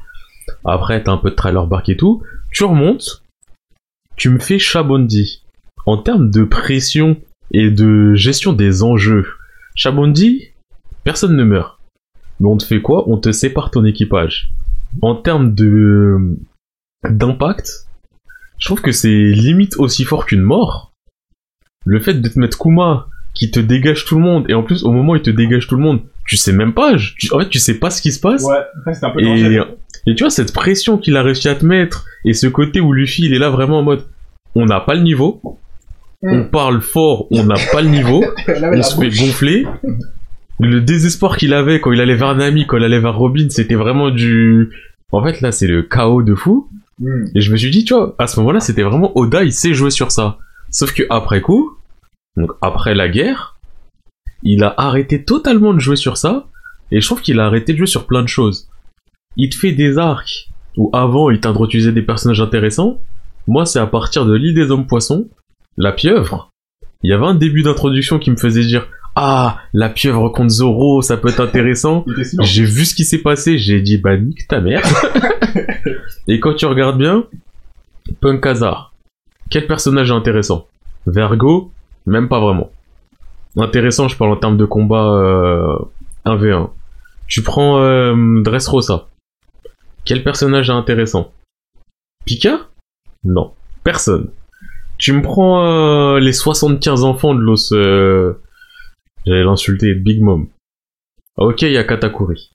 Après, 0.64 1.02
t'as 1.02 1.12
un 1.12 1.18
peu 1.18 1.28
de 1.28 1.34
trailer 1.34 1.66
bark 1.66 1.86
et 1.90 1.96
tout. 1.98 2.22
Tu 2.50 2.64
remontes, 2.64 3.22
tu 4.16 4.30
me 4.30 4.38
fais 4.38 4.58
Chabondi. 4.58 5.44
En 5.84 5.98
termes 5.98 6.30
de 6.30 6.44
pression 6.44 7.18
et 7.52 7.70
de 7.70 8.14
gestion 8.14 8.54
des 8.54 8.82
enjeux, 8.82 9.26
Chabondi, 9.74 10.48
personne 11.04 11.36
ne 11.36 11.44
meurt. 11.44 11.78
Mais 12.40 12.48
on 12.48 12.56
te 12.56 12.64
fait 12.64 12.80
quoi? 12.80 13.06
On 13.06 13.18
te 13.18 13.32
sépare 13.32 13.70
ton 13.70 13.84
équipage. 13.84 14.50
En 15.02 15.14
termes 15.14 15.54
de 15.54 16.38
d'impact, 17.06 17.86
je 18.58 18.66
trouve 18.66 18.80
que 18.80 18.92
c'est 18.92 19.08
limite 19.32 19.76
aussi 19.76 20.04
fort 20.04 20.24
qu'une 20.24 20.40
mort. 20.40 20.92
Le 21.84 22.00
fait 22.00 22.14
de 22.14 22.28
te 22.28 22.38
mettre 22.38 22.56
Kuma 22.58 23.08
qui 23.38 23.50
te 23.50 23.60
dégage 23.60 24.04
tout 24.04 24.16
le 24.16 24.20
monde 24.22 24.44
et 24.48 24.54
en 24.54 24.62
plus 24.62 24.82
au 24.84 24.90
moment 24.92 25.12
où 25.12 25.16
il 25.16 25.22
te 25.22 25.30
dégage 25.30 25.66
tout 25.68 25.76
le 25.76 25.82
monde, 25.82 26.00
tu 26.26 26.36
sais 26.36 26.52
même 26.52 26.74
pas. 26.74 26.96
tu- 26.96 27.32
en 27.32 27.38
fait, 27.40 27.48
tu 27.48 27.58
sais 27.58 27.74
pas 27.78 27.90
ce 27.90 28.02
qui 28.02 28.12
se 28.12 28.20
passe. 28.20 28.44
Ouais, 28.44 28.56
un 29.02 29.10
peu 29.10 29.20
Et, 29.20 29.58
et 30.06 30.14
tu 30.14 30.24
vois, 30.24 30.30
cette 30.30 30.52
pression 30.52 30.98
qu'il 30.98 31.16
a 31.16 31.22
réussi 31.22 31.48
à 31.48 31.54
te 31.54 31.64
mettre, 31.64 32.04
et 32.24 32.32
ce 32.34 32.46
côté 32.46 32.80
où 32.80 32.92
Luffy, 32.92 33.26
il 33.26 33.34
est 33.34 33.38
là 33.38 33.50
vraiment 33.50 33.78
en 33.78 33.82
mode, 33.82 34.04
on 34.54 34.64
n'a 34.66 34.80
pas 34.80 34.94
le 34.94 35.02
niveau, 35.02 35.40
on 36.22 36.44
parle 36.44 36.80
fort, 36.80 37.26
on 37.30 37.44
n'a 37.44 37.54
pas 37.72 37.80
le 37.80 37.88
niveau, 37.88 38.24
on 38.48 38.82
se 38.82 38.96
fait 39.00 39.10
gonfler. 39.10 39.66
Le 40.60 40.80
désespoir 40.80 41.36
qu'il 41.36 41.54
avait 41.54 41.80
quand 41.80 41.92
il 41.92 42.00
allait 42.00 42.16
vers 42.16 42.34
Nami, 42.34 42.66
quand 42.66 42.76
il 42.78 42.84
allait 42.84 42.98
vers 42.98 43.14
Robin, 43.16 43.46
c'était 43.48 43.76
vraiment 43.76 44.10
du... 44.10 44.70
En 45.12 45.22
fait, 45.24 45.40
là, 45.40 45.52
c'est 45.52 45.68
le 45.68 45.82
chaos 45.84 46.22
de 46.22 46.34
fou. 46.34 46.68
Hmm. 46.98 47.26
Et 47.36 47.40
je 47.40 47.52
me 47.52 47.56
suis 47.56 47.70
dit, 47.70 47.84
tu 47.84 47.94
vois, 47.94 48.16
à 48.18 48.26
ce 48.26 48.40
moment-là, 48.40 48.58
c'était 48.58 48.82
vraiment 48.82 49.16
Oda, 49.16 49.44
il 49.44 49.52
sait 49.52 49.72
jouer 49.72 49.90
sur 49.90 50.10
ça. 50.10 50.38
Sauf 50.70 50.92
que 50.92 51.04
après 51.10 51.40
coup, 51.40 51.77
donc 52.38 52.52
après 52.62 52.94
la 52.94 53.08
guerre, 53.08 53.58
il 54.42 54.62
a 54.62 54.72
arrêté 54.76 55.24
totalement 55.24 55.74
de 55.74 55.80
jouer 55.80 55.96
sur 55.96 56.16
ça, 56.16 56.46
et 56.90 57.00
je 57.00 57.06
trouve 57.06 57.20
qu'il 57.20 57.40
a 57.40 57.46
arrêté 57.46 57.72
de 57.72 57.78
jouer 57.78 57.86
sur 57.86 58.06
plein 58.06 58.22
de 58.22 58.28
choses. 58.28 58.68
Il 59.36 59.50
te 59.50 59.56
fait 59.56 59.72
des 59.72 59.98
arcs, 59.98 60.48
où 60.76 60.90
avant 60.92 61.30
il 61.30 61.40
t'introduisait 61.40 61.92
des 61.92 62.02
personnages 62.02 62.40
intéressants. 62.40 63.00
Moi, 63.46 63.66
c'est 63.66 63.80
à 63.80 63.86
partir 63.86 64.24
de 64.24 64.34
l'île 64.34 64.54
des 64.54 64.70
hommes 64.70 64.86
poissons, 64.86 65.28
la 65.76 65.92
pieuvre. 65.92 66.50
Il 67.02 67.10
y 67.10 67.12
avait 67.12 67.26
un 67.26 67.34
début 67.34 67.62
d'introduction 67.62 68.18
qui 68.18 68.30
me 68.30 68.36
faisait 68.36 68.64
dire, 68.64 68.86
ah, 69.16 69.58
la 69.72 69.88
pieuvre 69.88 70.28
contre 70.28 70.50
Zoro, 70.50 71.02
ça 71.02 71.16
peut 71.16 71.28
être 71.28 71.40
intéressant. 71.40 72.04
J'ai 72.40 72.64
vu 72.64 72.84
ce 72.84 72.94
qui 72.94 73.04
s'est 73.04 73.18
passé, 73.18 73.58
j'ai 73.58 73.80
dit 73.80 73.98
bah 73.98 74.16
nique 74.16 74.46
ta 74.46 74.60
mère. 74.60 74.82
Et 76.28 76.38
quand 76.38 76.54
tu 76.54 76.66
regardes 76.66 76.98
bien, 76.98 77.24
Punk 78.20 78.46
Hazard, 78.46 78.94
quel 79.50 79.66
personnage 79.66 80.10
est 80.10 80.14
intéressant 80.14 80.68
Vergo, 81.06 81.72
même 82.08 82.28
pas 82.28 82.40
vraiment. 82.40 82.70
Intéressant, 83.56 84.08
je 84.08 84.16
parle 84.16 84.32
en 84.32 84.36
termes 84.36 84.56
de 84.56 84.64
combat 84.64 85.14
euh, 85.14 85.78
1v1. 86.24 86.70
Tu 87.26 87.42
prends 87.42 87.80
euh, 87.80 88.42
Dressrosa. 88.42 89.08
Quel 90.04 90.22
personnage 90.22 90.70
est 90.70 90.72
intéressant? 90.72 91.32
Pika? 92.24 92.68
Non. 93.24 93.52
Personne. 93.84 94.30
Tu 94.98 95.12
me 95.12 95.22
prends 95.22 95.64
euh, 95.64 96.18
les 96.18 96.32
75 96.32 97.04
enfants 97.04 97.34
de 97.34 97.40
l'os... 97.40 97.72
Euh... 97.72 98.40
J'allais 99.26 99.44
l'insulter, 99.44 99.94
Big 99.94 100.22
Mom. 100.22 100.48
Ok, 101.36 101.62
il 101.62 101.72
y 101.72 101.76
a 101.76 101.84
Katakuri. 101.84 102.50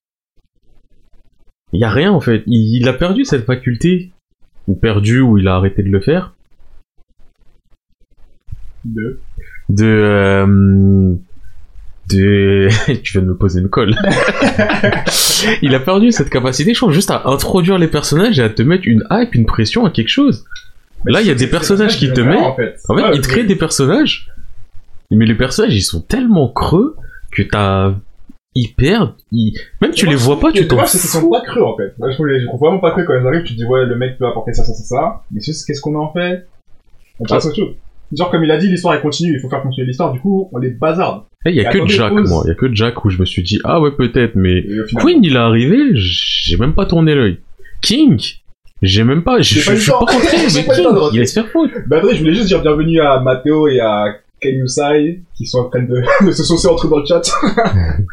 Il 1.71 1.79
y 1.79 1.83
a 1.83 1.89
rien 1.89 2.11
en 2.11 2.19
fait. 2.19 2.43
Il, 2.47 2.77
il 2.81 2.87
a 2.87 2.93
perdu 2.93 3.25
cette 3.25 3.45
faculté. 3.45 4.11
Ou 4.67 4.75
perdu, 4.75 5.19
ou 5.19 5.37
il 5.37 5.47
a 5.47 5.55
arrêté 5.55 5.83
de 5.83 5.89
le 5.89 5.99
faire. 5.99 6.33
De. 8.85 9.19
De... 9.69 9.85
euh, 9.85 11.13
de... 12.09 12.67
tu 13.03 13.13
viens 13.13 13.21
de 13.21 13.27
me 13.27 13.35
poser 13.35 13.61
une 13.61 13.69
colle. 13.69 13.95
il 15.61 15.73
a 15.75 15.79
perdu 15.79 16.11
cette 16.11 16.29
capacité, 16.29 16.73
je 16.73 16.79
trouve, 16.79 16.91
juste 16.91 17.11
à 17.11 17.23
introduire 17.27 17.77
les 17.77 17.87
personnages 17.87 18.39
et 18.39 18.43
à 18.43 18.49
te 18.49 18.61
mettre 18.61 18.83
une 18.87 19.03
hype, 19.11 19.35
une 19.35 19.45
pression 19.45 19.85
à 19.85 19.89
quelque 19.89 20.09
chose. 20.09 20.45
Là, 21.05 21.21
il 21.21 21.27
y 21.27 21.31
a 21.31 21.35
des 21.35 21.47
personnages 21.47 21.97
qui 21.97 22.11
te 22.13 22.21
mettent. 22.21 22.39
En 22.39 22.55
fait, 22.55 22.75
En 22.89 22.95
fait, 22.95 23.03
Ouais, 23.03 23.15
il 23.15 23.21
te 23.21 23.27
crée 23.27 23.43
des 23.43 23.55
personnages, 23.55 24.29
mais 25.11 25.25
les 25.25 25.35
personnages, 25.35 25.75
ils 25.75 25.81
sont 25.81 26.01
tellement 26.01 26.47
creux 26.49 26.95
que 27.31 27.41
t'as... 27.43 27.93
Ils 28.55 28.71
perdent, 28.75 29.15
ils... 29.31 29.59
même 29.81 29.91
tu 29.91 30.05
les 30.05 30.13
vois 30.13 30.39
pas, 30.39 30.51
tu 30.51 30.67
t'en 30.67 30.85
c'est 30.85 30.99
qu'ils 30.99 31.09
sont 31.09 31.21
fous. 31.21 31.31
pas 31.31 31.41
creux 31.41 31.63
en 31.63 31.75
fait. 31.75 31.97
Moi, 31.97 32.11
je 32.11 32.13
trouve 32.13 32.27
les- 32.27 32.39
je 32.39 32.45
trouve 32.45 32.59
vraiment 32.59 32.77
pas 32.77 32.91
creux 32.91 33.03
quand 33.03 33.19
ils 33.19 33.25
arrivent. 33.25 33.41
Tu 33.41 33.53
te 33.53 33.57
dis, 33.57 33.65
ouais, 33.65 33.83
le 33.87 33.95
mec 33.95 34.19
peut 34.19 34.27
apporter 34.27 34.53
ça, 34.53 34.63
ça, 34.63 34.73
ça, 34.75 34.83
ça. 34.83 35.23
Mais 35.31 35.39
qu'est-ce 35.41 35.81
qu'on 35.81 35.95
en 35.95 36.13
fait? 36.13 36.45
On 37.19 37.23
passe 37.25 37.45
à 37.45 37.47
autre 37.49 37.55
chose. 37.55 37.73
Genre, 38.17 38.29
comme 38.31 38.43
il 38.43 38.51
a 38.51 38.57
dit, 38.57 38.67
l'histoire 38.69 38.93
elle 38.93 39.01
continue, 39.01 39.33
il 39.35 39.39
faut 39.39 39.49
faire 39.49 39.61
continuer 39.63 39.87
l'histoire. 39.87 40.11
Du 40.13 40.19
coup, 40.19 40.49
on 40.53 40.57
les 40.59 40.69
bazarde. 40.71 41.23
Eh, 41.45 41.49
Il 41.49 41.55
y 41.55 41.65
a 41.65 41.71
que 41.71 41.85
Jack, 41.87 42.09
pause. 42.09 42.29
moi. 42.29 42.43
Il 42.45 42.49
y 42.49 42.51
a 42.51 42.55
que 42.55 42.73
Jack 42.73 43.03
où 43.03 43.09
je 43.09 43.19
me 43.19 43.25
suis 43.25 43.43
dit, 43.43 43.59
ah 43.63 43.79
ouais, 43.81 43.91
peut-être, 43.91 44.35
mais 44.35 44.61
final, 44.61 45.03
Queen, 45.03 45.23
il 45.23 45.33
est 45.35 45.39
arrivé, 45.39 45.77
j'ai 45.95 46.57
même 46.57 46.73
pas 46.73 46.85
tourné 46.85 47.15
l'œil. 47.15 47.39
King, 47.81 48.19
j'ai 48.81 49.03
même 49.03 49.23
pas, 49.23 49.41
je 49.41 49.59
suis 49.59 49.91
pas 49.91 49.97
rentré, 49.97 50.37
mais 50.55 50.63
pas 50.63 50.75
temps 50.75 50.95
King, 50.95 51.09
il 51.13 51.19
laisse 51.19 51.33
faire 51.33 51.47
foutre. 51.47 51.73
Bah, 51.87 51.99
André, 51.99 52.15
je 52.15 52.19
voulais 52.21 52.33
juste 52.35 52.47
dire 52.47 52.61
bienvenue 52.61 52.99
à 53.01 53.19
Matteo 53.19 53.67
et 53.67 53.79
à 53.79 54.05
Ken 54.39 54.55
Yusai, 54.55 55.21
qui 55.35 55.45
sont 55.45 55.59
en 55.59 55.69
train 55.69 55.81
de, 55.83 56.01
de 56.25 56.31
se 56.31 56.43
saucer 56.43 56.67
entre 56.67 56.87
eux 56.87 56.89
dans 56.89 56.99
le 56.99 57.05
chat. 57.05 57.21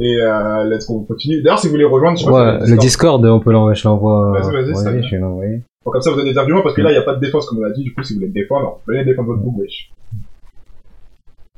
et 0.00 0.16
euh, 0.20 0.64
let's 0.64 0.86
go, 0.86 1.00
on 1.00 1.04
continue. 1.04 1.42
D'ailleurs, 1.42 1.58
si 1.58 1.66
vous 1.66 1.72
voulez 1.72 1.84
rejoindre, 1.84 2.18
je 2.18 2.24
sais 2.24 2.30
pas 2.30 2.58
Ouais, 2.58 2.64
si 2.66 2.70
le 2.72 2.76
Discord, 2.78 3.24
on 3.24 3.40
peut 3.40 3.52
l'envoyer, 3.52 3.76
je 3.78 3.86
l'envoie. 3.88 4.32
Vas-y, 4.40 4.52
vas-y, 4.52 4.76
ça 4.76 4.90
Ouais, 4.90 4.98
vient. 4.98 5.08
je 5.08 5.14
vais 5.16 5.20
l'envoyer. 5.20 5.60
Bon, 5.84 5.90
comme 5.90 6.00
ça, 6.00 6.10
vous 6.10 6.18
avez 6.18 6.30
des 6.30 6.38
arguments, 6.38 6.62
parce 6.62 6.74
que 6.74 6.82
là, 6.82 6.90
il 6.90 6.94
n'y 6.94 6.98
a 6.98 7.02
pas 7.02 7.14
de 7.14 7.20
défense, 7.20 7.46
comme 7.46 7.58
on 7.58 7.62
l'a 7.62 7.72
dit. 7.72 7.84
Du 7.84 7.94
coup, 7.94 8.02
si 8.02 8.14
vous 8.14 8.20
voulez 8.20 8.32
défendre, 8.32 8.80
venez 8.86 9.04
défendre 9.04 9.28
votre 9.28 9.42
bouc, 9.42 9.58
wesh. 9.58 9.90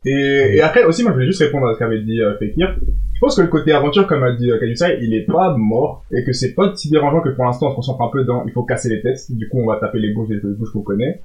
Et, 0.04 0.56
et 0.56 0.60
après, 0.62 0.84
aussi, 0.84 1.02
moi, 1.02 1.12
je 1.12 1.16
voulais 1.16 1.26
juste 1.26 1.42
répondre 1.42 1.66
à 1.66 1.74
ce 1.74 1.78
qu'avait 1.78 2.02
dit 2.02 2.20
euh, 2.20 2.36
Fekir. 2.38 2.76
Je 3.14 3.20
pense 3.20 3.36
que 3.36 3.42
le 3.42 3.48
côté 3.48 3.72
aventure, 3.72 4.06
comme 4.06 4.22
a 4.22 4.32
dit 4.32 4.50
euh, 4.50 4.58
il 5.00 5.14
est 5.14 5.26
pas 5.26 5.56
mort, 5.56 6.04
et 6.12 6.22
que 6.22 6.32
c'est 6.32 6.54
pas 6.54 6.74
si 6.76 6.90
dérangeant 6.90 7.20
que 7.20 7.30
pour 7.30 7.44
l'instant, 7.44 7.68
on 7.68 7.70
se 7.70 7.76
concentre 7.76 8.02
un 8.02 8.08
peu 8.08 8.24
dans, 8.24 8.44
il 8.44 8.52
faut 8.52 8.62
casser 8.62 8.88
les 8.88 9.00
têtes. 9.00 9.30
Du 9.30 9.48
coup, 9.48 9.58
on 9.60 9.66
va 9.66 9.76
taper 9.76 9.98
les 9.98 10.12
gauches 10.12 10.30
et 10.30 10.34
les 10.34 10.54
gauches 10.54 10.72
qu'on 10.72 10.82
connaît. 10.82 11.22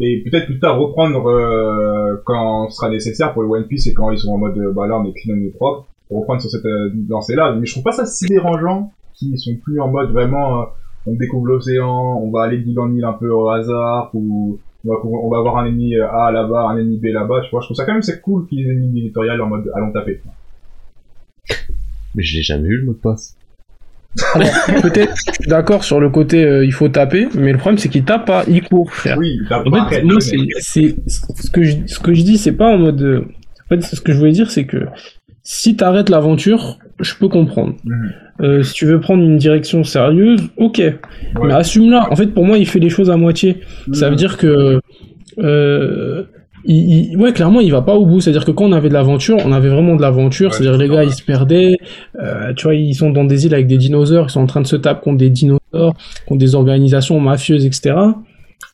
Et 0.00 0.22
peut-être 0.24 0.46
plus 0.46 0.60
tard 0.60 0.78
reprendre 0.78 1.26
euh, 1.26 2.16
quand 2.24 2.68
ce 2.70 2.76
sera 2.76 2.88
nécessaire 2.88 3.32
pour 3.32 3.42
le 3.42 3.48
One 3.48 3.66
Piece 3.66 3.86
et 3.88 3.94
quand 3.94 4.10
ils 4.10 4.18
sont 4.18 4.30
en 4.30 4.38
mode, 4.38 4.56
euh, 4.58 4.72
bah 4.72 4.86
là, 4.86 4.98
on 4.98 5.04
est 5.04 5.12
clean, 5.12 5.34
on 5.34 5.44
est 5.44 5.56
propre, 5.56 5.86
reprendre 6.10 6.40
sur 6.40 6.50
cette 6.50 6.64
euh, 6.64 6.90
lancée-là. 7.08 7.56
Mais 7.58 7.66
je 7.66 7.72
trouve 7.72 7.84
pas 7.84 7.92
ça 7.92 8.06
si 8.06 8.26
dérangeant 8.26 8.92
qu'ils 9.14 9.38
sont 9.38 9.56
plus 9.56 9.80
en 9.80 9.88
mode 9.88 10.12
vraiment, 10.12 10.62
euh, 10.62 10.64
on 11.08 11.14
découvre 11.14 11.46
l'océan, 11.46 12.20
on 12.22 12.30
va 12.30 12.44
aller 12.44 12.58
d'île 12.58 12.78
en 12.78 12.92
île 12.92 13.04
un 13.04 13.12
peu 13.12 13.30
au 13.30 13.48
hasard, 13.48 14.10
ou 14.14 14.58
on 14.84 14.88
va, 14.88 14.96
on 15.04 15.30
va 15.30 15.38
avoir 15.38 15.58
un 15.58 15.66
ennemi 15.66 15.96
euh, 15.96 16.08
A 16.10 16.30
là-bas, 16.30 16.68
un 16.68 16.78
ennemi 16.78 16.98
B 16.98 17.06
là-bas, 17.06 17.40
tu 17.44 17.50
vois. 17.50 17.60
Je 17.60 17.66
trouve 17.66 17.76
ça 17.76 17.84
quand 17.84 17.92
même 17.92 18.02
c'est 18.02 18.20
cool 18.20 18.46
qu'ils 18.46 18.68
aient 18.68 18.74
mis 18.74 18.92
l'éditorial 18.92 19.40
en 19.40 19.48
mode 19.48 19.70
allons 19.74 19.92
taper. 19.92 20.20
Mais 22.14 22.22
je 22.22 22.36
l'ai 22.36 22.42
jamais 22.42 22.68
eu 22.68 22.78
le 22.78 22.86
mot 22.86 22.92
de 22.92 22.98
passe. 22.98 23.36
Alors, 24.34 24.48
peut-être, 24.82 25.14
je 25.16 25.32
suis 25.32 25.48
d'accord 25.48 25.84
sur 25.84 26.00
le 26.00 26.10
côté 26.10 26.44
euh, 26.44 26.64
il 26.64 26.72
faut 26.72 26.88
taper, 26.88 27.28
mais 27.34 27.52
le 27.52 27.58
problème 27.58 27.78
c'est 27.78 27.88
qu'il 27.88 28.04
tape 28.04 28.26
pas, 28.26 28.44
il 28.48 28.62
court, 28.62 28.92
frère. 28.92 29.18
Oui, 29.18 29.38
t'as 29.48 29.62
En 29.62 29.70
pas 29.70 29.88
fait, 29.88 30.02
moi, 30.02 30.20
c'est, 30.20 30.36
c'est, 30.58 30.96
ce 31.06 31.50
que 31.50 31.62
je, 31.62 31.76
ce 31.86 31.98
que 31.98 32.14
je 32.14 32.22
dis, 32.22 32.38
c'est 32.38 32.52
pas 32.52 32.74
en 32.74 32.78
mode, 32.78 33.02
euh, 33.02 33.24
en 33.66 33.68
fait, 33.68 33.82
ce 33.82 34.00
que 34.00 34.12
je 34.12 34.18
voulais 34.18 34.32
dire, 34.32 34.50
c'est 34.50 34.64
que 34.64 34.86
si 35.42 35.76
t'arrêtes 35.76 36.08
l'aventure, 36.08 36.78
je 37.00 37.14
peux 37.14 37.28
comprendre. 37.28 37.74
Mhm. 37.84 38.12
Euh, 38.40 38.62
si 38.62 38.72
tu 38.74 38.86
veux 38.86 39.00
prendre 39.00 39.22
une 39.22 39.36
direction 39.36 39.82
sérieuse, 39.84 40.40
ok. 40.58 40.80
Mais 41.42 41.52
assume-la. 41.52 42.10
En 42.10 42.16
fait, 42.16 42.28
pour 42.28 42.44
moi, 42.44 42.56
il 42.58 42.66
fait 42.66 42.78
les 42.78 42.88
choses 42.90 43.10
à 43.10 43.16
moitié. 43.16 43.58
Ça 43.92 44.10
veut 44.10 44.16
dire 44.16 44.36
que, 44.36 44.80
euh, 45.38 46.22
il, 46.64 47.10
il- 47.12 47.16
ouais, 47.16 47.32
clairement, 47.32 47.60
il 47.60 47.70
va 47.72 47.82
pas 47.82 47.94
au 47.94 48.06
bout. 48.06 48.20
C'est-à-dire 48.20 48.44
que 48.44 48.50
quand 48.50 48.64
on 48.66 48.72
avait 48.72 48.88
de 48.88 48.94
l'aventure, 48.94 49.38
on 49.44 49.52
avait 49.52 49.68
vraiment 49.68 49.96
de 49.96 50.02
l'aventure. 50.02 50.50
Ouais, 50.50 50.56
C'est-à-dire 50.56 50.78
c'est 50.78 50.86
les 50.88 50.94
gars, 50.94 51.04
ils 51.04 51.12
se 51.12 51.22
perdaient. 51.22 51.76
Euh, 52.22 52.52
tu 52.54 52.64
vois, 52.64 52.74
ils 52.74 52.94
sont 52.94 53.10
dans 53.10 53.24
des 53.24 53.46
îles 53.46 53.54
avec 53.54 53.66
des 53.66 53.76
dinosaures. 53.78 54.26
Ils 54.28 54.32
sont 54.32 54.40
en 54.40 54.46
train 54.46 54.60
de 54.60 54.66
se 54.66 54.76
taper 54.76 55.00
contre 55.02 55.18
des 55.18 55.30
dinosaures, 55.30 55.94
contre 56.26 56.38
des 56.38 56.54
organisations 56.54 57.18
mafieuses, 57.20 57.64
etc. 57.66 57.94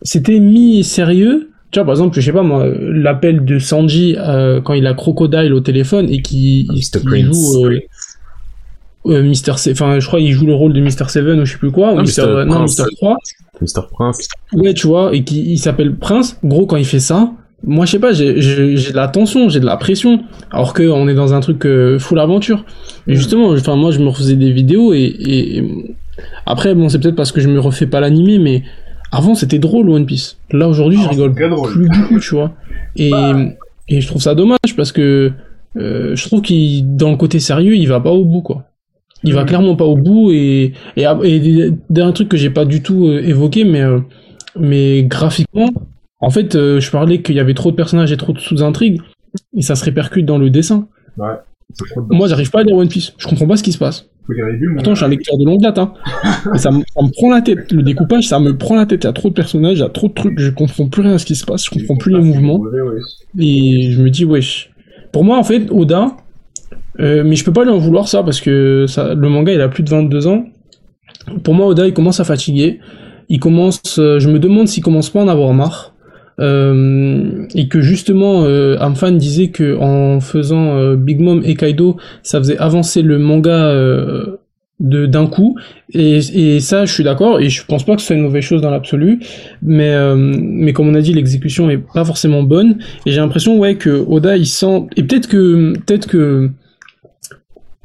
C'était 0.03 0.41
mis 0.41 0.83
sérieux. 0.85 1.51
Tu 1.71 1.79
vois, 1.81 1.87
par 1.87 1.95
exemple, 1.95 2.15
je 2.15 2.21
sais 2.21 2.33
pas 2.33 2.43
moi, 2.43 2.67
l'appel 2.79 3.45
de 3.45 3.59
Sanji 3.59 4.15
euh, 4.19 4.61
quand 4.61 4.75
il 4.75 4.87
a 4.87 4.95
Crocodile 4.95 5.53
au 5.53 5.61
téléphone 5.61 6.09
et 6.09 6.23
qui, 6.23 6.67
Mr. 6.71 7.01
qui 7.01 7.05
Prince. 7.05 7.25
joue 7.55 7.67
euh, 7.67 7.81
euh, 9.07 9.23
Mr. 9.23 9.57
Se- 9.59 9.71
enfin, 9.71 9.99
je 10.01 10.07
crois 10.07 10.19
qu'il 10.21 10.33
joue 10.33 10.47
le 10.47 10.55
rôle 10.55 10.73
de 10.73 10.81
Mr. 10.81 11.09
Seven 11.09 11.41
ou 11.41 11.45
je 11.45 11.53
sais 11.53 11.59
plus 11.59 11.71
quoi, 11.71 11.93
ou 11.93 11.97
Mr. 11.97 12.23
Mr. 12.23 12.45
non, 12.47 12.55
Prince. 12.55 12.79
Mr. 12.81 12.87
3. 12.97 13.17
Mr. 13.61 13.81
Prince. 13.91 14.29
Ouais, 14.53 14.75
tu 14.75 14.87
vois, 14.87 15.15
et 15.15 15.23
qui 15.25 15.43
il 15.53 15.59
s'appelle 15.59 15.95
Prince. 15.97 16.39
Gros, 16.45 16.67
quand 16.67 16.77
il 16.77 16.85
fait 16.87 17.01
ça, 17.01 17.33
moi, 17.67 17.87
je 17.87 17.93
sais 17.93 17.99
pas, 17.99 18.13
j'ai 18.13 18.35
de 18.35 18.97
la 18.97 19.09
tension, 19.09 19.49
j'ai 19.49 19.61
de 19.61 19.65
la 19.67 19.77
pression. 19.77 20.21
Alors 20.51 20.73
que 20.75 20.83
on 20.83 21.09
est 21.09 21.15
dans 21.15 21.33
un 21.35 21.41
truc 21.41 21.65
euh, 21.67 21.99
full 21.99 22.19
aventure. 22.19 22.65
Et 23.07 23.15
justement, 23.15 23.49
enfin, 23.51 23.77
moi, 23.77 23.91
je 23.91 24.01
me 24.01 24.09
refaisais 24.09 24.37
des 24.37 24.53
vidéos 24.53 24.93
et, 24.93 24.99
et- 25.03 25.59
et- 25.59 25.95
après, 26.47 26.75
bon, 26.75 26.89
c'est 26.89 26.99
peut-être 27.01 27.17
parce 27.17 27.33
que 27.33 27.41
je 27.41 27.49
me 27.49 27.59
refais 27.61 27.87
pas 27.87 28.01
l'animé, 28.01 28.39
mais 28.39 28.63
avant, 29.13 29.35
c'était 29.35 29.59
drôle 29.59 29.89
One 29.91 30.07
Piece. 30.07 30.37
Là, 30.53 30.69
aujourd'hui, 30.69 30.99
je 30.99 31.07
Ah, 31.07 31.11
rigole 31.11 31.35
plus 31.35 31.89
beaucoup, 31.89 32.21
tu 32.21 32.35
vois. 32.35 32.53
Et, 32.97 33.11
Bah. 33.11 33.35
et 33.89 34.01
je 34.01 34.07
trouve 34.09 34.21
ça 34.23 34.35
dommage 34.35 34.59
parce 34.77 34.93
que 34.93 35.33
euh, 35.77 36.15
je 36.15 36.27
trouve 36.27 36.41
qu'il, 36.43 36.97
dans 36.97 37.11
le 37.11 37.17
côté 37.17 37.41
sérieux, 37.41 37.77
il 37.77 37.89
va 37.89 37.99
pas 38.01 38.11
au 38.11 38.25
bout, 38.25 38.43
quoi. 38.43 38.65
Il 39.25 39.33
va 39.35 39.41
Mhm. 39.43 39.47
clairement 39.47 39.77
pas 39.77 39.85
au 39.85 39.97
bout 39.97 40.31
et 40.33 40.73
et, 40.97 41.03
et, 41.25 41.71
d'un 41.91 42.13
truc 42.13 42.29
que 42.29 42.37
j'ai 42.37 42.51
pas 42.51 42.65
du 42.65 42.83
tout 42.83 43.07
euh, 43.09 43.23
évoqué, 43.27 43.65
mais 43.65 43.83
euh, 43.83 44.01
mais 44.59 45.03
graphiquement, 45.05 45.71
en 46.21 46.31
fait, 46.31 46.55
euh, 46.55 46.81
je 46.81 46.91
parlais 46.91 47.23
qu'il 47.23 47.35
y 47.37 47.41
avait 47.41 47.55
trop 47.55 47.71
de 47.71 47.77
personnages 47.77 48.13
et 48.13 48.17
trop 48.17 48.33
de 48.33 48.39
sous-intrigues 48.39 49.01
et 49.57 49.63
ça 49.63 49.75
se 49.75 49.85
répercute 49.85 50.27
dans 50.27 50.39
le 50.39 50.51
dessin. 50.51 50.89
De 51.19 52.15
Moi, 52.15 52.29
j'arrive 52.29 52.51
pas 52.51 52.61
à 52.61 52.63
lire 52.63 52.77
One 52.77 52.89
Piece. 52.89 53.15
Je 53.19 53.27
comprends 53.27 53.47
pas 53.47 53.57
ce 53.57 53.63
qui 53.63 53.73
se 53.73 53.79
passe. 53.79 54.09
Pourtant, 54.75 54.93
je 54.93 54.97
suis 54.97 55.05
un 55.05 55.09
lecteur 55.09 55.37
de 55.39 55.45
longue 55.45 55.61
date, 55.61 55.79
hein. 55.79 55.93
Ça, 56.57 56.71
me- 56.71 56.81
ça 56.95 57.03
me 57.03 57.11
prend 57.13 57.31
la 57.31 57.41
tête. 57.43 57.73
Le 57.73 57.83
découpage, 57.83 58.25
ça 58.29 58.39
me 58.39 58.57
prend 58.57 58.75
la 58.77 58.87
tête. 58.87 59.05
Il 59.05 59.07
y 59.07 59.11
a 59.11 59.13
trop 59.13 59.29
de 59.29 59.35
personnages, 59.35 59.79
il 59.79 59.81
y 59.81 59.85
a 59.85 59.89
trop 59.89 60.09
de 60.09 60.13
trucs. 60.15 60.39
Je 60.39 60.51
comprends 60.51 60.87
plus 60.89 61.03
rien 61.03 61.13
à 61.15 61.19
ce 61.19 61.27
qui 61.27 61.35
se 61.35 61.45
passe. 61.45 61.65
Je 61.65 61.71
comprends 61.71 61.97
plus 61.97 62.13
les 62.13 62.21
mouvements. 62.21 62.59
Ouais, 62.59 62.81
ouais. 62.81 63.01
Et 63.45 63.91
je 63.91 64.03
me 64.03 64.09
dis, 64.11 64.25
wesh. 64.25 64.71
Pour 65.13 65.25
moi, 65.25 65.37
en 65.39 65.43
fait, 65.43 65.67
Oda, 65.71 66.17
euh, 67.01 67.23
mais 67.25 67.37
je 67.37 67.45
peux 67.45 67.53
pas 67.53 67.65
lui 67.65 67.71
en 67.71 67.79
vouloir 67.79 68.09
ça 68.09 68.23
parce 68.23 68.41
que 68.41 68.87
ça, 68.87 69.15
le 69.15 69.29
manga, 69.29 69.53
il 69.53 69.61
a 69.61 69.69
plus 69.69 69.83
de 69.83 69.91
22 69.91 70.27
ans. 70.27 70.45
Pour 71.43 71.55
moi, 71.55 71.67
Oda, 71.67 71.87
il 71.87 71.95
commence 71.95 72.21
à 72.21 72.25
fatiguer. 72.25 72.81
Il 73.29 73.41
commence, 73.41 73.99
euh, 73.99 74.19
je 74.19 74.29
me 74.29 74.39
demande 74.39 74.69
s'il 74.69 74.83
commence 74.83 75.11
pas 75.11 75.21
à 75.21 75.25
en 75.25 75.29
avoir 75.29 75.53
marre. 75.55 75.95
Euh, 76.41 77.47
et 77.55 77.69
que 77.69 77.81
justement, 77.81 78.45
euh, 78.45 78.77
Amfan 78.81 79.13
disait 79.13 79.49
que 79.49 79.79
en 79.79 80.21
faisant 80.21 80.77
euh, 80.77 80.97
Big 80.97 81.21
Mom 81.21 81.43
et 81.45 81.55
Kaido, 81.55 81.97
ça 82.23 82.39
faisait 82.39 82.59
avancer 82.59 83.03
le 83.03 83.19
manga 83.19 83.73
de 84.81 85.07
d'un 85.07 85.27
coup. 85.27 85.57
Et, 85.93 86.17
et 86.17 86.61
ça, 86.61 86.85
je 86.85 86.93
suis 86.93 87.05
d'accord. 87.05 87.41
Et 87.41 87.49
je 87.49 87.65
pense 87.65 87.85
pas 87.85 87.95
que 87.95 88.01
ce 88.01 88.09
soit 88.09 88.17
une 88.17 88.23
mauvaise 88.23 88.43
chose 88.43 88.61
dans 88.61 88.71
l'absolu. 88.71 89.21
Mais 89.63 89.95
mais 90.17 90.73
comme 90.73 90.89
on 90.89 90.95
a 90.95 91.01
dit, 91.01 91.15
l'exécution 91.15 91.71
est 91.71 91.79
pas 91.79 92.05
forcément 92.05 92.43
bonne. 92.43 92.79
Et 93.07 93.13
j'ai 93.13 93.21
l'impression, 93.21 93.59
ouais, 93.59 93.77
que 93.77 94.05
Oda, 94.09 94.37
il 94.37 94.47
sent, 94.47 94.87
et 94.97 95.05
peut-être 95.05 95.29
que, 95.29 95.75
peut-être 95.87 96.09
que, 96.09 96.51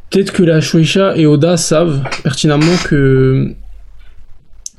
peut-être 0.09 0.31
que 0.31 0.43
la 0.43 0.61
Shueisha 0.61 1.15
et 1.17 1.25
Oda 1.25 1.57
savent 1.57 2.01
pertinemment 2.23 2.75
que, 2.85 3.47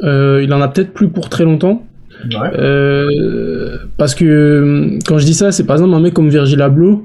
euh, 0.02 0.40
il 0.42 0.52
en 0.52 0.60
a 0.60 0.68
peut-être 0.68 0.92
plus 0.92 1.08
pour 1.08 1.28
très 1.28 1.44
longtemps. 1.44 1.86
Ouais. 2.32 2.50
Euh, 2.58 3.78
parce 3.96 4.14
que, 4.14 4.24
euh, 4.24 4.98
quand 5.06 5.18
je 5.18 5.24
dis 5.24 5.34
ça, 5.34 5.52
c'est 5.52 5.64
par 5.64 5.76
exemple 5.76 5.94
un 5.94 6.00
mec 6.00 6.12
comme 6.14 6.28
Virgil 6.28 6.60
Abloh, 6.60 7.04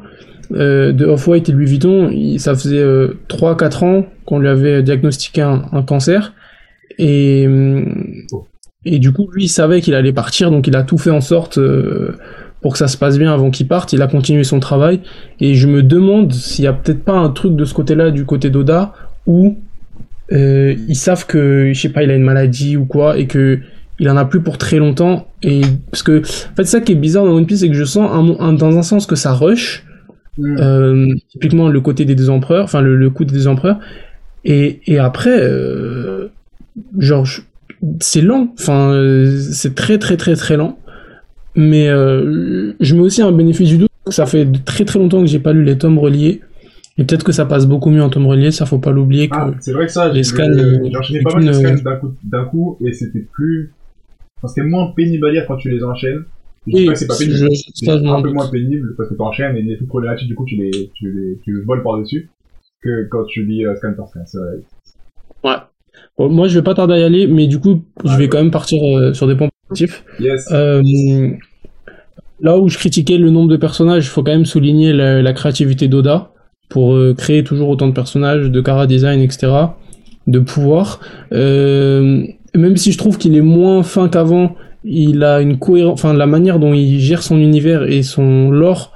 euh, 0.54 0.92
de 0.92 1.06
Off-White 1.06 1.50
et 1.50 1.52
Louis 1.54 1.66
Vuitton, 1.66 2.10
il- 2.12 2.40
ça 2.40 2.54
faisait 2.54 2.80
euh, 2.80 3.18
3-4 3.30 3.84
ans 3.84 4.06
qu'on 4.26 4.40
lui 4.40 4.48
avait 4.48 4.84
diagnostiqué 4.84 5.42
un, 5.42 5.64
un 5.72 5.82
cancer. 5.84 6.34
Et, 6.98 7.46
euh, 7.48 7.84
et 8.86 9.00
du 9.00 9.12
coup, 9.12 9.30
lui, 9.34 9.46
il 9.46 9.50
savait 9.50 9.82
qu'il 9.82 9.96
allait 9.96 10.14
partir, 10.14 10.52
donc 10.52 10.68
il 10.68 10.76
a 10.76 10.84
tout 10.84 10.98
fait 10.98 11.10
en 11.12 11.22
sorte 11.22 11.58
euh, 11.58 12.12
pour 12.66 12.72
que 12.74 12.80
ça 12.80 12.88
se 12.88 12.98
passe 12.98 13.20
bien 13.20 13.32
avant 13.32 13.52
qu'il 13.52 13.68
parte. 13.68 13.94
Il 13.94 14.02
a 14.02 14.08
continué 14.08 14.44
son 14.44 14.60
travail. 14.60 15.02
Et 15.40 15.54
je 15.54 15.68
me 15.68 15.84
demande 15.84 16.34
s'il 16.34 16.66
y 16.66 16.68
a 16.68 16.74
peut-être 16.74 17.04
pas 17.04 17.14
un 17.14 17.30
truc 17.30 17.56
de 17.56 17.64
ce 17.64 17.76
côté-là, 17.76 18.10
du 18.10 18.26
côté 18.26 18.50
d'Oda, 18.50 18.92
où 19.28 19.60
euh, 20.32 20.74
ils 20.88 20.96
savent 20.96 21.28
que, 21.28 21.72
je 21.72 21.80
sais 21.80 21.90
pas, 21.90 22.02
il 22.02 22.10
a 22.10 22.16
une 22.16 22.24
maladie 22.24 22.76
ou 22.76 22.86
quoi, 22.86 23.20
et 23.20 23.28
que 23.28 23.60
il 24.00 24.10
en 24.10 24.18
a 24.18 24.26
plus 24.26 24.40
pour 24.42 24.58
très 24.58 24.78
longtemps. 24.78 25.28
Et 25.44 25.62
parce 25.92 26.02
que, 26.02 26.22
en 26.24 26.56
fait, 26.56 26.64
ça 26.64 26.82
qui 26.82 26.94
est 26.94 26.96
bizarre 26.96 27.26
dans 27.26 27.34
One 27.34 27.46
Piece, 27.46 27.60
c'est 27.60 27.68
que 27.68 27.76
je 27.76 27.84
sens 27.84 28.10
un, 28.12 28.44
un- 28.44 28.54
dans 28.54 28.76
un 28.76 28.82
sens 28.82 29.06
que 29.06 29.16
ça 29.16 29.32
rush. 29.34 29.86
Mm. 30.40 30.58
Euh, 30.60 31.14
typiquement 31.30 31.70
le 31.70 31.82
côté 31.82 32.04
des 32.04 32.16
deux 32.16 32.32
empereurs, 32.32 32.64
enfin 32.64 32.82
le, 32.82 32.96
le 32.96 33.10
coup 33.12 33.26
des 33.26 33.34
deux 33.36 33.48
empereurs. 33.48 33.78
Et, 34.44 34.82
et 34.88 34.98
après, 34.98 35.38
euh, 35.40 36.30
genre, 36.98 37.28
c'est 38.00 38.22
lent. 38.22 38.56
Enfin, 38.60 38.90
euh, 38.92 39.38
c'est 39.52 39.76
très 39.76 40.00
très 40.00 40.18
très 40.18 40.36
très 40.36 40.58
lent. 40.58 40.80
Mais 41.56 41.88
euh, 41.88 42.74
je 42.80 42.96
mets 42.96 43.02
aussi 43.02 43.22
un 43.22 43.32
bénéfice 43.32 43.70
du 43.70 43.78
doute. 43.78 43.90
Ça 44.08 44.26
fait 44.26 44.48
très 44.66 44.86
très 44.86 45.00
longtemps 45.00 45.22
que 45.22 45.28
j'ai 45.28 45.40
pas 45.40 45.54
lu 45.54 45.64
les 45.64 45.78
tomes 45.78 45.98
reliés. 45.98 46.42
Et 46.98 47.04
peut-être 47.04 47.24
que 47.24 47.32
ça 47.32 47.46
passe 47.46 47.66
beaucoup 47.66 47.90
mieux 47.90 48.02
en 48.04 48.10
tomes 48.10 48.28
reliés. 48.28 48.52
Ça 48.52 48.66
faut 48.66 48.80
pas 48.80 48.92
l'oublier 48.92 49.28
que. 49.30 49.36
Ah, 49.36 49.52
c'est 49.60 49.74
vrai 49.74 49.86
que 49.86 49.92
ça, 49.92 50.08
les 50.10 50.16
j'ai 50.16 50.24
scans, 50.24 50.44
enchaîné 50.98 51.22
pas 51.24 51.36
mal 51.36 51.46
de 51.46 51.54
scans 51.54 51.84
d'un 51.84 51.96
coup, 51.98 52.14
d'un 52.24 52.46
coup, 52.46 52.78
et 52.86 52.94
c'était 52.94 53.26
plus, 53.34 53.74
enfin, 54.38 54.48
c'était 54.48 54.68
moins 54.68 54.92
pénible 54.96 55.28
à 55.28 55.32
lire 55.32 55.46
quand 55.48 55.58
tu 55.58 55.70
les 55.70 55.84
enchaînes. 55.84 56.24
Je 56.68 56.74
Oui, 56.74 56.90
c'est 56.96 57.08
pas 57.08 57.18
pénible, 57.18 57.50
c'est 57.54 57.90
un 57.90 58.22
peu 58.22 58.28
doute. 58.28 58.34
moins 58.34 58.50
pénible 58.50 58.96
parce 58.98 59.10
que 59.10 59.16
t'enchaînes 59.16 59.56
et 59.56 59.62
les 59.62 59.76
trucs 59.76 59.90
problématiques, 59.90 60.28
du 60.28 60.36
coup, 60.36 60.46
tu 60.46 60.56
les, 60.56 60.92
tu 60.94 61.12
les, 61.12 61.40
tu 61.44 61.64
voles 61.64 61.84
par-dessus 61.84 62.30
que 62.82 63.08
quand 63.10 63.26
tu 63.26 63.46
lis 63.46 63.66
euh, 63.66 63.76
scan 63.76 63.94
par 63.96 64.08
scan. 64.08 64.22
Bon, 66.18 66.30
moi, 66.30 66.48
je 66.48 66.58
vais 66.58 66.64
pas 66.64 66.74
tarder 66.74 66.94
à 66.94 67.00
y 67.00 67.04
aller, 67.04 67.28
mais 67.28 67.48
du 67.48 67.60
coup, 67.60 67.84
je 68.04 68.18
vais 68.18 68.30
quand 68.30 68.38
même 68.38 68.52
partir 68.52 68.82
euh, 68.84 69.14
sur 69.14 69.28
des 69.28 69.36
points. 69.36 69.50
Yes. 70.20 70.48
Euh, 70.52 70.82
là 72.40 72.58
où 72.58 72.70
je 72.70 72.78
critiquais 72.78 73.18
le 73.18 73.30
nombre 73.30 73.50
de 73.50 73.58
personnages, 73.58 74.06
il 74.06 74.10
faut 74.10 74.24
quand 74.24 74.32
même 74.32 74.46
souligner 74.46 74.94
la, 74.94 75.22
la 75.22 75.34
créativité 75.34 75.88
d'Oda 75.88 76.32
pour 76.70 76.94
euh, 76.94 77.14
créer 77.14 77.44
toujours 77.44 77.70
autant 77.70 77.88
de 77.88 77.94
personnages, 77.94 78.50
de 78.50 78.62
cara 78.62 78.88
design, 78.88 79.22
etc., 79.22 79.52
de 80.28 80.40
pouvoir. 80.40 81.00
Euh, 81.32 82.24
même 82.56 82.78
si 82.78 82.92
je 82.92 82.98
trouve 82.98 83.18
qu'il 83.18 83.36
est 83.36 83.42
moins 83.42 83.84
fin 83.84 84.10
qu'avant, 84.10 84.56
il 84.84 85.24
a 85.24 85.42
une 85.42 85.58
cohérence, 85.58 85.94
enfin 85.94 86.14
la 86.14 86.28
manière 86.28 86.60
dont 86.60 86.74
il 86.74 87.00
gère 87.00 87.24
son 87.24 87.38
univers 87.38 87.84
et 87.84 88.04
son 88.04 88.52
lore, 88.52 88.94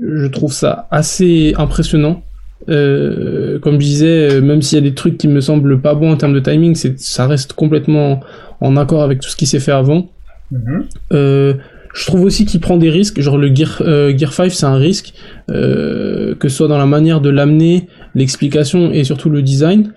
je 0.00 0.26
trouve 0.26 0.52
ça 0.52 0.88
assez 0.90 1.54
impressionnant. 1.58 2.22
Euh, 2.68 3.58
comme 3.58 3.74
je 3.74 3.86
disais, 3.86 4.40
même 4.40 4.62
s'il 4.62 4.76
y 4.76 4.80
a 4.80 4.88
des 4.88 4.94
trucs 4.94 5.18
qui 5.18 5.26
me 5.26 5.40
semblent 5.40 5.80
pas 5.80 5.94
bons 5.94 6.12
en 6.12 6.16
termes 6.16 6.34
de 6.34 6.40
timing, 6.40 6.74
ça 6.96 7.26
reste 7.26 7.54
complètement 7.54 8.20
en 8.62 8.76
accord 8.76 9.02
avec 9.02 9.20
tout 9.20 9.28
ce 9.28 9.36
qui 9.36 9.46
s'est 9.46 9.60
fait 9.60 9.72
avant. 9.72 10.10
Mhm. 10.50 10.84
Euh, 11.12 11.54
je 11.94 12.06
trouve 12.06 12.22
aussi 12.24 12.46
qu'il 12.46 12.60
prend 12.60 12.78
des 12.78 12.88
risques, 12.90 13.20
genre 13.20 13.36
le 13.36 13.54
Gear, 13.54 13.82
euh, 13.82 14.16
Gear 14.16 14.32
5 14.32 14.50
c'est 14.50 14.64
un 14.66 14.76
risque, 14.76 15.12
euh, 15.50 16.34
que 16.36 16.48
ce 16.48 16.56
soit 16.56 16.68
dans 16.68 16.78
la 16.78 16.86
manière 16.86 17.20
de 17.20 17.28
l'amener, 17.28 17.86
l'explication 18.14 18.90
et 18.92 19.04
surtout 19.04 19.28
le 19.28 19.42
design. 19.42 19.92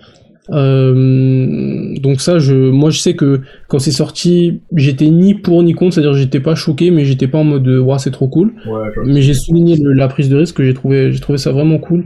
Euh, 0.50 1.94
donc 2.00 2.20
ça, 2.20 2.38
je, 2.38 2.54
moi 2.54 2.90
je 2.90 2.98
sais 2.98 3.14
que 3.14 3.40
quand 3.68 3.78
c'est 3.78 3.90
sorti, 3.90 4.60
j'étais 4.74 5.08
ni 5.08 5.34
pour 5.34 5.62
ni 5.62 5.72
contre, 5.72 5.94
c'est-à-dire 5.94 6.14
j'étais 6.14 6.40
pas 6.40 6.54
choqué, 6.54 6.90
mais 6.90 7.04
j'étais 7.04 7.26
pas 7.28 7.38
en 7.38 7.44
mode 7.44 7.66
Ouah, 7.66 7.98
c'est 7.98 8.10
trop 8.12 8.28
cool. 8.28 8.52
Ouais. 8.68 8.88
Mais 9.06 9.22
j'ai 9.22 9.34
souligné 9.34 9.76
le- 9.76 9.92
la 9.92 10.06
prise 10.08 10.28
de 10.28 10.36
risque, 10.36 10.56
que 10.56 10.64
j'ai 10.64 10.74
trouvé, 10.74 11.10
j'ai 11.12 11.20
trouvé 11.20 11.38
ça 11.38 11.50
vraiment 11.50 11.78
cool. 11.78 12.04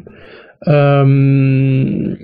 Euh, 0.68 2.14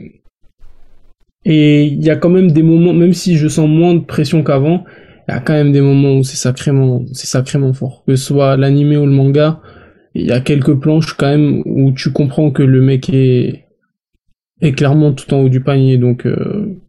et 1.49 1.85
il 1.85 2.05
y 2.05 2.11
a 2.11 2.17
quand 2.17 2.29
même 2.29 2.51
des 2.51 2.65
moments, 2.65 2.93
même 2.93 3.13
si 3.13 3.37
je 3.37 3.47
sens 3.47 3.69
moins 3.69 3.95
de 3.95 4.01
pression 4.01 4.43
qu'avant, 4.43 4.85
il 5.29 5.33
y 5.33 5.35
a 5.35 5.39
quand 5.39 5.53
même 5.53 5.71
des 5.71 5.81
moments 5.81 6.17
où 6.17 6.25
c'est 6.25 6.37
sacrément, 6.37 7.05
c'est 7.13 7.29
sacrément 7.29 7.73
fort. 7.73 8.03
Que 8.07 8.17
ce 8.17 8.27
soit 8.27 8.57
l'animé 8.57 8.97
ou 8.97 9.07
le 9.07 9.13
manga, 9.13 9.61
il 10.15 10.27
y 10.27 10.33
a 10.33 10.41
quelques 10.41 10.75
planches 10.75 11.13
quand 11.13 11.29
même 11.29 11.63
où 11.65 11.93
tu 11.93 12.11
comprends 12.11 12.51
que 12.51 12.65
le 12.65 12.83
mec 12.83 13.09
est, 13.11 13.65
est 14.61 14.73
clairement 14.73 15.13
tout 15.13 15.33
en 15.35 15.43
haut 15.43 15.49
du 15.49 15.61
panier. 15.61 15.99
Donc 15.99 16.27
euh, 16.27 16.81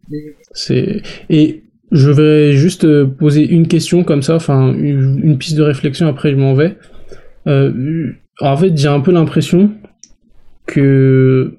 c'est 0.54 1.04
et 1.30 1.62
je 1.92 2.10
vais 2.10 2.54
juste 2.54 2.86
euh, 2.86 3.06
poser 3.06 3.48
une 3.48 3.68
question 3.68 4.04
comme 4.04 4.24
ça, 4.24 4.38
enfin 4.38 4.74
une, 4.74 5.38
piste 5.38 5.56
de 5.56 5.62
réflexion. 5.62 6.08
Après 6.08 6.32
je 6.32 6.36
m'en 6.36 6.56
vais. 6.56 6.78
Euh, 7.46 8.12
en 8.40 8.58
fait, 8.58 8.76
j'ai 8.76 8.88
un 8.88 9.02
peu 9.02 9.12
l'impression 9.12 9.70
que 10.66 11.58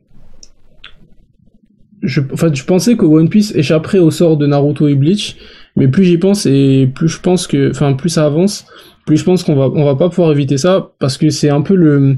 je, 2.02 2.20
enfin, 2.32 2.52
je 2.52 2.64
pensais 2.64 2.96
que 2.96 3.04
One 3.04 3.28
Piece 3.28 3.54
échapperait 3.54 3.98
au 3.98 4.10
sort 4.10 4.36
de 4.36 4.46
Naruto 4.46 4.88
et 4.88 4.94
Bleach, 4.94 5.36
mais 5.76 5.88
plus 5.88 6.04
j'y 6.04 6.18
pense 6.18 6.46
et 6.46 6.90
plus 6.94 7.08
je 7.08 7.20
pense 7.20 7.46
que, 7.46 7.70
enfin, 7.70 7.92
plus 7.94 8.10
ça 8.10 8.24
avance, 8.26 8.66
plus 9.06 9.16
je 9.16 9.24
pense 9.24 9.42
qu'on 9.42 9.56
va, 9.56 9.68
on 9.68 9.84
va 9.84 9.94
pas 9.94 10.08
pouvoir 10.08 10.32
éviter 10.32 10.58
ça 10.58 10.92
parce 10.98 11.16
que 11.16 11.30
c'est 11.30 11.50
un 11.50 11.62
peu 11.62 11.74
le, 11.74 12.16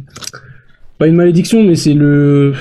pas 0.99 1.07
une 1.07 1.17
malédiction, 1.17 1.63
mais 1.63 1.77
c'est 1.77 1.95
le, 1.95 2.53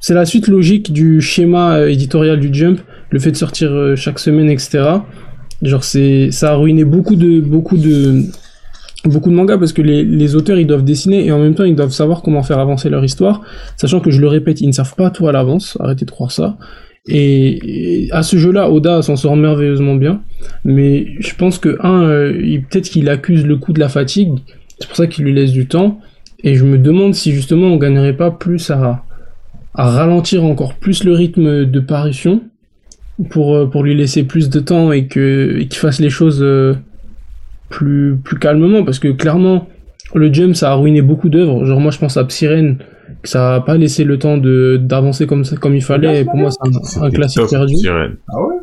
c'est 0.00 0.14
la 0.14 0.26
suite 0.26 0.48
logique 0.48 0.92
du 0.92 1.20
schéma 1.20 1.82
éditorial 1.86 2.40
du 2.40 2.52
Jump, 2.52 2.80
le 3.10 3.18
fait 3.18 3.30
de 3.30 3.36
sortir 3.36 3.72
euh, 3.72 3.96
chaque 3.96 4.18
semaine, 4.18 4.50
etc. 4.50 4.84
Genre 5.62 5.84
c'est, 5.84 6.30
ça 6.30 6.52
a 6.52 6.54
ruiné 6.54 6.84
beaucoup 6.84 7.16
de, 7.16 7.40
beaucoup 7.40 7.76
de, 7.76 8.22
beaucoup 9.04 9.30
de 9.30 9.34
mangas 9.34 9.58
parce 9.58 9.72
que 9.72 9.82
les, 9.82 10.34
auteurs 10.34 10.58
ils 10.58 10.66
doivent 10.66 10.84
dessiner 10.84 11.24
et 11.26 11.32
en 11.32 11.38
même 11.38 11.54
temps 11.54 11.64
ils 11.64 11.76
doivent 11.76 11.92
savoir 11.92 12.22
comment 12.22 12.42
faire 12.42 12.58
avancer 12.58 12.90
leur 12.90 13.04
histoire, 13.04 13.42
sachant 13.76 14.00
que 14.00 14.10
je 14.10 14.20
le 14.20 14.28
répète, 14.28 14.60
ils 14.60 14.66
ne 14.66 14.72
savent 14.72 14.94
pas 14.94 15.10
tout 15.10 15.28
à 15.28 15.32
l'avance, 15.32 15.76
arrêtez 15.80 16.04
de 16.04 16.10
croire 16.10 16.32
ça. 16.32 16.58
Et, 17.10 18.08
à 18.12 18.22
ce 18.22 18.36
jeu-là, 18.36 18.70
Oda 18.70 19.00
s'en 19.00 19.16
sort 19.16 19.36
merveilleusement 19.36 19.94
bien, 19.94 20.20
mais 20.64 21.06
je 21.20 21.34
pense 21.34 21.58
que 21.58 21.78
un, 21.80 22.02
euh, 22.02 22.32
peut-être 22.68 22.90
qu'il 22.90 23.08
accuse 23.08 23.46
le 23.46 23.56
coup 23.56 23.72
de 23.72 23.80
la 23.80 23.88
fatigue, 23.88 24.40
c'est 24.78 24.88
pour 24.88 24.96
ça 24.96 25.06
qu'il 25.06 25.24
lui 25.24 25.32
laisse 25.32 25.52
du 25.52 25.66
temps, 25.66 26.00
et 26.44 26.54
je 26.54 26.64
me 26.64 26.76
demande 26.76 27.14
si 27.14 27.32
justement 27.32 27.68
on 27.68 27.76
gagnerait 27.76 28.16
pas 28.16 28.30
plus 28.30 28.70
à, 28.70 29.04
à 29.74 29.90
ralentir 29.90 30.44
encore 30.44 30.74
plus 30.74 31.04
le 31.04 31.12
rythme 31.12 31.64
de 31.64 31.80
parution 31.80 32.42
pour, 33.30 33.54
euh, 33.54 33.66
pour 33.66 33.82
lui 33.82 33.94
laisser 33.94 34.24
plus 34.24 34.50
de 34.50 34.60
temps 34.60 34.92
et 34.92 35.06
que 35.06 35.60
qu'il 35.60 35.78
fasse 35.78 36.00
les 36.00 36.10
choses 36.10 36.42
euh, 36.42 36.74
plus, 37.68 38.16
plus 38.22 38.38
calmement 38.38 38.84
parce 38.84 38.98
que 38.98 39.08
clairement 39.08 39.68
le 40.14 40.32
jump 40.32 40.54
ça 40.56 40.70
a 40.72 40.74
ruiné 40.74 41.02
beaucoup 41.02 41.28
d'œuvres 41.28 41.64
genre 41.66 41.80
moi 41.80 41.90
je 41.90 41.98
pense 41.98 42.16
à 42.16 42.24
Psyren 42.24 42.78
que 43.22 43.28
ça 43.28 43.56
a 43.56 43.60
pas 43.60 43.76
laissé 43.76 44.04
le 44.04 44.18
temps 44.18 44.38
de 44.38 44.78
d'avancer 44.80 45.26
comme 45.26 45.44
ça 45.44 45.56
comme 45.56 45.74
il 45.74 45.82
fallait 45.82 46.20
et 46.20 46.24
pour 46.24 46.36
moi 46.36 46.50
c'est 46.50 47.00
un, 47.00 47.10
classique 47.10 47.40
top, 47.42 47.50
perdu 47.50 47.76
Sirène. 47.76 48.16
Ah 48.28 48.40
ouais? 48.42 48.54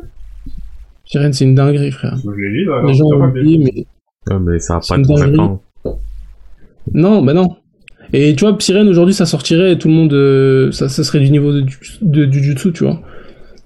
Psyren 1.04 1.32
c'est 1.32 1.44
une 1.44 1.54
dinguerie 1.54 1.92
frère 1.92 2.16
Je 2.24 2.30
l'ai 2.30 2.48
lu, 2.48 2.64
là. 2.64 2.82
les 2.86 2.94
gens 2.94 3.04
ont 3.06 3.28
oublié 3.28 3.58
mais 3.58 3.86
Ouais, 4.34 4.40
mais 4.40 4.58
ça 4.58 4.76
a 4.76 4.80
pas 4.80 4.98
de 4.98 5.02
dinguerie. 5.04 5.38
ans. 5.38 5.62
non 6.94 7.22
bah 7.22 7.32
non 7.32 7.56
et 8.12 8.34
tu 8.36 8.44
vois 8.44 8.56
Psyren 8.58 8.88
aujourd'hui 8.88 9.14
ça 9.14 9.26
sortirait 9.26 9.72
et 9.72 9.78
tout 9.78 9.88
le 9.88 9.94
monde 9.94 10.12
euh, 10.14 10.70
ça, 10.72 10.88
ça 10.88 11.04
serait 11.04 11.20
du 11.20 11.30
niveau 11.30 11.52
de, 11.52 11.64
de, 12.02 12.24
du 12.24 12.42
jutsu 12.42 12.72
tu 12.72 12.84
vois 12.84 13.00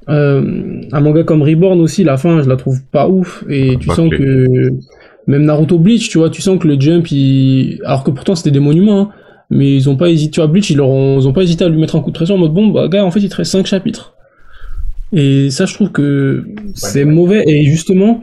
euh, 0.09 0.81
un 0.93 1.01
manga 1.01 1.23
comme 1.25 1.43
Reborn 1.43 1.81
aussi 1.81 2.05
la 2.05 2.17
fin 2.17 2.43
je 2.43 2.49
la 2.49 2.57
trouve 2.57 2.83
pas 2.91 3.09
ouf 3.09 3.45
et 3.49 3.77
tu 3.79 3.87
Pas 3.89 3.95
sens 3.95 4.09
clé. 4.11 4.19
que 4.19 4.71
même 5.27 5.45
Naruto 5.45 5.79
Bleach 5.79 6.09
tu 6.09 6.19
vois 6.19 6.31
tu 6.31 6.43
sens 6.43 6.59
que 6.59 6.67
le 6.67 6.81
jump 6.81 7.11
il 7.11 7.81
alors 7.85 8.05
que 8.05 8.11
pourtant 8.11 8.35
c'était 8.35 8.51
des 8.51 8.61
monuments 8.61 9.01
hein, 9.01 9.11
mais 9.51 9.75
ils 9.75 9.89
ont 9.89 9.97
pas 9.97 10.11
hésité 10.11 10.33
tu 10.33 10.41
vois 10.41 10.47
Bleach 10.49 10.71
ils, 10.71 10.77
leur 10.77 10.89
ont, 10.89 11.21
ils 11.21 11.29
ont 11.29 11.33
pas 11.33 11.43
hésité 11.43 11.65
à 11.65 11.69
lui 11.69 11.79
mettre 11.79 11.97
un 11.97 12.01
coup 12.01 12.11
de 12.11 12.17
pression 12.17 12.37
en 12.37 12.39
mode 12.39 12.53
bon 12.53 12.69
bah 12.69 12.89
gars 12.89 13.05
en 13.05 13.11
fait 13.11 13.21
il 13.21 13.29
te 13.29 13.37
reste 13.37 13.53
5 13.53 13.67
chapitres. 13.67 14.15
Et 15.13 15.51
ça 15.51 15.67
je 15.67 15.75
trouve 15.75 15.91
que 15.91 16.47
c'est 16.75 17.05
mauvais. 17.05 17.43
Et 17.47 17.65
justement 17.65 18.23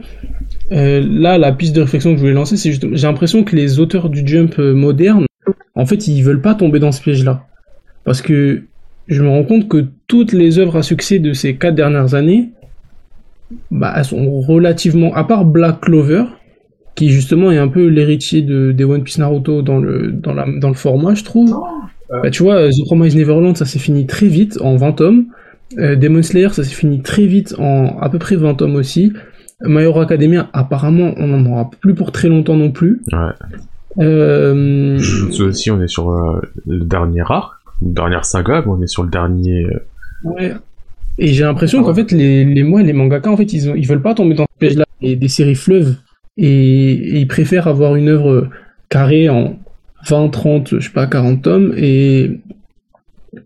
euh, 0.72 1.04
là 1.06 1.38
la 1.38 1.52
piste 1.52 1.76
de 1.76 1.82
réflexion 1.82 2.12
que 2.12 2.16
je 2.16 2.22
voulais 2.22 2.32
lancer 2.32 2.56
c'est 2.56 2.70
juste 2.70 2.86
j'ai 2.92 3.06
l'impression 3.06 3.44
que 3.44 3.54
les 3.54 3.78
auteurs 3.78 4.08
du 4.08 4.26
jump 4.26 4.58
euh, 4.58 4.74
moderne 4.74 5.26
en 5.74 5.86
fait 5.86 6.08
ils 6.08 6.22
veulent 6.22 6.42
pas 6.42 6.54
tomber 6.54 6.78
dans 6.78 6.92
ce 6.92 7.00
piège 7.00 7.24
là 7.24 7.44
parce 8.04 8.22
que 8.22 8.62
je 9.08 9.22
me 9.22 9.28
rends 9.28 9.44
compte 9.44 9.68
que 9.68 9.86
toutes 10.06 10.32
les 10.32 10.58
œuvres 10.58 10.76
à 10.76 10.82
succès 10.82 11.18
de 11.18 11.32
ces 11.32 11.56
quatre 11.56 11.74
dernières 11.74 12.14
années, 12.14 12.50
bah, 13.70 13.94
elles 13.96 14.04
sont 14.04 14.40
relativement, 14.40 15.14
à 15.14 15.24
part 15.24 15.46
Black 15.46 15.80
Clover, 15.80 16.24
qui 16.98 17.10
justement 17.10 17.50
est 17.52 17.58
un 17.58 17.68
peu 17.68 17.86
l'héritier 17.86 18.42
de, 18.42 18.72
des 18.72 18.84
One 18.84 19.02
Piece 19.04 19.18
Naruto 19.18 19.62
dans 19.62 19.78
le, 19.78 20.10
dans 20.12 20.34
la, 20.34 20.46
dans 20.60 20.68
le 20.68 20.74
format, 20.74 21.14
je 21.14 21.24
trouve. 21.24 21.52
Euh. 22.10 22.22
Bah, 22.22 22.30
tu 22.30 22.42
vois, 22.42 22.68
The 22.70 22.84
Promised 22.86 23.16
Neverland, 23.18 23.56
ça 23.56 23.64
s'est 23.64 23.78
fini 23.78 24.06
très 24.06 24.26
vite, 24.26 24.58
en 24.60 24.76
20 24.76 24.92
tomes. 24.92 25.26
Euh, 25.78 25.94
Demon 25.96 26.22
Slayer, 26.22 26.48
ça 26.48 26.64
s'est 26.64 26.74
fini 26.74 27.00
très 27.02 27.26
vite, 27.26 27.54
en 27.58 27.98
à 28.00 28.08
peu 28.08 28.18
près 28.18 28.36
20 28.36 28.54
tomes 28.54 28.74
aussi. 28.74 29.12
My 29.62 29.82
Hero 29.82 30.00
Academia, 30.00 30.48
apparemment, 30.52 31.14
on 31.18 31.26
n'en 31.28 31.44
aura 31.50 31.70
plus 31.80 31.94
pour 31.94 32.10
très 32.12 32.28
longtemps 32.28 32.56
non 32.56 32.70
plus. 32.72 33.00
Ouais. 33.12 34.04
Euh, 34.04 34.98
aussi, 35.40 35.70
on 35.70 35.80
est 35.82 35.88
sur 35.88 36.10
euh, 36.10 36.40
le 36.66 36.84
dernier 36.84 37.22
arc, 37.28 37.52
une 37.82 37.94
dernière 37.94 38.24
saga, 38.24 38.62
mais 38.64 38.72
on 38.72 38.82
est 38.82 38.86
sur 38.86 39.02
le 39.04 39.10
dernier. 39.10 39.64
euh, 39.64 39.78
Ouais. 40.24 40.52
Et 41.18 41.28
j'ai 41.28 41.44
l'impression 41.44 41.82
qu'en 41.82 41.94
fait, 41.94 42.12
les, 42.12 42.44
les, 42.44 42.62
moi, 42.62 42.82
les 42.82 42.92
mangaka, 42.92 43.30
en 43.30 43.36
fait, 43.36 43.52
ils, 43.52 43.68
ont, 43.68 43.74
ils 43.74 43.86
veulent 43.86 44.02
pas 44.02 44.14
tomber 44.14 44.34
dans 44.34 44.44
ce 44.44 44.58
piège-là, 44.58 44.84
et 45.02 45.16
des 45.16 45.28
séries 45.28 45.54
fleuves, 45.56 45.96
et, 46.38 46.92
et 46.92 47.18
ils 47.18 47.28
préfèrent 47.28 47.66
avoir 47.66 47.96
une 47.96 48.08
œuvre 48.08 48.48
carrée 48.88 49.28
en 49.28 49.58
20, 50.08 50.28
30, 50.30 50.78
je 50.78 50.86
sais 50.86 50.92
pas, 50.92 51.06
40 51.06 51.42
tomes, 51.42 51.74
et, 51.76 52.40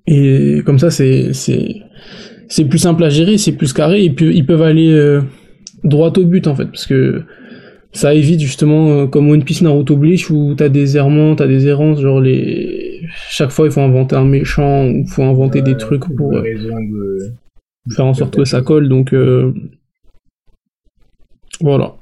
et 0.07 0.62
comme 0.64 0.78
ça, 0.78 0.90
c'est, 0.90 1.32
c'est, 1.32 1.82
c'est 2.49 2.66
plus 2.66 2.78
simple 2.78 3.03
à 3.03 3.09
gérer, 3.09 3.38
c'est 3.38 3.53
plus 3.53 3.72
carré, 3.72 4.05
et 4.05 4.11
puis 4.11 4.36
ils 4.36 4.47
peuvent 4.47 4.62
aller 4.62 4.93
euh, 4.93 5.22
droit 5.82 6.12
au 6.16 6.24
but, 6.24 6.47
en 6.47 6.55
fait, 6.55 6.66
parce 6.66 6.86
que 6.86 7.22
ça 7.93 8.14
évite 8.14 8.40
justement, 8.40 8.90
euh, 8.90 9.07
comme 9.07 9.30
One 9.30 9.45
Piece 9.45 9.62
Naruto 9.62 9.97
Bleach, 9.97 10.30
où 10.30 10.55
t'as 10.57 10.68
des 10.68 10.97
errements, 10.97 11.34
t'as 11.36 11.47
des 11.47 11.66
errances, 11.66 12.01
genre 12.01 12.20
les... 12.20 13.01
Chaque 13.28 13.51
fois, 13.51 13.66
il 13.66 13.72
faut 13.72 13.80
inventer 13.80 14.16
un 14.16 14.24
méchant, 14.24 14.86
ou 14.86 15.07
faut 15.07 15.22
inventer 15.22 15.61
des 15.61 15.76
trucs 15.76 16.05
pour... 16.16 16.34
euh, 16.34 16.43
de... 16.43 17.93
faire 17.95 18.07
en 18.07 18.14
sorte 18.14 18.36
que 18.36 18.45
ça 18.45 18.62
colle. 18.62 18.88
Donc 18.88 19.12
euh, 19.12 19.53
voilà, 21.61 21.97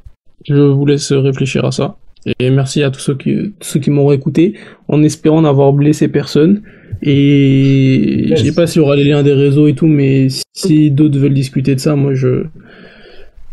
je 0.49 0.55
vous 0.55 0.87
laisse 0.87 1.13
réfléchir 1.13 1.65
à 1.65 1.73
ça. 1.73 1.97
Et 2.39 2.51
merci 2.51 2.83
à 2.83 2.91
tous 2.91 3.01
ceux 3.01 3.17
qui, 3.17 3.35
tous 3.59 3.69
ceux 3.69 3.81
qui 3.81 3.91
m'auront 3.91 4.13
écouté, 4.13 4.55
en 4.89 5.03
espérant 5.03 5.41
n'avoir 5.43 5.73
blessé 5.73 6.09
personne. 6.09 6.63
Et 7.03 8.27
je 8.29 8.37
sais 8.37 8.53
pas 8.53 8.67
s'il 8.67 8.83
y 8.83 8.85
aura 8.85 8.95
les 8.95 9.05
liens 9.05 9.23
des 9.23 9.33
réseaux 9.33 9.69
et 9.69 9.75
tout, 9.75 9.87
mais 9.87 10.29
si 10.53 10.91
d'autres 10.91 11.19
veulent 11.19 11.33
discuter 11.33 11.75
de 11.75 11.81
ça, 11.81 11.97
moi 11.97 12.13
je, 12.13 12.45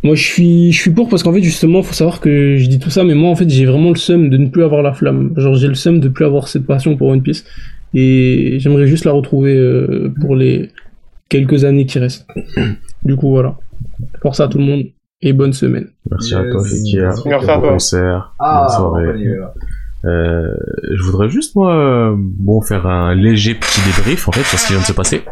Moi, 0.04 0.16
je 0.16 0.24
suis, 0.24 0.72
je 0.72 0.80
suis 0.80 0.92
pour 0.92 1.10
parce 1.10 1.24
qu'en 1.24 1.34
fait, 1.34 1.42
justement, 1.42 1.82
faut 1.82 1.94
savoir 1.94 2.20
que 2.20 2.58
je 2.58 2.68
dis 2.68 2.80
tout 2.80 2.90
ça, 2.90 3.04
mais 3.04 3.16
moi, 3.16 3.30
en 3.30 3.36
fait, 3.36 3.50
j'ai 3.50 3.66
vraiment 3.66 3.90
le 3.90 3.96
seum 3.96 4.30
de 4.30 4.38
ne 4.38 4.48
plus 4.48 4.64
avoir 4.64 4.82
la 4.82 4.94
flamme. 4.94 5.34
Genre, 5.38 5.56
j'ai 5.56 5.68
le 5.68 5.76
seum 5.76 6.00
de 6.00 6.10
plus 6.10 6.26
avoir 6.26 6.48
cette 6.48 6.66
passion 6.66 6.96
pour 6.98 7.08
One 7.08 7.22
Piece. 7.22 7.46
Et 7.94 8.58
j'aimerais 8.60 8.88
juste 8.88 9.06
la 9.06 9.12
retrouver 9.12 9.56
euh, 9.56 10.14
pour 10.22 10.36
les 10.36 10.70
quelques 11.30 11.64
années 11.64 11.86
qui 11.86 12.00
restent. 12.00 12.28
Du 13.04 13.16
coup, 13.16 13.30
voilà. 13.30 13.58
Force 14.22 14.40
à 14.40 14.48
tout 14.48 14.60
le 14.60 14.66
monde 14.66 14.84
et 15.22 15.34
bonne 15.34 15.54
semaine. 15.54 15.90
Merci 16.10 16.36
à 16.36 16.44
toi, 16.52 16.64
Fekir. 16.64 17.14
Merci 17.26 17.30
à 17.30 17.56
Bon 17.56 17.62
toi. 17.62 17.70
concert. 17.74 18.34
Ah, 18.40 18.68
bonne 18.68 18.78
soirée. 18.78 19.38
Euh, 20.06 20.54
je 20.96 21.04
voudrais 21.04 21.28
juste 21.28 21.56
moi 21.56 21.74
euh, 21.76 22.14
bon 22.16 22.62
faire 22.62 22.86
un 22.86 23.16
léger 23.16 23.56
petit 23.56 23.82
débrief 23.82 24.28
en 24.28 24.32
fait 24.32 24.44
sur 24.44 24.60
ce 24.60 24.68
qui 24.68 24.74
vient 24.74 24.82
de 24.82 24.86
se 24.86 24.94
passer. 24.94 25.24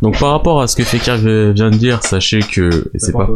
Donc 0.00 0.18
par 0.20 0.30
rapport 0.30 0.62
à 0.62 0.68
ce 0.68 0.76
que 0.76 0.84
Fekir 0.84 1.16
vient 1.16 1.70
de 1.70 1.76
dire, 1.76 2.02
sachez 2.04 2.38
que 2.40 2.70
et 2.94 2.98
c'est 2.98 3.12
pas 3.12 3.28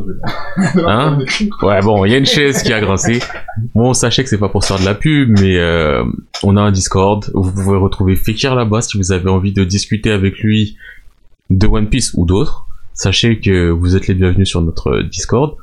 Hein 0.86 1.18
Ouais, 1.62 1.80
bon, 1.82 2.04
il 2.04 2.12
y 2.12 2.14
a 2.14 2.18
une 2.18 2.24
chaise 2.24 2.62
qui 2.62 2.72
a 2.72 2.80
grincé. 2.80 3.18
Bon, 3.74 3.92
sachez 3.94 4.22
que 4.22 4.28
c'est 4.30 4.38
pas 4.38 4.48
pour 4.48 4.62
se 4.62 4.68
faire 4.72 4.78
de 4.80 4.84
la 4.88 4.94
pub, 4.94 5.38
mais 5.40 5.58
euh, 5.58 6.04
on 6.44 6.56
a 6.56 6.60
un 6.62 6.70
Discord 6.70 7.28
où 7.34 7.42
vous 7.42 7.52
pouvez 7.52 7.76
retrouver 7.76 8.14
Fekir 8.14 8.54
là-bas 8.54 8.80
si 8.80 8.96
vous 8.96 9.10
avez 9.10 9.28
envie 9.28 9.52
de 9.52 9.64
discuter 9.64 10.12
avec 10.12 10.38
lui 10.38 10.76
de 11.50 11.66
One 11.66 11.88
Piece 11.88 12.12
ou 12.14 12.24
d'autres. 12.26 12.67
Sachez 12.98 13.38
que 13.38 13.70
vous 13.70 13.94
êtes 13.94 14.08
les 14.08 14.14
bienvenus 14.14 14.48
sur 14.48 14.60
notre 14.60 15.02
Discord. 15.02 15.54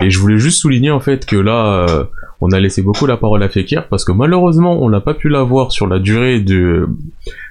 Et 0.00 0.08
je 0.08 0.20
voulais 0.20 0.38
juste 0.38 0.60
souligner 0.60 0.92
en 0.92 1.00
fait 1.00 1.26
que 1.26 1.34
là, 1.34 1.84
euh, 1.88 2.04
on 2.40 2.52
a 2.52 2.60
laissé 2.60 2.80
beaucoup 2.80 3.06
la 3.06 3.16
parole 3.16 3.42
à 3.42 3.48
Fekir 3.48 3.88
parce 3.88 4.04
que 4.04 4.12
malheureusement, 4.12 4.80
on 4.80 4.88
n'a 4.88 5.00
pas 5.00 5.12
pu 5.12 5.28
l'avoir 5.28 5.72
sur 5.72 5.88
la 5.88 5.98
durée 5.98 6.40
de 6.40 6.88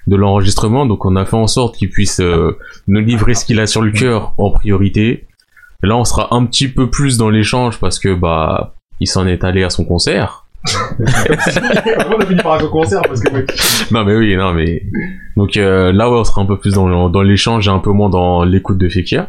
de 0.07 0.15
l'enregistrement, 0.15 0.85
donc 0.85 1.03
on 1.05 1.15
a 1.17 1.25
fait 1.25 1.35
en 1.35 1.47
sorte 1.47 1.75
qu'il 1.75 1.89
puisse 1.89 2.21
euh, 2.21 2.57
nous 2.87 3.01
livrer 3.01 3.33
ce 3.33 3.43
qu'il 3.43 3.59
a 3.59 3.67
sur 3.67 3.81
le 3.81 3.91
cœur 3.91 4.33
en 4.37 4.51
priorité. 4.51 5.27
Et 5.83 5.87
là, 5.87 5.97
on 5.97 6.05
sera 6.05 6.33
un 6.33 6.45
petit 6.45 6.69
peu 6.69 6.89
plus 6.89 7.17
dans 7.17 7.29
l'échange 7.29 7.79
parce 7.79 7.99
que 7.99 8.15
bah, 8.15 8.75
il 9.01 9.07
s'en 9.07 9.27
est 9.27 9.43
allé 9.43 9.63
à 9.63 9.69
son 9.69 9.83
concert. 9.83 10.44
On 10.99 12.19
a 12.19 12.25
fini 12.25 12.41
par 12.41 12.63
un 12.63 12.67
concert 12.67 13.01
parce 13.03 13.21
que, 13.21 13.33
ouais. 13.33 13.45
Non, 13.91 14.03
mais 14.03 14.15
oui, 14.15 14.35
non, 14.35 14.53
mais 14.53 14.83
donc 15.37 15.57
euh, 15.57 15.91
là, 15.91 16.09
ouais, 16.09 16.17
on 16.17 16.23
sera 16.23 16.41
un 16.41 16.45
peu 16.45 16.57
plus 16.57 16.73
dans, 16.73 17.09
dans 17.09 17.21
l'échange 17.21 17.67
et 17.67 17.71
un 17.71 17.79
peu 17.79 17.91
moins 17.91 18.09
dans 18.09 18.43
l'écoute 18.43 18.77
de 18.77 18.89
Fekir, 18.89 19.27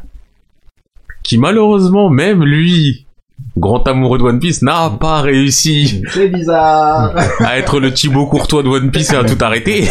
qui 1.22 1.38
malheureusement, 1.38 2.10
même 2.10 2.44
lui, 2.44 3.06
grand 3.56 3.86
amoureux 3.88 4.18
de 4.18 4.22
One 4.22 4.38
Piece, 4.38 4.62
n'a 4.62 4.90
pas 4.90 5.22
réussi 5.22 6.02
c'est 6.08 6.28
bizarre. 6.28 7.14
à 7.40 7.58
être 7.58 7.80
le 7.80 7.92
Thibaut 7.92 8.26
Courtois 8.26 8.62
de 8.62 8.68
One 8.68 8.90
Piece 8.90 9.12
et 9.12 9.16
à 9.16 9.24
tout 9.24 9.38
arrêter. 9.40 9.84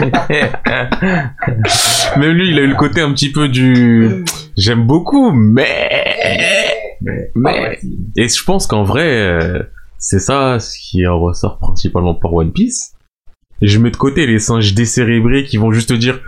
Même 2.16 2.32
lui, 2.32 2.50
il 2.50 2.58
a 2.58 2.62
eu 2.62 2.68
le 2.68 2.76
côté 2.76 3.00
un 3.00 3.12
petit 3.12 3.32
peu 3.32 3.48
du 3.48 4.24
j'aime 4.56 4.86
beaucoup, 4.86 5.32
mais 5.32 5.90
mais 7.34 7.78
et 8.16 8.28
je 8.28 8.44
pense 8.44 8.66
qu'en 8.66 8.84
vrai, 8.84 9.06
euh, 9.06 9.62
c'est 10.06 10.18
ça 10.18 10.58
ce 10.60 10.76
qui 10.78 11.06
en 11.06 11.18
ressort 11.18 11.58
principalement 11.58 12.14
par 12.14 12.34
One 12.34 12.52
Piece. 12.52 12.92
Et 13.62 13.68
je 13.68 13.78
mets 13.78 13.90
de 13.90 13.96
côté 13.96 14.26
les 14.26 14.38
singes 14.38 14.74
décérébrés 14.74 15.44
qui 15.44 15.56
vont 15.56 15.72
juste 15.72 15.88
te 15.88 15.94
dire 15.94 16.20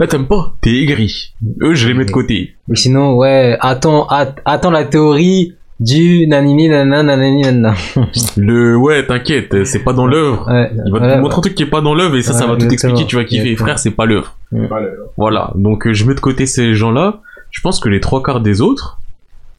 ah, 0.00 0.06
t'aimes 0.06 0.26
pas, 0.26 0.54
t'es 0.62 0.70
aigri. 0.82 1.34
Eux, 1.60 1.74
je 1.74 1.86
les 1.86 1.94
mets 1.94 2.06
de 2.06 2.10
côté. 2.10 2.54
Mais 2.66 2.74
sinon, 2.76 3.14
ouais, 3.16 3.56
attends, 3.60 4.06
att- 4.08 4.40
attends 4.46 4.70
la 4.70 4.84
théorie 4.84 5.54
du 5.78 6.26
nanini 6.26 6.68
nanana 6.68 7.02
nanani 7.02 7.42
nanana. 7.42 7.74
Le 8.36 8.76
ouais, 8.76 9.06
t'inquiète, 9.06 9.64
c'est 9.64 9.84
pas 9.84 9.92
dans 9.92 10.06
l'œuvre. 10.06 10.48
Ouais, 10.50 10.70
Il 10.86 10.92
va 10.92 10.98
te 11.00 11.04
ouais, 11.04 11.20
montrer 11.20 11.38
un 11.38 11.40
truc 11.42 11.54
qui 11.54 11.64
est 11.64 11.66
pas 11.66 11.82
dans 11.82 11.94
l'œuvre 11.94 12.16
et 12.16 12.22
ça, 12.22 12.32
ça 12.32 12.46
va 12.46 12.56
tout 12.56 12.66
expliquer, 12.68 13.04
tu 13.06 13.16
vas 13.16 13.24
kiffer. 13.24 13.54
Frère, 13.56 13.78
c'est 13.78 13.90
pas 13.92 14.06
l'œuvre. 14.06 14.34
Voilà. 14.50 14.88
Voilà, 15.18 15.52
donc 15.56 15.86
euh, 15.86 15.92
je 15.92 16.04
mets 16.06 16.14
de 16.14 16.20
côté 16.20 16.46
ces 16.46 16.74
gens-là. 16.74 17.20
Je 17.50 17.60
pense 17.60 17.78
que 17.78 17.88
les 17.90 18.00
trois 18.00 18.22
quarts 18.22 18.40
des 18.40 18.60
autres, 18.62 18.98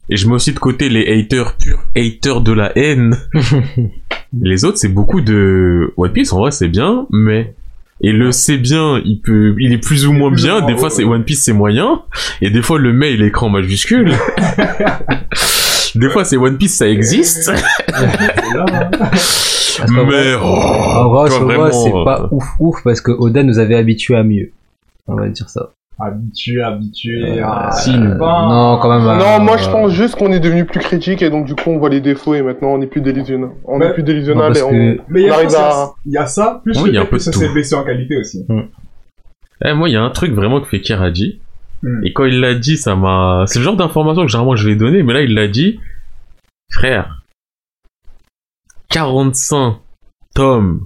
et 0.09 0.17
je 0.17 0.27
mets 0.27 0.35
aussi 0.35 0.53
de 0.53 0.59
côté 0.59 0.89
les 0.89 1.19
haters 1.19 1.55
purs 1.57 1.83
haters 1.95 2.41
de 2.41 2.51
la 2.51 2.77
haine. 2.77 3.17
les 4.41 4.65
autres, 4.65 4.77
c'est 4.77 4.93
beaucoup 4.93 5.21
de 5.21 5.93
One 5.97 6.11
Piece. 6.11 6.33
En 6.33 6.39
vrai, 6.39 6.51
c'est 6.51 6.67
bien, 6.67 7.07
mais 7.11 7.53
et 8.01 8.11
le 8.11 8.31
c'est 8.31 8.57
bien, 8.57 9.01
il 9.05 9.21
peut, 9.21 9.55
il 9.59 9.71
est 9.71 9.77
plus 9.77 10.05
ou 10.05 10.11
moins 10.11 10.29
Plus 10.31 10.43
ou 10.43 10.45
bien. 10.45 10.59
moins, 10.59 10.67
Des 10.67 10.77
fois, 10.77 10.89
c'est 10.89 11.03
One 11.03 11.23
Piece, 11.23 11.43
c'est 11.43 11.53
moyen, 11.53 12.01
et 12.41 12.49
des 12.49 12.61
fois 12.61 12.77
le 12.77 12.91
mais 12.91 13.13
il 13.13 13.21
est 13.21 13.27
écran 13.27 13.49
majuscule. 13.49 14.11
des 15.95 16.09
fois, 16.09 16.25
c'est 16.25 16.35
One 16.35 16.57
Piece, 16.57 16.75
ça 16.75 16.89
existe, 16.89 17.49
mais 19.89 20.33
oh, 20.35 20.45
En 20.45 21.09
vrai, 21.09 21.29
vraiment, 21.39 21.71
c'est 21.71 21.93
euh, 21.93 22.03
pas 22.03 22.27
ouf 22.31 22.45
ouf 22.59 22.83
parce 22.83 22.99
que 22.99 23.11
Oda 23.11 23.43
nous 23.43 23.57
avait 23.57 23.75
habitués 23.75 24.17
à 24.17 24.23
mieux. 24.23 24.51
On 25.07 25.15
va 25.15 25.29
dire 25.29 25.49
ça. 25.49 25.71
Habitué, 26.05 26.61
habitué. 26.61 27.39
Euh, 27.39 27.43
ah, 27.45 27.71
si, 27.71 27.91
pas- 28.19 28.47
non, 28.49 28.77
quand 28.81 28.89
même. 28.89 29.03
Non, 29.17 29.25
euh, 29.25 29.39
moi 29.39 29.57
je 29.57 29.69
pense 29.69 29.91
juste 29.91 30.15
qu'on 30.15 30.31
est 30.31 30.39
devenu 30.39 30.65
plus 30.65 30.79
critique 30.79 31.21
et 31.21 31.29
donc 31.29 31.45
du 31.45 31.55
coup 31.55 31.69
on 31.69 31.77
voit 31.77 31.89
les 31.89 32.01
défauts 32.01 32.33
et 32.35 32.41
maintenant 32.41 32.69
on 32.69 32.81
est 32.81 32.87
plus 32.87 33.01
délusionnel. 33.01 33.49
On 33.65 33.79
Ouais. 33.79 33.87
est 33.87 33.93
plus 33.93 34.03
délusionnel 34.03 34.57
et 34.57 34.61
on... 34.63 34.69
que 34.71 35.01
Mais 35.09 35.21
il 35.21 35.27
y, 35.27 35.29
On 35.29 35.33
a 35.33 35.35
arrive 35.37 35.49
ça, 35.49 35.69
à- 35.69 35.93
il 36.05 36.11
y 36.13 36.17
a 36.17 36.25
ça, 36.25 36.61
plus 36.63 36.77
Oui, 36.77 36.85
le 36.85 36.89
il 36.89 36.95
y 36.95 36.97
a 36.97 37.01
un 37.01 37.03
fait 37.05 37.09
peu 37.11 37.17
que 37.17 37.23
ça 37.23 37.31
s'est 37.31 37.53
baissé 37.53 37.75
en 37.75 37.83
qualité 37.83 38.17
aussi. 38.17 38.45
Eh, 39.65 39.73
moi, 39.73 39.87
il 39.87 39.93
y 39.93 39.95
a 39.95 40.01
un 40.03 40.09
truc 40.09 40.33
vraiment 40.33 40.59
que 40.59 40.67
Fekir 40.67 41.01
a 41.01 41.09
dit. 41.11 41.39
Hmm. 41.83 42.03
Et 42.05 42.11
quand 42.11 42.25
il 42.25 42.39
l'a 42.41 42.53
dit, 42.53 42.75
ça 42.77 42.95
m'a. 42.95 43.43
C'est 43.47 43.59
le 43.59 43.65
genre 43.65 43.77
d'information 43.77 44.23
que 44.23 44.27
généralement 44.27 44.55
je 44.55 44.67
vais 44.67 44.75
donner, 44.75 45.03
mais 45.03 45.13
là, 45.13 45.21
il 45.21 45.33
l'a 45.33 45.47
dit. 45.47 45.79
Frère. 46.71 47.21
45 48.89 49.77
tomes. 50.35 50.85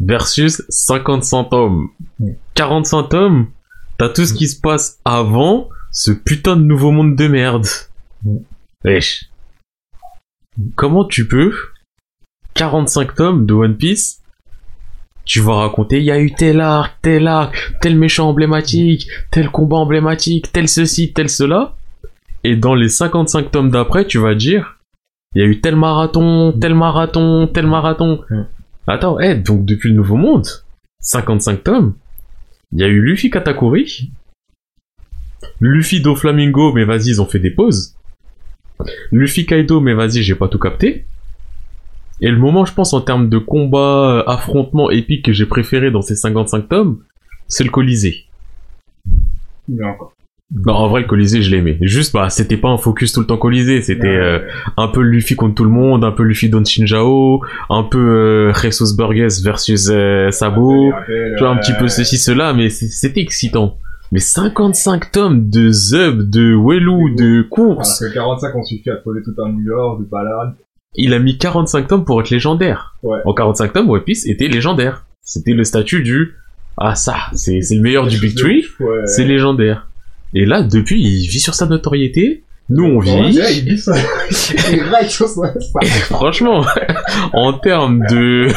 Versus 0.00 0.62
55 0.68 1.44
tomes. 1.44 1.88
45 2.54 3.02
tomes. 3.08 3.46
T'as 3.98 4.10
tout 4.10 4.24
ce 4.24 4.34
qui 4.34 4.48
se 4.48 4.60
passe 4.60 4.98
avant 5.04 5.68
ce 5.90 6.10
putain 6.10 6.56
de 6.56 6.62
nouveau 6.62 6.90
monde 6.90 7.16
de 7.16 7.28
merde. 7.28 7.66
Wesh. 8.84 9.30
Comment 10.74 11.04
tu 11.04 11.26
peux 11.26 11.54
45 12.54 13.14
tomes 13.14 13.46
de 13.46 13.54
One 13.54 13.76
Piece 13.76 14.20
tu 15.26 15.40
vas 15.40 15.56
raconter, 15.56 15.98
il 15.98 16.04
y 16.04 16.12
a 16.12 16.20
eu 16.20 16.32
tel 16.32 16.60
arc, 16.60 16.98
tel 17.02 17.26
arc, 17.26 17.74
tel 17.80 17.96
méchant 17.96 18.28
emblématique, 18.28 19.08
tel 19.32 19.50
combat 19.50 19.78
emblématique, 19.78 20.52
tel 20.52 20.68
ceci, 20.68 21.12
tel 21.12 21.28
cela. 21.28 21.74
Et 22.44 22.54
dans 22.54 22.76
les 22.76 22.88
55 22.88 23.50
tomes 23.50 23.70
d'après, 23.70 24.06
tu 24.06 24.18
vas 24.18 24.36
dire, 24.36 24.78
il 25.34 25.42
y 25.42 25.44
a 25.44 25.48
eu 25.48 25.60
tel 25.60 25.74
marathon, 25.74 26.52
tel 26.52 26.76
marathon, 26.76 27.48
tel 27.48 27.66
marathon. 27.66 28.20
Attends, 28.86 29.18
eh, 29.18 29.34
donc 29.34 29.64
depuis 29.64 29.88
le 29.88 29.96
Nouveau 29.96 30.16
Monde, 30.16 30.46
55 31.00 31.64
tomes, 31.64 31.94
il 32.72 32.80
y 32.80 32.84
a 32.84 32.88
eu 32.88 33.00
Luffy 33.00 33.30
Katakuri, 33.30 34.12
Luffy 35.60 36.00
Doflamingo, 36.00 36.72
mais 36.72 36.84
vas-y, 36.84 37.08
ils 37.08 37.20
ont 37.20 37.26
fait 37.26 37.38
des 37.38 37.50
pauses. 37.50 37.96
Luffy 39.10 39.46
Kaido, 39.46 39.80
mais 39.80 39.94
vas-y, 39.94 40.22
j'ai 40.22 40.34
pas 40.34 40.48
tout 40.48 40.58
capté. 40.58 41.06
Et 42.20 42.30
le 42.30 42.38
moment, 42.38 42.64
je 42.64 42.72
pense, 42.72 42.92
en 42.92 43.00
termes 43.00 43.28
de 43.28 43.38
combat, 43.38 44.18
euh, 44.18 44.24
affrontement 44.26 44.90
épique 44.90 45.24
que 45.24 45.32
j'ai 45.32 45.46
préféré 45.46 45.90
dans 45.90 46.02
ces 46.02 46.16
55 46.16 46.68
tomes, 46.68 47.02
c'est 47.48 47.64
le 47.64 47.70
Colisée. 47.70 48.26
Encore. 49.82 50.12
Non, 50.54 50.74
en 50.74 50.88
vrai, 50.88 51.00
le 51.02 51.06
Colisée, 51.08 51.42
je 51.42 51.50
l'aimais. 51.50 51.76
Juste, 51.80 52.12
bah, 52.12 52.30
c'était 52.30 52.56
pas 52.56 52.68
un 52.68 52.76
focus 52.78 53.12
tout 53.12 53.20
le 53.20 53.26
temps 53.26 53.36
Colisée, 53.36 53.82
c'était 53.82 54.06
euh, 54.06 54.38
un 54.76 54.86
peu 54.86 55.00
Luffy 55.00 55.34
contre 55.34 55.56
tout 55.56 55.64
le 55.64 55.70
monde, 55.70 56.04
un 56.04 56.12
peu 56.12 56.22
Luffy 56.22 56.48
Don 56.48 56.64
Shinjao, 56.64 57.40
un 57.68 57.82
peu 57.82 57.98
euh, 57.98 58.52
Jesus 58.54 58.96
Burgess 58.96 59.42
versus 59.42 59.88
euh, 59.90 60.30
Sabo, 60.30 60.92
tu 61.06 61.40
vois, 61.40 61.50
un 61.50 61.56
petit 61.56 61.72
peu 61.72 61.88
ceci, 61.88 62.16
cela, 62.16 62.52
mais 62.52 62.68
c'était 62.70 63.20
excitant. 63.20 63.78
Mais 64.12 64.20
55 64.20 65.10
tomes 65.10 65.50
de 65.50 65.72
Zub, 65.72 66.30
de 66.30 66.54
Welu, 66.54 67.16
de 67.16 67.42
course, 67.42 67.98
Parce 67.98 68.08
que 68.08 68.14
45 68.14 68.54
ont 68.54 68.62
suffi 68.62 68.88
à 68.88 68.96
poser 68.96 69.22
tout 69.24 69.34
un 69.42 69.50
New 69.50 69.64
York, 69.64 69.98
de 70.00 70.04
balade. 70.08 70.54
il 70.94 71.12
a 71.12 71.18
mis 71.18 71.38
45 71.38 71.88
tomes 71.88 72.04
pour 72.04 72.20
être 72.20 72.30
légendaire. 72.30 72.94
Ouais. 73.02 73.18
En 73.24 73.34
45 73.34 73.72
tomes, 73.72 73.90
One 73.90 74.02
Piece 74.02 74.24
était 74.26 74.46
légendaire. 74.46 75.06
C'était 75.22 75.54
le 75.54 75.64
statut 75.64 76.04
du 76.04 76.34
ah 76.78 76.94
ça, 76.94 77.14
c'est 77.32 77.62
c'est 77.62 77.74
le 77.74 77.80
meilleur 77.80 78.06
du 78.06 78.18
Big 78.18 78.36
Tree, 78.36 78.62
Ouais. 78.80 79.06
c'est 79.06 79.24
légendaire. 79.24 79.85
Et 80.36 80.44
là, 80.44 80.62
depuis, 80.62 81.02
il 81.02 81.28
vit 81.28 81.40
sur 81.40 81.54
sa 81.54 81.64
notoriété. 81.64 82.42
Nous, 82.68 82.84
on 82.84 82.98
vit. 82.98 83.12
franchement, 86.10 86.62
en 87.32 87.54
termes 87.54 88.00
de 88.10 88.48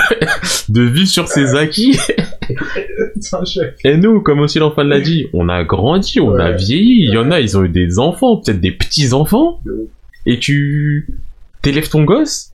de 0.68 0.82
vivre 0.82 1.08
sur 1.08 1.30
ses 1.30 1.56
acquis, 1.56 1.98
et 3.86 3.96
nous, 3.96 4.20
comme 4.20 4.42
aussi 4.42 4.60
l'enfant 4.60 4.84
l'a 4.84 5.00
dit, 5.00 5.28
on 5.32 5.48
a 5.48 5.64
grandi, 5.64 6.20
on 6.20 6.36
a 6.36 6.52
vieilli. 6.52 7.06
Il 7.06 7.14
y 7.14 7.18
en 7.18 7.32
a, 7.32 7.40
ils 7.40 7.58
ont 7.58 7.64
eu 7.64 7.70
des 7.70 7.98
enfants, 7.98 8.38
peut-être 8.38 8.60
des 8.60 8.72
petits 8.72 9.14
enfants. 9.14 9.62
De 9.64 9.72
ouf. 9.72 9.90
Et 10.26 10.38
tu 10.38 11.08
t'élèves 11.62 11.88
ton 11.88 12.04
gosse? 12.04 12.52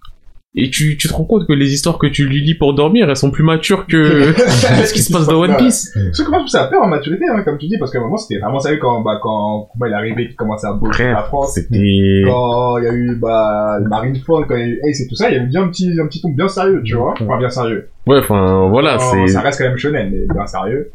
Et 0.58 0.70
tu, 0.70 0.98
tu 0.98 1.10
te 1.10 1.14
rends 1.14 1.26
compte 1.26 1.46
que 1.46 1.54
les 1.54 1.74
histoires 1.74 1.98
que 1.98 2.08
tu 2.08 2.26
lui 2.26 2.42
lis 2.42 2.56
pour 2.56 2.74
dormir, 2.74 3.10
elles 3.10 3.18
sont 3.18 3.30
plus 3.30 3.44
matures 3.44 3.86
que 3.88 4.34
ce 4.86 4.94
qui 4.94 5.02
se 5.02 5.12
passe 5.12 5.28
dans 5.28 5.42
One 5.42 5.58
Piece. 5.58 5.92
Ce 6.14 6.24
que 6.24 6.30
moi, 6.30 6.40
je 6.40 6.44
trouve 6.44 6.48
ça 6.48 6.68
peur 6.68 6.82
en 6.82 6.88
maturité, 6.88 7.26
hein, 7.30 7.42
comme 7.44 7.58
tu 7.58 7.68
dis, 7.68 7.78
parce 7.78 7.92
qu'à 7.92 8.00
un 8.00 8.04
moment, 8.04 8.18
c'était 8.18 8.40
vraiment 8.40 8.60
sérieux 8.60 8.80
quand, 8.80 9.02
bah, 9.02 9.20
quand 9.22 9.70
Kuma 9.74 9.88
il 9.88 9.92
est 9.92 9.96
arrivé, 9.96 10.28
qu'il 10.28 10.36
commençait 10.36 10.68
à 10.68 10.74
bosser 10.74 11.12
la 11.12 11.24
France. 11.24 11.56
c'était... 11.56 12.24
Quand 12.26 12.78
il 12.78 12.86
y 12.86 12.88
a 12.88 12.94
eu, 12.94 13.16
bah, 13.16 13.80
Marineford, 13.82 14.48
quand 14.48 14.56
il 14.56 14.62
y 14.62 14.64
a 14.64 14.68
eu 14.68 14.80
Ace 14.90 15.02
et 15.02 15.08
tout 15.08 15.16
ça, 15.16 15.30
il 15.30 15.34
y 15.34 15.38
avait 15.38 15.48
bien 15.48 15.64
un 15.64 15.68
petit, 15.68 15.92
un 16.02 16.08
petit 16.08 16.22
ton 16.22 16.30
bien 16.30 16.48
sérieux, 16.48 16.82
tu 16.84 16.96
vois. 16.96 17.14
Enfin, 17.20 17.38
bien 17.38 17.50
sérieux. 17.50 17.90
Ouais, 18.08 18.20
enfin, 18.20 18.70
voilà, 18.70 18.98
c'est... 19.00 19.28
Ça 19.28 19.42
reste 19.42 19.60
quand 19.60 19.68
même 19.68 19.78
shonen, 19.78 20.10
mais 20.10 20.34
bien 20.34 20.48
sérieux. 20.48 20.92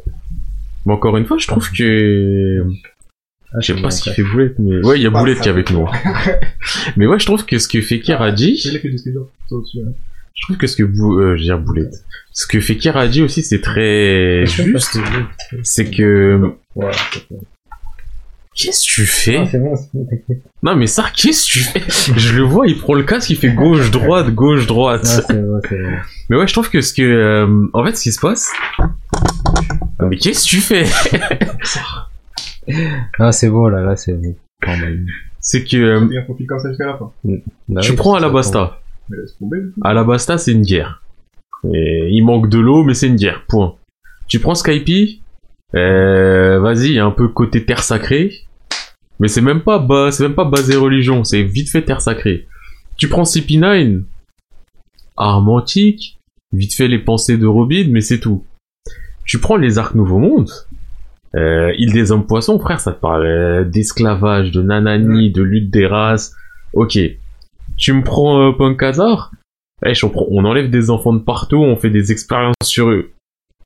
Mais 0.87 0.95
encore 0.95 1.17
une 1.19 1.27
fois, 1.27 1.37
je 1.39 1.47
trouve 1.47 1.71
que 1.71 2.65
Ah, 3.53 3.59
Je 3.61 3.75
sais 3.75 3.83
pas 3.83 3.91
ce 3.91 4.03
qu'il 4.03 4.13
fait 4.13 4.23
Boulette, 4.23 4.55
mais 4.59 4.79
ouais, 4.85 4.99
il 4.99 5.03
y 5.03 5.07
a 5.07 5.11
Boulette 5.11 5.41
qui 5.41 5.49
est 5.49 5.51
avec 5.51 5.71
nous. 5.71 5.89
mais 6.97 7.07
ouais, 7.07 7.19
je 7.19 7.27
trouve 7.27 7.45
que 7.45 7.59
ce 7.59 7.67
que 7.67 7.81
Fekir 7.81 8.23
a 8.23 8.31
dit, 8.31 8.57
je 8.57 8.79
trouve 10.43 10.57
que 10.57 10.67
ce 10.69 10.77
que 10.77 10.85
Bou, 10.85 11.19
euh, 11.19 11.35
je 11.37 11.41
veux 11.41 11.47
dire 11.47 11.59
Boulette, 11.59 11.95
ce 12.33 12.47
que 12.47 12.61
Fekir 12.61 12.97
a 12.97 13.09
dit 13.09 13.23
aussi, 13.23 13.43
c'est 13.43 13.61
très 13.61 14.47
juste. 14.47 14.99
C'est 15.65 15.91
que, 15.91 16.53
qu'est-ce 18.55 18.87
que 18.87 18.95
tu 18.95 19.07
fais? 19.07 19.39
Ah, 19.39 19.59
bon. 19.59 19.75
Non, 20.63 20.77
mais 20.77 20.87
ça, 20.87 21.07
qu'est-ce 21.15 21.47
que 21.47 21.53
tu 21.53 21.59
fais? 21.61 21.83
Je 22.17 22.37
le 22.37 22.43
vois, 22.43 22.69
il 22.69 22.79
prend 22.79 22.95
le 22.95 23.03
casque, 23.03 23.31
il 23.31 23.37
fait 23.37 23.51
gauche, 23.51 23.91
droite, 23.91 24.31
gauche, 24.33 24.69
droite. 24.69 25.25
Ah. 25.29 25.35
Mais 26.29 26.37
ouais, 26.37 26.47
je 26.47 26.53
trouve 26.53 26.71
que 26.71 26.81
ce 26.81 26.95
que, 26.95 27.03
euh, 27.03 27.67
en 27.73 27.85
fait, 27.85 27.97
ce 27.97 28.03
qui 28.05 28.13
se 28.13 28.21
passe, 28.21 28.53
mais 30.09 30.17
qu'est-ce 30.17 30.45
que 30.45 30.51
tu 30.51 30.61
fais? 30.61 30.85
Ah, 33.19 33.33
c'est 33.33 33.49
bon, 33.49 33.67
là, 33.67 33.83
là, 33.83 33.97
c'est 33.97 34.15
bon. 34.15 34.35
C'est 35.41 35.65
que, 35.65 35.77
euh, 35.77 36.07
Il 36.11 36.15
y 36.15 36.19
a 36.19 36.21
un 36.21 36.25
profil 36.25 36.47
comme 36.47 36.59
ça 36.59 36.69
jusqu'à 36.69 36.87
la 36.87 36.99
fin. 36.99 37.13
Bah 37.69 37.81
tu 37.81 37.91
oui, 37.93 37.97
prends 37.97 38.15
Alabasta. 38.15 38.81
Mais 39.09 39.17
laisse 39.17 39.37
tomber. 39.39 39.61
du 39.61 39.73
coup. 39.73 39.81
Alabasta, 39.83 40.39
c'est 40.39 40.53
une 40.53 40.63
guerre. 40.63 41.03
Et 41.73 42.09
il 42.11 42.23
manque 42.25 42.49
de 42.49 42.59
l'eau, 42.59 42.85
mais 42.85 42.95
c'est 42.95 43.07
une 43.09 43.17
guerre. 43.17 43.45
Point. 43.49 43.75
Tu 44.29 44.39
prends 44.39 44.55
Skype, 44.55 45.21
euh, 45.75 46.59
vas-y, 46.61 46.87
il 46.87 46.93
y 46.95 46.99
a 46.99 47.05
un 47.05 47.11
peu 47.11 47.29
côté 47.29 47.65
terre 47.65 47.83
sacrée. 47.83 48.33
Mais 49.19 49.29
c'est 49.29 49.43
même 49.43 49.61
pas 49.61 49.79
bas, 49.79 50.11
c'est 50.11 50.23
même 50.23 50.35
pas 50.35 50.45
basé 50.45 50.77
religion, 50.77 51.25
c'est 51.25 51.43
vite 51.43 51.69
fait 51.69 51.83
terre 51.83 52.01
sacrée. 52.01 52.47
Tu 52.97 53.09
prends 53.09 53.25
CP9, 53.25 54.03
arme 55.17 55.49
antique, 55.49 56.19
vite 56.53 56.75
fait 56.75 56.89
les 56.89 56.99
pensées 56.99 57.37
de 57.37 57.47
Robin, 57.47 57.87
mais 57.91 58.01
c'est 58.01 58.19
tout. 58.19 58.45
Tu 59.25 59.39
prends 59.39 59.57
les 59.57 59.79
arcs 59.79 59.95
Nouveau 59.95 60.19
Monde, 60.19 60.51
euh, 61.37 61.73
île 61.79 61.93
des 61.93 62.11
hommes 62.13 62.27
poissons, 62.27 62.59
frère, 62.59 62.81
ça 62.81 62.93
te 62.93 63.01
parle 63.01 63.25
euh, 63.27 63.65
d'esclavage, 63.65 64.51
de 64.51 64.63
nanani, 64.63 65.31
de 65.31 65.43
lutte 65.43 65.71
des 65.71 65.87
races. 65.87 66.35
Ok. 66.73 66.99
Tu 67.77 67.93
me 67.93 68.03
prends 68.03 68.49
euh, 68.49 68.53
prend- 70.11 70.27
on 70.31 70.45
enlève 70.45 70.71
des 70.71 70.91
enfants 70.91 71.13
de 71.13 71.21
partout, 71.21 71.57
on 71.57 71.77
fait 71.77 71.91
des 71.91 72.13
expériences 72.13 72.55
sur 72.65 72.91
eux. 72.91 73.11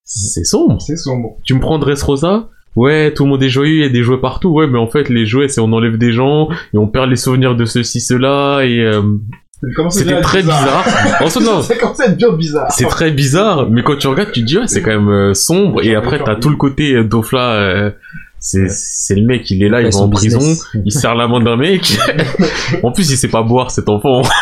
C'est 0.05 0.45
sombre. 0.45 0.81
C'est 0.83 0.97
sombre. 0.97 1.37
Tu 1.45 1.55
me 1.55 1.61
prends 1.61 1.79
Dressrosa 1.79 2.49
Ouais, 2.77 3.15
tout 3.15 3.23
le 3.25 3.31
monde 3.31 3.43
est 3.43 3.49
joyeux, 3.49 3.75
il 3.77 3.81
y 3.83 3.85
a 3.85 3.89
des 3.89 4.03
jouets 4.03 4.21
partout. 4.21 4.49
Ouais, 4.51 4.67
mais 4.67 4.79
en 4.79 4.89
fait, 4.89 5.09
les 5.09 5.27
jouets, 5.27 5.47
c'est 5.49 5.61
on 5.61 5.73
enlève 5.73 5.97
des 5.97 6.13
gens 6.13 6.49
et 6.73 6.77
on 6.79 6.89
perd 6.89 7.09
les 7.09 7.17
souvenirs 7.17 7.55
de 7.57 7.65
ceci, 7.65 8.01
cela 8.01 8.65
et 8.65 8.81
euh, 8.81 9.01
C'était 9.91 10.21
très 10.21 10.43
bizarre. 10.43 10.85
En 11.21 11.29
soi, 11.31 11.43
non, 11.43 11.63
Ça 11.63 11.77
commence 11.77 12.01
à 12.01 12.07
être 12.07 12.17
bien 12.17 12.33
bizarre. 12.33 12.71
c'est 12.71 12.87
très 12.89 13.11
bizarre, 13.11 13.69
mais 13.71 13.83
quand 13.83 13.97
tu 13.97 14.07
regardes, 14.09 14.33
tu 14.33 14.41
te 14.43 14.47
dis 14.47 14.59
ouais, 14.59 14.67
c'est 14.67 14.83
quand 14.83 14.91
même 14.91 15.09
euh, 15.09 15.35
sombre. 15.35 15.83
Et 15.85 15.95
après, 15.95 16.19
t'as 16.25 16.37
tout 16.37 16.51
le 16.51 16.57
côté 16.57 16.95
euh, 16.95 17.05
Dofla. 17.05 17.53
euh, 17.53 17.91
c'est 18.39 19.15
le 19.15 19.23
mec, 19.25 19.51
il 19.51 19.63
est 19.63 19.69
là, 19.71 19.81
il 19.81 19.91
va 19.91 19.99
en 20.01 20.09
prison, 20.11 20.39
business. 20.39 20.65
il 20.85 20.93
serre 20.93 21.15
la 21.15 21.27
main 21.29 21.41
d'un 21.41 21.57
mec. 21.57 21.97
en 22.83 22.93
plus, 22.93 23.11
il 23.11 23.17
sait 23.17 23.29
pas 23.29 23.43
boire 23.43 23.71
cet 23.71 23.89
enfant. 23.89 24.21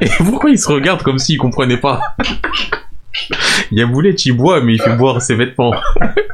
Et 0.00 0.08
pourquoi 0.18 0.50
il 0.50 0.58
se 0.58 0.68
regarde 0.68 1.02
comme 1.02 1.18
s'il 1.18 1.38
comprenait 1.38 1.78
pas? 1.78 2.00
Il 3.72 3.78
y 3.78 3.82
a 3.82 3.86
Boulette, 3.86 4.24
il 4.26 4.32
boit, 4.32 4.60
mais 4.60 4.74
il 4.74 4.82
fait 4.82 4.96
boire 4.96 5.22
ses 5.22 5.34
vêtements. 5.34 5.72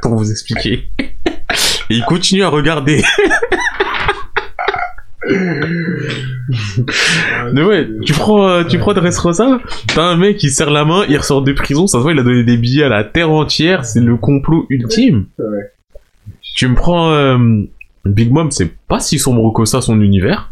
Pour 0.01 0.15
vous 0.15 0.29
expliquer. 0.29 0.89
Et 0.99 1.95
il 1.95 2.03
continue 2.03 2.43
à 2.43 2.49
regarder. 2.49 3.01
Mais 7.53 7.63
ouais, 7.63 7.87
tu 8.05 8.13
prends, 8.13 8.47
euh, 8.47 8.63
tu 8.63 8.77
prends 8.77 8.93
Dressrosa, 8.93 9.59
t'as 9.93 10.03
un 10.03 10.17
mec 10.17 10.37
qui 10.37 10.49
serre 10.49 10.69
la 10.69 10.85
main, 10.85 11.03
il 11.09 11.17
ressort 11.17 11.41
de 11.41 11.51
prison, 11.53 11.87
ça 11.87 11.97
se 11.97 12.03
voit, 12.03 12.13
il 12.13 12.19
a 12.19 12.23
donné 12.23 12.43
des 12.43 12.57
billets 12.57 12.83
à 12.83 12.89
la 12.89 13.03
terre 13.03 13.31
entière, 13.31 13.85
c'est 13.85 14.01
le 14.01 14.17
complot 14.17 14.65
ultime. 14.69 15.25
Ouais. 15.39 15.71
Tu 16.55 16.67
me 16.67 16.75
prends 16.75 17.11
euh, 17.11 17.37
Big 18.05 18.31
Mom, 18.31 18.51
c'est 18.51 18.71
pas 18.87 18.99
si 18.99 19.19
sombre 19.19 19.51
que 19.53 19.65
ça 19.65 19.81
son 19.81 19.99
univers. 20.01 20.51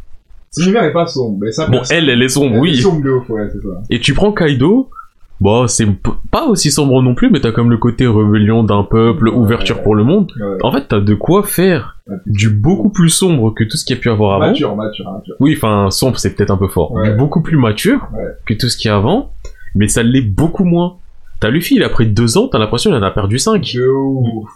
Son 0.52 0.64
univers 0.64 0.84
est 0.84 0.94
pas 0.94 1.08
sombre, 1.08 1.40
mais 1.42 1.52
ça. 1.52 1.68
Bon, 1.68 1.82
elle, 1.90 2.10
elle 2.10 2.22
est 2.22 2.30
sombre, 2.30 2.52
Elle 2.52 2.58
est 2.58 2.62
oui. 2.62 2.82
sombre 2.82 3.04
de 3.04 3.10
ouf, 3.10 3.30
ouais, 3.30 3.48
c'est 3.52 3.62
ça. 3.62 3.82
Et 3.90 4.00
tu 4.00 4.14
prends 4.14 4.32
Kaido, 4.32 4.90
bon, 5.42 5.68
c'est 5.68 5.86
p- 5.86 6.10
pas 6.32 6.46
aussi 6.48 6.72
sombre 6.72 7.02
non 7.02 7.16
plus, 7.16 7.30
mais 7.30 7.40
t'as 7.40 7.52
comme 7.52 7.70
le 7.70 7.78
côté 7.78 8.08
rébellion 8.08 8.64
d'un 8.64 8.84
peuple, 8.84 9.28
ouverture 9.30 9.82
pour 9.84 9.96
le 9.96 10.04
monde. 10.04 10.32
En 10.64 10.72
fait, 10.72 10.88
t'as 10.88 11.00
de 11.00 11.14
quoi 11.14 11.44
faire 11.44 12.00
du 12.26 12.50
beaucoup 12.50 12.90
plus 12.90 13.10
sombre 13.10 13.54
que 13.54 13.64
tout 13.64 13.78
ce 13.78 13.86
qu'il 13.86 13.96
y 13.96 14.00
a 14.00 14.02
pu 14.02 14.10
avoir 14.10 14.36
avant. 14.42 14.48
Mature, 14.52 14.76
mature, 14.76 15.12
mature. 15.12 15.36
Oui, 15.40 15.54
enfin, 15.58 15.90
sombre, 15.92 16.18
c'est 16.20 16.36
peut-être 16.36 16.52
un 16.52 16.58
peu 16.58 16.68
fort. 16.68 16.92
Ouais. 16.94 17.12
Du 17.12 17.18
beaucoup 17.18 17.42
plus 17.42 17.58
mature 17.58 18.08
Ouais. 18.14 18.24
que 18.46 18.54
tout 18.54 18.68
ce 18.70 18.78
qu'il 18.78 18.90
y 18.90 18.92
a 18.92 18.96
avant, 18.98 19.32
mais 19.76 19.88
ça 19.88 20.04
l'est 20.04 20.22
beaucoup 20.22 20.66
moins. 20.66 20.98
T'as 21.40 21.50
Luffy, 21.50 21.76
il 21.76 21.84
a 21.84 21.90
pris 21.90 22.08
deux 22.08 22.38
ans, 22.38 22.48
t'as 22.48 22.58
l'impression 22.60 22.90
qu'il 22.92 23.00
en 23.00 23.04
a 23.04 23.12
perdu 23.12 23.38
cinq. 23.40 23.62
Tu 23.62 23.78
De 23.78 23.88
ouf. 23.88 24.50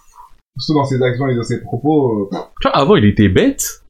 Surtout 0.59 0.79
dans 0.79 0.85
ses 0.85 1.01
actions 1.03 1.27
et 1.27 1.35
dans 1.35 1.43
ses 1.43 1.61
propos. 1.61 2.29
euh, 2.33 2.37
vois, 2.63 2.71
avant, 2.75 2.95
il 2.95 3.05
était 3.05 3.29
bête, 3.29 3.81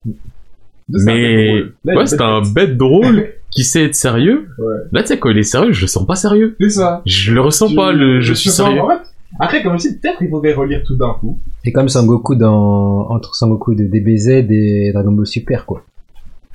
de 0.90 1.00
mais 1.06 1.64
ouais, 1.86 2.06
c'était 2.06 2.24
un 2.24 2.42
bête 2.42 2.76
drôle 2.78 3.28
qui 3.58 3.64
sait 3.64 3.84
être 3.86 3.96
sérieux. 3.96 4.48
Ouais. 4.60 4.76
Là, 4.92 5.02
tu 5.02 5.08
sais, 5.08 5.18
quand 5.20 5.30
il 5.32 5.38
est 5.40 5.44
sérieux, 5.44 5.74
je 5.74 5.82
le 5.82 5.88
sens 5.88 6.06
pas 6.06 6.16
sérieux. 6.16 6.56
C'est 6.60 6.70
ça. 6.70 7.02
Je 7.08 7.34
le 7.34 7.42
ressens 7.42 7.70
Tu- 7.70 7.76
pas, 7.76 7.92
le 7.92 8.20
je 8.22 8.34
suis 8.34 8.52
sérieux. 8.52 8.80
en 8.82 8.88
fait, 8.90 9.00
Après, 9.40 9.64
comme 9.64 9.80
si 9.80 10.00
peut-être 10.00 10.22
il 10.22 10.30
faudrait 10.30 10.54
relire 10.54 10.84
tout 10.86 10.96
d'un 10.96 11.14
coup. 11.20 11.40
C'est 11.64 11.72
comme 11.72 11.90
Sangoku 11.90 12.36
dans, 12.36 13.10
entre 13.10 13.36
Sangoku 13.36 13.74
de 13.76 13.84
DBZ 13.86 14.28
et 14.50 14.92
Dragon 14.94 15.12
Ball 15.12 15.26
Super, 15.26 15.66
quoi. 15.66 15.84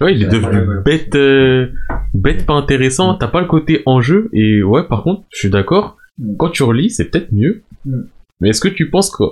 Ouais, 0.01 0.15
il 0.15 0.23
est 0.23 0.29
devenu 0.29 0.83
bête, 0.85 1.15
euh, 1.17 1.69
bête 2.15 2.47
pas 2.47 2.55
intéressant. 2.55 3.15
T'as 3.15 3.29
pas 3.29 3.41
le 3.41 3.47
côté 3.47 3.83
enjeu. 3.87 4.31
Et 4.33 4.63
ouais, 4.63 4.85
par 4.89 5.03
contre, 5.03 5.23
je 5.31 5.39
suis 5.39 5.51
d'accord. 5.51 5.97
Mm. 6.19 6.37
Quand 6.39 6.51
tu 6.51 6.63
relis, 6.63 6.91
c'est 6.91 7.07
peut-être 7.11 7.31
mieux. 7.33 7.63
Mm. 7.85 8.03
Mais 8.41 8.49
est-ce 8.51 8.61
que 8.61 8.69
tu 8.69 8.91
penses 8.91 9.11
que, 9.11 9.25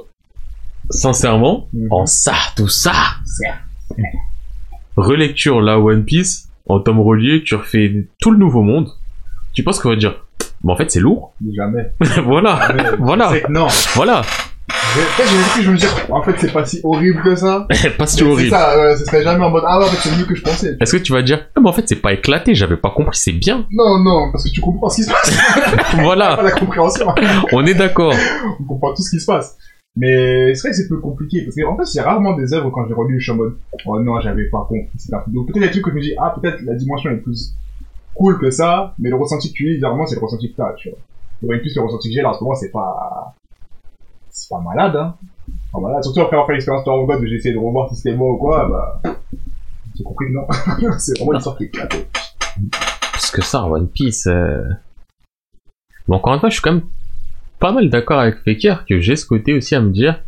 sincèrement, 0.90 1.68
Mhm. 1.72 1.88
en 1.92 2.06
ça, 2.06 2.34
tout 2.56 2.68
ça, 2.68 2.92
relecture 4.96 5.60
là 5.60 5.78
One 5.80 6.04
Piece, 6.04 6.49
en 6.70 6.80
tome 6.80 7.00
relié, 7.00 7.42
tu 7.42 7.54
refais 7.54 8.06
tout 8.20 8.30
le 8.30 8.38
nouveau 8.38 8.62
monde. 8.62 8.88
Tu 9.54 9.62
penses 9.62 9.80
qu'on 9.80 9.90
va 9.90 9.96
dire, 9.96 10.14
mais 10.64 10.72
en 10.72 10.76
fait 10.76 10.90
c'est 10.90 11.00
lourd. 11.00 11.32
Jamais. 11.54 11.90
voilà, 12.24 12.60
Jamais. 12.68 12.84
Voilà. 12.98 13.32
Non. 13.48 13.66
voilà. 13.94 14.22
Peut-être 14.94 15.30
j'ai 15.56 15.62
je 15.62 15.70
me 15.70 15.76
dis, 15.76 15.86
en 16.10 16.22
fait, 16.22 16.34
c'est 16.38 16.52
pas 16.52 16.64
si 16.64 16.80
horrible 16.84 17.20
que 17.22 17.34
ça. 17.36 17.66
pas 17.68 17.74
si 17.74 17.82
Mais 17.98 18.06
C'est 18.06 18.22
horrible. 18.24 18.50
ça, 18.50 18.96
ce 18.96 19.04
serait 19.04 19.22
jamais 19.22 19.44
en 19.44 19.50
mode, 19.50 19.64
ah 19.66 19.78
ouais, 19.78 19.84
en 19.84 19.88
fait, 19.88 20.08
c'est 20.08 20.16
mieux 20.16 20.24
que 20.24 20.34
je 20.34 20.42
pensais. 20.42 20.76
Est-ce 20.80 20.96
que 20.96 21.02
tu 21.02 21.12
vas 21.12 21.22
dire, 21.22 21.46
ah, 21.56 21.60
mais 21.60 21.68
en 21.68 21.72
fait 21.72 21.88
c'est 21.88 21.96
pas 22.00 22.12
éclaté, 22.12 22.54
j'avais 22.54 22.76
pas 22.76 22.90
compris, 22.90 23.16
c'est 23.16 23.32
bien. 23.32 23.66
Non, 23.72 23.98
non, 23.98 24.30
parce 24.32 24.44
que 24.44 24.50
tu 24.50 24.60
comprends 24.60 24.88
ce 24.88 24.96
qui 24.96 25.02
se 25.04 25.10
passe. 25.10 25.36
pas 25.36 26.02
voilà, 26.02 26.40
la 26.42 26.50
compréhension. 26.52 27.06
on 27.52 27.66
est 27.66 27.74
d'accord. 27.74 28.14
On 28.60 28.64
comprend 28.64 28.94
tout 28.94 29.02
ce 29.02 29.10
qui 29.10 29.20
se 29.20 29.26
passe. 29.26 29.56
Mais 29.96 30.54
c'est 30.54 30.60
vrai 30.62 30.70
que 30.70 30.76
c'est 30.76 30.86
plus 30.88 31.00
compliqué, 31.00 31.42
parce 31.44 31.56
qu'en 31.56 31.76
fait, 31.76 31.84
c'est 31.84 32.00
rarement 32.00 32.34
des 32.36 32.54
œuvres 32.54 32.70
quand 32.70 32.86
j'ai 32.86 32.94
relu, 32.94 33.18
je 33.18 33.24
suis 33.24 33.32
en 33.32 33.36
mode, 33.36 33.56
oh 33.86 34.00
non, 34.00 34.20
j'avais 34.20 34.48
pas 34.48 34.64
compris. 34.68 34.88
c'est 34.96 35.12
un- 35.12 35.22
Donc 35.26 35.46
peut-être 35.46 35.56
il 35.56 35.62
y 35.62 35.64
a 35.64 35.66
des 35.68 35.72
trucs 35.72 35.84
que 35.84 35.90
je 35.90 35.96
me 35.96 36.00
dis, 36.00 36.14
ah, 36.18 36.34
peut-être 36.40 36.60
la 36.62 36.74
dimension 36.74 37.10
est 37.10 37.16
plus 37.16 37.54
cool 38.14 38.38
que 38.38 38.50
ça, 38.50 38.94
mais 38.98 39.10
le 39.10 39.16
ressenti 39.16 39.48
que 39.50 39.54
tu 39.54 39.64
lis, 39.64 39.70
évidemment, 39.72 40.06
c'est 40.06 40.14
le 40.14 40.20
ressenti 40.20 40.50
que 40.52 40.56
t'as, 40.56 40.72
tu 40.74 40.90
vois. 41.42 41.56
Et 41.56 41.60
Piece, 41.60 41.74
le 41.76 41.82
ressenti 41.82 42.08
que 42.08 42.14
j'ai 42.14 42.22
là, 42.22 42.30
en 42.30 42.34
ce 42.34 42.44
moment, 42.44 42.54
c'est 42.54 42.70
pas, 42.70 43.34
c'est 44.30 44.48
pas 44.48 44.60
malade, 44.60 44.94
hein. 44.96 45.14
Pas 45.72 45.80
malade. 45.80 46.04
Surtout 46.04 46.20
après 46.20 46.36
avoir 46.36 46.46
fait 46.46 46.52
l'expérience 46.52 46.84
de 46.84 47.06
God, 47.06 47.24
j'ai 47.26 47.34
essayé 47.34 47.54
de 47.54 47.58
revoir 47.58 47.88
si 47.90 47.96
c'était 47.96 48.14
moi 48.16 48.30
ou 48.32 48.36
quoi, 48.36 48.68
bah, 48.68 49.12
j'ai 49.96 50.04
compris 50.04 50.26
que 50.26 50.32
non. 50.32 50.46
c'est 50.98 51.18
vraiment 51.18 51.34
une 51.34 51.40
sorte 51.40 51.58
d'éclaté. 51.58 52.06
plus 53.12 53.30
que 53.32 53.42
ça, 53.42 53.64
One 53.66 53.88
Piece. 53.88 54.26
euh. 54.28 54.62
Mais 56.08 56.16
encore 56.16 56.34
une 56.34 56.40
fois, 56.40 56.48
je 56.48 56.54
suis 56.54 56.62
quand 56.62 56.72
même 56.72 56.82
pas 57.60 57.72
mal 57.72 57.88
d'accord 57.90 58.18
avec 58.20 58.36
Fekir 58.44 58.84
que 58.88 59.00
j'ai 59.00 59.16
ce 59.16 59.26
côté 59.26 59.52
aussi 59.54 59.74
à 59.74 59.80
me 59.80 59.90
dire, 59.90 60.20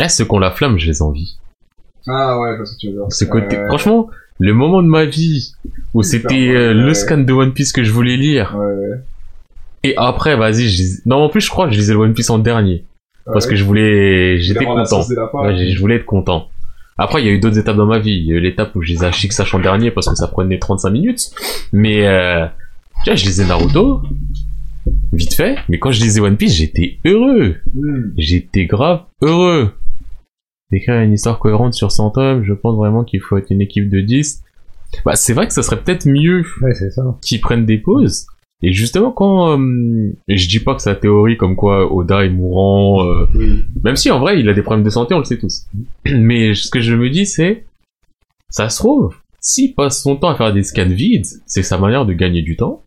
eh, 0.00 0.08
ceux 0.08 0.24
qui 0.24 0.32
ont 0.32 0.38
la 0.38 0.50
flamme, 0.52 0.78
je 0.78 0.86
les 0.86 1.02
envie. 1.02 1.36
Ah 2.06 2.38
ouais, 2.40 2.52
je 2.52 2.56
vois 2.56 2.66
ce 2.66 2.72
que 2.74 2.78
tu 2.78 2.86
veux 2.88 2.92
dire. 2.94 3.06
Ce 3.10 3.24
côté, 3.24 3.56
Euh, 3.58 3.66
franchement, 3.68 4.08
le 4.38 4.54
moment 4.54 4.82
de 4.82 4.88
ma 4.88 5.04
vie 5.04 5.52
où 5.94 6.02
c'était 6.02 6.48
euh, 6.50 6.72
le 6.72 6.94
scan 6.94 7.18
de 7.18 7.32
One 7.32 7.52
Piece 7.52 7.72
que 7.72 7.82
je 7.82 7.90
voulais 7.92 8.16
lire, 8.16 8.54
Ouais, 8.56 8.64
ouais. 8.66 8.96
et 9.82 9.94
après, 9.96 10.36
vas-y, 10.36 10.68
je 10.68 10.82
non, 11.06 11.16
en 11.16 11.28
plus, 11.28 11.40
je 11.42 11.50
crois 11.50 11.66
que 11.66 11.72
je 11.74 11.78
lisais 11.78 11.92
le 11.92 11.98
One 11.98 12.14
Piece 12.14 12.30
en 12.30 12.38
dernier, 12.38 12.84
parce 13.26 13.44
Ouais. 13.44 13.50
que 13.50 13.56
je 13.56 13.64
voulais, 13.64 14.38
j'étais 14.40 14.64
content. 14.64 15.02
fin. 15.02 15.54
Je 15.56 15.78
voulais 15.78 15.96
être 15.96 16.06
content. 16.06 16.48
Après, 17.00 17.22
il 17.22 17.26
y 17.26 17.28
a 17.28 17.32
eu 17.32 17.38
d'autres 17.38 17.58
étapes 17.58 17.76
dans 17.76 17.86
ma 17.86 18.00
vie. 18.00 18.10
Il 18.12 18.24
y 18.26 18.32
a 18.32 18.36
eu 18.36 18.40
l'étape 18.40 18.74
où 18.74 18.82
je 18.82 18.88
lisais 18.88 19.06
Ashikasash 19.06 19.54
en 19.54 19.60
dernier 19.60 19.92
parce 19.92 20.08
que 20.08 20.16
ça 20.16 20.26
prenait 20.26 20.58
35 20.58 20.90
minutes. 20.90 21.30
Mais, 21.72 22.04
euh, 22.08 22.44
tu 23.04 23.10
vois, 23.10 23.14
je 23.14 23.24
lisais 23.24 23.44
Naruto. 23.46 24.02
Vite 25.12 25.34
fait. 25.34 25.56
Mais 25.68 25.78
quand 25.78 25.90
je 25.90 26.02
lisais 26.02 26.20
One 26.20 26.36
Piece, 26.36 26.54
j'étais 26.54 26.98
heureux. 27.04 27.56
Hmm. 27.74 28.12
J'étais 28.16 28.66
grave 28.66 29.04
heureux. 29.22 29.72
D'écrire 30.70 30.96
une 30.96 31.14
histoire 31.14 31.38
cohérente 31.38 31.74
sur 31.74 31.90
100 31.90 32.10
tomes, 32.10 32.44
je 32.44 32.52
pense 32.52 32.76
vraiment 32.76 33.02
qu'il 33.02 33.20
faut 33.20 33.38
être 33.38 33.50
une 33.50 33.62
équipe 33.62 33.88
de 33.88 34.00
10. 34.00 34.42
Bah, 35.04 35.16
c'est 35.16 35.32
vrai 35.32 35.46
que 35.46 35.54
ça 35.54 35.62
serait 35.62 35.82
peut-être 35.82 36.06
mieux 36.06 36.44
Ouais, 36.62 36.72
qu'ils 37.22 37.40
prennent 37.40 37.66
des 37.66 37.78
pauses. 37.78 38.26
Et 38.62 38.72
justement, 38.72 39.12
quand 39.12 39.56
euh, 39.58 40.12
et 40.26 40.36
je 40.36 40.48
dis 40.48 40.58
pas 40.58 40.74
que 40.74 40.82
sa 40.82 40.96
théorie 40.96 41.36
comme 41.36 41.54
quoi 41.54 41.92
Oda 41.92 42.24
est 42.24 42.30
mourant, 42.30 43.06
euh, 43.06 43.26
même 43.84 43.94
si 43.94 44.10
en 44.10 44.18
vrai 44.18 44.40
il 44.40 44.48
a 44.48 44.54
des 44.54 44.62
problèmes 44.62 44.84
de 44.84 44.90
santé, 44.90 45.14
on 45.14 45.18
le 45.18 45.24
sait 45.24 45.38
tous. 45.38 45.66
Mais 46.12 46.54
ce 46.54 46.68
que 46.70 46.80
je 46.80 46.94
me 46.94 47.08
dis, 47.08 47.24
c'est, 47.24 47.66
ça 48.50 48.68
se 48.68 48.78
trouve, 48.78 49.14
s'il 49.40 49.74
passe 49.74 50.02
son 50.02 50.16
temps 50.16 50.30
à 50.30 50.34
faire 50.34 50.52
des 50.52 50.64
scans 50.64 50.88
vides, 50.88 51.26
c'est 51.46 51.62
sa 51.62 51.78
manière 51.78 52.04
de 52.04 52.12
gagner 52.14 52.42
du 52.42 52.56
temps. 52.56 52.82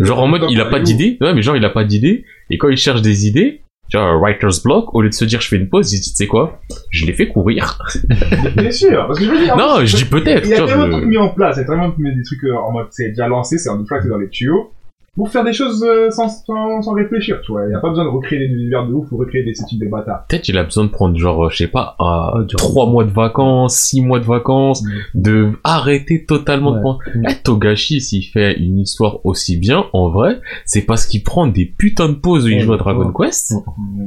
Genre 0.00 0.20
en 0.20 0.28
mode, 0.28 0.46
il 0.50 0.60
a 0.60 0.66
pas 0.66 0.80
d'idée, 0.80 1.18
ouais, 1.20 1.34
mais 1.34 1.42
genre 1.42 1.56
il 1.56 1.64
a 1.64 1.70
pas 1.70 1.84
d'idée, 1.84 2.24
et 2.50 2.58
quand 2.58 2.68
il 2.68 2.76
cherche 2.76 3.02
des 3.02 3.26
idées, 3.26 3.62
tu 3.88 3.96
vois, 3.96 4.16
writer's 4.18 4.62
block, 4.62 4.94
au 4.94 5.02
lieu 5.02 5.08
de 5.08 5.14
se 5.14 5.24
dire 5.24 5.40
je 5.40 5.48
fais 5.48 5.56
une 5.56 5.68
pause, 5.68 5.92
il 5.92 6.00
dit, 6.00 6.10
tu 6.10 6.16
sais 6.16 6.26
quoi, 6.26 6.60
je 6.90 7.06
l'ai 7.06 7.12
fait 7.12 7.28
courir. 7.28 7.78
Bien 8.56 8.70
sûr, 8.72 9.06
parce 9.06 9.18
que 9.18 9.24
je 9.24 9.30
veux 9.30 9.38
dire. 9.38 9.56
non, 9.56 9.84
je 9.84 9.96
dis 9.96 10.04
peut-être, 10.04 10.44
Il 10.44 10.50
y 10.50 10.54
a 10.54 10.66
tellement 10.66 10.88
de 10.88 10.92
trucs 10.92 11.04
mis 11.06 11.18
en 11.18 11.28
place, 11.28 11.56
il 11.56 11.60
y 11.60 11.62
a 11.62 11.66
tellement 11.66 11.88
de 11.88 11.94
des 11.94 12.22
trucs 12.24 12.44
euh, 12.44 12.56
en 12.56 12.72
mode 12.72 12.86
c'est 12.90 13.10
déjà 13.10 13.28
lancé, 13.28 13.58
c'est 13.58 13.68
en 13.68 13.78
tout 13.78 13.86
cas 13.86 14.00
c'est 14.02 14.08
dans 14.08 14.18
les 14.18 14.28
tuyaux. 14.28 14.72
Pour 15.16 15.30
faire 15.30 15.44
des 15.44 15.54
choses 15.54 15.82
euh, 15.82 16.10
sans, 16.10 16.28
sans, 16.28 16.82
sans 16.82 16.92
réfléchir, 16.92 17.40
tu 17.42 17.52
vois. 17.52 17.64
Il 17.64 17.68
n'y 17.68 17.74
a 17.74 17.80
pas 17.80 17.88
besoin 17.88 18.04
de 18.04 18.10
recréer 18.10 18.38
des 18.38 18.52
univers 18.52 18.86
de 18.86 18.92
ouf 18.92 19.10
ou 19.10 19.16
recréer 19.16 19.42
des 19.44 19.52
études 19.52 19.78
des 19.80 19.88
bâtards. 19.88 20.26
peut-être 20.28 20.48
il 20.48 20.58
a 20.58 20.64
besoin 20.64 20.84
de 20.84 20.90
prendre 20.90 21.16
genre, 21.16 21.50
je 21.50 21.56
sais 21.56 21.68
pas, 21.68 21.96
euh, 22.00 22.44
trois 22.58 22.86
mois 22.86 23.04
de 23.04 23.10
vacances, 23.10 23.76
six 23.76 24.02
mois 24.02 24.20
de 24.20 24.24
vacances, 24.24 24.84
de 25.14 25.52
arrêter 25.64 26.26
totalement 26.26 26.72
de 26.72 26.80
prendre. 26.80 26.98
Eh, 27.28 27.34
Togashi, 27.42 28.00
s'il 28.00 28.24
fait 28.24 28.58
une 28.58 28.78
histoire 28.78 29.24
aussi 29.24 29.56
bien, 29.56 29.86
en 29.94 30.10
vrai, 30.10 30.40
c'est 30.66 30.82
parce 30.82 31.06
qu'il 31.06 31.22
prend 31.22 31.46
des 31.46 31.64
putains 31.64 32.10
de 32.10 32.14
pauses 32.14 32.44
où 32.44 32.48
il 32.48 32.60
joue 32.60 32.74
à 32.74 32.76
Dragon. 32.76 33.10
Quest, 33.12 33.54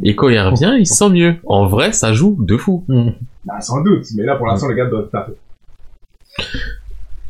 et 0.03 0.15
quand 0.15 0.29
il 0.29 0.39
revient, 0.39 0.75
il 0.77 0.85
se 0.85 0.95
sent 0.95 1.09
mieux. 1.09 1.35
En 1.45 1.65
vrai, 1.65 1.91
ça 1.91 2.13
joue 2.13 2.37
de 2.39 2.55
fou. 2.55 2.85
Mm. 2.87 3.09
Bah, 3.45 3.59
sans 3.61 3.81
doute, 3.81 4.05
mais 4.15 4.23
là 4.23 4.35
pour 4.35 4.45
l'instant 4.45 4.67
les 4.67 4.75
gars 4.75 4.85
doivent 4.85 5.09
taper. 5.09 5.33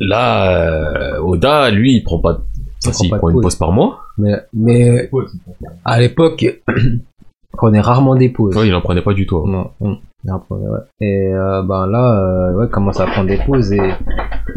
Là, 0.00 0.50
euh, 0.50 1.20
Oda, 1.20 1.70
lui, 1.70 1.96
il 1.96 2.02
prend 2.02 2.18
pas 2.18 2.32
de... 2.32 2.40
Prend 2.82 2.92
si, 2.92 3.06
il 3.06 3.10
prend 3.16 3.28
une 3.28 3.34
pause. 3.34 3.42
pause 3.42 3.56
par 3.56 3.72
mois. 3.72 4.00
Mais, 4.18 4.36
mais 4.52 5.08
Pause, 5.08 5.32
à 5.84 6.00
l'époque, 6.00 6.42
il 6.68 7.00
prenait 7.52 7.80
rarement 7.80 8.14
des 8.16 8.28
pauses. 8.30 8.56
Ouais, 8.56 8.68
il 8.68 8.74
en 8.74 8.80
prenait 8.80 9.02
pas 9.02 9.12
du 9.14 9.26
tout. 9.26 9.36
hein. 9.38 9.44
Non, 9.46 9.70
non, 9.80 9.98
il 10.24 10.30
en 10.32 10.38
prenait, 10.40 10.68
ouais. 10.68 10.78
Et 11.00 11.28
euh, 11.34 11.62
ben 11.62 11.86
là, 11.86 12.50
euh, 12.50 12.54
ouais, 12.56 12.68
commence 12.68 12.98
à 13.00 13.06
prendre 13.06 13.28
des 13.28 13.38
pauses 13.44 13.72
et 13.72 13.80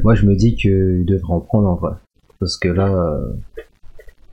moi 0.03 0.15
je 0.15 0.25
me 0.25 0.35
dis 0.35 0.55
qu'il 0.55 1.03
devrait 1.05 1.33
en 1.33 1.41
prendre 1.41 1.67
en 1.67 1.75
vrai. 1.75 1.91
Parce 2.39 2.57
que 2.57 2.67
là, 2.69 2.87
euh, 2.87 3.33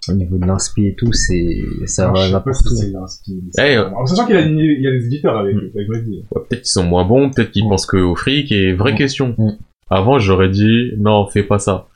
au 0.09 0.12
niveau 0.15 0.39
de 0.39 0.47
l'inspi 0.47 0.87
et 0.87 0.95
tout, 0.95 1.12
c'est 1.12 1.61
ça 1.87 2.07
Non, 2.09 2.15
va 2.15 2.31
n'importe 2.31 2.65
où. 2.67 2.75
style. 3.07 3.43
Eh, 3.59 3.79
En 3.79 4.07
sachant 4.07 4.27
qu'il 4.27 4.37
a, 4.37 4.41
il 4.41 4.81
y 4.83 4.87
a 4.87 4.91
des 4.93 5.07
éditeurs 5.07 5.37
avec, 5.39 5.55
Mm. 5.55 5.59
avec. 5.75 5.89
Ouais, 5.89 6.01
peut-être 6.33 6.62
qu'ils 6.62 6.67
sont 6.67 6.85
moins 6.85 7.05
bons, 7.05 7.31
peut-être 7.31 7.51
qu'ils 7.51 7.69
pensent 7.69 7.87
que 7.87 7.99
au 7.99 8.15
fric, 8.17 8.51
et 8.53 8.73
vraie 8.73 8.95
question. 8.95 9.37
Avant, 9.91 10.19
j'aurais 10.19 10.49
dit, 10.49 10.93
non, 10.99 11.27
fais 11.27 11.43
pas 11.43 11.59
ça. 11.59 11.87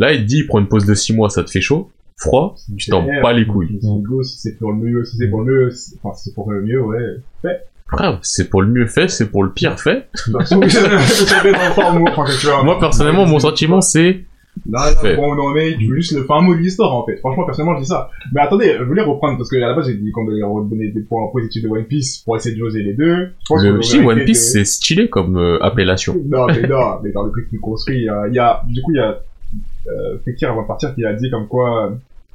Là, 0.00 0.12
il 0.12 0.22
te 0.22 0.26
dit, 0.26 0.38
il 0.38 0.46
prend 0.48 0.58
une 0.58 0.66
pause 0.66 0.86
de 0.86 0.94
6 0.94 1.14
mois, 1.14 1.28
ça 1.30 1.44
te 1.44 1.50
fait 1.50 1.60
chaud, 1.60 1.90
froid, 2.16 2.56
tu 2.76 2.90
t'en 2.90 3.06
bats 3.22 3.32
les 3.32 3.46
couilles. 3.46 3.78
Si 4.24 4.38
c'est 4.38 4.50
si 4.50 4.56
pour 4.56 4.72
le 4.72 4.78
mieux, 4.78 5.04
si 5.04 5.16
c'est 5.18 5.28
pour 5.28 5.42
le 5.42 5.52
mieux, 5.52 5.70
si- 5.70 5.94
enfin, 6.02 6.16
si 6.16 6.24
c'est 6.30 6.34
pour 6.34 6.50
le 6.50 6.62
mieux, 6.62 6.82
ouais. 6.82 6.98
Frère, 7.86 8.18
c'est 8.22 8.48
pour 8.50 8.62
le 8.62 8.68
mieux 8.68 8.86
fait, 8.86 9.08
c'est 9.10 9.30
pour 9.30 9.42
le 9.44 9.50
pire 9.52 9.78
fait. 9.78 10.08
Moi, 12.64 12.78
personnellement, 12.78 13.26
mon 13.26 13.38
sentiment, 13.38 13.80
c'est, 13.80 14.24
Là, 14.68 14.90
là, 14.90 14.96
Fait. 14.96 15.16
bon, 15.16 15.34
non, 15.36 15.50
mais 15.54 15.76
tu 15.78 15.86
veux 15.88 15.94
juste 15.96 16.12
le 16.12 16.24
fin 16.24 16.40
mot 16.40 16.54
de 16.54 16.60
l'histoire, 16.60 16.92
en 16.94 17.06
fait. 17.06 17.16
Franchement, 17.18 17.44
personnellement, 17.46 17.76
je 17.78 17.82
dis 17.82 17.88
ça. 17.88 18.10
Mais 18.34 18.40
attendez, 18.40 18.74
je 18.78 18.82
voulais 18.84 19.00
reprendre, 19.02 19.38
parce 19.38 19.48
que 19.48 19.56
à 19.56 19.60
la 19.68 19.74
base, 19.74 19.86
j'ai 19.86 19.94
dit 19.94 20.10
qu'on 20.10 20.24
devait 20.24 20.42
redonner 20.42 20.88
des 20.88 21.00
points 21.02 21.28
positifs 21.32 21.62
de 21.62 21.68
One 21.68 21.84
Piece 21.84 22.18
pour 22.18 22.36
essayer 22.36 22.56
de 22.56 22.60
joser 22.60 22.82
les 22.82 22.92
deux. 22.94 23.26
Je 23.26 23.30
pense 23.48 23.62
qu'on 23.62 23.70
le, 23.70 23.82
si, 23.82 23.98
devrait 23.98 24.14
One 24.16 24.24
Piece, 24.24 24.52
de- 24.54 24.58
c'est 24.58 24.64
stylé 24.64 25.08
comme 25.08 25.36
euh, 25.38 25.62
appellation. 25.62 26.16
Non, 26.26 26.46
mais 26.48 26.66
non, 26.66 26.98
mais 27.02 27.12
dans 27.12 27.22
le 27.24 27.30
truc 27.30 27.48
qu'il 27.48 27.60
construit, 27.60 27.98
il 27.98 28.04
y 28.04 28.08
a, 28.08 28.26
il 28.28 28.34
y 28.34 28.38
a, 28.40 28.60
du 28.68 28.82
coup, 28.82 28.90
il 28.92 28.96
y 28.96 29.00
a, 29.00 29.20
euh, 29.86 30.18
Fekir 30.24 30.50
avant 30.50 30.62
de 30.62 30.66
partir 30.66 30.94
qui 30.94 31.04
a 31.04 31.12
dit 31.12 31.30
comme 31.30 31.48
quoi, 31.48 31.86
euh, 31.86 31.90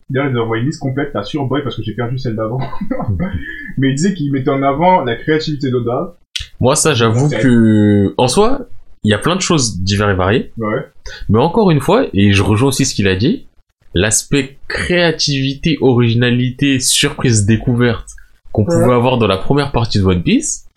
D'ailleurs, 0.09 0.29
il 0.29 0.37
a 0.37 0.41
envoyé 0.43 0.61
une 0.61 0.67
liste 0.67 0.81
complète, 0.81 1.11
t'as 1.13 1.23
sur 1.23 1.45
Boy 1.45 1.63
parce 1.63 1.75
que 1.75 1.83
j'ai 1.83 1.93
perdu 1.93 2.19
celle 2.19 2.35
d'avant. 2.35 2.59
mais 3.77 3.89
il 3.89 3.95
disait 3.95 4.13
qu'il 4.13 4.31
mettait 4.31 4.51
en 4.51 4.61
avant 4.61 5.03
la 5.03 5.15
créativité 5.15 5.71
d'Oda. 5.71 6.15
Moi, 6.59 6.75
ça, 6.75 6.93
j'avoue 6.93 7.29
que, 7.29 8.13
en 8.17 8.27
soi, 8.27 8.67
il 9.03 9.09
y 9.09 9.13
a 9.13 9.17
plein 9.17 9.35
de 9.35 9.41
choses 9.41 9.81
diverses 9.81 10.13
et 10.13 10.15
variées. 10.15 10.51
Ouais. 10.57 10.85
Mais 11.29 11.39
encore 11.39 11.71
une 11.71 11.79
fois, 11.79 12.05
et 12.13 12.33
je 12.33 12.43
rejoins 12.43 12.69
aussi 12.69 12.85
ce 12.85 12.93
qu'il 12.93 13.07
a 13.07 13.15
dit, 13.15 13.47
l'aspect 13.95 14.57
créativité, 14.67 15.77
originalité, 15.81 16.79
surprise, 16.79 17.45
découverte 17.45 18.09
qu'on 18.51 18.65
pouvait 18.65 18.93
avoir 18.93 19.17
dans 19.17 19.27
la 19.27 19.37
première 19.37 19.71
partie 19.71 19.99
de 19.99 20.03
One 20.05 20.21
Piece, 20.21 20.67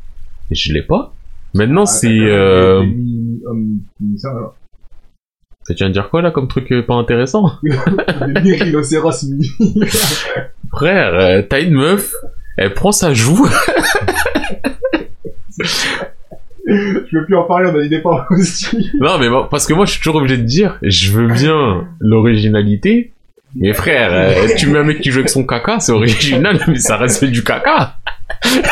je 0.50 0.72
l'ai 0.72 0.82
pas. 0.82 1.14
Maintenant, 1.54 1.82
Ah, 1.82 1.86
c'est... 1.86 2.08
même 2.08 2.28
Euh... 2.28 2.84
Tu 5.74 5.74
viens 5.84 5.88
de 5.88 5.92
dire 5.92 6.08
quoi 6.10 6.22
là 6.22 6.30
comme 6.30 6.48
truc 6.48 6.70
euh, 6.72 6.82
pas 6.82 6.94
intéressant? 6.94 7.50
Mi- 7.62 7.70
Frère, 10.70 11.14
euh, 11.14 11.42
t'as 11.48 11.60
une 11.60 11.74
meuf, 11.74 12.12
elle 12.56 12.74
prend 12.74 12.92
sa 12.92 13.12
joue, 13.14 13.48
Je 16.66 17.16
veux 17.18 17.24
plus 17.24 17.36
en 17.36 17.44
parler, 17.44 17.70
on 17.72 17.78
a 17.78 17.82
des 17.82 17.88
départs 17.88 18.26
aussi. 18.30 18.90
non 19.00 19.18
mais 19.18 19.28
parce 19.50 19.66
que 19.66 19.72
moi 19.72 19.86
je 19.86 19.92
suis 19.92 20.00
toujours 20.00 20.16
obligé 20.16 20.36
de 20.36 20.42
dire, 20.42 20.78
je 20.82 21.10
veux 21.12 21.28
bien 21.28 21.88
l'originalité, 22.00 23.12
mais 23.56 23.72
frère, 23.72 24.10
euh, 24.12 24.48
tu 24.58 24.66
mets 24.68 24.78
un 24.78 24.84
mec 24.84 25.00
qui 25.00 25.10
joue 25.10 25.20
avec 25.20 25.30
son 25.30 25.44
caca, 25.46 25.80
c'est 25.80 25.92
original, 25.92 26.60
mais 26.68 26.78
ça 26.78 26.96
reste 26.96 27.24
du 27.24 27.42
caca. 27.42 27.94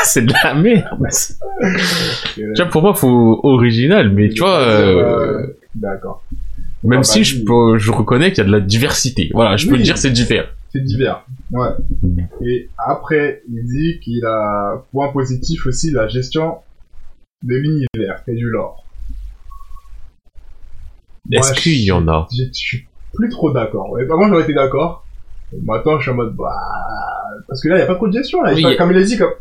c'est 0.05 0.27
de 0.27 0.33
la 0.45 0.55
merde. 0.55 0.85
Tu 2.35 2.43
vois, 2.57 2.67
pour 2.67 2.83
moi, 2.83 2.95
faut 2.95 3.41
original, 3.43 4.11
mais 4.11 4.29
tu 4.29 4.41
vois, 4.43 4.61
D'accord. 5.75 6.23
Même 6.87 7.01
Ah, 7.01 7.05
si 7.05 7.19
bah, 7.19 7.23
je, 7.25 7.37
oui. 7.37 7.45
peux- 7.45 7.79
je 7.79 7.91
reconnais 7.93 8.31
qu'il 8.33 8.39
y 8.39 8.41
a 8.41 8.45
de 8.47 8.53
la 8.53 8.61
diversité. 8.61 9.31
Voilà, 9.33 9.57
je 9.57 9.69
peux 9.69 9.77
le 9.77 9.83
dire, 9.83 9.99
c'est 9.99 10.11
différent. 10.11 10.47
C'est 10.73 10.83
divers. 10.85 11.25
Ouais. 11.53 11.69
Et 12.45 12.69
après, 12.79 13.43
il 13.49 13.65
dit 13.65 14.01
qu'il 14.01 14.25
a, 14.25 14.85
point 14.93 15.09
positif 15.13 15.67
aussi, 15.67 15.91
la 15.91 16.07
gestion 16.09 16.57
de 17.43 17.55
l'univers 17.55 18.23
et 18.27 18.35
du 18.35 18.49
lore. 18.51 18.85
Est-ce 21.33 21.53
qu'il 21.55 21.81
y 21.83 21.91
en 21.93 22.07
a? 22.09 22.29
Je 22.33 22.45
je 22.45 22.51
suis 22.53 22.87
plus 23.15 23.29
trop 23.31 23.51
d'accord. 23.53 23.91
Ouais, 23.91 24.05
Avant, 24.05 24.29
j'aurais 24.29 24.43
été 24.45 24.55
d'accord. 24.55 25.05
Maintenant, 25.65 25.97
je 25.99 26.03
suis 26.03 26.11
en 26.11 26.15
mode, 26.15 26.35
bah, 26.37 26.53
parce 27.49 27.63
que 27.63 27.69
là, 27.69 27.77
il 27.77 27.79
n'y 27.79 27.85
a 27.85 27.87
pas 27.87 27.95
trop 27.95 28.09
de 28.09 28.13
gestion, 28.13 28.43
là. 28.43 28.53
Oui, 28.55 28.65
a- 28.65 28.77
Comme 28.77 28.91
il 28.93 28.99
a 28.99 29.03
dit, 29.03 29.17
comme 29.17 29.33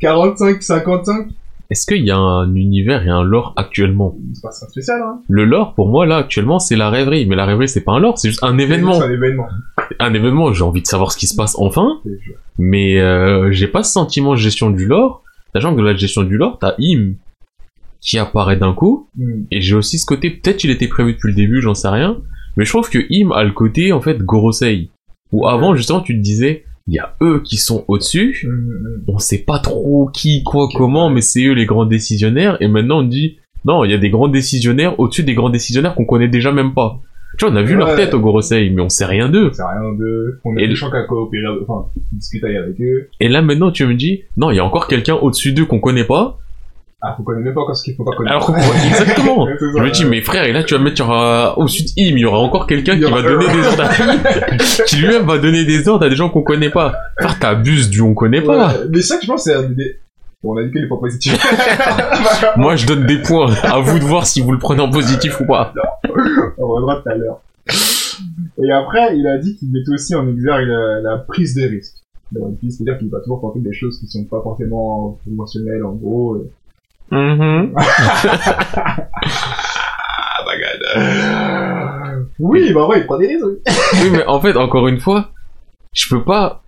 45, 0.00 0.62
55, 0.62 1.28
Est-ce 1.72 1.86
qu'il 1.86 2.04
y 2.04 2.10
a 2.10 2.18
un 2.18 2.54
univers 2.54 3.06
et 3.06 3.08
un 3.08 3.22
lore 3.22 3.54
actuellement? 3.56 4.14
Il 4.28 4.36
se 4.36 4.42
passe 4.42 4.62
un 4.62 4.68
spécial, 4.68 5.00
hein. 5.00 5.22
Le 5.26 5.46
lore, 5.46 5.72
pour 5.72 5.88
moi, 5.88 6.04
là, 6.04 6.18
actuellement, 6.18 6.58
c'est 6.58 6.76
la 6.76 6.90
rêverie. 6.90 7.24
Mais 7.24 7.34
la 7.34 7.46
rêverie, 7.46 7.66
c'est 7.66 7.80
pas 7.80 7.92
un 7.92 7.98
lore, 7.98 8.18
c'est 8.18 8.28
juste 8.28 8.44
un 8.44 8.58
événement. 8.58 8.92
C'est 8.92 9.04
un 9.04 9.10
événement. 9.10 9.46
Un 9.98 10.12
événement, 10.12 10.52
j'ai 10.52 10.64
envie 10.64 10.82
de 10.82 10.86
savoir 10.86 11.12
ce 11.12 11.16
qui 11.16 11.26
se 11.26 11.34
passe 11.34 11.56
enfin, 11.58 11.98
C'est 12.04 12.10
mais 12.58 13.00
euh, 13.00 13.50
j'ai 13.52 13.68
pas 13.68 13.82
ce 13.82 13.90
sentiment 13.90 14.32
de 14.32 14.36
gestion 14.36 14.68
du 14.68 14.84
lore. 14.84 15.22
Sachant 15.54 15.74
que 15.74 15.80
de 15.80 15.86
la 15.86 15.96
gestion 15.96 16.24
du 16.24 16.36
lore, 16.36 16.58
t'as 16.60 16.74
Im 16.78 17.14
qui 18.02 18.18
apparaît 18.18 18.56
d'un 18.56 18.74
coup, 18.74 19.08
Hmm. 19.16 19.44
et 19.50 19.62
j'ai 19.62 19.74
aussi 19.74 19.98
ce 19.98 20.04
côté, 20.04 20.28
peut-être 20.28 20.58
qu'il 20.58 20.70
était 20.70 20.88
prévu 20.88 21.14
depuis 21.14 21.28
le 21.28 21.34
début, 21.36 21.62
j'en 21.62 21.74
sais 21.74 21.88
rien, 21.88 22.18
mais 22.58 22.66
je 22.66 22.70
trouve 22.70 22.90
que 22.90 22.98
Im 22.98 23.30
a 23.32 23.44
le 23.44 23.52
côté, 23.52 23.92
en 23.92 24.02
fait, 24.02 24.18
Gorosei. 24.18 24.90
Où 25.30 25.48
avant, 25.48 25.74
justement, 25.74 26.00
tu 26.02 26.14
te 26.18 26.20
disais, 26.20 26.64
il 26.88 26.94
y 26.94 26.98
a 26.98 27.14
eux 27.22 27.42
qui 27.44 27.56
sont 27.56 27.84
au-dessus, 27.88 28.44
Hmm, 28.44 28.48
hmm. 28.48 29.04
on 29.08 29.18
sait 29.18 29.44
pas 29.44 29.58
trop 29.58 30.10
qui, 30.12 30.42
quoi, 30.42 30.68
comment, 30.74 31.10
mais 31.10 31.20
c'est 31.20 31.44
eux 31.44 31.52
les 31.52 31.66
grands 31.66 31.86
décisionnaires, 31.86 32.56
et 32.60 32.68
maintenant 32.68 33.00
on 33.00 33.04
dit, 33.04 33.38
non, 33.64 33.84
il 33.84 33.90
y 33.90 33.94
a 33.94 33.98
des 33.98 34.10
grands 34.10 34.28
décisionnaires 34.28 34.98
au-dessus 34.98 35.22
des 35.22 35.34
grands 35.34 35.50
décisionnaires 35.50 35.94
qu'on 35.94 36.04
connaît 36.04 36.28
déjà 36.28 36.52
même 36.52 36.74
pas. 36.74 37.00
Tu 37.38 37.46
vois, 37.46 37.54
on 37.54 37.56
a 37.56 37.62
vu 37.62 37.76
leur 37.76 37.96
tête 37.96 38.12
au 38.12 38.20
Gorosei, 38.20 38.68
mais 38.70 38.82
on 38.82 38.90
sait 38.90 39.06
rien 39.06 39.28
d'eux. 39.28 39.50
C'est 39.54 39.62
rien 39.62 39.92
de, 39.98 40.38
on 40.44 40.56
a 40.56 40.60
Et 40.60 40.68
des 40.68 40.74
gens 40.74 40.90
qui 40.90 40.96
a 40.96 41.04
coopéré, 41.04 41.46
enfin, 41.66 41.86
discuté 42.12 42.56
avec 42.56 42.78
eux. 42.80 43.08
Et 43.20 43.28
là 43.28 43.40
maintenant 43.40 43.70
tu 43.70 43.86
me 43.86 43.94
dis, 43.94 44.24
non, 44.36 44.50
il 44.50 44.56
y 44.56 44.58
a 44.58 44.64
encore 44.64 44.86
quelqu'un 44.86 45.14
au-dessus 45.14 45.52
d'eux 45.52 45.64
qu'on 45.64 45.80
connaît 45.80 46.04
pas. 46.04 46.38
Ah, 47.04 47.14
faut 47.16 47.24
connaître 47.24 47.44
même 47.44 47.54
pas 47.54 47.62
encore 47.62 47.76
ce 47.76 47.82
qu'il 47.82 47.96
faut 47.96 48.04
pas 48.04 48.12
connaître. 48.16 48.48
Alors 48.48 48.64
exactement. 48.86 49.46
Ça, 49.46 49.52
Je 49.76 49.82
me 49.82 49.90
dis, 49.90 50.04
mais 50.04 50.20
frère, 50.20 50.44
et 50.44 50.52
là 50.52 50.62
tu 50.62 50.74
vas 50.74 50.80
mettre, 50.80 50.96
il 50.96 51.00
y 51.00 51.02
aura, 51.02 51.56
de 51.58 51.62
Im, 51.62 52.16
il 52.16 52.18
y 52.18 52.24
aura 52.24 52.38
encore 52.38 52.68
quelqu'un 52.68 52.94
qui 52.96 53.02
va 53.02 53.22
donner 53.22 53.46
des 53.52 53.66
ordres 53.66 53.82
à... 53.82 54.84
qui 54.86 54.96
lui-même 54.96 55.26
va 55.26 55.38
donner 55.38 55.64
des 55.64 55.88
ordres 55.88 56.06
à 56.06 56.08
des 56.08 56.14
gens 56.14 56.28
qu'on 56.28 56.42
connaît 56.42 56.70
pas. 56.70 56.94
Frère, 57.18 57.38
t'abuses 57.40 57.90
du 57.90 58.00
on 58.00 58.14
connaît 58.14 58.40
pas. 58.40 58.68
Ouais, 58.68 58.74
mais 58.92 59.00
ça, 59.02 59.16
je 59.20 59.26
pense, 59.26 59.42
c'est 59.44 59.54
un 59.54 59.64
des... 59.64 59.96
Bon, 60.44 60.54
on 60.54 60.56
a 60.58 60.62
dit 60.64 60.70
que 60.70 60.78
les 60.78 60.86
points 60.86 60.98
positifs. 60.98 61.36
Moi 62.56 62.76
je 62.76 62.86
donne 62.86 63.04
des 63.06 63.18
points. 63.18 63.52
À 63.64 63.80
vous 63.80 63.98
de 63.98 64.04
voir 64.04 64.24
si 64.26 64.40
vous 64.40 64.52
le 64.52 64.58
prenez 64.58 64.80
en 64.80 64.90
positif 64.90 65.40
ou 65.40 65.46
pas. 65.46 65.72
on 66.58 66.66
reviendra 66.68 67.02
tout 67.02 67.08
à 67.10 67.14
l'heure. 67.16 67.40
Et 68.62 68.70
après, 68.70 69.16
il 69.16 69.26
a 69.26 69.38
dit 69.38 69.56
qu'il 69.56 69.70
mettait 69.72 69.90
aussi 69.92 70.14
en 70.14 70.28
exergue 70.28 70.68
la, 70.68 71.00
la 71.00 71.18
prise 71.18 71.54
de 71.56 71.62
risque. 71.68 71.94
de 72.32 72.40
One 72.40 72.56
Piece, 72.56 72.76
C'est-à-dire 72.76 72.98
qu'il 72.98 73.08
va 73.10 73.18
toujours 73.20 73.40
tenter 73.40 73.60
des 73.60 73.72
choses 73.72 73.98
qui 73.98 74.06
sont 74.06 74.24
pas 74.24 74.40
forcément 74.42 75.18
conventionnelles, 75.24 75.84
en 75.84 75.92
gros. 75.92 76.36
et- 76.36 76.50
Mhm. 77.12 77.74
Oui, 82.38 82.72
bah 82.72 82.86
ouais, 82.86 83.00
il 83.00 83.06
prend 83.06 83.18
des 83.18 83.28
risques. 83.28 83.44
Oui, 84.02 84.10
mais 84.10 84.24
en 84.26 84.40
fait, 84.40 84.56
encore 84.56 84.88
une 84.88 84.98
fois, 84.98 85.30
je 85.94 86.08
peux 86.08 86.24
pas. 86.24 86.62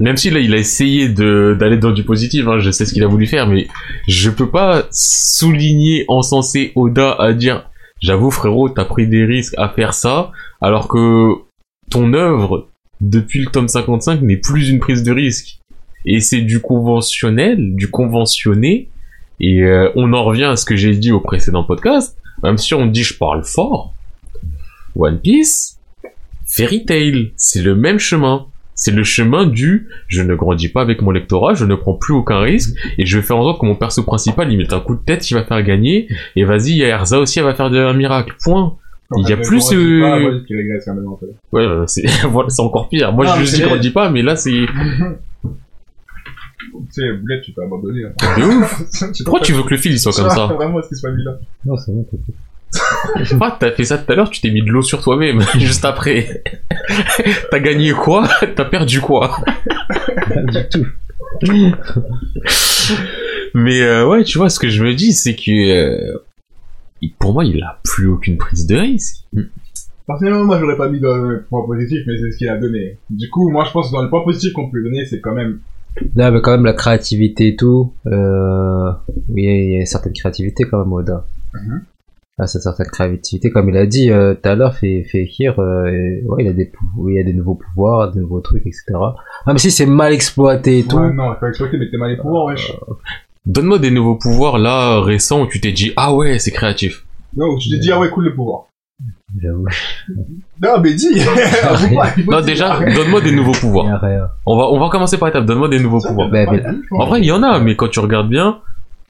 Même 0.00 0.16
si 0.16 0.30
là, 0.30 0.40
il 0.40 0.52
a 0.52 0.56
essayé 0.56 1.08
de 1.08 1.56
d'aller 1.58 1.76
dans 1.76 1.92
du 1.92 2.02
positif, 2.02 2.46
hein, 2.48 2.58
je 2.58 2.70
sais 2.70 2.84
ce 2.84 2.92
qu'il 2.92 3.04
a 3.04 3.06
voulu 3.06 3.26
faire, 3.26 3.46
mais 3.46 3.68
je 4.08 4.30
peux 4.30 4.50
pas 4.50 4.84
souligner, 4.90 6.04
encenser 6.08 6.72
Oda 6.74 7.12
à 7.12 7.32
dire, 7.32 7.70
j'avoue 8.00 8.30
frérot, 8.30 8.68
t'as 8.68 8.84
pris 8.84 9.06
des 9.06 9.24
risques 9.24 9.54
à 9.58 9.68
faire 9.68 9.94
ça, 9.94 10.32
alors 10.60 10.88
que 10.88 11.34
ton 11.90 12.12
œuvre 12.14 12.68
depuis 13.00 13.40
le 13.40 13.46
tome 13.46 13.68
55 13.68 14.22
n'est 14.22 14.38
plus 14.38 14.70
une 14.70 14.80
prise 14.80 15.04
de 15.04 15.12
risque. 15.12 15.60
Et 16.04 16.20
c'est 16.20 16.40
du 16.40 16.60
conventionnel, 16.60 17.76
du 17.76 17.88
conventionné, 17.88 18.90
et 19.40 19.62
euh, 19.62 19.90
on 19.96 20.12
en 20.12 20.24
revient 20.24 20.44
à 20.44 20.56
ce 20.56 20.64
que 20.64 20.76
j'ai 20.76 20.94
dit 20.94 21.12
au 21.12 21.20
précédent 21.20 21.64
podcast. 21.64 22.16
Même 22.42 22.58
si 22.58 22.74
on 22.74 22.86
dit 22.86 23.02
je 23.04 23.16
parle 23.16 23.44
fort, 23.44 23.94
One 24.96 25.20
Piece, 25.20 25.78
Fairy 26.46 26.84
Tail, 26.84 27.32
c'est 27.36 27.62
le 27.62 27.74
même 27.74 27.98
chemin. 27.98 28.46
C'est 28.74 28.90
le 28.90 29.04
chemin 29.04 29.46
du 29.46 29.88
je 30.08 30.22
ne 30.22 30.34
grandis 30.34 30.68
pas 30.68 30.80
avec 30.80 31.02
mon 31.02 31.10
lectorat, 31.10 31.54
je 31.54 31.64
ne 31.66 31.74
prends 31.74 31.92
plus 31.92 32.14
aucun 32.14 32.40
risque 32.40 32.74
et 32.98 33.04
je 33.06 33.18
vais 33.18 33.22
faire 33.22 33.36
en 33.36 33.44
sorte 33.44 33.60
que 33.60 33.66
mon 33.66 33.76
perso 33.76 34.02
principal 34.02 34.50
il 34.50 34.56
mette 34.58 34.72
un 34.72 34.80
coup 34.80 34.94
de 34.96 35.00
tête, 35.04 35.30
il 35.30 35.34
va 35.34 35.44
faire 35.44 35.62
gagner 35.62 36.08
et 36.36 36.44
vas-y, 36.44 36.70
il 36.70 36.76
y 36.78 36.84
a 36.84 36.88
Erza 36.88 37.18
aussi, 37.20 37.38
elle 37.38 37.44
va 37.44 37.54
faire 37.54 37.66
un 37.66 37.92
miracle. 37.92 38.34
Point. 38.42 38.76
Il 39.18 39.28
y 39.28 39.32
a 39.34 39.36
plus, 39.36 39.70
euh, 39.74 40.00
pas, 40.00 40.18
moi. 40.18 41.20
Ouais, 41.52 41.66
c'est 41.86 42.06
voilà, 42.28 42.48
c'est 42.48 42.62
encore 42.62 42.88
pire. 42.88 43.12
Moi 43.12 43.26
Non, 43.26 43.32
je 43.36 43.44
c'est- 43.44 43.62
grandis 43.62 43.90
pas, 43.90 44.08
mais 44.10 44.22
là 44.22 44.36
c'est 44.36 44.62
Tu 46.70 46.78
sais, 46.90 47.12
Boulette, 47.12 47.42
tu 47.42 47.52
peux 47.52 47.62
abandonner. 47.62 48.04
hein. 48.04 48.12
de 48.38 48.42
ouf. 48.44 48.82
Pourquoi 49.24 49.40
tu 49.40 49.52
veux 49.52 49.62
que 49.62 49.70
le 49.70 49.76
fil 49.76 49.92
il 49.92 49.98
soit 50.00 50.12
comme 50.12 50.30
ça 50.30 50.46
Vraiment, 50.54 50.82
ce 50.82 50.88
qui 50.88 50.96
se 50.96 51.02
passe 51.02 51.14
là. 51.24 51.38
Non, 51.64 51.76
c'est 51.76 51.92
bon. 51.92 52.06
Je 53.18 53.24
sais 53.24 53.36
pas, 53.38 53.54
t'as 53.60 53.70
fait 53.72 53.84
ça 53.84 53.98
tout 53.98 54.10
à 54.10 54.14
l'heure, 54.16 54.30
tu 54.30 54.40
t'es 54.40 54.50
mis 54.50 54.62
de 54.62 54.70
l'eau 54.70 54.80
sur 54.82 55.02
toi-même 55.02 55.42
juste 55.58 55.84
après. 55.84 56.42
t'as 57.50 57.58
gagné 57.58 57.92
quoi? 57.92 58.26
T'as 58.56 58.64
perdu 58.64 59.00
quoi? 59.00 59.36
Pas 60.28 60.42
du 60.42 60.68
tout. 60.70 60.86
Mais 63.54 63.82
euh, 63.82 64.06
ouais, 64.08 64.24
tu 64.24 64.38
vois, 64.38 64.48
ce 64.48 64.58
que 64.58 64.68
je 64.70 64.82
me 64.82 64.94
dis, 64.94 65.12
c'est 65.12 65.36
que 65.36 65.50
euh, 65.50 66.18
pour 67.18 67.34
moi, 67.34 67.44
il 67.44 67.62
a 67.62 67.78
plus 67.84 68.06
aucune 68.06 68.38
prise 68.38 68.66
de 68.66 68.76
risque. 68.76 69.16
Personnellement, 70.06 70.44
moi, 70.44 70.58
j'aurais 70.58 70.76
pas 70.76 70.88
mis 70.88 71.00
dans 71.00 71.16
le 71.16 71.42
point 71.42 71.64
positif, 71.66 72.00
mais 72.06 72.16
c'est 72.18 72.32
ce 72.32 72.38
qu'il 72.38 72.48
a 72.48 72.56
donné. 72.56 72.98
Du 73.10 73.28
coup, 73.28 73.50
moi, 73.50 73.64
je 73.66 73.70
pense 73.72 73.88
que 73.88 73.92
dans 73.92 74.02
le 74.02 74.08
point 74.10 74.24
positif 74.24 74.52
qu'on 74.52 74.70
peut 74.70 74.78
lui 74.78 74.84
donner, 74.90 75.04
c'est 75.04 75.20
quand 75.20 75.34
même 75.34 75.60
Là, 76.16 76.30
mais 76.30 76.40
quand 76.40 76.52
même, 76.52 76.64
la 76.64 76.72
créativité 76.72 77.48
et 77.48 77.56
tout, 77.56 77.92
euh, 78.06 78.90
il 79.36 79.44
y, 79.44 79.48
a- 79.48 79.52
il 79.56 79.70
y 79.72 79.76
a 79.76 79.80
une 79.80 79.86
certaine 79.86 80.12
créativité 80.12 80.64
quand 80.64 80.78
même, 80.78 80.92
Oda. 80.92 81.26
Mhm. 81.54 81.82
Ah, 82.38 82.46
cette 82.46 82.62
certaine 82.62 82.86
créativité, 82.86 83.50
comme 83.50 83.68
il 83.68 83.76
a 83.76 83.84
dit 83.86 84.10
euh, 84.10 84.34
tout 84.34 84.48
à 84.48 84.54
l'heure, 84.54 84.74
fait, 84.74 85.04
fait 85.04 85.26
Kir, 85.26 85.58
euh, 85.60 85.84
et- 85.86 86.24
ouais, 86.26 86.44
il 86.44 86.48
a 86.48 86.52
des 86.54 86.72
il 87.08 87.14
y 87.14 87.20
a 87.20 87.22
des 87.24 87.34
nouveaux 87.34 87.56
pouvoirs, 87.56 88.10
des 88.10 88.20
nouveaux 88.20 88.40
trucs, 88.40 88.66
etc. 88.66 88.84
Même 89.46 89.58
si 89.58 89.70
c'est 89.70 89.84
mal 89.86 90.12
exploité 90.14 90.78
et 90.78 90.82
tout. 90.84 90.96
Ouais, 90.96 91.12
non, 91.12 91.34
il 91.34 91.36
faut 91.38 91.46
exploiter, 91.46 91.76
mais 91.76 91.90
t'es 91.90 91.98
mal 91.98 92.10
les 92.10 92.16
pouvoirs, 92.16 92.46
wesh. 92.46 92.72
Donne-moi 93.44 93.78
des 93.78 93.90
nouveaux 93.90 94.16
pouvoirs 94.16 94.58
là 94.58 95.00
récents 95.00 95.42
où 95.42 95.46
tu 95.46 95.60
t'es 95.60 95.72
dit 95.72 95.92
ah 95.96 96.14
ouais, 96.14 96.38
c'est 96.38 96.52
créatif. 96.52 97.04
Non, 97.36 97.56
tu 97.56 97.68
t'es 97.70 97.78
dit, 97.78 97.90
ah 97.92 97.98
ouais, 98.00 98.10
cool 98.10 98.24
le 98.24 98.34
pouvoir. 98.34 98.66
J'avoue. 99.40 99.66
Non, 100.62 100.80
mais 100.82 100.94
dis 100.94 101.20
faut 101.20 102.30
Non, 102.30 102.40
déjà, 102.42 102.78
donne-moi 102.94 103.20
des 103.22 103.32
nouveaux 103.32 103.52
pouvoirs. 103.52 103.86
On 104.46 104.56
va 104.56 104.64
on 104.70 104.78
va 104.78 104.88
commencer 104.90 105.16
par 105.18 105.28
étapes. 105.28 105.46
Donne-moi 105.46 105.68
des 105.68 105.78
nouveaux 105.80 106.00
pouvoirs. 106.00 106.28
Mais- 106.52 106.62
En 106.98 107.06
vrai, 107.06 107.20
il 107.20 107.26
y 107.26 107.32
en 107.32 107.42
a, 107.42 107.58
mais 107.60 107.74
quand 107.76 107.88
tu 107.88 108.00
regardes 108.00 108.28
bien, 108.28 108.58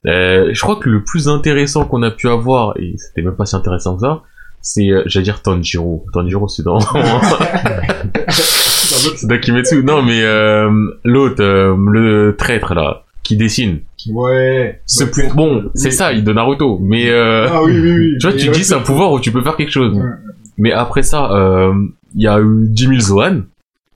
euh, 0.07 0.51
je 0.53 0.61
crois 0.61 0.77
que 0.77 0.89
le 0.89 1.03
plus 1.03 1.29
intéressant 1.29 1.85
qu'on 1.85 2.03
a 2.03 2.11
pu 2.11 2.29
avoir, 2.29 2.75
et 2.79 2.95
c'était 2.99 3.23
même 3.23 3.35
pas 3.35 3.47
si 3.47 3.57
intéressant 3.57 3.95
que 3.97 4.03
ça, 4.03 4.23
c'est, 4.61 4.91
euh, 4.91 5.03
j'allais 5.07 5.25
dire 5.25 5.43
Tanjiro. 5.43 6.05
Tanjiro, 6.13 6.47
c'est 6.49 6.63
dans... 6.63 6.79
c'est 8.29 9.27
dans 9.27 9.39
Kimetsu. 9.41 9.83
Non, 9.85 10.03
mais 10.03 10.23
euh, 10.23 10.71
l'autre, 11.05 11.43
euh, 11.43 11.77
le 11.91 12.37
traître, 12.37 12.75
là, 12.75 13.03
qui 13.23 13.37
dessine. 13.37 13.81
Ouais. 14.11 14.81
Ce 14.87 15.05
Ouais, 15.05 15.11
pou- 15.11 15.35
Bon, 15.37 15.71
c'est 15.75 15.89
oui. 15.89 15.93
ça, 15.95 16.13
il 16.13 16.25
de 16.25 16.33
Naruto. 16.33 16.79
Mais, 16.83 17.11
euh, 17.11 17.47
Ah 17.51 17.63
oui, 17.65 17.73
oui, 17.79 17.93
oui. 17.99 18.13
tu 18.21 18.27
vois, 18.27 18.37
tu 18.37 18.47
ouais, 18.49 18.53
dis 18.55 18.65
c'est 18.65 18.75
un 18.75 18.81
pouvoir 18.81 19.13
où 19.13 19.21
tu 19.21 19.31
peux 19.33 19.43
faire 19.43 19.57
quelque 19.57 19.71
chose. 19.73 19.95
Ouais. 19.97 20.05
Mais 20.59 20.73
après 20.73 21.03
ça, 21.03 21.31
euh, 21.33 21.73
il 22.15 22.23
y 22.23 22.29
a 22.29 22.39
eu 22.41 22.67
10 22.69 22.83
000 22.89 23.01
Zoan. 23.01 23.43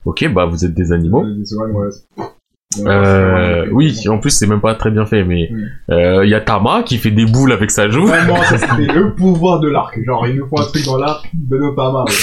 Ok, 0.05 0.27
bah 0.33 0.45
vous 0.45 0.63
êtes 0.65 0.73
des 0.73 0.91
animaux. 0.91 1.23
Ouais, 1.23 1.89
c'est 1.91 2.83
Euh, 2.85 3.63
c'est 3.65 3.71
oui, 3.71 4.07
en 4.09 4.19
plus 4.19 4.29
c'est 4.29 4.45
même 4.47 4.61
pas 4.61 4.75
très 4.75 4.91
bien 4.91 5.05
fait, 5.05 5.23
mais 5.23 5.49
euh, 5.89 6.23
il 6.25 6.29
y 6.29 6.33
a 6.35 6.41
Tama 6.41 6.83
qui 6.83 6.97
fait 6.97 7.11
des 7.11 7.25
boules 7.25 7.51
avec 7.51 7.71
sa 7.71 7.89
joue. 7.89 8.05
Vraiment, 8.05 8.35
ça 8.43 8.57
c'était 8.57 8.91
le 8.93 9.13
pouvoir 9.15 9.59
de 9.59 9.67
l'arc. 9.69 9.97
Genre, 10.05 10.27
il 10.27 10.35
nous 10.35 10.47
faut 10.47 10.59
un 10.59 10.65
truc 10.65 10.85
dans 10.85 10.97
l'arc 10.97 11.29
de 11.33 11.57
Notama. 11.57 12.03
ouais. 12.05 12.13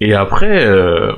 Et 0.00 0.12
après, 0.14 0.64
euh, 0.66 1.12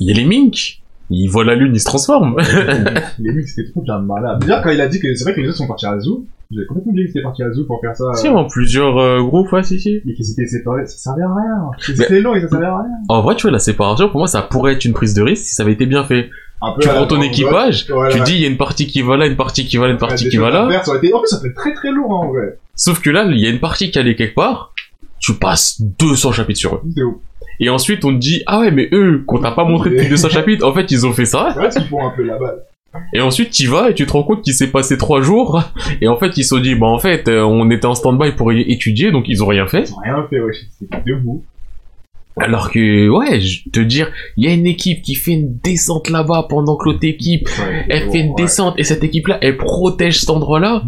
il 0.00 0.08
y 0.08 0.10
a 0.12 0.14
les 0.14 0.24
Mink. 0.24 0.81
Ils 1.10 1.28
voient 1.28 1.44
la 1.44 1.54
lune, 1.54 1.74
ils 1.74 1.80
se 1.80 1.84
transforment. 1.84 2.36
Les 3.18 3.32
mecs, 3.34 3.48
c'était 3.48 3.70
trop 3.70 3.82
bien 3.82 3.98
malade. 3.98 4.40
Déjà, 4.40 4.60
quand 4.60 4.70
il 4.70 4.80
a 4.80 4.88
dit 4.88 4.98
que 5.00 5.14
c'est 5.14 5.24
vrai 5.24 5.34
que 5.34 5.40
les 5.40 5.48
autres 5.48 5.58
sont 5.58 5.66
partis 5.66 5.86
à 5.86 5.98
Zoo, 5.98 6.24
j'avais 6.50 6.66
complètement 6.66 6.92
oublié 6.92 7.06
qu'ils 7.06 7.18
étaient 7.18 7.22
partis 7.22 7.42
à 7.42 7.52
Zoo 7.52 7.64
pour 7.64 7.80
faire 7.80 7.96
ça. 7.96 8.04
si, 8.14 8.28
en 8.28 8.44
plusieurs 8.46 8.98
euh, 8.98 9.22
groupes, 9.22 9.50
ouais, 9.52 9.62
si, 9.62 9.80
si. 9.80 10.00
Et 10.06 10.14
qu'ils 10.14 10.24
s'étaient 10.24 10.46
séparés, 10.46 10.86
ça 10.86 10.96
servait 10.96 11.22
à 11.22 11.34
rien. 11.34 11.70
C'était 11.78 12.20
long 12.20 12.34
et 12.34 12.40
ça 12.40 12.48
servait 12.48 12.66
à 12.66 12.78
rien. 12.78 12.90
En 13.08 13.22
vrai, 13.22 13.36
tu 13.36 13.42
vois, 13.42 13.50
la 13.50 13.58
séparation, 13.58 14.08
pour 14.08 14.18
moi, 14.18 14.26
ça 14.26 14.42
pourrait 14.42 14.74
être 14.74 14.84
une 14.84 14.92
prise 14.92 15.14
de 15.14 15.22
risque 15.22 15.44
si 15.44 15.54
ça 15.54 15.62
avait 15.62 15.72
été 15.72 15.86
bien 15.86 16.04
fait. 16.04 16.30
Un 16.64 16.74
peu 16.74 16.82
Tu 16.82 16.88
la 16.88 16.94
prends 16.94 17.06
ton 17.06 17.20
équipage, 17.20 17.86
tu 17.86 18.20
dis, 18.20 18.34
il 18.34 18.40
y 18.40 18.44
a 18.44 18.48
une 18.48 18.56
partie 18.56 18.86
qui 18.86 19.02
va 19.02 19.16
là, 19.16 19.26
une 19.26 19.36
partie 19.36 19.66
qui 19.66 19.78
va 19.78 19.86
là, 19.86 19.92
une 19.92 19.98
partie 19.98 20.28
qui 20.28 20.36
va 20.36 20.50
là. 20.50 20.68
faire, 20.70 20.84
ça 20.84 20.90
aurait 20.92 20.98
été... 20.98 21.12
En 21.12 21.18
plus, 21.18 21.28
ça 21.28 21.40
fait 21.40 21.52
très 21.52 21.74
très 21.74 21.90
lourd, 21.90 22.12
hein, 22.12 22.26
en 22.26 22.28
vrai. 22.28 22.58
Sauf 22.76 23.00
que 23.00 23.10
là, 23.10 23.24
il 23.24 23.38
y 23.40 23.46
a 23.46 23.50
une 23.50 23.58
partie 23.58 23.90
qui 23.90 23.98
allait 23.98 24.14
quelque 24.14 24.34
part. 24.34 24.72
Tu 25.18 25.34
passes 25.34 25.80
200 25.80 26.32
chapitres 26.32 26.60
sur 26.60 26.74
eux. 26.76 26.80
C'est 26.94 27.02
ouf. 27.02 27.16
Et 27.60 27.68
ensuite, 27.68 28.04
on 28.04 28.12
te 28.12 28.18
dit, 28.18 28.42
ah 28.46 28.60
ouais, 28.60 28.70
mais 28.70 28.88
eux, 28.92 29.22
qu'on 29.26 29.38
t'a 29.38 29.52
pas 29.52 29.64
montré 29.64 29.90
depuis 29.90 30.08
200 30.08 30.28
chapitres, 30.30 30.66
en 30.66 30.72
fait, 30.72 30.90
ils 30.90 31.06
ont 31.06 31.12
fait 31.12 31.26
ça. 31.26 31.50
C'est 31.52 31.60
vrai 31.60 31.68
qu'ils 31.70 31.84
font 31.84 32.04
un 32.06 32.10
peu 32.10 32.22
la 32.22 32.38
balle. 32.38 32.62
Et 33.14 33.20
ensuite, 33.20 33.50
tu 33.50 33.66
vas 33.66 33.90
et 33.90 33.94
tu 33.94 34.04
te 34.04 34.12
rends 34.12 34.22
compte 34.22 34.42
qu'il 34.42 34.52
s'est 34.52 34.70
passé 34.70 34.98
trois 34.98 35.22
jours. 35.22 35.62
Et 36.00 36.08
en 36.08 36.16
fait, 36.16 36.36
ils 36.36 36.42
se 36.42 36.50
sont 36.50 36.60
dit, 36.60 36.74
bah 36.74 36.86
en 36.86 36.98
fait, 36.98 37.28
euh, 37.28 37.42
on 37.42 37.70
était 37.70 37.86
en 37.86 37.94
stand-by 37.94 38.32
pour 38.32 38.52
y 38.52 38.60
étudier, 38.70 39.10
donc 39.10 39.28
ils 39.28 39.42
ont 39.42 39.46
rien 39.46 39.66
fait. 39.66 39.84
Ils 39.88 39.94
ont 39.94 40.00
rien 40.02 40.26
fait, 40.28 40.40
ouais. 40.40 40.52
C'était 40.78 41.02
debout. 41.06 41.44
Alors 42.40 42.70
que, 42.70 43.08
ouais, 43.08 43.40
je 43.40 43.68
te 43.70 43.80
dire, 43.80 44.10
il 44.36 44.44
y 44.46 44.50
a 44.50 44.54
une 44.54 44.66
équipe 44.66 45.02
qui 45.02 45.14
fait 45.14 45.32
une 45.32 45.58
descente 45.62 46.08
là-bas 46.10 46.46
pendant 46.48 46.76
que 46.76 46.86
l'autre 46.86 47.04
équipe, 47.04 47.48
Ouais, 47.58 47.84
elle 47.88 48.10
fait 48.10 48.20
une 48.20 48.28
ouais. 48.30 48.34
descente 48.38 48.74
et 48.78 48.84
cette 48.84 49.04
équipe-là, 49.04 49.38
elle 49.42 49.56
protège 49.56 50.20
cet 50.20 50.30
endroit-là. 50.30 50.84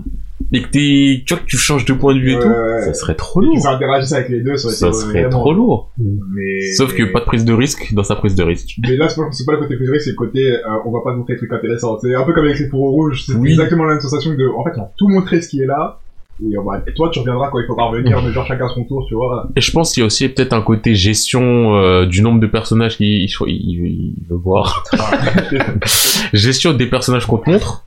Et 0.53 0.63
que 0.63 0.69
t'es, 0.69 1.23
tu 1.27 1.35
vois, 1.35 1.43
que 1.43 1.47
tu 1.49 1.57
changes 1.57 1.85
de 1.85 1.93
point 1.95 2.15
de 2.15 2.21
vue 2.21 2.33
et 2.33 2.37
Ouais, 2.37 2.43
tout. 2.43 2.49
Ça 2.85 2.95
serait 2.95 3.15
trop 3.15 3.41
lourd. 3.41 3.67
interagissent 3.67 4.13
avec 4.13 4.29
les 4.29 4.41
deux, 4.41 4.57
ça 4.57 4.69
Ça 4.71 4.93
serait 4.93 5.23
vraiment- 5.23 5.31
trop 5.41 5.53
lourd. 5.53 5.93
Mais... 5.99 6.73
Sauf 6.77 6.95
que 6.95 7.03
pas 7.13 7.21
de 7.21 7.25
prise 7.25 7.45
de 7.45 7.53
risque 7.53 7.93
dans 7.95 8.05
sa 8.05 8.15
prise 8.15 8.35
de 8.35 8.43
risque. 8.43 8.77
Mais 8.83 8.97
là, 8.97 9.09
c'est 9.09 9.45
pas, 9.47 9.53
le 9.53 9.59
côté 9.59 9.75
préféré, 9.77 9.99
c'est 10.01 10.11
le 10.11 10.17
côté, 10.17 10.41
euh, 10.53 10.59
on 10.85 10.93
va 10.93 11.01
pas 11.03 11.13
te 11.13 11.17
montrer 11.17 11.35
des 11.35 11.39
trucs 11.39 11.53
intéressants. 11.53 11.99
C'est 12.01 12.15
un 12.15 12.23
peu 12.25 12.33
comme 12.35 12.45
avec 12.45 12.59
les 12.59 12.69
fourreaux 12.69 12.91
rouges, 12.93 13.25
c'est 13.27 13.35
Oui. 13.35 13.51
exactement 13.53 13.85
la 13.85 13.95
même 13.95 14.01
sensation 14.01 14.33
de, 14.33 14.47
en 14.57 14.63
fait, 14.65 14.71
on 14.77 14.83
a 14.83 14.93
tout 14.97 15.09
montré 15.09 15.41
ce 15.41 15.49
qui 15.49 15.61
est 15.61 15.67
là, 15.67 16.01
et 16.43 16.57
va, 16.57 16.81
toi, 16.97 17.11
tu 17.13 17.21
reviendras 17.21 17.49
quand 17.51 17.61
il 17.61 17.67
faudra 17.67 17.87
revenir, 17.87 18.21
mais 18.25 18.33
genre 18.33 18.47
chacun 18.47 18.69
son 18.75 18.85
tour, 18.85 19.05
tu 19.09 19.15
vois. 19.15 19.49
Et 19.57 19.61
je 19.61 19.71
pense 19.71 19.93
qu'il 19.93 20.01
y 20.01 20.05
a 20.05 20.07
aussi 20.07 20.29
peut-être 20.29 20.53
un 20.53 20.63
côté 20.63 20.95
gestion 20.95 21.77
euh, 21.77 22.07
du 22.07 22.23
nombre 22.23 22.41
de 22.41 22.47
personnages 22.47 22.97
qu'il 22.97 23.07
il, 23.07 23.29
il- 23.47 24.15
il 24.19 24.27
veut 24.29 24.37
voir. 24.37 24.85
gestion 26.33 26.73
des 26.73 26.87
personnages 26.87 27.27
qu'on 27.27 27.39
te 27.39 27.49
montre. 27.51 27.85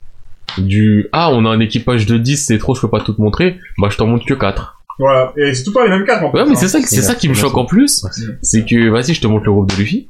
Du 0.56 1.08
ah 1.12 1.30
on 1.30 1.44
a 1.44 1.50
un 1.50 1.60
équipage 1.60 2.06
de 2.06 2.16
10 2.16 2.36
c'est 2.46 2.58
trop 2.58 2.74
je 2.74 2.80
peux 2.80 2.88
pas 2.88 3.00
tout 3.00 3.12
te 3.12 3.20
montrer 3.20 3.58
bah 3.76 3.88
je 3.90 3.98
t'en 3.98 4.06
montre 4.06 4.24
que 4.24 4.32
4 4.32 4.80
voilà. 4.98 5.32
Et 5.36 5.52
c'est 5.52 5.62
tout 5.62 5.70
le 5.70 5.74
temps 5.74 5.84
les 5.84 5.90
mêmes 5.90 6.04
cartes, 6.06 6.24
en 6.24 6.32
fait. 6.32 6.38
ouais 6.38 6.44
mais 6.46 6.52
hein. 6.52 6.54
c'est 6.56 6.68
ça 6.68 6.78
c'est 6.82 7.02
ça 7.02 7.14
qui 7.14 7.28
me 7.28 7.34
choque 7.34 7.56
en 7.56 7.66
plus 7.66 8.04
c'est 8.42 8.64
que 8.64 8.88
vas-y 8.88 9.12
je 9.12 9.20
te 9.20 9.26
montre 9.26 9.44
le 9.44 9.52
groupe 9.52 9.70
de 9.70 9.76
Luffy 9.76 10.08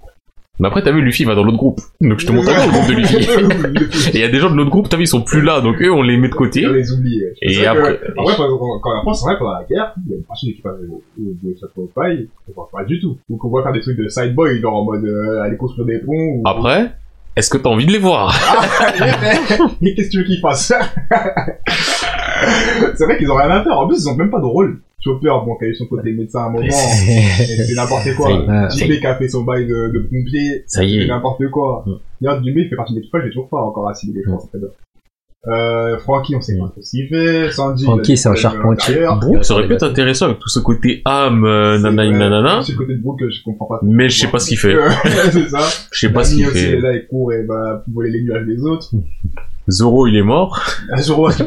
mais 0.61 0.67
après 0.69 0.83
t'as 0.83 0.91
vu 0.93 1.01
Luffy 1.01 1.25
va 1.25 1.35
dans 1.35 1.45
l'autre 1.45 1.57
groupe 1.59 1.81
donc 2.01 2.19
je 2.19 2.27
te 2.27 2.33
montre 2.33 2.49
le 2.51 2.71
groupe 2.71 2.89
de 2.89 2.95
Luffy 2.95 3.17
et 4.15 4.19
il 4.19 4.21
y 4.21 4.25
a 4.25 4.29
des 4.29 4.39
gens 4.39 4.51
de 4.51 4.57
l'autre 4.57 4.71
groupe 4.71 4.89
t'as 4.89 4.97
vu 4.97 5.05
ils 5.05 5.09
sont 5.09 5.23
plus 5.23 5.43
là 5.43 5.61
donc 5.61 5.81
eux 5.81 5.93
on 5.93 6.03
les 6.03 6.17
met 6.17 6.29
de 6.29 6.35
côté 6.35 6.67
On 6.67 6.73
les 6.73 6.93
oublie. 6.93 7.21
Et 7.43 7.67
après- 7.67 7.99
que, 7.99 8.19
en 8.19 8.25
vrai, 8.25 8.35
quand, 8.37 8.79
quand 8.81 9.01
on 9.01 9.05
pense, 9.05 9.21
c'est 9.21 9.27
vrai, 9.27 9.39
pendant 9.39 9.53
la 9.53 9.65
guerre, 9.65 9.95
il 10.05 10.11
y 10.11 10.15
a 10.15 10.17
une 10.19 10.25
partie 10.25 10.47
de 10.47 10.51
l'équipage 10.51 10.75
de, 11.17 11.49
de 11.49 11.57
Chateau 11.61 11.91
Paille, 11.95 12.29
on 12.49 12.53
voit 12.53 12.69
pas 12.73 12.85
du 12.85 13.01
tout. 13.01 13.19
Donc 13.31 13.45
on 13.45 13.49
voit 13.49 13.63
faire 13.63 13.73
des 13.73 13.81
trucs 13.81 13.97
de 13.97 14.09
side 14.09 14.35
boy, 14.35 14.61
genre 14.61 14.75
en 14.75 14.85
mode, 14.85 15.05
euh, 15.05 15.43
aller 15.43 15.57
construire 15.57 15.87
des 15.87 15.99
ponts, 15.99 16.13
ou... 16.15 16.43
après 16.45 16.93
est-ce 17.37 17.51
que 17.51 17.59
t'as 17.59 17.69
envie 17.69 17.87
de 17.87 17.93
les 17.93 17.99
voir? 17.99 18.35
Et 19.81 19.95
qu'est-ce 19.95 20.09
que 20.09 20.11
tu 20.11 20.19
veux 20.19 20.25
qu'ils 20.25 20.41
fassent? 20.41 20.73
C'est 22.97 23.05
vrai 23.05 23.17
qu'ils 23.17 23.31
ont 23.31 23.37
rien 23.37 23.51
à 23.51 23.63
faire. 23.63 23.79
En 23.79 23.87
plus, 23.87 24.03
ils 24.03 24.09
ont 24.09 24.17
même 24.17 24.31
pas 24.31 24.41
de 24.41 24.45
rôle. 24.45 24.81
Chopper, 25.01 25.29
bon, 25.47 25.57
qui 25.57 25.65
a 25.65 25.69
eu 25.69 25.75
son 25.77 25.87
côté 25.87 26.13
médecin 26.13 26.41
à 26.41 26.47
un 26.47 26.51
moment, 26.51 26.67
et 26.67 26.71
c'est 26.71 27.75
n'importe 27.75 28.15
quoi. 28.17 28.31
Jimmy 28.71 28.99
qui 28.99 29.07
a 29.07 29.15
fait 29.15 29.29
son 29.29 29.45
bail 29.45 29.67
de, 29.67 29.93
de 29.95 30.01
pompier, 30.01 30.65
ça 30.67 30.83
y 30.83 30.99
c'est 30.99 31.05
est 31.05 31.07
n'importe 31.07 31.49
quoi. 31.51 31.85
Mm. 31.87 31.93
D'ailleurs, 32.21 32.43
Jimmy, 32.43 32.63
il 32.63 32.69
fait 32.69 32.77
partie 32.77 32.95
de 32.95 32.99
l'équipage, 32.99 33.23
j'ai 33.25 33.31
toujours 33.31 33.49
pas 33.49 33.61
encore 33.61 33.89
assimilé, 33.89 34.23
je 34.25 34.31
pense. 34.31 34.49
Euh, 35.47 35.97
Frankie, 35.99 36.35
on 36.35 36.41
sait 36.41 36.59
pas 36.59 36.69
trop 36.69 36.83
ce 36.83 36.91
qu'il 36.91 37.09
fait. 37.09 37.51
Sandy, 37.53 37.85
Frankie, 37.85 38.13
il 38.13 38.15
a 38.15 38.17
c'est 38.17 38.29
un 38.29 38.33
des 38.33 38.41
charpentier. 38.41 39.07
Brooke 39.21 39.45
ça 39.45 39.55
aurait 39.55 39.69
pu 39.69 39.75
être 39.75 39.85
intéressant 39.85 40.27
avec 40.27 40.41
tout 40.41 40.49
ce 40.49 40.59
côté 40.59 41.01
âme 41.05 41.45
euh, 41.45 41.77
C'est 41.77 41.85
nanana 41.85 42.19
nanana 42.19 42.63
C'est 42.63 42.73
le 42.73 42.79
côté 42.79 42.95
de 42.95 43.01
Brooke 43.01 43.23
je 43.31 43.43
comprends 43.45 43.67
pas. 43.67 43.81
mais 43.83 44.09
je 44.09 44.19
sais 44.19 44.29
pas 44.29 44.41
ce 44.41 44.49
qu'il 44.49 44.59
fait 44.59 44.77
c'est 45.31 45.49
ça. 45.49 45.61
je 45.93 45.99
sais 45.99 46.13
pas 46.13 46.25
ce 46.25 46.35
qu'il 46.35 46.45
fait 46.47 46.73
il 46.73 46.75
est 46.75 46.81
là, 46.81 46.93
il 46.93 47.07
court 47.07 47.33
et 47.33 47.45
va 47.45 47.85
voler 47.91 48.11
les 48.11 48.23
nuages 48.23 48.47
des 48.47 48.61
autres. 48.63 48.91
Zoro 49.71 50.07
il 50.07 50.17
est 50.17 50.23
mort 50.23 50.59
Ah, 50.93 51.01
Zoro. 51.01 51.29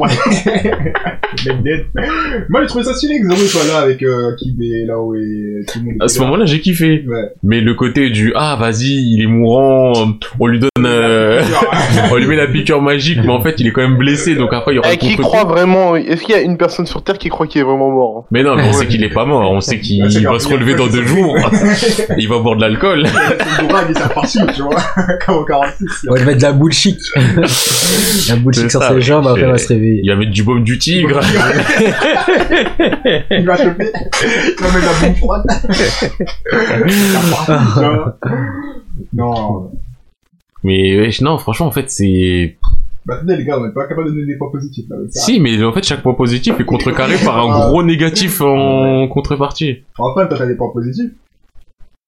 Moi, 2.49 2.61
j'ai 2.61 2.67
trouvé 2.67 2.83
ça 2.83 2.93
stylé 2.93 3.19
que 3.21 3.27
Zoro 3.27 3.41
soit 3.47 3.65
là 3.73 3.79
avec 3.79 4.03
euh, 4.03 4.35
Kid 4.37 4.61
et 4.61 4.85
là 4.85 4.99
où 4.99 5.15
est 5.15 5.65
tout 5.71 5.79
le 5.79 5.85
monde. 5.85 5.95
à 6.01 6.07
ce 6.07 6.19
moment-là 6.19 6.45
j'ai 6.45 6.59
kiffé 6.61 7.03
Ouais. 7.07 7.29
Mais 7.43 7.61
le 7.61 7.73
côté 7.73 8.09
du 8.09 8.33
ah 8.35 8.57
vas-y 8.59 8.91
il 9.13 9.21
est 9.23 9.27
mourant, 9.27 9.93
on 10.39 10.47
lui 10.47 10.59
donne, 10.59 10.69
euh, 10.85 11.41
on 12.11 12.15
lui 12.15 12.27
met 12.27 12.35
la 12.35 12.47
piqûre 12.47 12.81
magique, 12.81 13.19
mais 13.23 13.31
en 13.31 13.41
fait 13.41 13.55
il 13.59 13.67
est 13.67 13.71
quand 13.71 13.81
même 13.81 13.97
blessé 13.97 14.35
donc 14.35 14.53
après 14.53 14.73
il 14.73 14.75
y 14.75 14.79
aura 14.79 14.89
Et 14.89 14.93
un 14.93 14.97
qui 14.97 15.15
croit 15.15 15.45
vraiment 15.45 15.95
Est-ce 15.95 16.21
qu'il 16.23 16.35
y 16.35 16.37
a 16.37 16.41
une 16.41 16.57
personne 16.57 16.85
sur 16.85 17.03
Terre 17.03 17.17
qui 17.17 17.29
croit 17.29 17.47
qu'il 17.47 17.61
est 17.61 17.65
vraiment 17.65 17.89
mort 17.89 18.17
hein? 18.19 18.27
Mais 18.31 18.43
non 18.43 18.55
mais 18.55 18.63
on 18.67 18.73
sait 18.73 18.87
qu'il 18.87 19.03
est 19.03 19.09
pas 19.13 19.25
mort, 19.25 19.49
on 19.51 19.61
sait 19.61 19.79
qu'il 19.79 20.11
c'est 20.11 20.21
va 20.21 20.39
se 20.39 20.47
relever 20.47 20.75
dans 20.75 20.87
de- 20.87 20.91
deux 20.91 21.05
jours, 21.05 21.35
il 22.17 22.27
va 22.27 22.39
boire 22.39 22.55
de 22.55 22.61
l'alcool. 22.61 23.05
Il 23.61 23.97
reparti, 24.01 24.39
tu 24.55 24.61
vois. 24.61 24.75
Comme 25.25 25.35
au 25.37 25.45
46. 25.45 25.85
Ouais, 26.09 26.19
il 26.19 26.25
va 26.25 26.31
être 26.31 26.37
de 26.37 26.43
la 26.43 26.51
bullshit. 26.53 26.99
Un 28.31 28.51
chic 28.51 28.69
sur 28.69 28.81
ça, 28.81 28.89
ses 28.89 28.95
ouais. 28.95 29.01
jambes, 29.01 29.27
après, 29.27 29.41
elle 29.41 29.51
va 29.51 29.57
se 29.57 29.67
réveiller. 29.69 29.99
Il 30.03 30.07
y 30.07 30.11
avait 30.11 30.25
du 30.25 30.43
baume 30.43 30.63
du 30.63 30.77
tigre. 30.77 31.19
Il 33.31 33.45
va 33.45 33.57
choper. 33.57 33.91
Il 34.57 34.63
va 34.63 34.71
mettre 34.71 34.85
la 34.85 34.93
bombe 35.01 35.15
froide. 35.17 35.43
non. 39.13 39.71
Mais 40.63 40.99
wesh, 40.99 41.21
non, 41.21 41.37
franchement, 41.37 41.67
en 41.67 41.71
fait, 41.71 41.89
c'est... 41.89 42.57
Bah, 43.05 43.15
attendez, 43.15 43.37
les 43.37 43.45
gars, 43.45 43.57
on 43.57 43.65
n'est 43.65 43.73
pas 43.73 43.87
capable 43.87 44.09
de 44.09 44.13
donner 44.13 44.27
des 44.27 44.37
points 44.37 44.51
positifs, 44.51 44.85
là. 44.89 44.97
Si, 45.09 45.39
mais 45.39 45.63
en 45.63 45.73
fait, 45.73 45.83
chaque 45.83 46.03
point 46.03 46.13
positif 46.13 46.59
est 46.59 46.65
contrecarré 46.65 47.15
par 47.23 47.39
un 47.39 47.69
gros 47.69 47.81
négatif 47.83 48.41
en 48.41 49.07
contrepartie. 49.07 49.79
Enfin, 49.97 50.27
toi, 50.27 50.37
t'as 50.37 50.45
des 50.45 50.55
points 50.55 50.71
positifs. 50.71 51.11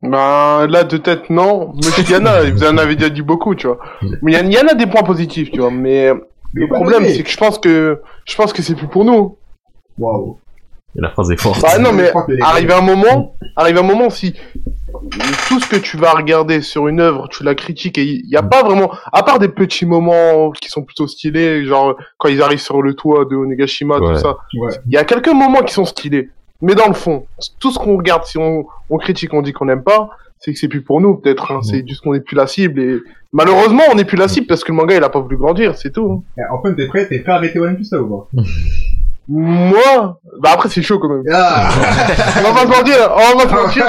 Ben, 0.04 0.68
là, 0.68 0.84
de 0.84 0.98
tête, 0.98 1.30
non. 1.30 1.72
Mais 1.76 1.90
il 2.00 2.12
y 2.12 2.16
en 2.16 2.26
a, 2.26 2.44
vous 2.50 2.64
en 2.64 2.78
avez 2.78 2.96
déjà 2.96 3.10
dit 3.10 3.22
beaucoup, 3.22 3.56
tu 3.56 3.68
vois. 3.68 3.80
Mais 4.22 4.34
il 4.34 4.38
y, 4.38 4.42
en- 4.42 4.46
il 4.46 4.54
y 4.54 4.60
en 4.60 4.68
a 4.68 4.74
des 4.74 4.86
points 4.88 5.04
positifs, 5.04 5.50
tu 5.52 5.60
vois. 5.62 5.72
Mais 5.72 6.12
le 6.54 6.68
problème, 6.68 7.06
c'est 7.08 7.24
que 7.24 7.30
je 7.30 7.38
pense 7.38 7.58
que, 7.58 8.02
je 8.26 8.36
pense 8.36 8.52
que 8.54 8.62
c'est 8.62 8.76
plus 8.76 8.88
pour 8.88 9.06
nous. 9.06 9.38
Waouh. 9.98 10.38
Et 10.96 11.02
la 11.02 11.10
phrase 11.10 11.32
est 11.32 11.42
forte. 11.42 11.62
Bah 11.62 11.80
non, 11.80 11.92
mais 11.94 12.12
arrive 12.42 12.72
un 12.72 12.82
moment, 12.82 13.34
arrive 13.56 13.78
un 13.80 13.84
moment 13.84 14.10
si 14.12 14.36
tout 15.48 15.60
ce 15.60 15.68
que 15.68 15.78
tu 15.78 15.98
vas 15.98 16.12
regarder 16.12 16.62
sur 16.62 16.88
une 16.88 17.00
œuvre, 17.00 17.28
tu 17.30 17.44
la 17.44 17.56
critiques 17.56 17.98
et 17.98 18.04
il 18.04 18.30
y 18.30 18.36
a 18.36 18.44
pas 18.44 18.62
vraiment, 18.62 18.92
à 19.12 19.24
part 19.24 19.40
des 19.40 19.48
petits 19.48 19.86
moments 19.88 20.52
qui 20.52 20.70
sont 20.70 20.84
plutôt 20.84 21.08
stylés, 21.08 21.66
genre 21.66 21.96
quand 22.20 22.30
ils 22.30 22.42
arrivent 22.44 22.60
sur 22.62 22.82
le 22.84 22.94
toit 22.94 23.26
de 23.26 23.36
Onegashima, 23.36 23.98
Ouais. 23.98 24.14
tout 24.14 24.20
ça. 24.20 24.38
Ouais. 24.60 24.72
Il 24.86 24.94
y 24.94 24.98
a 24.98 25.04
quelques 25.04 25.30
moments 25.34 25.64
qui 25.64 25.74
sont 25.74 25.86
stylés, 25.86 26.30
mais 26.64 26.74
dans 26.76 26.88
le 26.88 26.94
fond, 26.96 27.26
tout 27.60 27.72
ce 27.72 27.78
qu'on 27.78 27.98
regarde, 27.98 28.26
si 28.26 28.38
on, 28.40 28.66
on 28.90 28.98
critique, 28.98 29.34
on 29.34 29.42
dit 29.44 29.54
qu'on 29.54 29.66
n'aime 29.66 29.84
pas, 29.84 30.10
c'est 30.40 30.52
que 30.54 30.60
c'est 30.60 30.68
plus 30.68 30.82
pour 30.82 31.00
nous, 31.00 31.16
peut-être. 31.18 31.52
hein. 31.52 31.60
C'est 31.62 31.88
juste 31.88 32.02
qu'on 32.02 32.14
n'est 32.14 32.20
plus 32.22 32.36
la 32.36 32.48
cible 32.48 32.82
et 32.82 32.98
malheureusement, 33.32 33.84
on 33.92 33.96
n'est 33.96 34.04
plus 34.06 34.18
la 34.18 34.28
cible 34.28 34.48
parce 34.48 34.64
que 34.64 34.72
le 34.72 34.78
manga 34.78 34.96
il 34.96 35.04
a 35.04 35.10
pas 35.10 35.20
voulu 35.20 35.38
grandir, 35.38 35.78
c'est 35.78 35.92
tout. 35.92 36.12
hein. 36.12 36.24
Eh, 36.38 36.42
Enfin, 36.52 36.74
t'es 36.74 36.88
prêt, 36.88 37.08
t'es 37.08 37.20
prêt 37.20 37.32
à 37.32 37.36
arrêter 37.36 37.60
One 37.60 37.78
Piece, 37.78 37.92
là, 37.92 38.02
ou 38.02 38.28
pas? 38.34 38.42
Moi, 39.30 40.20
bah 40.42 40.50
après 40.54 40.68
c'est 40.68 40.82
chaud 40.82 41.00
quand 41.00 41.08
même. 41.08 41.24
Ah! 41.32 41.70
On 42.40 42.52
va 42.52 42.54
pas 42.54 42.62
se 42.74 42.78
mentir, 42.78 42.96
on 43.16 43.38
va 43.38 43.46
pas 43.46 43.50
se 43.50 43.64
mentir, 43.64 43.86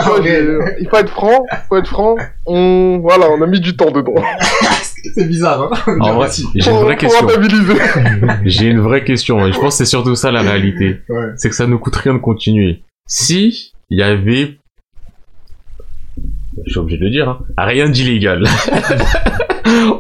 il 0.80 0.88
faut 0.88 0.96
être 0.96 1.10
franc, 1.10 1.44
il 1.50 1.58
faut 1.68 1.76
être 1.76 1.88
franc. 1.88 2.14
On, 2.46 3.00
voilà, 3.02 3.26
on 3.30 3.42
a 3.42 3.46
mis 3.48 3.58
du 3.58 3.76
temps 3.76 3.90
dedans. 3.90 4.14
C'est 5.14 5.28
bizarre, 5.28 5.70
hein? 5.72 5.96
En 6.00 6.14
vrai, 6.14 6.28
j'ai 6.54 6.70
une 6.70 6.78
vraie 6.78 6.96
question. 6.96 7.28
J'ai 8.44 8.66
une 8.66 8.80
vraie 8.80 9.04
question, 9.04 9.46
et 9.46 9.52
je 9.52 9.58
pense 9.58 9.74
que 9.74 9.84
c'est 9.84 9.90
surtout 9.90 10.14
ça 10.14 10.30
la 10.30 10.42
réalité. 10.42 11.00
Ouais. 11.08 11.32
C'est 11.36 11.50
que 11.50 11.54
ça 11.54 11.66
ne 11.66 11.76
coûte 11.76 11.96
rien 11.96 12.14
de 12.14 12.18
continuer. 12.18 12.82
Si 13.06 13.72
il 13.90 13.98
y 13.98 14.02
avait... 14.02 14.58
Je 16.66 16.70
suis 16.70 16.78
obligé 16.78 16.98
de 16.98 17.04
le 17.04 17.10
dire, 17.10 17.28
hein, 17.28 17.40
rien 17.58 17.88
d'illégal. 17.88 18.44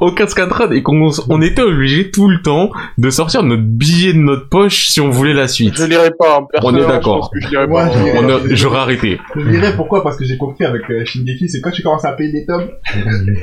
Aucun 0.04 0.26
scatran 0.26 0.70
et 0.70 0.82
qu'on 0.82 1.10
on 1.28 1.42
était 1.42 1.62
obligé 1.62 2.10
tout 2.10 2.28
le 2.28 2.42
temps 2.42 2.70
de 2.98 3.10
sortir 3.10 3.42
notre 3.42 3.62
billet 3.62 4.12
de 4.12 4.18
notre 4.18 4.48
poche 4.48 4.88
si 4.88 5.00
on 5.00 5.10
voulait 5.10 5.32
la 5.34 5.48
suite. 5.48 5.74
Je 5.76 5.84
lirai 5.84 6.10
pas, 6.18 6.38
hein, 6.40 6.46
personnellement, 6.52 6.88
d'accord. 6.88 7.14
je 7.16 7.20
pense 7.20 7.30
que 7.30 7.40
je 7.40 7.50
lirai 7.50 7.66
Moi, 7.66 7.84
pas. 7.86 7.92
je 7.92 8.04
lirai. 8.04 8.18
On 8.18 8.28
a- 8.28 8.54
J'aurais 8.54 8.78
arrêté. 8.78 9.18
Je 9.36 9.50
dirais 9.50 9.72
pourquoi, 9.76 10.02
parce 10.02 10.16
que 10.16 10.24
j'ai 10.24 10.36
compris 10.36 10.64
avec 10.64 10.82
euh, 10.90 11.04
Shingeki, 11.04 11.48
c'est 11.48 11.60
quand 11.60 11.70
tu 11.70 11.82
commences 11.82 12.04
à 12.04 12.12
payer 12.12 12.32
des 12.32 12.44
tomes, 12.46 12.68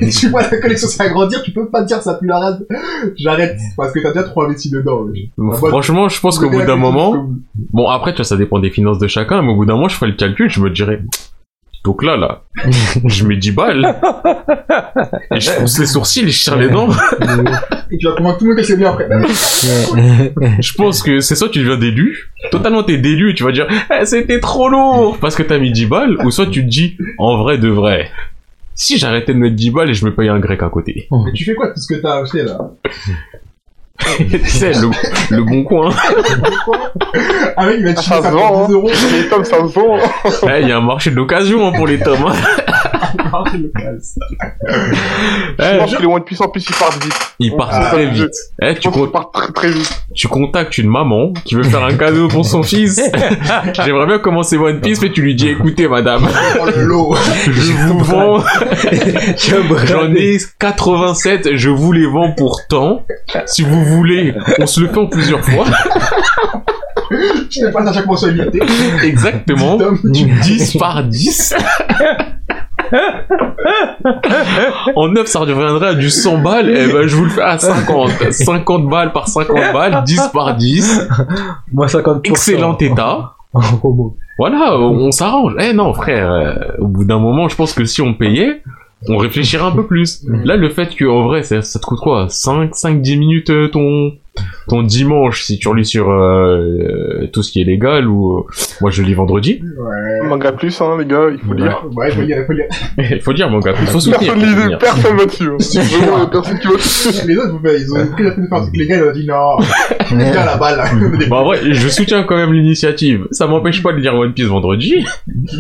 et 0.02 0.10
tu 0.20 0.30
vois 0.30 0.42
la 0.44 0.58
collection 0.58 0.88
s'agrandir, 0.88 1.42
tu 1.44 1.52
peux 1.52 1.68
pas 1.70 1.82
te 1.84 1.88
dire 1.88 2.02
ça 2.02 2.14
pue 2.16 2.28
la 2.28 2.40
rade. 2.40 2.66
J'arrête, 3.18 3.58
parce 3.78 3.92
que 3.92 4.00
t'as 4.00 4.10
déjà 4.14 4.24
trop 4.24 4.44
investi 4.44 4.70
dedans. 4.70 5.08
Ah, 5.40 5.56
Franchement, 5.56 6.10
je 6.10 6.20
pense 6.20 6.38
qu'au 6.40 6.50
bout 6.50 6.62
d'un 6.62 6.76
moment, 6.76 7.28
bon 7.74 7.90
après, 7.90 8.12
tu 8.12 8.18
vois, 8.18 8.26
ça 8.26 8.38
dépend 8.38 8.60
des 8.60 8.70
finances 8.70 9.00
de 9.00 9.08
chacun, 9.08 9.42
mais 9.42 9.50
au 9.52 9.56
bout 9.56 9.66
d'un 9.66 9.74
moment, 9.76 9.90
je 9.90 9.96
ferai 9.96 10.12
le 10.12 10.18
calcul, 10.18 10.50
je 10.50 10.60
me 10.60 10.70
dirais, 10.70 11.02
donc 11.84 12.04
là, 12.04 12.16
là, 12.16 12.44
je 13.06 13.26
mets 13.26 13.38
10 13.38 13.52
balles, 13.52 13.96
et 15.36 15.40
je 15.40 15.50
fronce 15.50 15.80
les 15.80 15.88
sourcils 15.88 16.22
et 16.22 16.30
je 16.30 16.44
tire 16.44 16.56
les 16.56 16.70
dents. 16.70 16.90
Et 17.92 17.98
tu 17.98 18.08
vas 18.08 18.16
convaincre 18.16 18.38
tout 18.38 18.46
le 18.46 18.52
monde 18.52 18.58
que 18.60 18.64
c'est 18.64 18.78
bien 18.78 18.92
après. 18.92 19.10
Je 20.60 20.74
pense 20.76 21.02
que 21.02 21.20
c'est 21.22 21.36
soit 21.36 21.50
tu 21.50 21.60
deviens 21.60 21.78
d'élu, 21.78 22.32
totalement 22.52 22.84
t'es 22.84 22.98
d'élu 22.98 23.32
et 23.32 23.34
tu 23.34 23.44
vas 23.44 23.52
dire, 23.52 23.68
eh, 24.00 24.06
c'était 24.06 24.40
trop 24.40 24.70
lourd, 24.70 25.18
parce 25.20 25.36
que 25.36 25.44
t'as 25.44 25.58
mis 25.58 25.72
10 25.72 25.86
balles, 25.88 26.18
ou 26.24 26.30
soit 26.30 26.46
tu 26.46 26.64
te 26.64 26.70
dis, 26.70 26.98
en 27.18 27.38
vrai 27.38 27.58
de 27.58 27.70
vrai, 27.70 28.12
si 28.76 28.98
j'arrêtais 28.98 29.34
de 29.34 29.40
mettre 29.40 29.56
10 29.56 29.72
balles 29.72 29.90
et 29.90 29.94
je 29.94 30.06
me 30.06 30.14
payais 30.14 30.30
un 30.30 30.40
grec 30.40 30.62
à 30.62 30.70
côté. 30.70 31.08
Mais 31.12 31.34
tu 31.34 31.46
fais 31.46 31.56
quoi 31.56 31.70
de 31.70 31.74
tout 31.74 31.80
ce 31.80 31.94
que 31.94 32.00
t'as 32.00 32.22
acheté 32.22 32.44
là? 32.44 32.60
tu 34.18 34.46
sais, 34.50 34.72
le, 34.74 34.90
le 35.36 35.44
bon 35.44 35.64
coin. 35.64 35.90
Ah 37.58 37.66
oui, 37.68 37.76
il 37.80 37.86
va 37.86 37.94
te 37.94 38.00
Ah, 38.00 38.02
chier 38.02 38.16
ça 38.16 38.22
ça 38.22 38.30
se 38.30 38.34
vend, 38.34 38.48
pour 38.50 38.60
hein. 38.64 38.66
10 38.68 38.74
euros. 38.74 38.90
Les 39.14 39.30
tomes, 39.30 39.44
ça 39.46 39.58
se 39.58 39.62
vend. 39.80 39.98
Eh, 40.50 40.62
Il 40.62 40.68
y 40.68 40.72
a 40.72 40.78
un 40.78 40.82
marché 40.82 41.12
d'occasion 41.12 41.68
hein, 41.68 41.72
pour 41.76 41.88
les 41.88 42.00
tomes. 42.00 42.26
Je 43.14 43.58
Eh, 45.60 45.78
pense 45.80 45.96
que 45.96 46.02
les 46.02 46.08
One 46.08 46.24
Piece 46.24 46.42
en 46.42 46.48
plus 46.50 46.66
ils 46.70 46.76
partent 46.76 47.04
vite. 47.04 47.14
ils 47.40 47.56
partent 47.56 47.90
très 47.92 48.14
je- 48.14 48.24
vite. 48.24 48.34
Eh, 48.62 48.76
tu, 48.76 48.90
partent 49.12 49.34
très 49.34 49.52
très 49.52 49.72
vite. 49.72 49.92
tu 50.16 50.28
contactes 50.28 50.78
une 50.78 50.90
maman 50.90 51.34
qui 51.46 51.56
veut 51.56 51.64
faire 51.64 51.84
un 51.84 51.94
cadeau 51.96 52.28
pour 52.28 52.46
son 52.46 52.64
fils. 52.64 53.02
J'aimerais 53.86 54.06
bien 54.08 54.20
commencer 54.20 54.58
One 54.58 54.80
Piece, 54.82 55.02
mais 55.02 55.12
tu 55.12 55.22
lui 55.22 55.36
dis, 55.36 55.50
écoutez, 55.50 55.88
madame, 55.88 56.28
Oh 56.62 56.66
le 56.66 56.84
lot. 56.84 57.16
je 57.46 57.72
vous 57.88 58.00
vends, 58.00 58.40
j'en 59.86 60.14
ai 60.16 60.38
87, 60.60 61.56
je 61.56 61.70
vous 61.70 61.92
les 61.92 62.06
vends 62.08 62.32
pour 62.32 62.62
tant. 62.68 63.06
Si 63.46 63.62
vous 63.64 63.84
voulez, 63.86 64.34
on 64.60 64.66
se 64.66 64.80
le 64.82 64.88
fait 64.88 64.98
en 65.00 65.08
plusieurs 65.08 65.44
fois. 65.44 65.66
Je 67.50 67.66
n'ai 67.66 67.72
pas 67.72 67.88
à 67.88 67.94
chaque 67.94 68.06
mensualité. 68.08 68.60
Exactement. 69.04 69.78
Tom, 69.78 69.98
10 70.04 70.78
par 70.78 71.04
10. 71.04 71.56
en 74.96 75.08
9, 75.10 75.28
ça 75.28 75.40
reviendrait 75.40 75.90
à 75.90 75.94
du 75.94 76.10
100 76.10 76.40
balles. 76.40 76.70
Eh 76.70 76.92
ben, 76.92 77.08
je 77.08 77.16
vous 77.16 77.26
le 77.26 77.30
fais 77.30 77.42
à 77.42 77.58
50. 77.58 78.32
50 78.32 78.90
balles 78.90 79.12
par 79.12 79.28
50 79.28 79.74
balles, 79.74 80.04
10 80.06 80.22
par 80.34 80.56
10. 80.56 81.10
Moi, 81.72 81.88
50%. 81.88 82.22
Excellent 82.26 82.78
état. 82.78 83.34
Voilà, 84.40 84.76
on, 84.80 85.08
on 85.08 85.12
s'arrange. 85.12 85.54
Eh 85.60 85.74
non, 85.74 85.94
frère, 85.94 86.32
euh, 86.32 86.54
au 86.80 86.88
bout 86.88 87.04
d'un 87.04 87.20
moment, 87.20 87.48
je 87.48 87.56
pense 87.56 87.74
que 87.74 87.86
si 87.86 88.02
on 88.02 88.14
payait, 88.16 88.64
on 89.08 89.18
réfléchirait 89.18 89.66
un 89.66 89.72
peu 89.72 89.86
plus. 89.86 90.26
Là, 90.46 90.56
le 90.56 90.70
fait 90.70 90.96
que, 90.96 91.06
en 91.06 91.28
vrai, 91.28 91.44
ça, 91.44 91.62
ça 91.62 91.78
te 91.80 91.86
coûte 91.86 92.00
quoi? 92.00 92.28
5, 92.30 92.74
5, 92.74 93.02
10 93.02 93.18
minutes 93.18 93.50
euh, 93.52 93.68
ton, 93.68 94.14
ton 94.68 94.84
dimanche 94.84 95.44
si 95.44 95.58
tu 95.60 95.68
relis 95.68 95.86
sur 95.86 96.10
euh, 96.10 97.28
tout 97.34 97.44
ce 97.44 97.52
qui 97.52 97.62
est 97.62 97.66
légal 97.66 98.08
ou 98.08 98.38
euh, 98.40 98.44
moi 98.80 98.90
je 98.90 99.04
lis 99.04 99.14
vendredi. 99.14 99.62
Ouais. 99.62 100.28
Manga 100.28 100.52
plus, 100.54 100.80
hein, 100.82 100.96
les 101.00 101.06
gars, 101.06 101.28
il 101.32 101.40
faut 101.40 101.54
lire. 101.54 101.84
Ouais, 101.94 102.12
faut 102.12 102.22
lire, 102.22 102.44
faut 102.48 102.54
lire. 102.54 102.66
Il 102.98 103.22
faut 103.22 103.34
dire 103.34 103.50
mon 103.50 103.60
gars, 103.60 103.74
il 103.82 103.88
faut 103.88 104.00
soutenir. 104.00 104.34
Personne 104.34 104.70
lit, 104.70 104.76
personne 104.80 105.18
va 105.18 105.26
dessus. 105.26 105.50
hein. 105.50 105.58
Vraiment, 106.00 106.24
il 106.24 106.30
personne 106.30 106.60
qui 106.60 106.68
va 106.68 106.74
dessus. 106.76 107.10
Les 107.28 107.38
autres, 107.38 107.60
bah, 107.62 107.70
ils 107.78 107.92
ont 107.94 108.08
pris 108.14 108.24
la 108.24 108.32
peine 108.32 108.44
de 108.44 108.48
faire 108.48 108.58
un 108.58 108.62
truc 108.62 108.78
légal, 108.78 109.00
ils 109.04 109.10
ont 109.10 109.12
dit 109.14 109.28
non. 109.28 110.18
Les 110.18 110.32
gars, 110.32 110.46
la 110.46 110.58
balle. 110.58 110.82
Bon, 111.30 111.36
en 111.36 111.44
vrai, 111.44 111.60
je 111.74 111.88
soutiens 111.90 112.24
quand 112.24 112.38
même 112.38 112.54
l'initiative. 112.54 113.28
Ça 113.32 113.48
m'empêche 113.48 113.84
pas 113.84 113.92
de 113.92 113.98
lire 113.98 114.16
One 114.16 114.34
Piece 114.34 114.46
vendredi, 114.48 114.96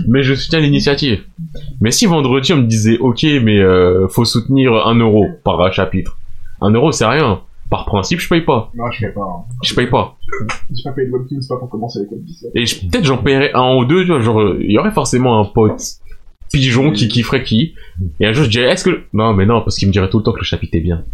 mais 0.08 0.24
je 0.24 0.34
soutiens 0.34 0.60
l'initiative. 0.60 1.20
Mais 1.82 1.92
si 1.92 2.06
vendredi 2.06 2.54
on 2.54 2.58
me 2.58 2.68
disait, 2.68 2.98
ok, 3.00 3.24
mais 3.44 3.60
euh, 3.60 4.08
faut 4.08 4.26
soutenir 4.26 4.74
un 4.88 4.96
euro 4.96 5.26
par 5.44 5.74
chapitre. 5.74 6.18
Un 6.62 6.72
euro, 6.72 6.92
c'est 6.92 7.06
rien. 7.06 7.42
Par 7.72 7.86
principe, 7.86 8.20
je 8.20 8.28
paye 8.30 8.42
pas. 8.42 8.70
Non, 8.76 8.84
je 8.92 9.00
fais 9.00 9.12
pas. 9.14 9.22
hein. 9.22 9.44
Je 9.64 9.74
paye 9.74 9.88
pas. 9.88 10.16
J'ai 10.76 10.84
pas 10.84 10.92
payé 10.92 11.08
de 11.08 11.14
webtoon, 11.14 11.42
c'est 11.42 11.48
pas 11.48 11.58
pour 11.58 11.70
commencer 11.70 12.00
avec 12.00 12.10
Piece. 12.26 12.46
Et 12.54 12.66
je- 12.68 12.86
peut-être 12.88 13.06
j'en 13.06 13.18
paierais 13.18 13.52
un 13.56 13.76
ou 13.78 13.86
deux, 13.86 14.02
tu 14.04 14.12
vois, 14.12 14.20
genre, 14.22 14.42
euh, 14.42 14.58
il 14.62 14.72
y 14.72 14.78
aurait 14.78 14.92
forcément 14.92 15.40
un 15.40 15.46
pote 15.46 15.82
pigeon 16.52 16.92
qui 16.92 17.08
kifferait 17.08 17.44
qui. 17.44 17.76
Et 18.20 18.26
un 18.28 18.34
jour, 18.34 18.44
je 18.44 18.50
dirais, 18.50 18.72
est-ce 18.72 18.84
que... 18.84 19.04
Non, 19.14 19.32
mais 19.34 19.46
non, 19.46 19.62
parce 19.62 19.78
qu'il 19.78 19.88
me 19.88 19.94
dirait 19.94 20.10
tout 20.10 20.18
le 20.18 20.24
temps 20.26 20.34
que 20.34 20.40
le 20.40 20.44
chapitre 20.44 20.76
est 20.76 20.82
bien. 20.82 21.06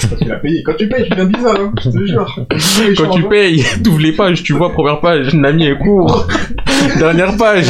Parce 0.00 0.16
qu'il 0.16 0.32
a 0.32 0.36
payé. 0.36 0.64
Quand 0.64 0.74
tu 0.76 0.88
payes, 0.88 1.04
tu 1.04 1.10
deviens 1.10 1.26
bizarre, 1.26 1.60
hein. 1.60 1.72
Je 1.80 1.90
te 1.90 2.04
jure. 2.04 2.38
Quand 2.98 3.10
tu 3.10 3.22
payes, 3.28 3.64
t'ouvres 3.84 4.00
les 4.00 4.10
pages, 4.12 4.42
tu 4.42 4.52
vois, 4.52 4.72
première 4.72 4.98
page, 5.00 5.32
Nami 5.32 5.66
est 5.66 5.78
court. 5.78 6.26
Dernière 6.98 7.36
page, 7.36 7.66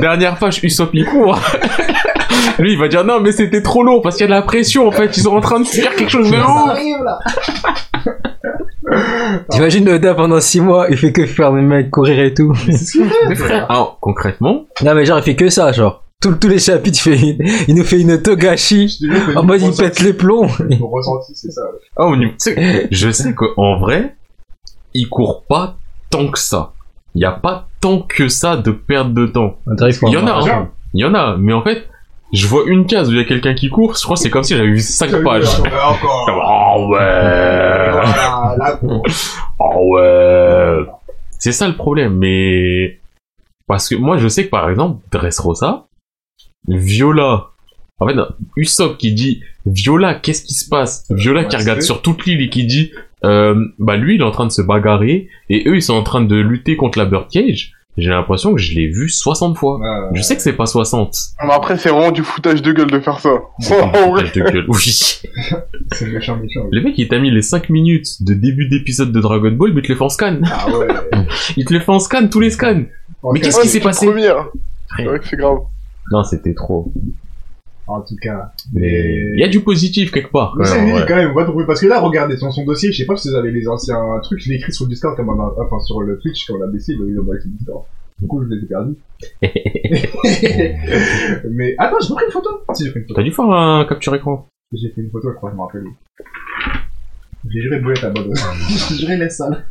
dernière 0.00 0.36
page, 0.38 0.62
Usopp 0.62 0.90
il 0.94 1.04
court. 1.04 1.38
Lui, 2.58 2.72
il 2.72 2.78
va 2.78 2.88
dire 2.88 3.04
non, 3.04 3.20
mais 3.20 3.32
c'était 3.32 3.62
trop 3.62 3.82
lourd 3.82 4.02
parce 4.02 4.16
qu'il 4.16 4.24
y 4.24 4.26
a 4.26 4.34
de 4.34 4.38
la 4.40 4.42
pression, 4.42 4.86
en 4.86 4.92
fait, 4.92 5.16
ils 5.16 5.22
sont 5.22 5.34
en 5.36 5.40
train 5.40 5.60
de 5.60 5.66
faire 5.66 5.94
quelque 5.96 6.10
chose 6.10 6.30
de 6.30 6.36
Ça 6.36 6.42
ouf. 6.48 6.70
arrive, 6.70 7.02
là. 7.02 7.18
T'imagines 9.50 9.88
Oda 9.88 10.14
pendant 10.14 10.40
6 10.40 10.60
mois, 10.60 10.86
il 10.90 10.96
fait 10.96 11.12
que 11.12 11.26
faire 11.26 11.52
des 11.52 11.62
mecs 11.62 11.90
courir 11.90 12.20
et 12.20 12.34
tout. 12.34 12.52
Alors, 13.68 13.98
concrètement, 14.00 14.66
Non, 14.84 14.94
mais 14.94 15.04
genre, 15.04 15.18
il 15.18 15.22
fait 15.24 15.36
que 15.36 15.48
ça, 15.48 15.72
genre. 15.72 16.02
Tous 16.20 16.34
tous 16.36 16.48
les 16.48 16.58
chapitres, 16.58 16.98
il, 17.06 17.36
fait, 17.36 17.36
il 17.68 17.74
nous 17.74 17.84
fait 17.84 18.00
une 18.00 18.22
togashi. 18.22 18.98
En 19.36 19.42
mode, 19.42 19.60
il 19.60 19.72
pète 19.72 20.00
les 20.00 20.12
plombs. 20.14 20.46
Mon 20.80 20.88
ressenti, 20.88 21.32
c'est 21.34 21.50
ça. 21.50 21.60
ouais. 21.98 22.32
ah, 22.56 22.86
je 22.90 23.10
sais 23.10 23.34
qu'en 23.34 23.78
vrai, 23.78 24.14
il 24.94 25.08
court 25.08 25.44
pas 25.46 25.76
tant 26.10 26.28
que 26.28 26.38
ça. 26.38 26.72
Il 27.14 27.20
y 27.20 27.24
a 27.26 27.32
pas 27.32 27.68
tant 27.80 28.00
que 28.00 28.28
ça 28.28 28.56
de 28.56 28.70
perte 28.70 29.12
de 29.12 29.26
temps. 29.26 29.56
Il 29.66 30.12
y 30.12 30.16
en 30.16 30.26
a, 30.26 30.40
hein. 30.50 30.70
Il 30.94 31.00
y 31.00 31.04
en 31.04 31.14
a, 31.14 31.36
mais 31.36 31.52
en 31.52 31.62
fait, 31.62 31.88
je 32.34 32.46
vois 32.46 32.64
une 32.66 32.86
case 32.86 33.08
où 33.08 33.12
il 33.12 33.18
y 33.18 33.20
a 33.20 33.24
quelqu'un 33.24 33.54
qui 33.54 33.68
court, 33.68 33.96
je 33.96 34.02
crois 34.02 34.16
que 34.16 34.22
c'est 34.22 34.30
comme 34.30 34.42
si 34.42 34.56
j'avais 34.56 34.68
vu 34.68 34.80
5 34.80 35.22
pages. 35.22 35.46
Oh 36.76 36.88
ouais. 36.90 37.90
Oh 39.58 39.94
ouais. 39.94 40.78
C'est 41.38 41.52
ça 41.52 41.68
le 41.68 41.76
problème, 41.76 42.16
mais... 42.18 42.98
Parce 43.66 43.88
que 43.88 43.94
moi 43.94 44.18
je 44.18 44.28
sais 44.28 44.44
que 44.44 44.50
par 44.50 44.68
exemple, 44.68 45.02
Dressrosa, 45.10 45.86
Viola 46.68 47.50
En 48.00 48.08
fait, 48.08 48.14
Usopp 48.56 48.98
qui 48.98 49.14
dit 49.14 49.42
Viola, 49.64 50.14
qu'est-ce 50.14 50.42
qui 50.44 50.54
se 50.54 50.68
passe? 50.68 51.06
Viola 51.10 51.42
Ouais, 51.42 51.48
qui 51.48 51.56
regarde 51.56 51.82
sur 51.82 52.02
toute 52.02 52.26
l'île 52.26 52.42
et 52.42 52.50
qui 52.50 52.66
dit 52.66 52.92
euh, 53.24 53.54
bah 53.78 53.96
lui 53.96 54.16
il 54.16 54.20
est 54.20 54.24
en 54.24 54.30
train 54.32 54.46
de 54.46 54.52
se 54.52 54.60
bagarrer 54.60 55.28
et 55.48 55.66
eux 55.66 55.76
ils 55.76 55.82
sont 55.82 55.94
en 55.94 56.02
train 56.02 56.20
de 56.20 56.36
lutter 56.36 56.76
contre 56.76 56.98
la 56.98 57.06
Birdcage. 57.06 57.72
J'ai 57.96 58.10
l'impression 58.10 58.52
que 58.54 58.60
je 58.60 58.74
l'ai 58.74 58.88
vu 58.88 59.08
60 59.08 59.56
fois. 59.56 59.78
Euh, 59.80 60.10
Je 60.14 60.22
sais 60.22 60.34
que 60.34 60.42
c'est 60.42 60.52
pas 60.54 60.66
60. 60.66 61.14
Mais 61.46 61.52
après, 61.52 61.78
c'est 61.78 61.90
vraiment 61.90 62.10
du 62.10 62.22
foutage 62.24 62.60
de 62.60 62.72
gueule 62.72 62.90
de 62.90 62.98
faire 62.98 63.20
ça. 63.20 63.30
Foutage 63.62 64.32
de 64.32 64.40
gueule. 64.40 64.64
Oui. 64.68 64.80
c'est 65.92 66.06
méchant, 66.06 66.36
méchant. 66.36 66.66
Le 66.72 66.82
mec 66.82 66.94
il 66.98 67.06
t'a 67.08 67.18
mis 67.20 67.30
les 67.30 67.42
5 67.42 67.70
minutes 67.70 68.22
de 68.24 68.34
début 68.34 68.68
d'épisode 68.68 69.12
de 69.12 69.20
Dragon 69.20 69.52
Ball 69.52 69.72
mais 69.72 69.80
il 69.80 69.86
te 69.86 69.88
les 69.92 69.96
fait 69.96 70.04
en 70.04 70.08
scan. 70.08 70.38
Ah 70.44 70.66
ouais. 70.76 70.88
Il 71.56 71.64
te 71.64 71.72
les 71.72 71.80
fait 71.80 71.92
en 71.92 72.00
scan, 72.00 72.26
tous 72.28 72.40
les 72.40 72.50
scans. 72.50 72.82
Mais 73.32 73.40
qu'est-ce 73.40 73.56
Ouais, 73.58 73.62
qui 73.62 73.68
s'est 73.68 73.80
passé. 73.80 74.06
C'est 74.96 75.04
vrai 75.04 75.18
que 75.18 75.26
c'est 75.28 75.36
grave. 75.36 75.58
Non 76.10 76.24
c'était 76.24 76.54
trop. 76.54 76.92
En 77.86 78.00
tout 78.00 78.16
cas. 78.20 78.52
Mais 78.72 79.32
il 79.34 79.40
y 79.40 79.44
a 79.44 79.48
du 79.48 79.60
positif 79.60 80.10
quelque 80.10 80.30
part. 80.30 80.54
Quand 80.56 80.74
même, 80.74 80.94
ouais. 80.94 81.04
quand 81.06 81.16
même, 81.16 81.32
on 81.32 81.34
va 81.34 81.44
trouver. 81.44 81.66
Parce 81.66 81.80
que 81.80 81.86
là, 81.86 82.00
regardez, 82.00 82.36
son, 82.36 82.50
son 82.50 82.64
dossier, 82.64 82.92
je 82.92 82.98
sais 82.98 83.06
pas 83.06 83.16
si 83.16 83.28
vous 83.28 83.34
avez 83.34 83.50
les 83.50 83.68
anciens 83.68 84.02
trucs, 84.22 84.40
je 84.40 84.48
l'ai 84.48 84.56
écrit 84.56 84.72
sur 84.72 84.86
le 84.86 84.90
Discord 84.90 85.16
comme 85.16 85.28
un, 85.28 85.52
enfin, 85.58 85.78
sur 85.80 86.00
le 86.00 86.18
Twitch, 86.18 86.46
quand 86.46 86.54
on 86.58 86.62
a 86.62 86.66
baissé, 86.66 86.94
le 86.94 87.06
vidéo 87.06 87.24
avec 87.30 87.44
le 87.44 87.50
Discord. 87.50 87.84
Du 88.20 88.26
coup, 88.26 88.42
je 88.42 88.48
l'ai 88.48 88.66
perdu. 88.66 88.94
Mais, 91.50 91.74
attends, 91.78 92.00
j'ai 92.00 92.14
pris 92.14 92.24
une 92.24 92.32
photo? 92.32 92.64
Si, 92.72 92.84
j'ai 92.84 92.90
pris 92.90 93.00
une 93.00 93.06
photo. 93.06 93.16
T'as 93.16 93.22
dû 93.22 93.32
faire 93.32 93.50
un 93.50 93.84
capture 93.86 94.14
écran. 94.14 94.48
J'ai 94.72 94.88
fait 94.90 95.02
une 95.02 95.10
photo, 95.10 95.30
je 95.30 95.36
crois, 95.36 95.50
je 95.50 95.56
me 95.56 95.60
rappelle. 95.60 95.84
J'ai 97.50 97.60
juré 97.60 97.78
de 97.78 97.82
boulette 97.82 98.04
à 98.04 98.10
bonne. 98.10 98.32
J'ai 98.88 98.96
juré 98.96 99.18
les 99.18 99.28
salles. 99.28 99.66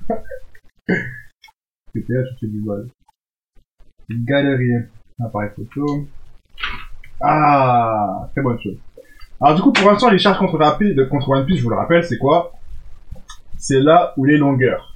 C'était 1.95 2.13
là, 2.13 2.23
tu 2.23 2.35
fais 2.41 2.47
du 2.47 2.61
vol. 2.63 2.87
Galerie. 4.09 4.85
Appareil 5.19 5.49
photo. 5.55 6.07
Ah, 7.25 8.27
très 8.33 8.41
bonne 8.41 8.59
chose. 8.61 8.75
Alors 9.41 9.55
du 9.55 9.61
coup, 9.61 9.71
pour 9.71 9.89
l'instant, 9.89 10.09
les 10.09 10.17
charges 10.19 10.39
contre, 10.39 10.57
Rapid, 10.57 10.95
de- 10.95 11.05
contre 11.05 11.29
One 11.29 11.45
Piece, 11.45 11.59
je 11.59 11.63
vous 11.63 11.69
le 11.69 11.77
rappelle, 11.77 12.03
c'est 12.03 12.17
quoi? 12.17 12.51
C'est 13.57 13.79
là 13.79 14.13
où 14.17 14.25
les 14.25 14.37
longueurs 14.37 14.93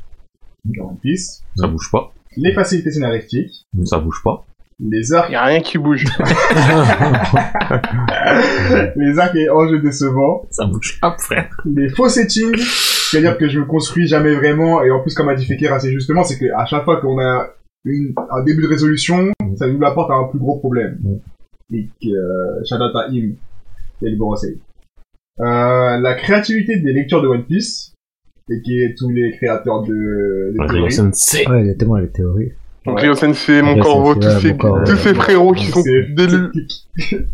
de 0.66 0.80
One 0.82 0.98
Piece, 1.02 1.42
Ça 1.56 1.68
bouge 1.68 1.90
pas. 1.92 2.12
les 2.36 2.54
facilités 2.54 2.92
scénaristiques, 2.92 3.66
Ça 3.86 4.00
bouge 4.00 4.22
pas. 4.24 4.46
les 4.80 5.14
arcs, 5.14 5.32
Y 5.32 5.36
a 5.36 5.44
rien 5.46 5.62
qui 5.62 5.78
bouge. 5.78 6.04
les 8.96 9.20
arcs 9.20 9.36
et 9.36 9.50
enjeux 9.50 9.80
décevants, 9.80 10.44
Ça 10.52 10.66
bouge 10.66 11.00
pas 11.02 11.16
frère. 11.20 11.50
les 11.66 11.90
faux 11.90 12.10
settings, 12.10 12.56
c'est-à-dire 12.58 13.38
que 13.38 13.48
je 13.48 13.60
me 13.60 13.66
construis 13.66 14.08
jamais 14.08 14.36
vraiment, 14.36 14.82
et 14.84 14.92
en 14.92 15.02
plus, 15.02 15.14
comme 15.14 15.30
a 15.30 15.36
dit 15.36 15.46
Fekir 15.46 15.74
assez 15.74 15.92
justement, 15.92 16.24
c'est 16.24 16.38
qu'à 16.38 16.66
chaque 16.66 16.84
fois 16.84 17.00
qu'on 17.02 17.20
a 17.20 17.48
une, 17.86 18.14
un 18.32 18.44
début 18.44 18.64
de 18.64 18.68
résolution, 18.68 19.32
ça 19.58 19.68
nous 19.68 19.84
apporte 19.86 20.12
à 20.12 20.16
un 20.16 20.26
plus 20.26 20.40
gros 20.40 20.58
problème. 20.60 21.00
Et 21.74 21.88
que, 22.02 22.08
euh, 22.08 22.64
shout 22.68 22.76
out 22.76 22.96
à 22.96 23.08
Im, 23.10 23.34
et 24.02 24.10
le 24.10 24.16
Borosei. 24.18 24.58
Euh, 25.40 25.98
la 26.00 26.16
créativité 26.16 26.80
des 26.80 26.94
lectures 26.94 27.22
de 27.22 27.28
One 27.28 27.44
Piece, 27.46 27.94
et 28.50 28.62
qui 28.62 28.82
est 28.82 28.96
tous 28.98 29.10
les 29.10 29.32
créateurs 29.38 29.84
de, 29.84 30.54
de 30.58 30.68
théories. 30.72 30.92
Sensei. 30.92 31.48
Ouais, 31.50 31.62
il 31.64 31.68
y 31.68 31.70
a 31.70 31.74
tellement 31.76 31.98
les 31.98 32.08
théories. 32.10 32.52
Donc, 32.86 33.02
Rio 33.02 33.14
Sensei, 33.16 33.62
mon 33.62 33.74
Rio 33.74 33.84
corbeau, 33.84 34.14
Sensei, 34.22 34.56
tous 34.58 34.86
ces, 34.86 34.92
tous 34.94 34.98
ces 34.98 35.14
frérots 35.14 35.52
qui 35.52 35.66
sont 35.66 35.82
délus. 36.16 36.52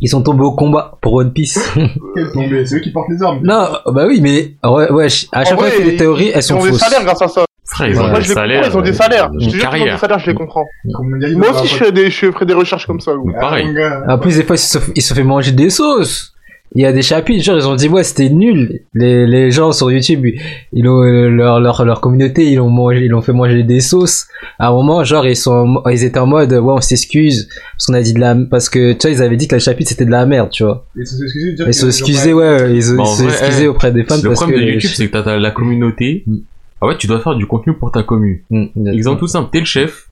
Ils 0.01 0.07
sont 0.09 0.23
tombés 0.23 0.43
au 0.43 0.53
combat 0.53 0.97
pour 0.99 1.13
One 1.13 1.31
Piece. 1.31 1.59
Quel 2.15 2.31
tombé, 2.31 2.65
c'est 2.65 2.77
eux 2.77 2.79
qui 2.79 2.89
portent 2.91 3.09
les 3.11 3.21
armes. 3.21 3.41
non, 3.43 3.67
bah 3.93 4.05
oui, 4.07 4.19
mais 4.19 4.55
ouais, 4.67 4.91
ouais, 4.91 5.05
à 5.31 5.43
chaque 5.43 5.53
En 5.53 5.57
fois 5.61 5.69
qu'il 5.69 5.85
y 5.85 5.87
a 5.89 5.91
des 5.91 5.97
théories, 5.97 6.29
elles 6.29 6.39
Ils 6.39 6.43
sont 6.43 6.55
ont 6.55 6.63
des 6.63 6.69
fausses. 6.71 6.79
salaires 6.79 7.03
grâce 7.05 7.21
à 7.21 7.27
ça. 7.27 7.45
Frère, 7.73 7.87
ils 7.89 7.95
Ouais. 7.97 8.01
ont 8.01 8.07
des 8.07 8.21
je 8.21 8.27
comprends, 8.27 8.33
salaires. 8.33 8.63
ils 8.69 8.77
ont 8.77 8.81
des 8.81 8.93
salaires. 8.93 9.31
Je 9.39 9.45
Une 9.45 9.51
te 9.51 9.55
jure 9.55 9.59
qu'ils 9.59 9.67
ont 9.67 9.71
des 9.71 9.77
carrière. 9.79 9.99
salaires, 9.99 10.19
je 10.19 10.27
les 10.27 10.33
comprends. 10.35 10.65
Moi 10.85 11.49
aussi, 11.51 11.67
je 11.67 11.75
fais 11.75 11.91
des, 11.91 12.09
je 12.09 12.31
ferai 12.31 12.45
des 12.45 12.53
recherches 12.53 12.85
comme 12.87 12.99
ça. 12.99 13.11
Ah, 13.35 13.39
Pareil. 13.39 13.67
En 14.07 14.17
plus, 14.17 14.37
des 14.37 14.43
fois, 14.43 14.55
ils 14.55 14.59
se, 14.59 14.77
ils 14.95 15.01
se 15.01 15.13
fait 15.13 15.23
manger 15.23 15.51
des 15.51 15.69
sauces. 15.69 16.29
Il 16.75 16.81
y 16.81 16.87
a 16.87 16.91
des 16.91 17.03
chapitres, 17.03 17.43
genre, 17.43 17.55
ils 17.57 17.67
ont 17.67 17.75
dit, 17.75 17.87
ouais, 17.87 18.03
c'était 18.03 18.29
nul. 18.29 18.79
Les, 18.95 19.27
les 19.27 19.51
gens 19.51 19.71
sur 19.71 19.91
YouTube, 19.91 20.25
ils 20.73 20.87
ont, 20.87 21.03
euh, 21.03 21.29
leur, 21.29 21.59
leur, 21.59 21.85
leur 21.85 22.01
communauté, 22.01 22.45
ils 22.51 22.59
ont 22.59 22.69
mangé, 22.69 23.05
ils 23.05 23.13
ont 23.13 23.21
fait 23.21 23.31
manger 23.31 23.61
des 23.61 23.79
sauces. 23.79 24.25
À 24.57 24.69
un 24.69 24.71
moment, 24.71 25.03
genre, 25.03 25.23
ils 25.27 25.35
sont, 25.35 25.83
ils 25.91 26.03
étaient 26.03 26.17
en 26.17 26.25
mode, 26.25 26.51
ouais, 26.51 26.73
on 26.75 26.81
s'excuse. 26.81 27.47
Parce 27.73 27.85
qu'on 27.85 27.93
a 27.93 28.01
dit 28.01 28.13
de 28.15 28.19
la, 28.19 28.35
parce 28.49 28.69
que, 28.69 28.93
tu 28.93 29.07
vois, 29.07 29.15
ils 29.15 29.21
avaient 29.21 29.37
dit 29.37 29.47
que 29.47 29.53
le 29.53 29.59
chapitre 29.61 29.89
c'était 29.91 30.05
de 30.05 30.09
la 30.11 30.25
merde, 30.25 30.49
tu 30.49 30.63
vois. 30.63 30.87
Ils 30.95 31.05
se 31.05 31.15
sont 31.15 31.23
excusés 31.23 31.51
de 31.51 31.55
dire 31.57 31.67
Ils 31.67 31.73
se 31.75 31.85
excusaient, 31.85 32.33
ouais, 32.33 32.73
ils 32.73 32.81
se 32.83 33.23
excusaient 33.23 33.63
eh, 33.65 33.67
auprès 33.67 33.91
des 33.91 34.03
fans 34.03 34.15
Le 34.17 34.29
parce 34.29 34.39
que. 34.39 34.45
problème 34.45 34.59
de 34.65 34.71
YouTube, 34.71 34.89
c'est 34.95 35.07
que 35.09 35.17
t'as 35.19 35.37
la 35.37 35.51
communauté. 35.51 36.23
Mm. 36.25 36.37
Ah 36.83 36.87
ouais, 36.87 36.97
tu 36.97 37.07
dois 37.07 37.19
faire 37.21 37.35
du 37.35 37.45
contenu 37.47 37.73
pour 37.73 37.91
ta 37.91 38.03
commu. 38.03 38.43
Mm, 38.49 38.87
Exemple 38.93 39.19
tout 39.19 39.27
simple, 39.27 39.49
t'es 39.51 39.59
le 39.59 39.65
chef, 39.65 40.09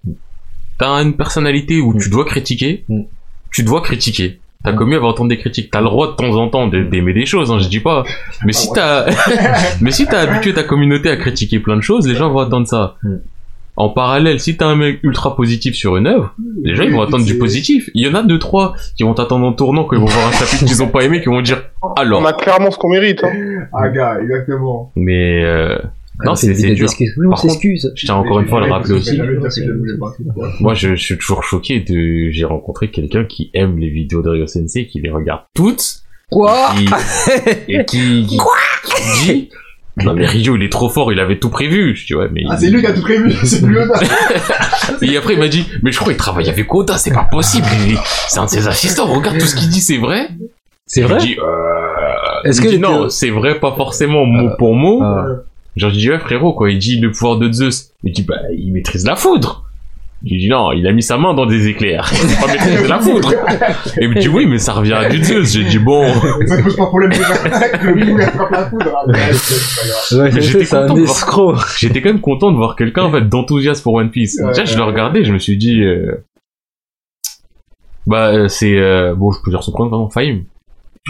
t'as 0.79 1.03
une 1.03 1.13
personnalité 1.17 1.81
où 1.81 1.93
tu 1.99 2.09
dois 2.09 2.23
critiquer, 2.25 2.85
Mm. 2.87 3.01
tu 3.51 3.63
dois 3.63 3.81
critiquer. 3.81 4.39
Ta 4.63 4.71
Mm. 4.71 4.75
commu 4.77 4.93
elle 4.95 5.01
va 5.01 5.07
entendre 5.07 5.29
des 5.29 5.37
critiques. 5.37 5.69
T'as 5.71 5.79
le 5.81 5.87
droit 5.87 6.07
de 6.11 6.15
temps 6.15 6.35
en 6.37 6.47
temps 6.47 6.67
de- 6.67 6.83
d'aimer 6.83 7.13
des 7.13 7.25
choses, 7.25 7.51
hein, 7.51 7.59
je 7.59 7.67
dis 7.67 7.79
pas. 7.81 8.03
Mais 8.45 8.53
si 8.53 8.69
t'as, 8.73 9.05
mais 9.81 9.91
si 9.91 10.05
t'as 10.05 10.19
habitué 10.21 10.53
ta 10.53 10.63
communauté 10.63 11.09
à 11.09 11.17
critiquer 11.17 11.59
plein 11.59 11.75
de 11.75 11.81
choses, 11.81 12.07
les 12.07 12.15
gens 12.15 12.29
vont 12.31 12.39
attendre 12.39 12.67
ça. 12.67 12.95
Mm. 13.03 13.15
En 13.77 13.89
parallèle, 13.89 14.39
si 14.39 14.57
t'as 14.57 14.67
un 14.67 14.75
mec 14.75 14.99
ultra 15.01 15.35
positif 15.35 15.75
sur 15.75 15.95
une 15.97 16.05
œuvre, 16.05 16.35
les 16.63 16.75
gens 16.75 16.83
ils 16.83 16.91
vont 16.91 17.01
attendre 17.01 17.25
du 17.25 17.37
positif. 17.37 17.89
Il 17.95 18.05
y 18.05 18.07
en 18.09 18.13
a 18.15 18.21
deux 18.21 18.37
trois 18.37 18.75
qui 18.97 19.03
vont 19.03 19.13
t'attendre 19.13 19.45
en 19.47 19.53
tournant 19.53 19.85
quand 19.85 19.95
ils 19.95 19.99
vont 20.01 20.05
voir 20.07 20.27
un 20.27 20.31
chapitre 20.31 20.65
qu'ils 20.65 20.83
ont 20.83 20.89
pas 20.89 21.01
aimé, 21.03 21.21
qui 21.21 21.27
vont 21.29 21.41
dire 21.41 21.63
alors. 21.97 22.21
On 22.21 22.25
a 22.25 22.33
clairement 22.33 22.69
ce 22.69 22.77
qu'on 22.77 22.89
mérite. 22.89 23.23
Hein. 23.23 23.31
Ah, 23.73 23.87
gars, 23.89 24.19
exactement. 24.21 24.91
Mais 24.97 25.43
euh, 25.43 25.77
non, 26.25 26.35
c'est 26.35 26.53
dur. 26.53 26.89
on 27.29 27.35
s'excuse. 27.35 27.91
Je 27.95 28.05
tiens 28.05 28.15
encore 28.15 28.39
une 28.39 28.47
fois 28.47 28.61
à 28.61 28.65
le 28.65 28.71
rappeler 28.71 28.93
aussi. 28.93 29.17
quoi. 29.17 30.13
Moi, 30.59 30.73
je, 30.73 30.95
je 30.95 31.03
suis 31.03 31.17
toujours 31.17 31.43
choqué 31.43 31.79
de. 31.79 32.29
J'ai 32.31 32.45
rencontré 32.45 32.89
quelqu'un 32.89 33.25
qui 33.25 33.49
aime 33.53 33.77
les 33.77 33.89
vidéos 33.89 34.21
de 34.21 34.29
Ryo 34.29 34.47
Sensei, 34.47 34.87
qui 34.87 35.01
les 35.01 35.11
regarde 35.11 35.41
toutes, 35.53 36.01
Quoi? 36.29 36.71
qui, 36.75 36.85
et 37.67 37.85
qui, 37.85 38.25
qui, 38.27 38.37
qui 38.37 39.25
dit. 39.25 39.49
Non 39.97 40.13
mais 40.13 40.25
Ryo 40.25 40.55
il 40.55 40.63
est 40.63 40.71
trop 40.71 40.87
fort, 40.87 41.11
il 41.11 41.19
avait 41.19 41.37
tout 41.37 41.49
prévu. 41.49 41.95
Je 41.95 42.05
dis 42.05 42.15
ouais 42.15 42.29
mais. 42.31 42.43
Ah, 42.49 42.55
c'est 42.57 42.69
lui 42.69 42.79
qui 42.79 42.87
a 42.87 42.93
tout 42.93 43.01
prévu, 43.01 43.31
c'est 43.43 43.61
plus 43.61 43.77
Oda. 43.77 43.99
Et 45.01 45.17
après 45.17 45.33
il 45.33 45.39
m'a 45.39 45.49
dit 45.49 45.67
mais 45.83 45.91
je 45.91 45.97
crois 45.97 46.13
qu'il 46.13 46.17
travaille 46.17 46.49
avec 46.49 46.73
Oda, 46.73 46.97
c'est 46.97 47.13
pas 47.13 47.27
possible. 47.29 47.67
C'est 48.29 48.39
un 48.39 48.45
de 48.45 48.49
ses 48.49 48.67
assistants. 48.69 49.05
Regarde 49.07 49.37
tout 49.37 49.45
ce 49.45 49.55
qu'il 49.55 49.69
dit, 49.69 49.81
c'est 49.81 49.97
vrai. 49.97 50.29
C'est 50.85 51.01
vrai? 51.01 51.17
Euh... 51.17 52.49
Est-ce 52.49 52.61
il 52.63 52.71
que 52.71 52.77
non, 52.77 53.09
c'est 53.09 53.29
vrai 53.29 53.59
pas 53.59 53.73
forcément 53.75 54.25
mot 54.25 54.49
pour 54.57 54.75
mot. 54.75 55.03
Genre 55.77 55.89
je 55.91 55.97
dis 55.97 56.09
ouais 56.09 56.19
frérot 56.19 56.53
quoi, 56.53 56.69
il 56.71 56.79
dit 56.79 56.99
le 56.99 57.11
pouvoir 57.11 57.37
de 57.37 57.51
Zeus. 57.51 57.91
Il 58.03 58.11
dit 58.13 58.23
bah 58.23 58.35
il 58.55 58.71
maîtrise 58.73 59.05
la 59.05 59.15
foudre. 59.15 59.65
Je 60.23 60.35
dis 60.35 60.49
non, 60.49 60.71
il 60.71 60.85
a 60.85 60.91
mis 60.91 61.01
sa 61.01 61.17
main 61.17 61.33
dans 61.33 61.47
des 61.47 61.67
éclairs. 61.67 62.11
Il 62.13 62.35
pas 62.39 62.45
maîtriser 62.53 62.87
la 62.87 62.99
foudre. 62.99 63.31
Et 63.97 64.03
il 64.03 64.09
me 64.09 64.19
dit 64.19 64.27
oui 64.27 64.45
mais 64.45 64.59
ça 64.59 64.73
revient 64.73 64.93
à 64.93 65.09
du 65.09 65.23
Zeus. 65.23 65.51
J'ai 65.53 65.63
dit 65.63 65.79
bon. 65.79 66.05
Ça 66.45 66.57
ne 66.57 66.61
pose 66.63 66.75
pas 66.75 66.83
de 66.83 66.87
problème 66.89 67.11
je 70.31 70.41
j'étais 70.41 70.65
content 70.65 70.93
de 70.93 70.99
voir- 71.01 71.11
escroc. 71.15 71.55
J'étais 71.79 72.01
quand 72.01 72.09
même 72.09 72.21
content 72.21 72.51
de 72.51 72.57
voir 72.57 72.75
quelqu'un 72.75 73.03
en 73.03 73.11
fait 73.11 73.27
d'enthousiasme 73.27 73.81
pour 73.83 73.93
One 73.95 74.11
Piece. 74.11 74.39
Ouais, 74.43 74.49
Déjà 74.49 74.65
je 74.65 74.77
le 74.77 74.83
regardais, 74.83 75.23
je 75.23 75.33
me 75.33 75.39
suis 75.39 75.57
dit 75.57 75.81
euh... 75.81 76.23
bah 78.05 78.27
euh, 78.27 78.47
c'est 78.47 78.77
euh... 78.77 79.15
bon 79.15 79.31
je 79.31 79.39
peux 79.43 79.49
dire 79.51 79.63
son 79.63 79.71
prénom 79.71 79.89
vraiment 79.89 80.09
Fahim. 80.09 80.43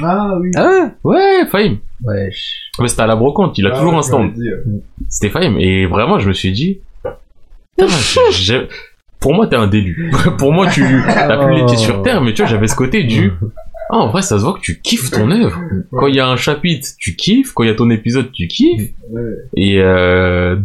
Ah, 0.03 0.35
oui. 0.39 0.51
Ah 0.55 0.91
Ouais 1.03 1.45
Fahim. 1.51 1.79
ouais. 2.05 2.25
Wesh. 2.27 2.69
Mais 2.79 2.87
c'était 2.87 3.01
à 3.01 3.07
la 3.07 3.15
brocante, 3.15 3.57
il 3.57 3.67
a 3.67 3.71
Ah, 3.73 3.77
toujours 3.77 3.95
un 3.97 4.01
stand. 4.01 4.31
C'était 5.09 5.29
Fahim 5.31 5.57
et 5.59 5.85
vraiment 5.85 6.19
je 6.19 6.27
me 6.29 6.33
suis 6.33 6.51
dit 6.51 6.79
pour 9.19 9.33
moi 9.33 9.47
t'es 9.47 9.55
un 9.55 9.67
délu. 9.67 10.11
pour 10.37 10.51
moi 10.53 10.67
tu 10.69 10.83
t'as 11.05 11.45
plus 11.45 11.55
les 11.55 11.65
pieds 11.65 11.77
sur 11.77 12.01
terre 12.03 12.21
mais 12.21 12.33
tu 12.33 12.41
vois 12.41 12.49
j'avais 12.49 12.67
ce 12.67 12.75
côté 12.75 13.03
du 13.03 13.31
ah 13.93 13.97
en 13.97 14.07
vrai 14.09 14.21
ça 14.21 14.37
se 14.39 14.43
voit 14.43 14.53
que 14.53 14.61
tu 14.61 14.79
kiffes 14.81 15.11
ton 15.11 15.29
œuvre. 15.31 15.59
Quand 15.91 16.07
il 16.07 16.15
y 16.15 16.19
a 16.19 16.27
un 16.27 16.37
chapitre 16.37 16.87
tu 16.97 17.15
kiffes, 17.15 17.51
quand 17.53 17.63
il 17.63 17.67
y 17.67 17.71
a 17.71 17.75
ton 17.75 17.89
épisode 17.89 18.31
tu 18.31 18.47
kiffes 18.47 18.91
Ouais. 19.09 19.21
et 19.57 19.79
euh... 19.81 20.57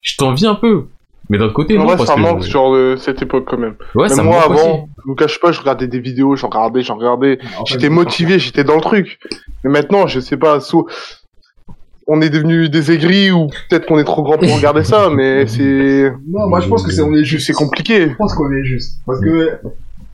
je 0.00 0.16
t'envie 0.16 0.46
un 0.46 0.54
peu. 0.54 0.86
Mais 1.30 1.38
d'un 1.38 1.44
autre 1.44 1.54
côté 1.54 1.76
non 1.76 1.86
parce 1.86 2.06
ça 2.06 2.14
que 2.14 2.20
manque 2.20 2.42
genre 2.42 2.74
de 2.74 2.96
cette 2.96 3.20
époque 3.20 3.44
quand 3.46 3.58
même. 3.58 3.74
ouais 3.94 4.08
Même 4.08 4.16
ça 4.16 4.22
moi 4.22 4.38
aussi. 4.38 4.46
avant, 4.60 4.88
je 4.96 5.02
vous 5.06 5.14
cache 5.14 5.38
pas, 5.40 5.52
je 5.52 5.60
regardais 5.60 5.86
des 5.86 6.00
vidéos, 6.00 6.36
j'en 6.36 6.48
regardais, 6.48 6.82
j'en 6.82 6.96
regardais. 6.96 7.38
J'étais 7.66 7.90
motivé, 7.90 8.38
j'étais 8.38 8.64
dans 8.64 8.76
le 8.76 8.80
truc. 8.80 9.18
Mais 9.64 9.70
maintenant, 9.70 10.06
je 10.06 10.20
sais 10.20 10.36
pas, 10.38 10.60
soit 10.60 10.84
on 12.06 12.22
est 12.22 12.30
devenu 12.30 12.70
des 12.70 12.90
aigris 12.90 13.30
ou 13.30 13.48
peut-être 13.68 13.84
qu'on 13.86 13.98
est 13.98 14.04
trop 14.04 14.22
grand 14.22 14.38
pour 14.38 14.54
regarder 14.56 14.82
ça, 14.84 15.10
mais 15.10 15.46
c'est 15.46 16.10
Non, 16.26 16.48
moi 16.48 16.60
je 16.60 16.68
pense 16.68 16.82
que 16.82 16.90
c'est 16.90 17.02
on 17.02 17.12
est 17.12 17.24
juste. 17.24 17.46
c'est 17.46 17.52
compliqué. 17.52 18.08
Je 18.08 18.14
pense 18.14 18.34
qu'on 18.34 18.50
est 18.50 18.64
juste. 18.64 18.98
Parce 19.04 19.20
que 19.20 19.58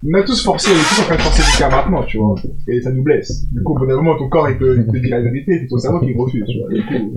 on 0.06 0.14
a 0.14 0.22
tous 0.22 0.44
forcé, 0.44 0.70
on 0.70 0.74
est 0.74 0.78
tous 0.88 1.00
en 1.00 1.04
train 1.04 1.16
de 1.16 1.20
forcer 1.22 1.42
jusqu'à 1.42 1.68
maintenant, 1.68 2.02
tu 2.04 2.18
vois. 2.18 2.34
Et 2.68 2.80
ça 2.80 2.90
nous 2.90 3.02
blesse. 3.02 3.44
Du 3.52 3.62
coup, 3.62 3.72
au 3.74 3.78
bout 3.78 3.86
d'un 3.86 3.96
moment, 3.96 4.16
ton 4.18 4.28
corps 4.28 4.48
il 4.50 4.58
te, 4.58 4.76
il 4.76 4.86
te 4.86 4.96
dit 4.98 5.08
la 5.08 5.20
vérité, 5.20 5.58
c'est 5.60 5.66
ton 5.68 5.78
cerveau 5.78 6.00
qui 6.00 6.12
refuse, 6.14 6.44
tu 6.46 6.58
vois. 6.60 6.68
Du 6.72 6.82
coup, 6.84 7.14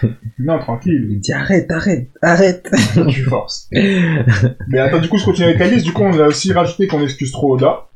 non, 0.40 0.58
tranquille, 0.58 1.06
Il 1.10 1.20
dit 1.20 1.32
arrête, 1.32 1.70
arrête, 1.70 2.08
arrête. 2.22 2.68
tu 3.08 3.22
forces. 3.22 3.68
Mais 3.72 4.78
attends, 4.78 5.00
du 5.00 5.08
coup, 5.08 5.18
je 5.18 5.24
continue 5.24 5.46
avec 5.46 5.58
la 5.60 5.68
liste. 5.68 5.84
Du 5.86 5.92
coup, 5.92 6.02
on 6.02 6.18
a 6.18 6.26
aussi 6.26 6.52
rajouté 6.52 6.86
qu'on 6.88 7.02
excuse 7.02 7.30
trop 7.32 7.54
Oda. 7.54 7.86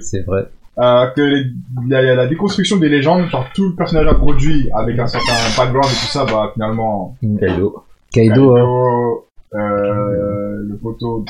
C'est 0.00 0.24
vrai. 0.26 0.46
Euh, 0.78 1.06
que 1.16 1.22
les- 1.22 1.46
il 1.84 1.88
y, 1.88 1.94
a 1.94 2.02
il 2.02 2.06
y 2.06 2.10
a 2.10 2.14
la 2.14 2.26
déconstruction 2.26 2.76
des 2.76 2.90
légendes, 2.90 3.26
genre 3.30 3.46
tout 3.54 3.70
le 3.70 3.74
personnage 3.74 4.06
introduit 4.08 4.68
avec 4.74 4.98
un 4.98 5.06
certain 5.06 5.32
background 5.56 5.86
et 5.90 5.94
tout 5.94 6.12
ça, 6.12 6.26
bah 6.26 6.50
finalement. 6.52 7.16
Kaido. 7.40 7.82
Kaido, 8.12 8.54
hein. 8.56 8.60
Kaido, 8.60 9.26
euh, 9.54 10.56
le 10.68 10.78
photo 10.82 11.24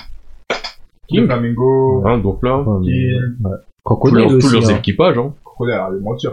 King. 1.09 1.21
de 1.23 1.27
Flamingo, 1.27 2.03
Hein, 2.07 2.19
donc 2.19 2.43
là, 2.43 2.63
King, 2.83 3.21
ouais. 3.45 3.51
Crocodile 3.85 4.25
Tous 4.25 4.31
leurs- 4.33 4.41
tous 4.41 4.53
leurs 4.53 4.71
hein. 4.71 4.77
équipages, 4.79 5.19
hein. 5.19 5.33
Crocodile, 5.45 5.75
arrête 5.75 5.95
de 5.95 6.01
mentir. 6.01 6.33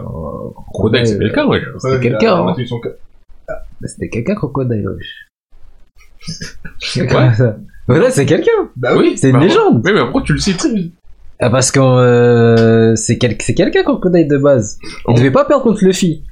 Crocodile, 0.72 1.06
c'est 1.06 1.18
quelqu'un, 1.18 1.46
ouais. 1.46 1.62
C'est 1.78 2.00
quelqu'un, 2.00 2.34
hein. 2.46 2.54
Bah, 2.56 3.54
C'était 3.86 4.08
quelqu'un, 4.08 4.34
Crocodile, 4.34 4.88
wesh. 4.88 5.26
Ça 6.80 7.02
Ouais, 7.88 8.10
c'est 8.10 8.26
quelqu'un. 8.26 8.70
Bah 8.76 8.96
oui. 8.96 9.14
C'est 9.16 9.28
une 9.30 9.36
Bah, 9.36 9.42
légende. 9.44 9.82
Oui, 9.84 9.92
mais 9.94 10.00
pourquoi 10.00 10.22
tu 10.22 10.32
le 10.32 10.38
cites 10.38 10.66
Ah, 11.38 11.50
parce 11.50 11.70
que 11.70 11.80
euh, 11.80 12.96
c'est 12.96 13.18
quel- 13.18 13.36
c'est 13.40 13.54
quelqu'un, 13.54 13.82
Crocodile, 13.82 14.26
de 14.28 14.38
base. 14.38 14.78
Il 14.82 14.88
Oh. 15.06 15.12
devait 15.12 15.30
pas 15.30 15.44
perdre 15.44 15.62
contre 15.64 15.84
Luffy. 15.84 16.22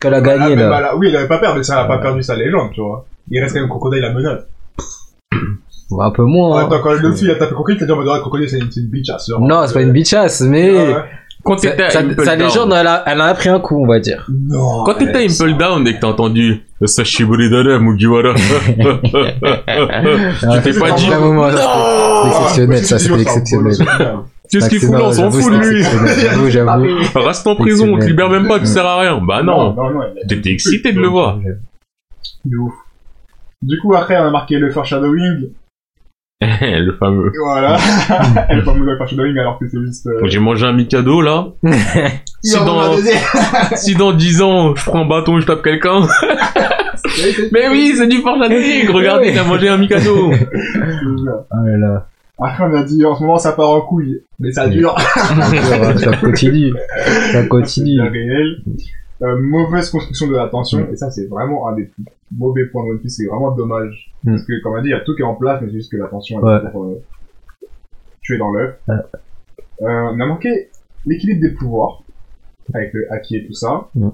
Qu'elle 0.00 0.14
a 0.14 0.18
Ah, 0.18 0.20
gagné, 0.20 0.54
là. 0.56 0.68
bah, 0.70 0.80
là, 0.80 0.96
Oui, 0.96 1.08
il 1.10 1.16
avait 1.16 1.28
pas 1.28 1.38
perdu, 1.38 1.58
mais 1.58 1.62
ça 1.64 1.74
n'a 1.76 1.84
pas 1.84 1.98
perdu 1.98 2.22
sa 2.22 2.36
légende, 2.36 2.70
tu 2.72 2.80
vois. 2.80 3.04
Il 3.28 3.40
reste 3.40 3.54
quand 3.54 3.60
même 3.60 3.68
Crocodile 3.68 4.00
la 4.02 4.12
menace. 4.12 4.42
Ouais, 5.90 6.04
Un 6.04 6.10
peu 6.10 6.22
moins. 6.24 6.58
hein. 6.60 6.66
Attends, 6.66 6.80
quand 6.82 6.92
Luffy 6.94 7.30
a 7.30 7.34
tapé 7.34 7.52
Crocodile, 7.54 7.78
t'as 7.80 7.86
dit, 7.86 7.92
oh, 7.94 8.04
bah, 8.04 8.18
Crocodile, 8.20 8.48
c'est 8.48 8.58
une, 8.58 8.70
c'est 8.70 8.80
une 8.80 8.86
bitch 8.90 9.10
à 9.10 9.18
sœur. 9.18 9.40
Non, 9.40 9.62
c'est 9.66 9.74
pas 9.74 9.82
une 9.82 9.92
bitchasse, 9.92 10.40
mais... 10.42 10.70
Ouais, 10.70 10.88
ouais. 10.94 10.94
Quand 11.42 11.56
Sa, 11.58 11.70
t'étais 11.70 11.82
à 11.84 12.00
Impel 12.00 12.24
sa 12.26 12.36
Down. 12.36 12.46
légende, 12.48 12.74
elle 12.78 12.86
a, 12.86 13.02
elle 13.06 13.18
en 13.22 13.24
a 13.24 13.32
pris 13.32 13.48
un 13.48 13.60
coup, 13.60 13.82
on 13.82 13.86
va 13.86 13.98
dire. 13.98 14.26
Non. 14.30 14.84
Quand 14.84 14.92
t'étais 14.94 15.16
à 15.16 15.20
Impel. 15.20 15.56
Down 15.56 15.86
et 15.88 15.94
que 15.94 16.00
t'as 16.00 16.08
entendu 16.08 16.60
Sashiburi 16.84 17.48
Dada 17.48 17.78
Mugiwara, 17.78 18.34
tu 18.34 18.42
t'es 20.62 20.78
pas 20.78 20.90
dit, 20.92 21.10
un 21.10 21.18
moment, 21.20 21.50
ça, 21.50 22.48
c'était 22.48 22.76
exceptionnel, 22.76 22.84
ça, 22.84 22.98
c'est 22.98 23.08
c'était 23.08 23.22
exceptionnel. 23.22 23.72
qu'est-ce 24.50 24.68
qu'il 24.68 24.80
fout 24.80 24.92
là, 24.92 25.04
on 25.06 25.12
s'en 25.12 25.30
J'avoue, 25.30 25.40
fout 25.40 25.52
de 25.52 25.58
lui. 25.58 25.82
J'avoue, 25.82 26.50
j'avoue. 26.50 26.86
Reste 27.26 27.46
en 27.46 27.56
prison, 27.56 27.94
on 27.94 27.98
te 27.98 28.04
libère 28.04 28.28
même 28.28 28.46
pas, 28.46 28.58
tu 28.58 28.66
sers 28.66 28.84
à 28.84 29.00
rien. 29.00 29.18
Bah 29.26 29.42
non. 29.42 29.74
Il 30.22 30.26
T'étais 30.28 30.50
excité 30.50 30.92
de 30.92 31.00
le 31.00 31.08
voir. 31.08 31.38
Du 33.62 33.78
coup, 33.80 33.94
après, 33.94 34.18
on 34.18 34.26
a 34.26 34.30
marqué 34.30 34.58
le 34.58 34.70
foreshadowing. 34.70 35.50
le 36.60 36.92
fameux. 36.96 37.32
Voilà. 37.44 37.76
le 38.50 38.62
fameux 38.62 38.96
foreshadowing, 38.96 39.38
alors 39.38 39.58
que 39.58 39.68
c'est 39.68 39.80
juste... 39.80 40.06
euh, 40.06 40.20
J'ai 40.26 40.38
mangé 40.38 40.66
un 40.66 40.72
Mikado, 40.72 41.20
là. 41.20 41.48
Si 42.42 42.56
dans, 42.56 42.96
si 43.76 43.94
dans 43.94 44.12
10 44.14 44.40
ans, 44.40 44.74
je 44.74 44.82
prends 44.86 45.00
un 45.00 45.04
bâton 45.06 45.36
et 45.36 45.42
je 45.42 45.46
tape 45.46 45.62
quelqu'un. 45.62 46.00
Mais 47.52 47.68
oui, 47.68 47.92
c'est 47.94 48.06
du 48.06 48.22
foreshadowing. 48.22 48.88
Regardez, 48.90 49.34
t'as 49.34 49.44
mangé 49.44 49.68
un 49.68 49.76
Mikado. 49.76 50.32
Ah 51.50 51.56
là 51.66 51.76
là. 51.76 52.06
Après, 52.42 52.64
on 52.64 52.74
a 52.74 52.82
dit, 52.82 53.04
en 53.04 53.14
ce 53.14 53.20
moment, 53.20 53.36
ça 53.36 53.52
part 53.52 53.68
en 53.68 53.82
couille. 53.82 54.22
Mais 54.38 54.50
ça 54.52 54.66
dure. 54.68 54.96
ça 54.98 56.16
continue. 56.16 56.72
Ça 57.32 57.44
continue. 57.44 57.98
C'est 58.02 58.08
réel. 58.08 58.62
Euh, 59.22 59.38
mauvaise 59.38 59.90
construction 59.90 60.28
de 60.28 60.36
la 60.36 60.48
tension. 60.48 60.88
Et 60.90 60.96
ça, 60.96 61.10
c'est 61.10 61.26
vraiment 61.28 61.68
un 61.68 61.74
des 61.74 61.84
plus 61.84 62.04
mauvais 62.30 62.66
points 62.66 62.84
de 62.86 62.90
One 62.92 63.00
Piece. 63.00 63.16
C'est 63.16 63.26
vraiment 63.26 63.52
dommage. 63.52 64.12
Mm. 64.24 64.30
Parce 64.32 64.44
que, 64.46 64.62
comme 64.62 64.72
on 64.72 64.76
a 64.76 64.82
dit, 64.82 64.88
il 64.88 64.92
y 64.92 64.94
a 64.94 65.00
tout 65.00 65.14
qui 65.14 65.22
est 65.22 65.24
en 65.24 65.34
place, 65.36 65.60
mais 65.60 65.68
c'est 65.68 65.74
juste 65.74 65.90
que 65.92 65.96
la 65.96 66.08
tension, 66.08 66.38
Ouais. 66.40 66.56
est 66.64 66.70
pour, 66.70 66.84
euh, 66.84 67.02
tuer 68.22 68.38
dans 68.38 68.50
l'œuf. 68.50 68.78
Ouais. 68.88 68.94
Euh, 69.82 70.10
on 70.12 70.20
a 70.20 70.26
manqué 70.26 70.70
l'équilibre 71.06 71.40
des 71.40 71.50
pouvoirs. 71.54 72.02
Avec 72.72 72.92
le 72.92 73.12
haki 73.12 73.36
et 73.36 73.46
tout 73.46 73.54
ça. 73.54 73.88
Mm. 73.94 74.08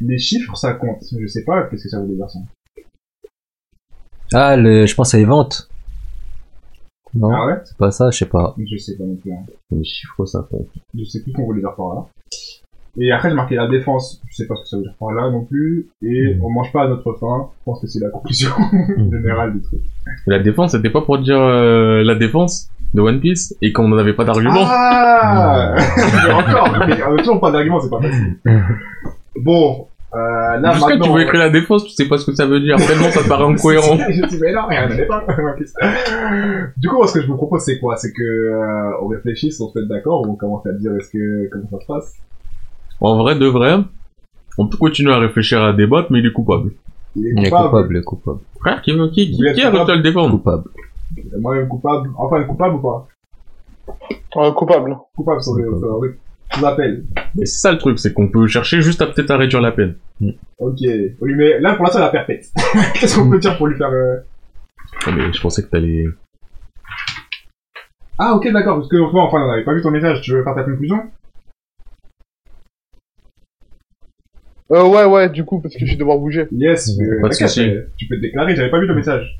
Les 0.00 0.18
chiffres, 0.18 0.56
ça 0.56 0.74
compte. 0.74 1.02
Je 1.18 1.26
sais 1.26 1.44
pas 1.44 1.64
qu'est-ce 1.64 1.84
que 1.84 1.88
ça 1.88 2.00
veut 2.00 2.14
dire 2.14 2.30
ça? 2.30 2.38
Ah, 4.32 4.56
le, 4.56 4.86
je 4.86 4.94
pense 4.94 5.14
à 5.14 5.18
les 5.18 5.24
ventes. 5.24 5.68
Non, 7.14 7.30
Ah 7.32 7.46
ouais? 7.46 7.54
c'est 7.64 7.76
pas 7.78 7.90
ça, 7.90 8.10
je 8.10 8.18
sais 8.18 8.26
pas. 8.26 8.54
Je 8.58 8.76
sais 8.76 8.96
pas 8.96 9.04
non 9.04 9.16
plus. 9.16 9.32
hein. 9.32 9.44
Les 9.70 9.84
chiffres, 9.84 10.26
ça 10.26 10.46
compte. 10.50 10.68
Je 10.94 11.04
sais 11.04 11.22
plus 11.22 11.32
qu'on 11.32 11.44
voulait 11.44 11.60
dire 11.62 11.74
par 11.74 11.94
là. 11.94 12.06
Et 12.98 13.12
après, 13.12 13.28
j'ai 13.28 13.34
marqué 13.34 13.54
la 13.56 13.68
défense. 13.68 14.22
Je 14.30 14.36
sais 14.36 14.46
pas 14.46 14.54
ce 14.56 14.62
que 14.62 14.68
ça 14.68 14.76
veut 14.76 14.82
dire 14.84 14.94
par 14.98 15.12
là 15.12 15.30
non 15.30 15.44
plus. 15.44 15.88
Et 16.02 16.34
Mm. 16.34 16.42
on 16.44 16.50
mange 16.50 16.72
pas 16.72 16.82
à 16.84 16.88
notre 16.88 17.12
faim. 17.14 17.48
Je 17.60 17.64
pense 17.64 17.80
que 17.80 17.86
c'est 17.86 18.00
la 18.00 18.08
conclusion 18.10 18.50
générale 19.12 19.52
du 19.54 19.60
truc. 19.62 19.80
La 20.26 20.38
défense, 20.38 20.72
c'était 20.72 20.90
pas 20.90 21.02
pour 21.02 21.18
dire 21.18 21.38
euh, 21.40 22.02
la 22.02 22.14
défense 22.14 22.68
de 22.94 23.00
One 23.02 23.20
Piece 23.20 23.54
et 23.60 23.72
qu'on 23.72 23.88
n'avait 23.88 24.14
pas 24.14 24.24
d'argument. 24.24 24.64
Ah 24.66 25.74
encore, 26.32 26.86
mais 26.86 27.00
euh, 27.02 27.16
toujours 27.18 27.40
pas 27.40 27.50
d'argument, 27.50 27.80
c'est 27.80 27.90
pas 27.90 28.00
facile. 28.00 28.36
Bon, 29.38 29.86
euh, 30.14 30.56
là 30.60 30.72
Jusqu'à 30.72 30.98
tu 30.98 31.10
veux 31.10 31.20
écrire 31.20 31.40
la 31.40 31.50
défense, 31.50 31.84
tu 31.84 31.90
sais 31.90 32.08
pas 32.08 32.16
ce 32.16 32.24
que 32.24 32.34
ça 32.34 32.46
veut 32.46 32.60
dire. 32.60 32.76
Tellement 32.76 33.10
ça 33.10 33.22
te 33.22 33.28
paraît 33.28 33.44
incohérent. 33.44 33.98
je 34.08 34.24
dis, 34.26 34.38
mais 34.40 34.52
non, 34.52 34.66
rien, 34.66 34.88
n'allait 34.88 35.04
pas. 35.04 35.26
du 36.76 36.88
coup, 36.88 36.96
moi, 36.96 37.06
ce 37.06 37.14
que 37.14 37.20
je 37.22 37.26
vous 37.26 37.36
propose, 37.36 37.60
c'est 37.62 37.78
quoi? 37.78 37.96
C'est 37.96 38.12
que 38.12 38.22
euh, 38.22 39.02
on 39.02 39.08
réfléchisse, 39.08 39.60
on 39.60 39.68
se 39.68 39.78
mette 39.78 39.88
d'accord, 39.88 40.26
on 40.26 40.34
commence 40.36 40.66
à 40.66 40.72
dire 40.72 40.92
est-ce 40.96 41.10
que 41.10 41.50
comment 41.52 41.68
ça 41.70 41.80
se 41.80 41.86
passe 41.86 42.14
En 43.00 43.16
vrai, 43.18 43.38
de 43.38 43.46
vrai, 43.46 43.78
on 44.58 44.68
peut 44.68 44.76
continuer 44.78 45.12
à 45.12 45.18
réfléchir 45.18 45.62
à 45.62 45.72
débattre, 45.72 46.10
mais 46.10 46.20
il 46.20 46.26
est 46.26 46.32
coupable. 46.32 46.72
Il 47.14 47.32
Il 47.36 47.46
est 47.46 47.50
coupable, 47.50 47.88
il 47.94 47.98
est 47.98 48.04
coupable. 48.04 48.40
Frère, 48.60 48.82
qui, 48.82 48.92
qui, 49.12 49.30
qui, 49.30 49.36
qui 49.36 49.42
de 49.42 49.92
le 49.92 50.02
défendre 50.02 50.30
Coupable. 50.30 50.64
Moi-même 51.38 51.68
coupable. 51.68 52.10
Enfin, 52.16 52.42
coupable 52.44 52.74
ou 52.76 52.78
pas? 52.78 53.08
Euh, 54.36 54.52
coupable. 54.52 54.96
Coupable 55.16 55.40
le... 55.56 55.64
Coupable. 55.70 55.78
sur- 55.78 55.98
oui. 55.98 56.08
Mais 57.34 57.44
c'est 57.46 57.58
ça 57.58 57.72
le 57.72 57.78
truc, 57.78 57.98
c'est 57.98 58.12
qu'on 58.14 58.28
peut 58.28 58.46
chercher 58.46 58.80
juste 58.80 59.02
à 59.02 59.06
peut-être 59.06 59.30
à 59.30 59.36
réduire 59.36 59.60
la 59.60 59.72
peine. 59.72 59.96
Ok. 60.58 60.78
On 61.20 61.24
lui 61.26 61.34
met... 61.34 61.58
Là, 61.60 61.74
pour 61.74 61.84
l'instant, 61.84 62.00
la 62.00 62.08
perfecte. 62.08 62.46
Qu'est-ce 63.00 63.18
qu'on 63.18 63.28
peut 63.30 63.38
dire 63.38 63.56
pour 63.58 63.66
lui 63.66 63.76
faire... 63.76 63.90
euh, 63.90 64.16
Oh, 65.06 65.10
mais 65.14 65.32
je 65.32 65.40
pensais 65.40 65.62
que 65.62 65.68
t'allais... 65.68 66.04
Ah, 68.18 68.34
ok, 68.34 68.50
d'accord, 68.52 68.76
parce 68.76 68.88
que 68.88 68.96
enfin, 68.96 69.38
on 69.44 69.46
n'avait 69.48 69.64
pas 69.64 69.74
vu 69.74 69.82
ton 69.82 69.90
message. 69.90 70.22
Tu 70.22 70.32
veux 70.32 70.42
faire 70.42 70.54
ta 70.54 70.62
conclusion? 70.62 71.02
Euh, 74.72 74.84
ouais, 74.84 75.04
ouais, 75.04 75.28
du 75.28 75.44
coup, 75.44 75.60
parce 75.60 75.74
que 75.76 75.86
je 75.86 75.92
vais 75.92 75.96
devoir 75.96 76.18
bouger. 76.18 76.48
Yes, 76.50 76.88
euh, 76.98 77.20
Pas 77.20 77.28
de 77.28 77.32
t'inquiète, 77.34 77.48
souci. 77.48 77.70
tu 77.96 78.06
peux 78.08 78.16
te 78.16 78.20
déclarer, 78.22 78.56
j'avais 78.56 78.70
pas 78.70 78.80
vu 78.80 78.88
ton 78.88 78.94
message. 78.94 79.38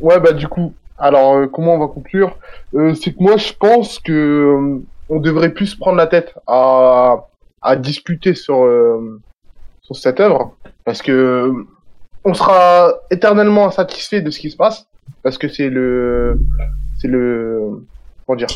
Ouais, 0.00 0.20
bah, 0.20 0.32
du 0.32 0.48
coup, 0.48 0.72
alors, 0.96 1.34
euh, 1.34 1.46
comment 1.48 1.74
on 1.74 1.78
va 1.78 1.88
conclure? 1.88 2.38
Euh, 2.74 2.94
C'est 2.94 3.12
que 3.12 3.22
moi, 3.22 3.36
je 3.36 3.52
pense 3.52 3.98
que 3.98 4.12
euh, 4.12 4.78
on 5.08 5.20
devrait 5.20 5.50
plus 5.52 5.74
prendre 5.74 5.96
la 5.96 6.06
tête 6.06 6.34
à, 6.46 7.26
à 7.62 7.76
discuter 7.76 8.34
sur, 8.34 8.64
euh, 8.64 9.20
sur 9.82 9.96
cette 9.96 10.20
œuvre, 10.20 10.56
parce 10.84 11.02
que 11.02 11.52
on 12.24 12.34
sera 12.34 12.92
éternellement 13.10 13.66
insatisfait 13.66 14.20
de 14.22 14.30
ce 14.30 14.38
qui 14.38 14.50
se 14.50 14.56
passe, 14.56 14.86
parce 15.22 15.38
que 15.38 15.48
c'est 15.48 15.70
le, 15.70 16.40
c'est 17.00 17.08
le, 17.08 17.84
comment 18.26 18.36
dire 18.36 18.48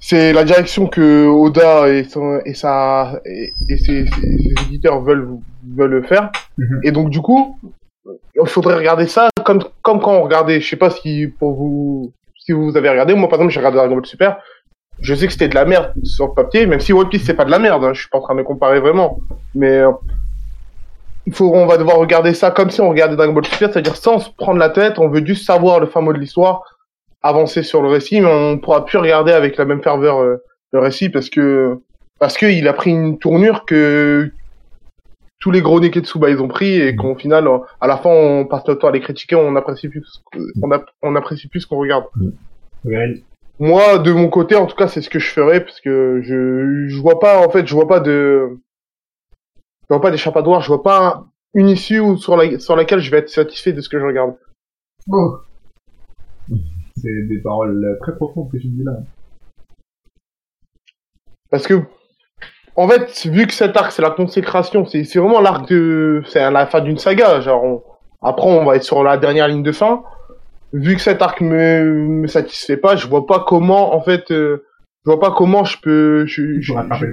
c'est 0.00 0.32
la 0.32 0.44
direction 0.44 0.86
que 0.86 1.26
Oda 1.26 1.88
et, 1.88 2.04
son, 2.04 2.40
et, 2.44 2.54
sa, 2.54 3.20
et, 3.24 3.50
et 3.68 3.76
ses, 3.78 4.06
ses- 4.06 4.38
ses 4.38 4.64
éditeurs 4.66 5.00
veulent, 5.02 5.28
veulent 5.76 6.04
faire. 6.06 6.30
Mhm. 6.56 6.80
Et 6.84 6.92
donc, 6.92 7.10
du 7.10 7.20
coup, 7.20 7.58
il 8.06 8.48
faudrait 8.48 8.76
regarder 8.76 9.06
ça 9.06 9.28
comme, 9.44 9.62
comme 9.82 10.00
quand 10.00 10.12
on 10.12 10.22
regardait, 10.22 10.60
je 10.60 10.68
sais 10.68 10.76
pas 10.76 10.90
si 10.90 11.26
pour 11.38 11.54
vous, 11.54 12.12
si 12.38 12.52
vous 12.52 12.76
avez 12.76 12.88
regardé, 12.88 13.14
moi 13.14 13.28
par 13.28 13.38
exemple 13.38 13.52
j'ai 13.52 13.60
regardé 13.60 13.76
Dragon 13.78 13.96
Ball 13.96 14.06
Super, 14.06 14.38
je 15.00 15.14
sais 15.14 15.26
que 15.26 15.32
c'était 15.32 15.48
de 15.48 15.54
la 15.54 15.64
merde 15.66 15.92
sur 16.04 16.28
le 16.28 16.32
papier, 16.32 16.64
même 16.66 16.80
si 16.80 16.92
One 16.92 17.08
Piece 17.08 17.24
c'est 17.24 17.34
pas 17.34 17.44
de 17.44 17.50
la 17.50 17.58
merde, 17.58 17.84
hein, 17.84 17.92
je 17.92 18.00
suis 18.00 18.08
pas 18.08 18.18
en 18.18 18.22
train 18.22 18.34
de 18.34 18.42
comparer 18.42 18.80
vraiment, 18.80 19.18
mais 19.54 19.70
euh, 19.78 19.90
il 21.26 21.34
faut, 21.34 21.52
on 21.54 21.66
va 21.66 21.76
devoir 21.76 21.96
regarder 21.98 22.32
ça 22.32 22.50
comme 22.50 22.70
si 22.70 22.80
on 22.80 22.88
regardait 22.88 23.16
Dragon 23.16 23.32
Ball 23.34 23.44
Super, 23.44 23.70
c'est-à-dire 23.72 23.96
sans 23.96 24.18
se 24.20 24.30
prendre 24.30 24.58
la 24.58 24.70
tête, 24.70 24.98
on 24.98 25.08
veut 25.08 25.24
juste 25.26 25.44
savoir 25.44 25.78
le 25.80 25.86
fin 25.86 26.00
mot 26.00 26.12
de 26.14 26.18
l'histoire, 26.18 26.62
avancer 27.28 27.62
sur 27.62 27.82
le 27.82 27.88
récit, 27.88 28.20
mais 28.20 28.30
on 28.30 28.58
pourra 28.58 28.84
plus 28.84 28.98
regarder 28.98 29.32
avec 29.32 29.56
la 29.56 29.64
même 29.64 29.82
ferveur 29.82 30.18
euh, 30.18 30.36
le 30.72 30.80
récit 30.80 31.08
parce 31.08 31.30
que 31.30 31.78
parce 32.18 32.36
que 32.36 32.46
il 32.46 32.66
a 32.68 32.72
pris 32.72 32.90
une 32.90 33.18
tournure 33.18 33.64
que 33.64 34.30
tous 35.40 35.50
les 35.52 35.62
gros 35.62 35.78
Neketsuba 35.80 36.30
ils 36.30 36.42
ont 36.42 36.48
pris 36.48 36.80
et 36.80 36.96
qu'au 36.96 37.14
final 37.14 37.48
à 37.80 37.86
la 37.86 37.96
fin 37.96 38.10
on 38.10 38.44
passe 38.44 38.66
notre 38.66 38.80
temps 38.80 38.88
à 38.88 38.92
les 38.92 39.00
critiquer 39.00 39.36
on 39.36 39.54
apprécie 39.56 39.88
plus 39.88 40.04
on, 40.62 40.70
ap- 40.72 40.90
on 41.00 41.14
apprécie 41.14 41.46
plus 41.48 41.60
ce 41.60 41.66
qu'on 41.68 41.78
regarde 41.78 42.06
Réel. 42.84 43.22
moi 43.60 43.98
de 43.98 44.10
mon 44.12 44.28
côté 44.28 44.56
en 44.56 44.66
tout 44.66 44.74
cas 44.74 44.88
c'est 44.88 45.00
ce 45.00 45.08
que 45.08 45.20
je 45.20 45.30
ferais 45.30 45.64
parce 45.64 45.80
que 45.80 46.20
je 46.24 46.88
je 46.88 47.00
vois 47.00 47.20
pas 47.20 47.38
en 47.46 47.48
fait 47.50 47.66
je 47.68 47.72
vois 47.74 47.86
pas 47.86 48.00
de 48.00 48.58
je 49.82 49.86
vois 49.94 50.00
pas 50.00 50.10
d'échappatoire 50.10 50.60
je 50.60 50.68
vois 50.68 50.82
pas 50.82 51.24
une 51.54 51.68
issue 51.68 52.02
sur 52.18 52.36
la 52.36 52.58
sur 52.58 52.74
laquelle 52.74 52.98
je 53.00 53.10
vais 53.12 53.18
être 53.18 53.30
satisfait 53.30 53.72
de 53.72 53.80
ce 53.80 53.88
que 53.88 53.98
je 54.00 54.04
regarde 54.04 54.34
Oh. 55.10 55.36
C'est 57.02 57.26
des 57.28 57.38
paroles 57.40 57.84
euh, 57.84 57.98
très 58.00 58.14
profondes 58.16 58.50
que 58.50 58.56
tu 58.58 58.68
dis 58.68 58.84
là. 58.84 58.92
Parce 61.50 61.66
que, 61.66 61.82
en 62.76 62.88
fait, 62.88 63.26
vu 63.26 63.46
que 63.46 63.52
cet 63.52 63.76
arc, 63.76 63.92
c'est 63.92 64.02
la 64.02 64.10
consécration, 64.10 64.84
c'est 64.86 65.02
vraiment 65.18 65.40
l'arc 65.40 65.68
de... 65.68 66.22
C'est 66.26 66.50
la 66.50 66.66
fin 66.66 66.80
d'une 66.80 66.98
saga, 66.98 67.40
genre... 67.40 67.64
on- 67.64 67.82
Après, 68.22 68.48
on 68.48 68.64
va 68.64 68.76
être 68.76 68.82
sur 68.82 69.02
la 69.02 69.16
dernière 69.16 69.48
ligne 69.48 69.62
de 69.62 69.72
fin. 69.72 70.02
Vu 70.72 70.94
que 70.96 71.00
cet 71.00 71.22
arc 71.22 71.40
me, 71.40 71.84
me 71.84 72.26
satisfait 72.26 72.76
pas, 72.76 72.96
je 72.96 73.06
vois 73.08 73.26
pas 73.26 73.44
comment, 73.46 73.94
en 73.94 74.02
fait... 74.02 74.30
euh, 74.30 74.64
je 75.06 75.10
vois 75.10 75.20
pas 75.20 75.30
comment 75.30 75.64
je 75.64 75.78
peux... 75.80 76.26
Je, 76.26 76.42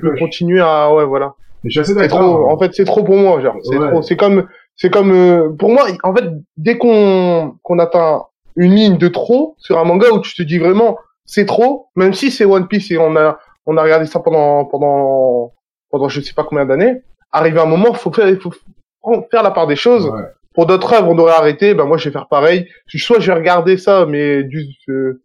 peux 0.02 0.16
continuer 0.18 0.60
à... 0.62 0.94
Ouais, 0.94 1.06
voilà. 1.06 1.34
Mais 1.64 1.70
je 1.70 1.82
suis 1.82 1.94
assez 1.98 2.08
trop... 2.10 2.20
hein. 2.48 2.52
En 2.54 2.58
fait, 2.60 2.74
c'est 2.74 2.86
trop 2.86 3.04
pour 3.04 3.16
moi, 3.16 3.40
genre. 3.42 3.56
C'est 3.64 3.78
Ouais. 3.78 3.90
trop. 3.90 4.02
C'est 4.02 4.18
comme... 4.18 4.48
C'est 4.76 4.90
comme... 4.90 5.12
euh, 5.14 5.50
pour 5.58 5.72
moi, 5.72 5.86
en 6.04 6.14
fait, 6.14 6.26
dès 6.58 6.78
qu'on 6.78 7.56
qu'on 7.64 7.80
atteint 7.80 8.24
une 8.56 8.76
ligne 8.76 8.98
de 8.98 9.08
trop 9.08 9.56
sur 9.58 9.78
un 9.80 9.84
manga 9.84 10.10
où 10.12 10.20
tu 10.20 10.34
te 10.36 10.44
dis 10.44 10.58
vraiment 10.58 10.98
c'est 11.26 11.46
trop, 11.46 11.88
même 11.96 12.14
si 12.14 12.32
c'est 12.32 12.46
One 12.46 12.68
Piece 12.68 12.92
et 12.92 12.98
on 12.98 13.16
a 13.16 13.40
on 13.66 13.78
a 13.78 13.84
regardé 13.84 14.06
ça 14.06 14.20
pendant 14.20 14.66
pendant 14.66 15.54
pendant 15.90 16.10
je 16.10 16.22
sais 16.22 16.34
pas 16.34 16.44
combien 16.44 16.66
d'années, 16.66 17.02
arrivé 17.32 17.60
à 17.60 17.64
un 17.64 17.68
moment, 17.68 17.94
faut 17.94 18.12
faire 18.12 18.28
faut 18.42 18.54
faire 19.32 19.44
la 19.44 19.52
part 19.52 19.68
des 19.68 19.76
choses. 19.76 20.08
Ouais. 20.08 20.24
pour 20.54 20.66
d'autres 20.66 20.94
œuvres, 20.94 21.10
on 21.10 21.18
aurait 21.18 21.34
arrêté. 21.34 21.74
Ben 21.74 21.86
moi, 21.86 21.98
je 21.98 22.10
vais 22.10 22.14
faire 22.14 22.28
pareil. 22.28 22.68
Soit 22.88 23.20
je 23.20 23.28
vais 23.32 23.38
regarder 23.38 23.78
ça, 23.78 24.06
mais 24.06 24.44
du, 24.44 24.66
euh, 24.90 25.22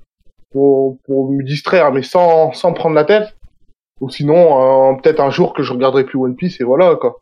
pour, 0.51 0.98
pour 1.07 1.31
me 1.31 1.43
distraire, 1.43 1.93
mais 1.93 2.02
sans, 2.02 2.52
sans 2.52 2.73
prendre 2.73 2.94
la 2.94 3.05
tête. 3.05 3.35
Ou 4.01 4.11
sinon, 4.11 4.93
euh, 4.93 4.94
peut-être 5.01 5.20
un 5.20 5.31
jour 5.31 5.52
que 5.55 5.62
je 5.62 5.73
regarderai 5.73 6.05
plus 6.05 6.19
One 6.19 6.35
Piece 6.35 6.61
et 6.61 6.65
voilà 6.65 6.97
quoi. 6.97 7.20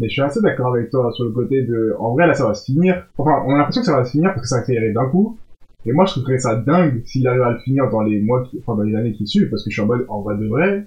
Mais 0.00 0.08
je 0.08 0.14
suis 0.14 0.22
assez 0.22 0.40
d'accord 0.40 0.74
avec 0.74 0.90
toi 0.90 1.12
sur 1.12 1.24
le 1.26 1.30
côté 1.30 1.62
de, 1.62 1.94
en 1.98 2.14
vrai 2.14 2.26
là 2.26 2.34
ça 2.34 2.46
va 2.46 2.54
se 2.54 2.64
finir. 2.64 3.06
Enfin, 3.18 3.44
on 3.46 3.54
a 3.54 3.58
l'impression 3.58 3.82
que 3.82 3.86
ça 3.86 3.96
va 3.96 4.04
se 4.04 4.10
finir 4.10 4.30
parce 4.30 4.40
que 4.40 4.48
ça 4.48 4.56
a 4.56 4.58
accéléré 4.60 4.92
d'un 4.92 5.08
coup. 5.10 5.38
Et 5.86 5.92
moi 5.92 6.06
je 6.06 6.12
trouverais 6.12 6.38
ça 6.38 6.56
dingue 6.56 7.02
s'il 7.04 7.28
arrive 7.28 7.42
à 7.42 7.52
le 7.52 7.58
finir 7.58 7.88
dans 7.90 8.00
les 8.00 8.20
mois, 8.20 8.42
qui... 8.42 8.58
enfin 8.58 8.76
dans 8.76 8.82
les 8.82 8.96
années 8.96 9.12
qui 9.12 9.26
suivent, 9.26 9.50
parce 9.50 9.62
que 9.62 9.70
je 9.70 9.74
suis 9.74 9.82
en 9.82 9.86
mode, 9.86 10.06
en 10.08 10.22
vrai 10.22 10.36
de 10.36 10.46
vrai, 10.48 10.86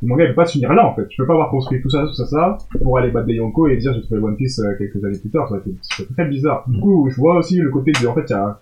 le 0.00 0.08
manga 0.08 0.24
il 0.24 0.28
peut 0.28 0.34
pas 0.34 0.46
se 0.46 0.52
finir 0.52 0.72
là 0.72 0.86
en 0.86 0.94
fait. 0.94 1.06
Tu 1.08 1.20
peux 1.20 1.26
pas 1.26 1.34
avoir 1.34 1.50
construit 1.50 1.82
tout 1.82 1.90
ça, 1.90 2.04
tout 2.06 2.14
ça, 2.14 2.26
ça, 2.26 2.58
pour 2.82 2.96
aller 2.98 3.10
battre 3.10 3.26
des 3.26 3.34
Yonko 3.34 3.68
et 3.68 3.76
dire 3.76 3.92
j'ai 3.94 4.02
trouvé 4.02 4.20
One 4.20 4.36
Piece 4.36 4.58
euh, 4.60 4.74
quelques 4.78 5.04
années 5.04 5.18
plus 5.18 5.30
tard. 5.30 5.48
Ça 5.48 5.58
été 5.58 5.72
très 6.14 6.26
bizarre. 6.26 6.64
Du 6.68 6.80
coup, 6.80 7.08
je 7.10 7.16
vois 7.16 7.36
aussi 7.38 7.58
le 7.58 7.70
côté 7.70 7.92
de, 7.92 8.06
en 8.06 8.14
fait, 8.14 8.24
il 8.28 8.32
y 8.32 8.34
a, 8.34 8.60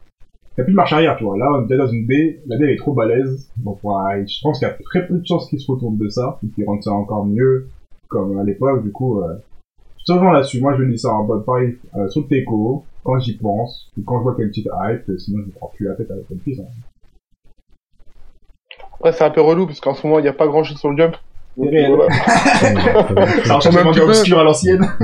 y 0.58 0.60
a 0.60 0.64
plus 0.64 0.72
de 0.72 0.76
marche 0.76 0.92
arrière, 0.92 1.16
tu 1.16 1.24
vois. 1.24 1.36
Là, 1.36 1.48
on 1.52 1.68
est 1.68 1.76
dans 1.76 1.86
une 1.86 2.06
D, 2.06 2.40
la 2.46 2.56
D 2.56 2.64
elle 2.64 2.70
est 2.70 2.76
trop 2.76 2.92
balèze. 2.92 3.50
Donc, 3.58 3.78
ouais, 3.84 4.26
je 4.26 4.40
pense 4.42 4.58
qu'il 4.58 4.66
y 4.66 4.70
a 4.70 4.74
très 4.84 5.06
peu 5.06 5.18
de 5.18 5.26
chances 5.26 5.48
qu'ils 5.48 5.60
se 5.60 5.70
retournent 5.70 5.98
de 5.98 6.08
ça, 6.08 6.38
et 6.42 6.48
qu'ils 6.48 6.64
rendent 6.64 6.82
ça 6.82 6.92
encore 6.92 7.26
mieux, 7.26 7.68
comme 8.08 8.38
à 8.38 8.44
l'époque, 8.44 8.82
du 8.82 8.90
coup, 8.90 9.20
euh, 9.20 9.34
Seulement 10.06 10.30
là-dessus, 10.30 10.60
moi 10.60 10.74
je 10.78 10.84
dis 10.84 10.98
ça 10.98 11.12
en 11.12 11.24
mode 11.24 11.44
pareil, 11.44 11.78
euh, 11.96 12.08
sur 12.08 12.22
le 12.22 12.28
Teco, 12.28 12.84
quand 13.02 13.18
j'y 13.18 13.36
pense, 13.36 13.90
ou 13.98 14.02
quand 14.06 14.18
je 14.18 14.22
vois 14.22 14.34
qu'il 14.34 14.42
y 14.42 14.44
a 14.44 14.46
une 14.46 14.50
petite 14.50 14.66
hype, 14.66 15.08
euh, 15.08 15.18
sinon 15.18 15.38
je 15.42 15.46
ne 15.46 15.52
prends 15.52 15.70
plus 15.74 15.86
la 15.86 15.94
tête 15.96 16.10
avec 16.10 16.30
One 16.30 16.38
Piece. 16.38 16.60
Hein. 16.60 18.04
Après, 18.94 19.12
c'est 19.12 19.24
un 19.24 19.30
peu 19.30 19.40
relou 19.40 19.66
parce 19.66 19.80
qu'en 19.80 19.94
ce 19.94 20.06
moment, 20.06 20.18
il 20.20 20.22
n'y 20.22 20.28
a 20.28 20.32
pas 20.32 20.46
grand 20.46 20.62
chose 20.64 20.78
sur 20.78 20.90
le 20.90 20.96
jump. 20.96 21.16
Donc, 21.56 21.70
réel. 21.70 21.92
voilà. 21.94 22.12
Alors, 23.46 23.60
je 23.62 23.70
peu- 23.70 24.00
obscur 24.02 24.38
à 24.38 24.44
l'ancienne. 24.44 24.86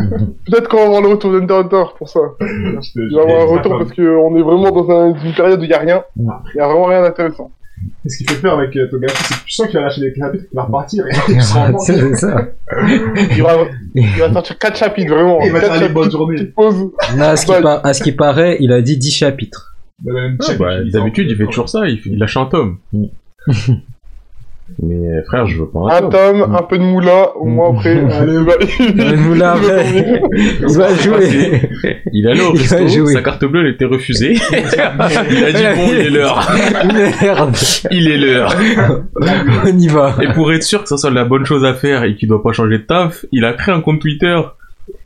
Peut-être 0.47 0.69
qu'on 0.69 0.77
va 0.77 0.85
avoir 0.85 1.01
le 1.03 1.09
retour 1.09 1.33
d'Hunter 1.33 1.55
x 1.61 1.65
Hunter 1.65 1.85
pour 1.99 2.09
ça. 2.09 2.21
Il 2.41 3.15
va 3.17 3.23
avoir 3.23 3.41
un 3.43 3.57
retour 3.57 3.79
parce 3.79 3.93
qu'on 3.93 4.37
est 4.37 4.43
vraiment 4.43 4.71
dans 4.71 4.91
un- 4.91 5.15
une 5.15 5.35
période 5.35 5.61
où 5.61 5.65
il 5.65 5.69
n'y 5.69 5.75
a 5.75 5.79
rien. 5.79 6.05
Il 6.17 6.25
n'y 6.55 6.61
a 6.61 6.67
vraiment 6.67 6.85
rien 6.85 7.03
d'intéressant. 7.03 7.51
Et 8.05 8.09
ce 8.09 8.19
qui 8.19 8.25
fait 8.25 8.41
peur 8.41 8.59
avec 8.59 8.75
euh, 8.77 8.89
Togashi, 8.89 9.15
c'est 9.17 9.35
que 9.35 9.45
tu 9.47 9.53
sens 9.53 9.67
qu'il 9.69 9.79
va 9.79 9.85
lâcher 9.87 10.01
les 10.01 10.15
chapitres, 10.15 10.45
qu'il 10.49 10.57
va 10.57 10.63
repartir, 10.65 11.05
et 11.09 11.13
il 11.29 11.43
c'est 11.81 12.15
ça. 12.17 12.49
Il, 13.37 13.43
aura- 13.43 13.67
il 13.95 14.07
va 14.19 14.33
sortir 14.33 14.59
4 14.59 14.77
chapitres, 14.77 15.13
vraiment. 15.15 15.41
il 15.43 15.53
va 15.53 15.61
faire 15.61 15.81
les 15.81 15.89
bonnes 15.89 16.11
journées. 16.11 16.53
Là, 17.17 17.31
à 17.31 17.37
ce, 17.37 17.47
qui 17.47 17.63
par- 17.63 17.85
à 17.87 17.95
ce 17.95 18.03
qui 18.03 18.13
paraît, 18.13 18.57
il 18.61 18.73
a 18.73 18.83
dit 18.83 18.97
10 18.99 19.11
chapitres. 19.11 19.77
Bah, 20.01 20.13
Ah, 20.49 20.53
bah, 20.59 20.85
D'habitude, 20.85 21.31
il 21.31 21.37
fait 21.37 21.47
toujours 21.47 21.69
ça, 21.69 21.87
il, 21.89 21.99
fait- 22.01 22.11
il 22.11 22.19
lâche 22.19 22.37
un 22.37 22.47
tome. 22.47 22.79
Mais 24.83 25.23
frère, 25.27 25.47
je 25.47 25.59
veux 25.59 25.69
pas 25.69 25.81
un 25.81 25.89
Un 26.07 26.09
tome. 26.09 26.55
un 26.55 26.63
peu 26.63 26.79
de 26.79 26.83
moula, 26.83 27.37
au 27.37 27.47
moins 27.47 27.71
après. 27.75 27.91
Allez, 28.13 28.39
va. 28.43 28.53
Un 29.05 29.17
moula 29.17 29.53
après. 29.53 30.23
Il 30.61 30.77
va 30.77 30.95
jouer. 31.03 31.71
Il 32.13 32.27
est 32.27 32.31
allé 32.31 32.41
au 32.41 32.55
Il 32.55 32.61
resto, 32.61 32.89
jouer. 32.89 33.13
sa 33.13 33.23
carte 33.23 33.45
bleue 33.45 33.61
elle 33.67 33.75
était 33.75 33.85
refusée. 33.85 34.35
il 34.53 35.45
a 35.45 35.53
dit 35.53 35.63
bon, 35.77 35.89
il 35.93 35.99
est 35.99 36.11
l'heure. 36.11 36.51
Merde. 37.23 37.57
Il 37.91 38.09
est 38.11 38.19
l'heure. 38.19 38.55
On 39.65 39.79
y 39.79 39.89
va. 39.89 40.17
Et 40.23 40.33
pour 40.33 40.53
être 40.53 40.63
sûr 40.63 40.83
que 40.83 40.89
ça 40.89 40.97
soit 40.97 41.11
la 41.11 41.25
bonne 41.25 41.45
chose 41.47 41.65
à 41.65 41.75
faire 41.75 42.05
et 42.05 42.15
qu'il 42.15 42.29
doit 42.29 42.43
pas 42.43 42.53
changer 42.53 42.79
de 42.79 42.83
taf, 42.85 43.25
il 43.33 43.45
a 43.45 43.53
créé 43.53 43.75
un 43.75 43.81
compte 43.81 44.01
Twitter. 44.01 44.39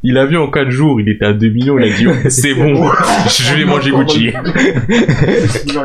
Il 0.02 0.18
a 0.18 0.26
vu 0.26 0.36
en 0.36 0.48
4 0.50 0.70
jours, 0.70 1.00
il 1.00 1.08
était 1.08 1.24
à 1.24 1.32
2 1.32 1.48
millions, 1.48 1.78
il 1.78 1.92
a 1.92 1.96
dit 1.96 2.06
oh, 2.06 2.12
c'est 2.28 2.54
bon, 2.54 2.88
je 3.28 3.54
vais 3.56 3.64
manger 3.64 3.90
Gucci. 3.90 4.30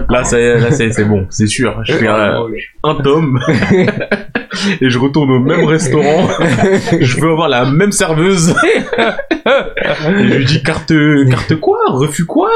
Là, 0.10 0.24
ça 0.24 0.38
c'est 0.72 0.92
c'est 0.92 1.06
bon, 1.06 1.26
c'est 1.30 1.48
sûr. 1.48 1.82
Je 1.84 1.94
fais 1.94 2.08
un, 2.08 2.44
un 2.84 2.96
tome 2.96 3.40
et 4.82 4.90
je 4.90 5.00
retourne 5.00 5.32
au 5.32 5.40
même 5.40 5.66
restaurant. 5.66 6.28
Je 7.00 7.20
veux 7.20 7.32
avoir 7.32 7.50
la 7.50 7.66
même 7.66 7.92
serveuse. 7.92 8.54
Et 9.46 10.28
je 10.30 10.38
lui 10.38 10.46
dis 10.46 10.62
carte 10.64 10.94
carte 11.30 11.56
quoi? 11.60 11.80
Refus 11.88 12.26
quoi? 12.26 12.52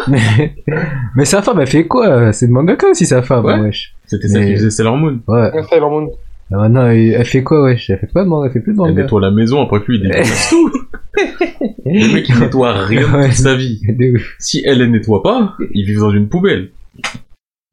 Mais 1.15 1.26
sa 1.26 1.41
femme, 1.41 1.59
elle 1.61 1.67
fait 1.67 1.85
quoi? 1.88 2.31
C'est 2.31 2.47
de 2.47 2.51
mangaka 2.51 2.88
aussi, 2.89 3.05
sa 3.05 3.22
femme, 3.22 3.45
Ouais. 3.45 3.59
wesh. 3.59 3.93
C'était 4.05 4.27
ça 4.27 4.43
qui 4.43 4.53
faisait 4.55 4.69
Sailor 4.69 4.97
Moon. 4.97 5.19
Ouais. 5.27 5.49
Sailor 5.69 5.89
Moon. 5.89 6.09
Ah, 6.51 6.57
maintenant, 6.57 6.88
elle 6.88 7.13
elle 7.13 7.26
fait 7.26 7.43
quoi, 7.43 7.63
wesh? 7.63 7.89
Elle 7.89 7.99
fait 7.99 8.07
pas 8.07 8.23
de 8.23 8.30
manga, 8.30 8.47
elle 8.47 8.53
fait 8.53 8.59
plus 8.59 8.73
de 8.73 8.77
Elle 8.77 8.89
manga. 8.91 9.01
nettoie 9.03 9.22
la 9.22 9.31
maison, 9.31 9.61
après 9.61 9.81
que 9.81 9.91
lui 9.91 9.97
il 9.97 10.03
déteste 10.03 10.49
tout. 10.51 10.72
Le 11.85 12.13
mec 12.13 12.27
il 12.30 12.39
nettoie 12.39 12.73
rien 12.85 13.07
de 13.07 13.15
Ouais. 13.17 13.26
toute 13.30 13.38
sa 13.38 13.55
vie. 13.55 13.81
Si 14.39 14.61
elle 14.65 14.80
ne 14.80 14.85
nettoie 14.85 15.23
pas, 15.23 15.55
ils 15.73 15.85
vivent 15.85 15.99
dans 15.99 16.11
une 16.11 16.27
poubelle. 16.30 16.72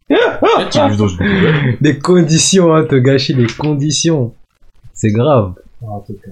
Qu'ils 0.08 0.88
vivent 0.88 0.96
dans 0.98 1.08
une 1.08 1.16
poubelle. 1.18 1.76
Des 1.80 1.98
conditions, 1.98 2.74
hein, 2.74 2.84
te 2.84 2.94
gâcher 2.96 3.34
les 3.34 3.46
conditions. 3.46 4.34
C'est 4.94 5.10
grave. 5.12 5.54
Ah, 5.82 5.86
en 5.90 6.00
tout 6.00 6.14
cas. 6.24 6.30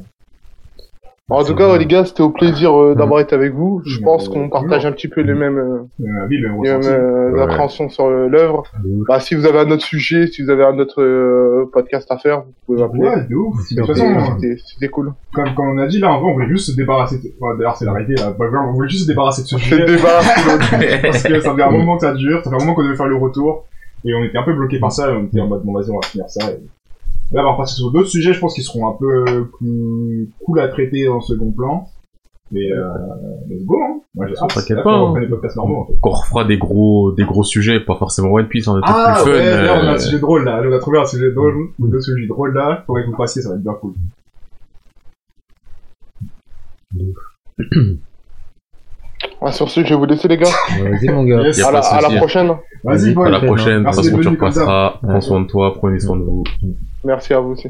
En 1.30 1.44
tout 1.44 1.54
cas, 1.54 1.76
les 1.78 1.86
gars, 1.86 2.04
c'était 2.04 2.22
au 2.22 2.30
plaisir 2.30 2.74
euh, 2.78 2.94
d'avoir 2.94 3.20
été 3.20 3.34
avec 3.34 3.52
vous. 3.54 3.80
Je 3.86 4.00
pense 4.00 4.28
qu'on 4.28 4.48
partage 4.48 4.84
un 4.84 4.92
petit 4.92 5.06
peu 5.08 5.20
les 5.20 5.34
mêmes, 5.34 5.58
euh, 5.58 6.26
les 6.28 6.40
mêmes 6.40 6.80
euh, 6.84 7.42
appréhensions 7.42 7.88
sur 7.88 8.06
euh, 8.06 8.26
l'œuvre. 8.28 8.64
Bah, 9.08 9.20
si 9.20 9.34
vous 9.36 9.46
avez 9.46 9.60
un 9.60 9.70
autre 9.70 9.84
sujet, 9.84 10.26
si 10.26 10.42
vous 10.42 10.50
avez 10.50 10.64
un 10.64 10.78
autre 10.78 11.64
podcast 11.72 12.10
à 12.10 12.18
faire, 12.18 12.40
vous 12.42 12.52
pouvez 12.66 12.80
m'appeler. 12.82 13.02
Ouais, 13.02 13.26
de 13.28 13.34
ouf. 13.36 13.54
De 13.54 13.58
toute 13.82 13.94
C'était- 13.94 14.14
façon, 14.14 14.38
C'était 14.66 14.88
cool. 14.88 15.12
comme, 15.32 15.54
comme 15.54 15.68
on 15.68 15.78
a 15.78 15.86
dit 15.86 16.00
là, 16.00 16.12
en 16.12 16.20
vrai, 16.20 16.30
on 16.30 16.34
voulait 16.34 16.48
juste 16.48 16.70
se 16.72 16.76
débarrasser 16.76 17.18
de... 17.18 17.56
D'ailleurs, 17.58 17.76
c'est 17.76 17.84
la 17.84 17.92
réalité, 17.92 18.14
là. 18.20 18.34
On 18.68 18.72
voulait 18.72 18.88
juste 18.88 19.04
se 19.04 19.08
débarrasser 19.08 19.42
de 19.42 19.46
ce 19.46 19.58
sujet. 19.58 19.84
parce 21.02 21.22
que 21.22 21.40
ça 21.40 21.54
fait 21.54 21.62
un 21.62 21.70
moment 21.70 21.96
que 21.96 22.06
ça 22.06 22.12
dure, 22.14 22.42
ça 22.42 22.50
fait 22.50 22.56
un 22.56 22.58
moment 22.58 22.74
qu'on 22.74 22.84
devait 22.84 22.96
faire 22.96 23.06
le 23.06 23.16
retour, 23.16 23.66
et 24.04 24.14
on 24.14 24.24
était 24.24 24.38
un 24.38 24.42
peu 24.42 24.52
bloqué 24.54 24.78
par 24.80 24.90
ça, 24.90 25.10
on 25.12 25.24
était 25.26 25.40
en 25.40 25.46
mode, 25.46 25.62
bon, 25.62 25.74
vas-y, 25.74 25.90
on 25.90 25.94
va 26.00 26.06
finir 26.06 26.28
ça. 26.28 26.50
Et... 26.50 26.58
Là, 27.32 27.42
on 27.42 27.44
va 27.44 27.52
repartir 27.52 27.76
sur 27.76 27.92
d'autres 27.92 28.08
sujets, 28.08 28.32
je 28.32 28.40
pense 28.40 28.54
qu'ils 28.54 28.64
seront 28.64 28.88
un 28.88 28.96
peu 28.98 29.48
plus 29.58 30.30
cool 30.44 30.60
à 30.60 30.68
traiter 30.68 31.08
en 31.08 31.20
second 31.20 31.52
plan. 31.52 31.86
Mais, 32.52 32.72
euh, 32.72 32.88
let's 33.48 33.64
go, 33.64 33.76
hein. 33.80 34.00
Moi, 34.16 34.26
j'ai 34.26 34.34
hâte. 34.36 34.52
T'inquiète 34.52 34.82
pas, 34.82 34.90
On 35.00 35.14
hein. 35.14 35.20
normaux, 35.54 35.82
en 35.82 35.86
fait. 35.86 35.92
Qu'on 36.00 36.10
refera 36.10 36.44
des 36.44 36.58
gros, 36.58 37.12
des 37.12 37.22
gros 37.24 37.44
sujets, 37.44 37.78
pas 37.78 37.94
forcément 37.94 38.30
One 38.32 38.48
Piece, 38.48 38.66
on 38.66 38.76
est 38.76 38.80
Ah, 38.82 39.20
plus 39.22 39.30
fun. 39.30 39.36
ouais, 39.38 39.44
là, 39.62 39.74
on 39.80 39.86
a 39.86 39.90
euh, 39.90 39.94
un 39.94 39.98
sujet 39.98 40.18
drôle, 40.18 40.44
là. 40.44 40.60
On 40.64 40.72
a 40.72 40.78
trouvé 40.80 40.98
un 40.98 41.06
sujet 41.06 41.30
drôle, 41.30 41.68
ou 41.78 41.86
deux 41.86 42.00
sujets 42.00 42.26
drôles, 42.26 42.52
là. 42.54 42.82
Faudrait 42.88 43.02
que 43.02 43.06
vous 43.06 43.12
le 43.12 43.18
fassiez, 43.18 43.42
ça 43.42 43.50
va 43.50 43.54
être 43.54 43.62
bien 43.62 43.74
cool. 43.74 43.94
Ah, 49.42 49.52
sur 49.52 49.70
ce, 49.70 49.82
je 49.82 49.88
vais 49.88 49.94
vous 49.94 50.04
laisser, 50.04 50.28
les 50.28 50.36
gars. 50.36 50.48
Vas-y, 50.82 51.08
mon 51.08 51.24
gars. 51.24 51.42
Yes. 51.42 51.62
À 51.62 51.72
la, 51.72 51.78
à 51.80 52.00
la 52.00 52.16
prochaine. 52.18 52.50
Vas-y, 52.84 53.16
à 53.16 53.28
la 53.30 53.40
prochaine, 53.40 53.84
de 53.84 53.88
toute 53.90 53.96
Merci 53.96 53.96
façon 54.02 54.16
tu 54.16 54.22
venu 54.24 54.36
comme 54.36 54.50
ça. 54.50 54.60
repasseras, 54.60 54.98
prends 55.02 55.20
soin 55.20 55.40
de 55.42 55.46
toi, 55.46 55.74
prenez 55.74 55.98
soin 55.98 56.16
de 56.18 56.22
vous. 56.24 56.44
Merci 57.04 57.32
à 57.32 57.40
vous 57.40 57.50
aussi. 57.52 57.68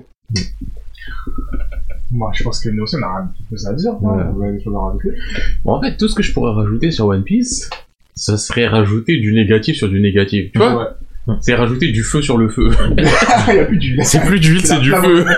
Moi, 2.12 2.30
je 2.34 2.42
pense 2.42 2.60
que 2.60 2.68
nous 2.70 2.82
aussi, 2.82 2.96
on 2.96 3.02
a 3.04 3.16
rien 3.18 3.26
de 3.26 3.46
plus 3.46 3.66
à 3.66 3.72
dire. 3.74 3.92
Ouais. 4.02 4.20
hein. 4.20 4.32
Vous 4.34 4.42
avez 4.42 4.52
des 4.58 4.62
choses 4.64 4.74
à 4.74 4.78
rajouter. 4.80 5.10
Bon, 5.64 5.74
en 5.74 5.80
fait, 5.80 5.96
tout 5.96 6.08
ce 6.08 6.14
que 6.16 6.22
je 6.24 6.32
pourrais 6.32 6.52
rajouter 6.52 6.90
sur 6.90 7.06
One 7.06 7.22
Piece, 7.22 7.70
ça 8.16 8.36
serait 8.36 8.66
rajouter 8.66 9.18
du 9.18 9.32
négatif 9.32 9.76
sur 9.76 9.88
du 9.88 10.00
négatif. 10.00 10.50
Tu 10.52 10.58
vois? 10.58 10.76
Ouais. 10.76 10.86
C'est 11.40 11.54
rajouter 11.54 11.88
du 11.92 12.02
feu 12.02 12.22
sur 12.22 12.36
le 12.38 12.48
feu. 12.48 12.70
Il 13.48 13.54
y 13.54 13.58
a 13.58 13.64
plus 13.64 13.78
d'huile. 13.78 14.00
c'est 14.04 14.20
plus 14.24 14.40
d'huile, 14.40 14.64
c'est 14.66 14.80
du 14.80 14.90
feu. 14.90 15.24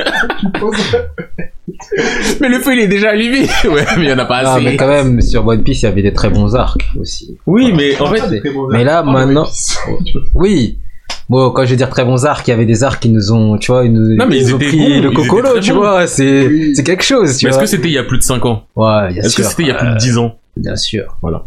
Mais 2.40 2.48
le 2.48 2.58
feu, 2.60 2.74
il 2.74 2.80
est 2.80 2.88
déjà 2.88 3.10
allumé. 3.10 3.40
ouais, 3.64 3.84
mais 3.96 4.04
il 4.04 4.08
y 4.08 4.12
en 4.12 4.18
a 4.18 4.24
pas 4.24 4.42
Ah, 4.44 4.54
assez. 4.54 4.64
mais 4.64 4.76
quand 4.76 4.88
même, 4.88 5.20
sur 5.20 5.46
One 5.46 5.62
Piece, 5.62 5.82
il 5.82 5.86
y 5.86 5.88
avait 5.88 6.02
des 6.02 6.12
très 6.12 6.30
bons 6.30 6.54
arcs 6.54 6.88
aussi. 6.98 7.36
Oui, 7.46 7.72
mais 7.76 8.00
en 8.00 8.06
fait, 8.06 8.22
c'est 8.28 8.40
très 8.40 8.50
bon, 8.50 8.68
mais 8.70 8.84
là, 8.84 9.02
maintenant-. 9.02 9.46
Oui. 10.34 10.78
Bon, 11.28 11.50
quand 11.50 11.64
je 11.64 11.70
veux 11.70 11.76
dire 11.76 11.88
très 11.88 12.04
bons 12.04 12.24
arcs, 12.26 12.46
il 12.48 12.50
y 12.50 12.54
avait 12.54 12.66
des 12.66 12.84
arcs 12.84 13.00
qui 13.02 13.08
nous 13.08 13.32
ont, 13.32 13.56
tu 13.58 13.72
vois, 13.72 13.84
ils 13.84 13.92
nous, 13.92 14.16
Non, 14.16 14.26
mais 14.28 14.38
ils 14.38 14.46
nous 14.48 14.54
ont 14.54 14.58
étaient 14.58 14.68
pris 14.68 14.78
bons, 14.78 15.02
le 15.02 15.10
ils 15.10 15.14
cocolo, 15.14 15.60
tu 15.60 15.72
bons. 15.72 15.78
vois, 15.78 16.06
c'est, 16.06 16.46
Oui. 16.46 16.72
c'est 16.74 16.84
quelque 16.84 17.04
chose, 17.04 17.36
tu 17.38 17.46
mais 17.46 17.50
est-ce 17.50 17.58
que 17.60 17.66
c'était 17.66 17.88
il 17.88 17.94
y 17.94 17.98
a 17.98 18.04
plus 18.04 18.18
de 18.18 18.22
5 18.22 18.44
ans? 18.44 18.64
Ouais, 18.76 19.12
bien 19.12 19.22
Est-ce 19.22 19.36
que 19.36 19.42
sûr. 19.42 19.50
c'était 19.50 19.62
il 19.62 19.68
y 19.68 19.72
a 19.72 19.74
plus 19.74 19.88
de 19.88 19.96
10 19.98 20.18
ans? 20.18 20.36
Bien 20.56 20.76
sûr. 20.76 21.16
Combien, 21.20 21.42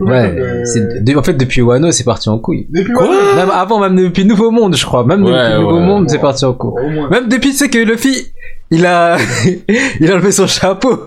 Ouais, 0.00 0.38
euh, 0.38 0.64
c'est, 0.64 1.02
de- 1.04 1.16
en 1.16 1.22
fait, 1.22 1.34
depuis 1.34 1.60
Wano, 1.62 1.90
c'est 1.90 2.04
parti 2.04 2.28
en 2.28 2.38
couille. 2.38 2.66
Depuis 2.70 2.92
Quoi 2.92 3.08
ouais, 3.08 3.34
Même 3.36 3.50
avant, 3.50 3.80
même 3.80 3.96
depuis 3.96 4.24
Nouveau 4.24 4.50
Monde, 4.50 4.76
je 4.76 4.84
crois. 4.84 5.04
Même 5.04 5.24
Ouais, 5.24 5.32
depuis 5.32 5.60
Nouveau 5.60 5.74
ouais, 5.78 5.86
Monde, 5.86 6.02
ouais. 6.04 6.08
c'est 6.08 6.18
parti 6.20 6.44
en 6.44 6.52
couille. 6.54 6.72
Même 7.10 7.28
depuis, 7.28 7.50
tu 7.50 7.56
sais 7.56 7.68
que 7.68 7.78
Luffy, 7.78 8.26
il 8.70 8.86
a, 8.86 9.16
il 10.00 10.10
a 10.10 10.14
enlevé 10.14 10.32
son 10.32 10.46
chapeau. 10.46 10.98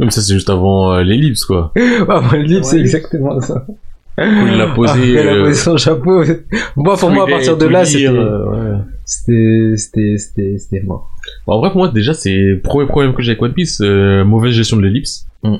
Même 0.00 0.10
ça, 0.10 0.20
c'est 0.22 0.34
juste 0.34 0.48
avant 0.50 0.92
euh, 0.92 1.02
l'ellipse, 1.02 1.44
quoi. 1.44 1.72
Ah, 2.08 2.20
moi, 2.20 2.34
le 2.34 2.42
livre, 2.42 2.64
c'est 2.64 2.76
Ouais. 2.76 2.82
exactement 2.82 3.40
ça. 3.40 3.66
Il 4.20 4.56
l'a 4.56 4.68
posé. 4.68 4.92
Il 5.10 5.18
a 5.18 5.22
euh, 5.32 5.44
posé 5.44 5.54
son 5.54 5.76
chapeau. 5.76 6.22
Moi, 6.76 6.96
pour 6.96 7.10
moi, 7.10 7.24
à 7.24 7.30
partir 7.30 7.56
de 7.56 7.66
là, 7.66 7.84
c'était, 7.84 8.06
euh, 8.08 8.50
ouais. 8.50 8.78
c'était, 9.04 9.72
c'était, 9.76 10.16
c'était, 10.18 10.58
c'était 10.58 10.80
mort. 10.86 11.10
Bon, 11.46 11.54
en 11.54 11.60
vrai, 11.60 11.70
pour 11.70 11.78
moi, 11.78 11.88
déjà, 11.88 12.14
c'est 12.14 12.32
le 12.34 12.60
premier 12.60 12.86
problème 12.88 13.12
que 13.14 13.22
j'ai 13.22 13.32
avec 13.32 13.42
One 13.42 13.52
Piece, 13.54 13.80
euh, 13.80 14.24
mauvaise 14.24 14.52
gestion 14.54 14.76
de 14.76 14.82
l'ellipse. 14.82 15.26
Mm. 15.42 15.56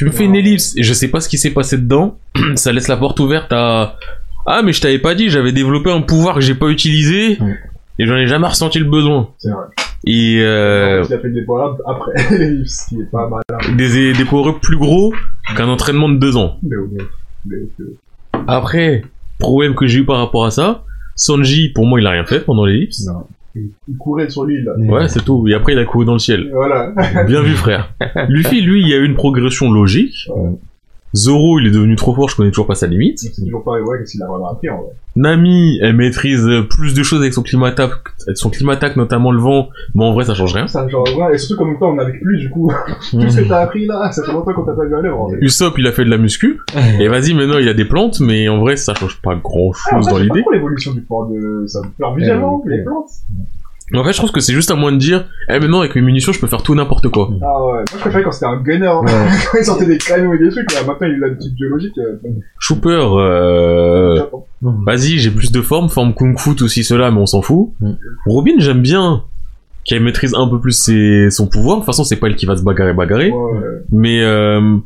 Tu 0.00 0.06
me 0.06 0.12
fais 0.12 0.24
une 0.24 0.34
ellipse 0.34 0.74
et 0.78 0.82
je 0.82 0.94
sais 0.94 1.08
pas 1.08 1.20
ce 1.20 1.28
qui 1.28 1.36
s'est 1.36 1.50
passé 1.50 1.76
dedans. 1.76 2.16
ça 2.54 2.72
laisse 2.72 2.88
la 2.88 2.96
porte 2.96 3.20
ouverte 3.20 3.52
à 3.52 3.98
ah 4.46 4.62
mais 4.64 4.72
je 4.72 4.80
t'avais 4.80 4.98
pas 4.98 5.14
dit, 5.14 5.28
j'avais 5.28 5.52
développé 5.52 5.90
un 5.90 6.00
pouvoir 6.00 6.36
que 6.36 6.40
j'ai 6.40 6.54
pas 6.54 6.68
utilisé 6.68 7.38
et 7.98 8.06
j'en 8.06 8.16
ai 8.16 8.26
jamais 8.26 8.46
ressenti 8.46 8.78
le 8.78 8.86
besoin. 8.86 9.28
C'est 9.36 9.50
vrai. 9.50 9.66
Et 10.06 10.38
euh, 10.40 11.04
Il 11.06 11.14
a 11.14 11.18
fait 11.18 11.28
des 11.28 11.42
power 11.42 11.72
après, 11.86 12.12
ce 12.64 12.88
qui 12.88 13.02
est 13.02 13.10
pas 13.12 13.28
mal. 13.28 13.42
hein. 13.52 13.72
des 13.76 14.14
des 14.14 14.24
power 14.24 14.54
plus 14.62 14.78
gros 14.78 15.12
qu'un 15.54 15.68
entraînement 15.68 16.08
de 16.08 16.16
deux 16.16 16.34
ans. 16.34 16.56
Après, 18.46 19.02
problème 19.38 19.74
que 19.74 19.86
j'ai 19.86 19.98
eu 19.98 20.06
par 20.06 20.16
rapport 20.16 20.46
à 20.46 20.50
ça, 20.50 20.82
Sanji, 21.14 21.68
pour 21.74 21.84
moi, 21.84 22.00
il 22.00 22.06
a 22.06 22.12
rien 22.12 22.24
fait 22.24 22.40
pendant 22.40 22.64
l'ellipse. 22.64 23.04
Non. 23.06 23.26
Il 23.54 23.96
courait 23.98 24.30
sur 24.30 24.44
l'île, 24.44 24.64
là. 24.64 24.74
Ouais, 24.76 25.08
c'est 25.08 25.24
tout. 25.24 25.46
Et 25.48 25.54
après, 25.54 25.72
il 25.72 25.78
a 25.78 25.84
couru 25.84 26.04
dans 26.04 26.12
le 26.12 26.18
ciel. 26.18 26.50
Voilà. 26.52 26.92
Bien 27.26 27.42
vu, 27.42 27.54
frère. 27.54 27.92
Luffy, 28.28 28.60
lui, 28.60 28.82
il 28.82 28.88
y 28.88 28.94
a 28.94 28.98
eu 28.98 29.04
une 29.04 29.14
progression 29.14 29.70
logique. 29.70 30.28
Zoro, 31.14 31.58
il 31.58 31.66
est 31.66 31.70
devenu 31.72 31.96
trop 31.96 32.14
fort, 32.14 32.28
je 32.28 32.36
connais 32.36 32.50
toujours 32.50 32.66
pas 32.68 32.74
sa 32.76 32.86
limite. 32.86 33.18
C'est 33.18 33.42
toujours 33.44 33.64
pas, 33.64 33.72
ouais, 33.72 33.98
qu'est-ce 33.98 34.12
qu'il 34.12 34.22
a 34.22 34.26
vraiment 34.26 34.50
appris, 34.50 34.70
en 34.70 34.76
vrai. 34.82 34.92
Nami, 35.16 35.78
elle 35.82 35.96
maîtrise 35.96 36.46
plus 36.70 36.94
de 36.94 37.02
choses 37.02 37.20
avec 37.20 37.34
son 37.34 37.42
climatac, 37.42 37.90
son 38.34 38.48
climatac, 38.48 38.94
notamment 38.96 39.32
le 39.32 39.40
vent, 39.40 39.68
mais 39.94 40.04
en 40.04 40.12
vrai, 40.12 40.24
ça 40.24 40.34
change 40.34 40.54
rien. 40.54 40.68
Ça, 40.68 40.86
genre, 40.88 41.04
ouais, 41.18 41.34
et 41.34 41.38
surtout, 41.38 41.56
comme 41.64 41.76
toi, 41.78 41.88
on 41.90 41.98
est 41.98 42.02
avec 42.02 42.20
plus, 42.22 42.38
du 42.38 42.48
coup. 42.50 42.70
Tout 43.10 43.28
ce 43.28 43.40
que 43.40 43.48
t'as 43.48 43.58
appris, 43.62 43.86
là, 43.86 44.12
ça 44.12 44.22
fait 44.24 44.32
longtemps 44.32 44.52
qu'on 44.54 44.64
t'a 44.64 44.72
pas 44.72 44.84
vu 44.84 44.94
à 44.94 45.00
l'œuvre, 45.00 45.20
en 45.22 45.28
vrai. 45.28 45.38
Usopp, 45.40 45.78
il 45.78 45.86
a 45.88 45.92
fait 45.92 46.04
de 46.04 46.10
la 46.10 46.18
muscu. 46.18 46.60
Et 47.00 47.08
vas-y, 47.08 47.34
maintenant, 47.34 47.58
il 47.58 47.68
a 47.68 47.74
des 47.74 47.84
plantes, 47.86 48.20
mais 48.20 48.48
en 48.48 48.60
vrai, 48.60 48.76
ça 48.76 48.94
change 48.94 49.20
pas 49.20 49.34
grand 49.34 49.72
Ah, 49.90 49.96
en 49.96 49.98
chose 50.02 50.10
vrai, 50.10 50.12
dans 50.12 50.18
l'idée. 50.24 50.42
trop 50.42 50.52
l'évolution 50.52 50.92
du 50.92 51.00
port 51.00 51.28
de, 51.28 51.64
ça 51.66 51.80
me 51.80 51.86
fait 51.86 52.16
visuellement, 52.20 52.62
les 52.66 52.84
plantes. 52.84 53.10
En 53.94 54.04
fait, 54.04 54.12
je 54.12 54.18
trouve 54.18 54.30
que 54.30 54.40
c'est 54.40 54.52
juste 54.52 54.70
à 54.70 54.76
moi 54.76 54.92
de 54.92 54.96
dire, 54.96 55.26
eh, 55.48 55.58
maintenant, 55.58 55.80
avec 55.80 55.94
mes 55.96 56.00
munitions, 56.00 56.32
je 56.32 56.40
peux 56.40 56.46
faire 56.46 56.62
tout 56.62 56.74
n'importe 56.74 57.08
quoi. 57.08 57.30
Ah 57.42 57.64
ouais, 57.64 57.72
moi 57.72 57.84
je 57.92 57.98
préférais 57.98 58.22
quand 58.22 58.32
c'était 58.32 58.46
un 58.46 58.60
gunner, 58.60 58.86
hein. 58.86 59.02
quand 59.52 59.58
il 59.58 59.64
sortait 59.64 59.86
des 59.86 59.98
canons 59.98 60.32
et 60.32 60.38
des 60.38 60.50
trucs, 60.50 60.72
là, 60.72 60.80
maintenant 60.86 61.08
il 61.08 61.22
a 61.22 61.26
une 61.26 61.36
petite 61.36 61.54
biologique, 61.54 61.98
euh, 61.98 62.16
Trooper, 62.60 62.88
euh, 62.88 64.16
j'attends. 64.16 64.46
vas-y, 64.62 65.18
j'ai 65.18 65.30
plus 65.30 65.50
de 65.50 65.60
forme, 65.60 65.88
forme 65.88 66.14
kung 66.14 66.38
fu, 66.38 66.54
tout 66.54 66.68
ci, 66.68 66.84
cela, 66.84 67.10
mais 67.10 67.20
on 67.20 67.26
s'en 67.26 67.42
fout. 67.42 67.70
Mm. 67.80 67.92
Robin, 68.26 68.54
j'aime 68.58 68.82
bien 68.82 69.24
qu'elle 69.84 70.02
maîtrise 70.02 70.34
un 70.34 70.46
peu 70.46 70.60
plus 70.60 70.72
ses, 70.72 71.30
son 71.30 71.48
pouvoir. 71.48 71.76
De 71.76 71.80
toute 71.80 71.86
façon, 71.86 72.04
c'est 72.04 72.16
pas 72.16 72.28
elle 72.28 72.36
qui 72.36 72.46
va 72.46 72.56
se 72.56 72.62
bagarrer, 72.62 72.92
bagarrer. 72.92 73.30
Ouais. 73.30 73.60
Mais, 73.90 74.22
euh, 74.22 74.76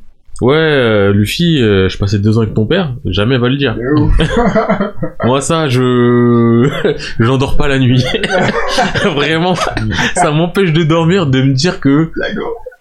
ouais, 0.40 0.56
euh, 0.56 1.12
Luffy, 1.12 1.61
euh, 1.61 1.89
je 1.89 1.98
passais 1.98 2.19
deux 2.19 2.39
ans 2.39 2.43
avec 2.43 2.55
ton 2.55 2.66
père, 2.66 2.94
jamais 3.05 3.39
va 3.39 3.48
le 3.48 3.56
dire. 3.56 3.77
Moi, 5.24 5.40
ça, 5.40 5.69
je, 5.69 6.69
j'endors 7.20 7.56
pas 7.56 7.69
la 7.69 7.78
nuit. 7.78 8.05
Vraiment, 9.15 9.55
ça 9.55 10.31
m'empêche 10.31 10.73
de 10.73 10.82
dormir, 10.82 11.27
de 11.27 11.43
me 11.43 11.52
dire 11.52 11.81
que, 11.81 12.11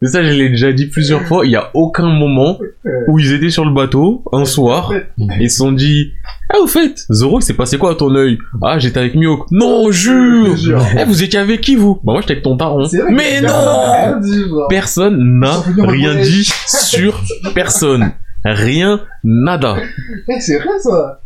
Et 0.04 0.08
ça, 0.08 0.22
je 0.22 0.30
l'ai 0.32 0.50
déjà 0.50 0.74
dit 0.74 0.88
plusieurs 0.88 1.22
fois, 1.24 1.46
il 1.46 1.52
y 1.52 1.56
a 1.56 1.70
aucun 1.74 2.08
moment 2.08 2.60
où 3.08 3.20
ils 3.20 3.32
étaient 3.32 3.50
sur 3.50 3.64
le 3.64 3.74
bateau, 3.74 4.24
un 4.34 4.44
soir, 4.44 4.92
et 4.94 5.04
ils 5.40 5.50
se 5.50 5.58
sont 5.58 5.72
dit, 5.72 6.12
ah, 6.50 6.60
au 6.60 6.68
fait, 6.68 7.06
Zoro, 7.10 7.40
il 7.40 7.44
s'est 7.44 7.54
passé 7.54 7.78
quoi 7.78 7.92
à 7.92 7.96
ton 7.96 8.14
œil? 8.14 8.38
Ah, 8.62 8.78
j'étais 8.80 9.00
avec 9.00 9.16
Mihawk. 9.16 9.50
Non, 9.52 9.92
jure! 9.92 10.56
Eh, 11.00 11.06
vous 11.06 11.24
étiez 11.24 11.40
avec 11.40 11.62
qui, 11.62 11.76
vous? 11.76 11.96
Bah, 12.04 12.12
moi, 12.14 12.22
j'étais 12.22 12.34
avec 12.34 12.44
ton 12.44 12.58
taron. 12.58 12.86
Mais 13.10 13.42
non! 13.42 14.68
Personne 14.70 15.40
n'a 15.40 15.64
rien 15.78 16.16
dit 16.16 16.52
sur 16.68 17.22
personne. 17.56 18.12
Rien, 18.44 19.00
nada. 19.24 19.78
Eh, 20.28 20.42
c'est 20.42 20.58
vrai 20.58 20.80
ça! 20.80 21.22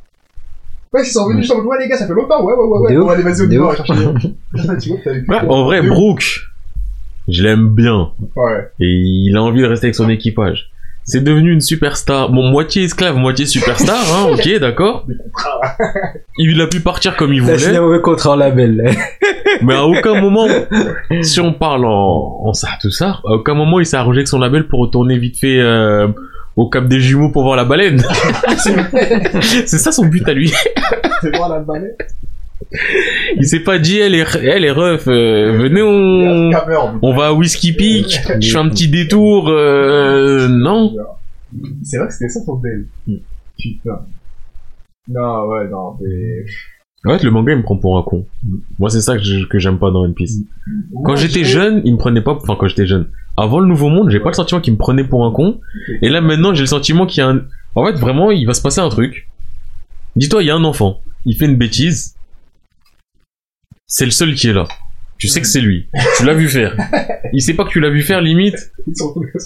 Ouais, 0.94 1.02
ils 1.04 1.08
sont 1.08 1.28
venus, 1.28 1.50
venus, 1.50 1.66
ouais, 1.66 1.78
les 1.80 1.90
gars, 1.90 1.98
ça 1.98 2.08
fait 2.08 2.14
longtemps, 2.14 2.44
ouais, 2.46 2.54
ouais, 2.54 2.64
ouais, 2.64 2.98
ouais. 2.98 3.14
Allez, 3.14 3.24
vas-y, 3.24 3.42
on 3.42 3.50
y 3.50 3.58
va, 3.58 3.66
on 3.66 3.76
chercher. 3.76 3.94
En 5.50 5.66
vrai. 5.66 5.82
Brooke, 5.82 6.24
je 7.28 7.44
l'aime 7.44 7.70
bien. 7.70 8.12
Ouais. 8.36 8.70
Et 8.80 8.88
il 8.88 9.36
a 9.36 9.44
envie 9.44 9.62
de 9.62 9.68
rester 9.68 9.88
avec 9.88 9.96
son 9.96 10.10
équipage. 10.10 10.72
C'est 11.04 11.24
devenu 11.24 11.54
une 11.54 11.62
superstar. 11.62 12.30
Bon, 12.30 12.50
moitié 12.50 12.84
esclave, 12.84 13.16
moitié 13.16 13.46
superstar, 13.46 14.04
hein, 14.14 14.28
ok, 14.34 14.60
d'accord. 14.60 15.08
Il 16.38 16.60
a 16.60 16.68
pu 16.68 16.82
partir 16.82 17.16
comme 17.16 17.34
il 17.34 17.46
Là, 17.46 17.58
c'est 17.58 17.68
un 17.68 17.70
voulait, 17.70 17.80
mauvais 17.80 18.02
contrat 18.02 18.32
en 18.32 18.36
label. 18.36 18.94
mais 19.62 19.74
à 19.74 19.86
aucun 19.86 20.20
moment, 20.20 20.48
si 21.22 21.40
on 21.40 21.54
parle 21.54 21.86
en, 21.86 22.42
en 22.44 22.54
ça, 22.54 22.70
tout 22.82 22.92
ça, 22.92 23.22
à 23.26 23.32
aucun 23.32 23.54
moment 23.54 23.80
il 23.80 23.86
s'est 23.86 23.96
arrangé 23.96 24.20
avec 24.20 24.28
son 24.28 24.40
label 24.40 24.68
pour 24.68 24.82
retourner 24.82 25.18
vite 25.18 25.38
fait 25.38 25.62
euh, 25.62 26.10
au 26.58 26.70
Cap 26.70 26.88
des 26.90 27.00
Jumeaux 27.00 27.32
pour 27.32 27.44
voir 27.44 27.56
la 27.56 27.64
baleine. 27.64 28.04
C'est 29.42 29.68
ça 29.68 29.94
son 29.94 30.08
but 30.08 30.28
à 30.28 30.34
lui. 30.34 30.52
C'est 31.22 31.34
voir 31.38 31.48
la 31.48 31.60
balai. 31.60 31.96
Il 33.38 33.46
s'est 33.46 33.62
pas 33.62 33.80
dit, 33.80 34.00
elle 34.00 34.16
est, 34.16 34.26
elle 34.44 34.66
est 34.66 34.72
ref, 34.72 35.08
euh, 35.08 35.58
venez 35.58 35.82
on, 35.82 36.52
on 37.02 37.16
va 37.16 37.28
à 37.28 37.34
Whiskey 37.34 37.74
Peak, 37.74 38.20
je 38.42 38.52
fais 38.52 38.58
un 38.58 38.70
petit 38.70 38.88
détour, 38.88 39.48
euh, 39.50 40.48
non? 40.48 40.96
C'est 41.84 41.98
vrai 41.98 42.08
que 42.08 42.14
c'était 42.14 42.30
ça 42.30 42.40
son 42.44 42.56
deal. 42.58 42.88
Putain. 43.58 44.00
Non, 45.10 45.48
ouais, 45.48 45.68
non, 45.70 45.98
mais. 46.02 46.46
En 47.06 47.18
fait, 47.18 47.24
le 47.24 47.32
manga, 47.32 47.54
il 47.54 47.60
me 47.60 47.64
prend 47.64 47.78
pour 47.78 47.98
un 47.98 48.04
con. 48.04 48.26
Moi, 48.80 48.90
c'est 48.90 49.02
ça 49.02 49.16
que 49.18 49.60
j'aime 49.60 49.80
pas 49.80 49.92
dans 49.92 50.02
One 50.02 50.14
Piece. 50.14 50.40
Quand 51.06 51.16
j'étais 51.16 51.46
jeune, 51.46 51.82
il 51.86 51.94
me 51.94 51.98
prenait 51.98 52.22
pas, 52.22 52.34
enfin, 52.34 52.58
quand 52.60 52.68
j'étais 52.68 52.88
jeune. 52.88 53.08
Avant 53.38 53.60
le 53.60 53.68
Nouveau 53.68 53.90
Monde, 53.90 54.10
j'ai 54.10 54.20
pas 54.20 54.30
le 54.30 54.36
sentiment 54.36 54.60
qu'il 54.60 54.74
me 54.74 54.78
prenait 54.78 55.04
pour 55.06 55.26
un 55.26 55.32
con. 55.32 55.62
Et 56.02 56.10
là, 56.10 56.22
maintenant, 56.22 56.54
j'ai 56.54 56.62
le 56.62 56.68
sentiment 56.68 57.06
qu'il 57.06 57.20
y 57.20 57.22
a 57.22 57.30
un, 57.30 57.44
en 57.76 57.86
fait, 57.86 57.94
vraiment, 57.94 58.32
il 58.32 58.46
va 58.46 58.54
se 58.54 58.62
passer 58.62 58.82
un 58.82 58.90
truc. 58.90 59.30
Dis-toi, 60.16 60.42
il 60.44 60.48
y 60.48 60.50
a 60.50 60.56
un 60.56 60.64
enfant. 60.64 61.02
Il 61.26 61.38
fait 61.38 61.46
une 61.46 61.56
bêtise. 61.56 62.16
C'est 63.88 64.06
le 64.06 64.12
seul 64.12 64.34
qui 64.36 64.50
est 64.50 64.54
là. 64.54 64.68
Tu 65.18 65.28
sais 65.28 65.42
que 65.42 65.48
c'est 65.48 65.62
lui. 65.62 65.88
Tu 66.18 66.26
l'as 66.26 66.34
vu 66.34 66.48
faire. 66.48 66.76
Il 67.34 67.42
sait 67.42 67.54
pas 67.54 67.64
que 67.64 67.70
tu 67.70 67.80
l'as 67.80 67.90
vu 67.90 68.02
faire, 68.04 68.22
limite. 68.22 68.72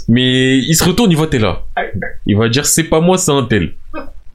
Mais 0.10 0.58
il 0.58 0.74
se 0.76 0.84
retourne, 0.84 1.12
il 1.12 1.16
voit 1.18 1.28
t'es 1.28 1.40
là. 1.40 1.64
Il 2.26 2.36
va 2.36 2.50
dire 2.50 2.66
c'est 2.66 2.84
pas 2.86 3.00
moi, 3.00 3.18
c'est 3.18 3.32
un 3.32 3.44
tel. 3.44 3.74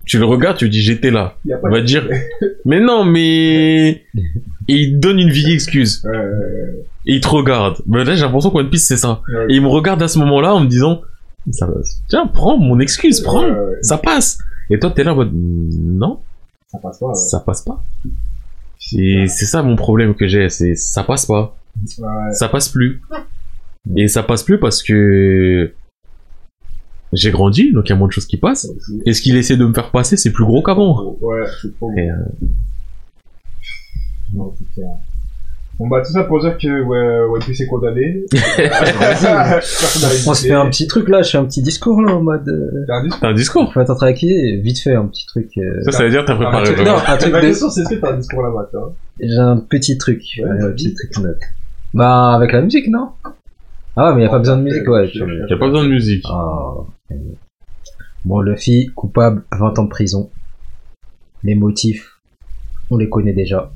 Tu 0.07 0.19
le 0.19 0.25
regardes, 0.25 0.57
tu 0.57 0.69
dis 0.69 0.81
j'étais 0.81 1.11
là. 1.11 1.37
Il 1.45 1.59
va 1.71 1.81
dire 1.81 2.09
mais 2.65 2.81
non, 2.81 3.05
mais 3.05 4.05
et 4.69 4.75
il 4.75 4.99
donne 5.01 5.19
une 5.19 5.31
vieille 5.31 5.55
excuse. 5.55 6.03
Et 7.05 7.15
il 7.17 7.21
te 7.21 7.29
regarde. 7.29 7.77
Mais 7.87 8.05
là 8.05 8.15
j'ai 8.15 8.23
l'impression 8.23 8.51
qu'One 8.51 8.71
Piece 8.71 8.87
c'est 8.87 8.97
ça. 8.97 9.21
Et 9.51 9.57
il 9.57 9.63
me 9.63 9.69
regarde 9.69 10.01
à 10.03 10.09
ce 10.09 10.19
moment-là 10.21 10.55
en 10.55 10.61
me 10.61 10.69
disant 10.69 11.03
ça, 11.51 11.69
tiens 12.09 12.27
prends 12.33 12.57
mon 12.57 12.79
excuse, 12.81 13.21
prends, 13.21 13.45
ça 13.83 13.99
passe. 13.99 14.39
Et 14.71 14.79
toi 14.79 14.91
t'es 14.95 15.03
là 15.05 15.13
en 15.13 15.17
mode 15.17 15.33
non, 15.35 16.21
Ça 16.69 16.79
passe 16.79 16.99
pas, 17.01 17.15
ça 17.15 17.41
passe 17.41 17.63
pas. 17.63 17.83
Et 18.97 19.27
c'est 19.29 19.47
ça 19.47 19.63
mon 19.63 19.77
problème 19.77 20.15
que 20.15 20.27
j'ai, 20.29 20.49
c'est 20.49 20.75
ça 20.75 21.03
passe 21.03 21.27
pas 21.27 21.57
Ouais. 21.99 22.33
ça 22.33 22.49
passe 22.49 22.69
plus. 22.69 23.03
Et 23.97 24.09
ça 24.09 24.23
passe 24.23 24.43
plus 24.43 24.59
parce 24.59 24.83
que 24.83 25.75
j'ai 27.13 27.31
grandi, 27.31 27.73
donc 27.73 27.85
il 27.89 27.91
y 27.91 27.93
a 27.93 27.97
moins 27.97 28.09
de 28.09 28.13
choses 28.13 28.27
qui 28.27 28.37
passent. 28.37 28.69
Et 29.05 29.13
ce 29.13 29.21
qu'il 29.23 29.37
essaie 29.37 29.57
de 29.57 29.65
me 29.67 29.75
faire 29.75 29.91
passer, 29.91 30.17
c'est 30.17 30.33
plus 30.33 30.45
gros 30.45 30.63
qu'avant. 30.63 31.17
Ouais, 31.21 31.45
c'est 31.63 31.75
trop 31.77 31.93
Et, 31.97 32.11
euh, 32.11 32.15
Non. 34.35 34.53
Bon 35.79 35.89
bah 35.89 36.01
tout 36.05 36.11
ça 36.13 36.25
pour 36.25 36.41
dire 36.41 36.57
que 36.57 36.83
ouais, 37.29 37.39
Piece 37.41 37.61
est 37.61 37.67
condamné. 37.67 38.25
On 40.27 40.35
se 40.35 40.47
fait 40.47 40.53
un 40.53 40.71
petit 40.71 40.87
truc 40.87 41.09
là, 41.11 41.21
je 41.23 41.31
fais 41.31 41.39
un 41.39 41.45
petit 41.45 41.61
discours 41.63 42.01
là 42.01 42.15
en 42.15 42.23
mode. 42.23 42.49
euh, 42.49 42.85
T'as 42.87 42.95
un 42.95 43.03
discours 43.03 43.21
T'as 43.21 43.29
un 43.29 43.35
discours 43.35 43.73
Faut 43.75 43.81
être 43.81 43.95
traqué, 43.95 44.57
vite 44.63 44.79
fait 44.81 44.95
un 44.95 45.07
petit 45.07 45.27
truc. 45.27 45.51
euh, 45.59 45.83
Ça, 45.85 45.93
ça 45.93 46.05
veut 46.05 46.11
dire 46.11 46.23
que 46.23 46.29
t'as 46.29 46.37
préparé. 46.37 46.65
Tu- 46.65 46.73
vraiment. 46.73 46.93
Non, 46.97 47.03
un 47.07 47.17
truc 47.19 47.33
Ma 47.33 47.41
question 47.43 47.69
c'est 47.71 47.83
est-ce 47.83 47.91
que 47.91 47.95
t'as 47.97 48.13
un 48.13 48.17
discours 48.17 48.43
là-bas, 48.43 48.69
tu 48.71 48.77
vois? 48.79 48.95
J'ai 49.21 49.37
un 49.39 49.59
petit 49.59 49.99
truc, 49.99 50.23
Ouais, 50.39 50.45
ouais, 50.45 50.51
un 50.51 50.55
vas-y. 50.69 50.73
petit 50.75 50.95
truc 50.95 51.19
note. 51.19 51.41
Bah 51.93 52.35
avec 52.35 52.53
la 52.53 52.63
musique 52.63 52.89
non? 52.89 53.11
Ah 53.97 54.13
mais 54.15 54.23
y 54.23 54.27
a 54.27 54.31
pas 54.31 54.39
besoin 54.39 54.57
de 54.57 54.63
musique 54.63 54.89
ouais. 54.89 55.11
Y 55.15 55.53
a 55.53 55.57
pas 55.59 55.67
besoin 55.67 55.85
de 55.85 55.89
musique. 55.91 56.25
Ah. 56.29 56.73
Bon 58.25 58.41
Luffy 58.41 58.91
coupable 58.95 59.45
20 59.53 59.79
ans 59.79 59.85
de 59.85 59.89
prison. 59.91 60.31
Les 61.45 61.55
motifs, 61.55 62.19
on 62.91 62.97
les 62.97 63.09
connaît 63.11 63.33
déjà. 63.35 63.71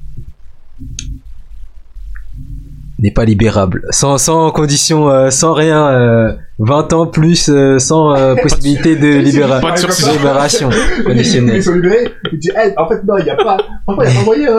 N'est 3.02 3.12
pas 3.12 3.24
libérable, 3.24 3.86
sans 3.90 4.18
sans 4.18 4.50
condition, 4.50 5.08
euh, 5.08 5.30
sans 5.30 5.54
rien, 5.54 5.88
euh, 5.88 6.32
20 6.58 6.92
ans 6.92 7.06
plus, 7.06 7.48
euh, 7.48 7.78
sans 7.78 8.14
euh, 8.14 8.34
possibilité 8.42 8.94
de 8.94 9.08
libéra- 9.20 9.60
Pas 9.60 9.72
de 9.72 9.78
sursis. 9.78 10.10
libération 10.18 10.68
conditionnelle. 11.06 11.56
Ils 11.56 11.62
sont 11.62 11.72
libérés, 11.74 12.08
il 12.30 12.38
dit, 12.38 12.50
hey, 12.54 12.74
en 12.76 12.86
fait, 12.88 13.02
non, 13.04 13.14
il 13.18 13.24
y 13.24 13.30
a 13.30 13.36
pas, 13.36 13.56
franchement, 13.84 14.04
il 14.34 14.42
y 14.42 14.46
a 14.46 14.52
pas 14.52 14.56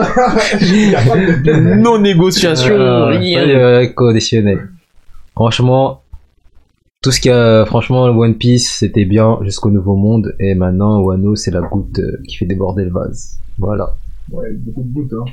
il 0.60 0.90
y 0.90 0.94
a 0.96 1.00
pas 1.02 1.16
de... 1.16 1.74
Non 1.76 1.98
négociation, 1.98 2.74
Euh, 2.74 3.06
rien. 3.06 3.42
euh, 3.48 3.86
conditionnel. 3.94 4.68
Franchement, 5.36 6.02
tout 7.00 7.12
ce 7.12 7.20
qu'il 7.20 7.30
y 7.30 7.34
a, 7.34 7.64
franchement, 7.64 8.04
One 8.06 8.34
Piece, 8.34 8.68
c'était 8.80 9.04
bien 9.04 9.38
jusqu'au 9.42 9.70
Nouveau 9.70 9.94
Monde, 9.94 10.34
et 10.40 10.56
maintenant, 10.56 10.98
Wano, 11.00 11.36
c'est 11.36 11.52
la 11.52 11.60
goutte 11.60 12.00
euh, 12.00 12.18
qui 12.26 12.36
fait 12.38 12.46
déborder 12.46 12.84
le 12.84 12.90
vase. 12.90 13.38
Voilà. 13.58 13.94
Ouais, 14.30 14.46
beaucoup 14.52 14.82
de 14.82 14.92
gouttes, 14.94 15.12
hein. 15.12 15.24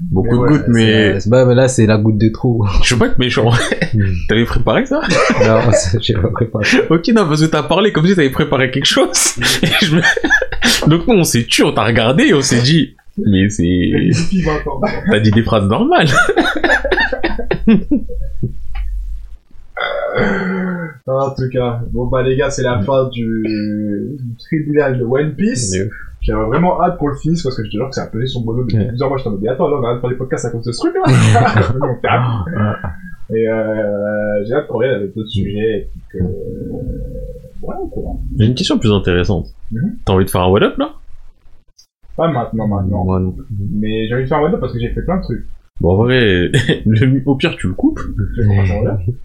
Beaucoup 0.00 0.26
Mais 0.28 0.32
de 0.32 0.36
ouais, 0.38 0.48
gouttes, 0.48 0.68
mais 0.68 1.18
bah, 1.26 1.44
mais 1.44 1.54
là, 1.54 1.68
c'est 1.68 1.84
la 1.86 1.98
goutte 1.98 2.16
de 2.16 2.28
trop. 2.30 2.64
je 2.82 2.94
veux 2.94 2.98
pas 2.98 3.06
être 3.08 3.18
méchant. 3.18 3.50
T'avais 4.28 4.44
préparé 4.44 4.86
ça? 4.86 5.00
Non, 5.46 5.60
j'ai 6.00 6.14
pas 6.14 6.28
préparé. 6.30 6.64
Ok, 6.88 7.08
non, 7.08 7.26
parce 7.26 7.42
que 7.42 7.46
t'as 7.46 7.62
parlé 7.64 7.92
comme 7.92 8.06
si 8.06 8.14
t'avais 8.14 8.30
préparé 8.30 8.70
quelque 8.70 8.86
chose. 8.86 9.36
Et 9.62 9.84
je 9.84 9.96
me- 9.96 10.88
Donc 10.88 11.06
nous, 11.06 11.14
on 11.14 11.24
s'est 11.24 11.44
tué, 11.44 11.64
on 11.64 11.72
t'a 11.72 11.84
regardé 11.84 12.24
et 12.28 12.34
on 12.34 12.40
s'est 12.40 12.62
dit, 12.62 12.94
mais 13.18 13.50
c'est... 13.50 13.64
y 13.66 13.94
a 13.94 13.98
depuis 14.22 14.42
20 14.42 14.52
ans. 14.70 14.80
T'as 15.10 15.20
dit 15.20 15.30
des 15.32 15.42
phrases 15.42 15.68
normales. 15.68 16.08
En 21.06 21.30
tout 21.34 21.48
cas, 21.52 21.80
bon 21.90 22.06
bah 22.06 22.22
les 22.22 22.36
gars, 22.36 22.50
c'est 22.50 22.62
la 22.62 22.80
fin 22.82 23.08
du, 23.08 23.42
du 24.18 24.34
tribunal 24.38 24.98
de 24.98 25.04
One 25.04 25.34
Piece. 25.34 25.76
J'avais 26.20 26.44
vraiment 26.44 26.82
hâte 26.82 26.98
qu'on 26.98 27.06
le 27.08 27.14
finisse 27.16 27.42
parce 27.42 27.56
que 27.56 27.64
je 27.64 27.70
te 27.70 27.76
jure 27.76 27.88
que 27.88 27.94
ça 27.94 28.02
a 28.04 28.06
pesé 28.08 28.26
sur 28.26 28.40
mon 28.42 28.52
dos 28.52 28.62
depuis 28.64 28.76
Ouais. 28.78 28.88
plusieurs 28.88 29.08
mois. 29.08 29.18
Je 29.18 29.24
t'en 29.24 29.32
dis, 29.32 29.48
attends, 29.48 29.68
là, 29.68 29.76
on 29.80 29.84
a 29.84 29.88
hâte 29.90 29.96
de 29.96 30.00
faire 30.00 30.10
des 30.10 30.16
podcasts 30.16 30.44
à 30.44 30.50
cause 30.50 30.64
de 30.64 30.72
ce 30.72 30.78
truc 30.80 30.94
là. 30.94 31.02
Et 33.32 33.48
euh, 33.48 34.44
j'ai 34.44 34.54
hâte 34.54 34.66
qu'on 34.66 34.78
revienne 34.78 34.94
avec 34.96 35.14
d'autres 35.14 35.28
sujets. 35.28 35.88
Et 35.88 35.90
que... 36.10 36.18
Ouais, 37.62 37.74
quoi. 37.92 38.02
J'ai 38.38 38.46
une 38.46 38.54
question 38.54 38.78
plus 38.78 38.92
intéressante. 38.92 39.46
Mhm. 39.70 39.98
T'as 40.04 40.12
envie 40.12 40.24
de 40.24 40.30
faire 40.30 40.42
un 40.42 40.50
what 40.50 40.62
up 40.62 40.76
là? 40.78 40.90
Pas 42.16 42.28
maintenant, 42.28 42.66
maintenant. 42.66 43.20
Non. 43.20 43.34
Mais 43.72 44.08
j'ai 44.08 44.14
envie 44.14 44.24
de 44.24 44.28
faire 44.28 44.38
un 44.38 44.42
one 44.52 44.60
parce 44.60 44.72
que 44.72 44.78
j'ai 44.80 44.88
fait 44.90 45.02
plein 45.02 45.18
de 45.18 45.22
trucs. 45.22 45.46
Bon, 45.80 45.92
en 45.92 45.96
vrai, 45.96 46.50
le- 46.86 47.22
au 47.26 47.34
pire, 47.36 47.56
tu 47.56 47.66
le 47.68 47.74
coupes. 47.74 48.00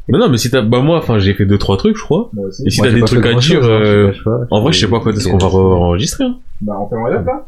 Mais 0.08 0.18
non, 0.18 0.30
mais 0.30 0.38
si 0.38 0.50
t'as, 0.50 0.62
bah 0.62 0.82
moi, 0.82 0.98
enfin, 1.00 1.20
j'ai 1.20 1.34
fait 1.34 1.46
deux, 1.46 1.58
trois 1.58 1.78
trucs, 1.78 1.98
je 1.98 2.04
crois. 2.04 2.30
Moi 2.34 2.48
aussi. 2.48 2.64
Et 2.66 2.70
si 2.70 2.82
t'as 2.82 2.92
des 2.92 3.02
trucs 3.02 3.26
à 3.26 3.34
dire, 3.34 3.64
hein, 3.64 3.68
euh, 3.68 4.12
en 4.52 4.62
vrai, 4.62 4.72
je 4.72 4.80
sais 4.80 4.88
pas 4.90 5.00
quand 5.00 5.12
est-ce 5.12 5.28
qu'on 5.28 5.38
va 5.38 5.48
re- 5.48 5.74
enregistrer, 5.76 6.24
hein. 6.24 6.38
Bah, 6.62 6.74
on 6.80 6.88
fait 6.90 6.96
un 6.96 7.22
là? 7.24 7.48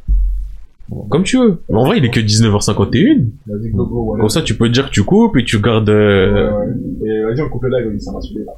Comme 1.10 1.24
tu 1.24 1.38
veux. 1.38 1.62
Mais 1.70 1.78
en 1.78 1.86
vrai, 1.86 1.98
il 1.98 2.06
est 2.06 2.10
que 2.12 2.20
19h51. 2.20 3.28
Vas-y, 3.48 3.70
go, 3.72 3.86
go, 3.86 4.04
voilà. 4.06 4.22
Comme 4.22 4.30
ça, 4.30 4.42
tu 4.42 4.56
peux 4.56 4.68
te 4.68 4.74
dire 4.74 4.86
que 4.88 4.92
tu 4.92 5.04
coupes 5.04 5.36
et 5.38 5.44
tu 5.44 5.60
gardes, 5.62 5.90
Ouais, 5.90 5.96
euh... 5.96 6.52
ouais. 6.60 6.68
Et 7.06 7.24
vas-y, 7.24 7.42
on 7.42 7.50
coupe 7.50 7.64
le 7.64 7.70
live, 7.78 8.00
ça 8.00 8.12
m'a 8.12 8.22
saoulé, 8.22 8.44
là. 8.46 8.54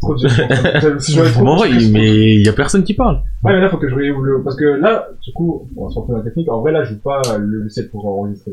Trop 0.00 0.16
Si 0.98 1.18
en 1.38 1.56
vrai, 1.56 1.68
mais 1.92 2.34
il 2.36 2.42
y 2.44 2.48
a 2.48 2.52
personne 2.52 2.84
qui 2.84 2.94
parle. 2.94 3.16
Ouais, 3.42 3.52
mais 3.54 3.60
là, 3.60 3.68
faut 3.68 3.76
que 3.78 3.88
je 3.88 3.94
réouvre 3.94 4.22
le, 4.22 4.42
parce 4.42 4.56
que 4.56 4.64
là, 4.64 5.08
du 5.22 5.32
coup, 5.32 5.68
on 5.76 5.86
va 5.86 5.90
sortir 5.90 6.16
la 6.16 6.22
technique. 6.22 6.50
En 6.50 6.60
vrai, 6.60 6.72
là, 6.72 6.84
je 6.84 6.90
joue 6.94 7.00
pas 7.00 7.20
le 7.38 7.44
logiciel 7.46 7.88
pour 7.90 8.06
enregistrer. 8.06 8.52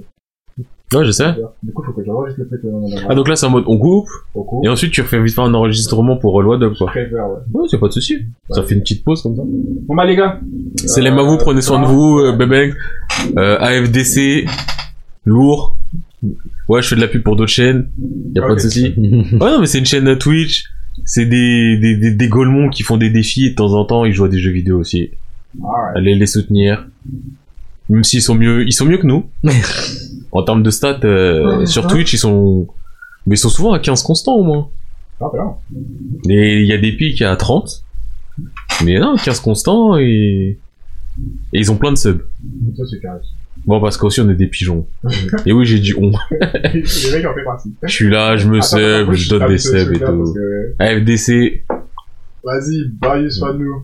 Ouais, 0.94 1.04
je 1.04 1.12
sais. 1.12 1.34
Du 1.64 1.74
coup, 1.74 1.84
faut 1.84 1.92
que 1.92 2.04
j'enregistre 2.06 2.40
le 2.42 2.48
truc. 2.48 2.62
euh, 2.64 3.06
Ah, 3.10 3.16
donc 3.16 3.28
là, 3.28 3.36
c'est 3.36 3.46
en 3.46 3.50
mode, 3.50 3.66
on 3.68 3.78
coupe, 3.78 4.08
au 4.34 4.44
coup. 4.44 4.62
et 4.64 4.70
ensuite, 4.70 4.92
tu 4.92 5.02
refais 5.02 5.22
vite 5.22 5.36
fait 5.36 5.42
un 5.42 5.54
enregistrement 5.54 6.16
pour 6.16 6.40
euh, 6.40 6.46
WhatsApp, 6.46 6.78
quoi. 6.78 6.88
Préfère, 6.88 7.28
ouais. 7.30 7.40
Ouais, 7.54 7.68
c'est 7.70 7.78
pas 7.78 7.88
de 7.88 7.92
souci. 7.94 8.20
Ça 8.52 8.64
fait 8.64 8.74
une 8.76 8.82
petite 8.82 9.04
pause 9.04 9.22
comme 9.22 9.36
ça. 9.36 9.42
Bon, 9.46 9.96
bah, 9.96 10.06
les 10.06 10.16
gars. 10.16 10.40
C'est 10.78 11.02
les 11.02 11.10
à 11.10 11.22
vous, 11.22 11.38
prenez 11.38 11.62
soin 11.62 11.82
de 11.82 11.88
vous, 11.88 12.20
euh, 12.20 12.32
bébé. 12.38 12.74
Euh, 13.38 13.58
AFDC, 13.60 14.46
lourd. 15.26 15.78
Ouais, 16.70 16.82
je 16.82 16.88
fais 16.88 16.96
de 16.96 17.02
la 17.02 17.08
pub 17.08 17.22
pour 17.22 17.36
d'autres 17.36 17.52
chaînes. 17.52 17.90
Y 18.34 18.40
a 18.40 18.48
pas 18.48 18.56
de 18.56 18.60
souci. 18.60 18.94
Ouais, 18.98 19.52
non, 19.52 19.60
mais 19.60 19.66
c'est 19.66 19.80
une 19.80 19.86
chaîne 19.86 20.18
Twitch. 20.18 20.66
C'est 21.04 21.26
des, 21.26 21.78
des, 21.78 21.96
des, 21.98 22.12
des 22.12 22.28
Golemons 22.30 22.70
qui 22.70 22.84
font 22.84 22.98
des 22.98 23.10
défis 23.10 23.46
et 23.46 23.50
de 23.52 23.56
temps 23.56 23.74
en 23.74 23.86
temps 23.86 24.04
ils 24.04 24.14
jouent 24.14 24.26
à 24.26 24.30
des 24.30 24.40
jeux 24.40 24.52
vidéo 24.52 24.80
aussi. 24.80 25.12
Allez 25.96 26.16
les 26.16 26.26
soutenir. 26.26 26.88
Même 27.90 28.04
s'ils 28.04 28.22
sont 28.22 28.36
mieux, 28.36 28.66
ils 28.66 28.72
sont 28.74 28.86
mieux 28.86 28.98
que 28.98 29.06
nous. 29.06 29.26
en 30.38 30.44
termes 30.44 30.64
de 30.64 30.70
stats, 30.70 31.00
euh, 31.04 31.66
sur 31.66 31.88
Twitch, 31.88 32.14
ils 32.14 32.18
sont, 32.18 32.68
mais 33.26 33.36
ils 33.36 33.40
sont 33.40 33.50
souvent 33.50 33.74
à 33.74 33.80
15 33.80 34.04
constants 34.04 34.36
au 34.36 34.44
moins. 34.44 34.70
Ah. 35.20 35.28
Et 36.30 36.62
il 36.62 36.68
y 36.68 36.74
a 36.74 36.78
des 36.78 36.92
pics 36.92 37.22
à 37.22 37.36
30. 37.36 37.84
Mais 38.86 39.00
non, 39.00 39.16
15 39.16 39.40
constants 39.40 39.98
et, 39.98 40.60
et 41.54 41.60
ils 41.60 41.72
ont 41.72 41.76
plein 41.78 41.92
de 41.92 41.98
subs. 41.98 42.22
Ça, 42.78 42.84
c'est 42.90 43.00
carré. 43.00 43.20
Bon, 43.66 43.82
parce 43.82 43.98
qu'aussi 43.98 44.22
on 44.22 44.30
est 44.30 44.36
des 44.36 44.46
pigeons. 44.46 44.86
Et 45.48 45.52
oui, 45.52 45.66
j'ai 45.66 45.80
dit 45.80 45.92
on. 45.98 46.12
Les 46.32 47.12
mecs 47.12 47.26
en 47.26 47.34
fait 47.34 47.44
partie. 47.44 47.74
Je 47.82 47.92
suis 47.92 48.10
là, 48.10 48.38
je 48.38 48.48
me 48.48 48.58
attends, 48.58 48.78
sub, 48.78 49.14
je 49.14 49.30
donne 49.30 49.48
des 49.48 49.58
subs 49.58 49.94
et 49.94 50.00
tout. 50.00 50.34
que- 50.34 50.76
AFDC, 50.78 51.64
Vas-y, 52.44 52.88
Barius, 53.02 53.40
de 53.40 53.54
nous. 53.54 53.84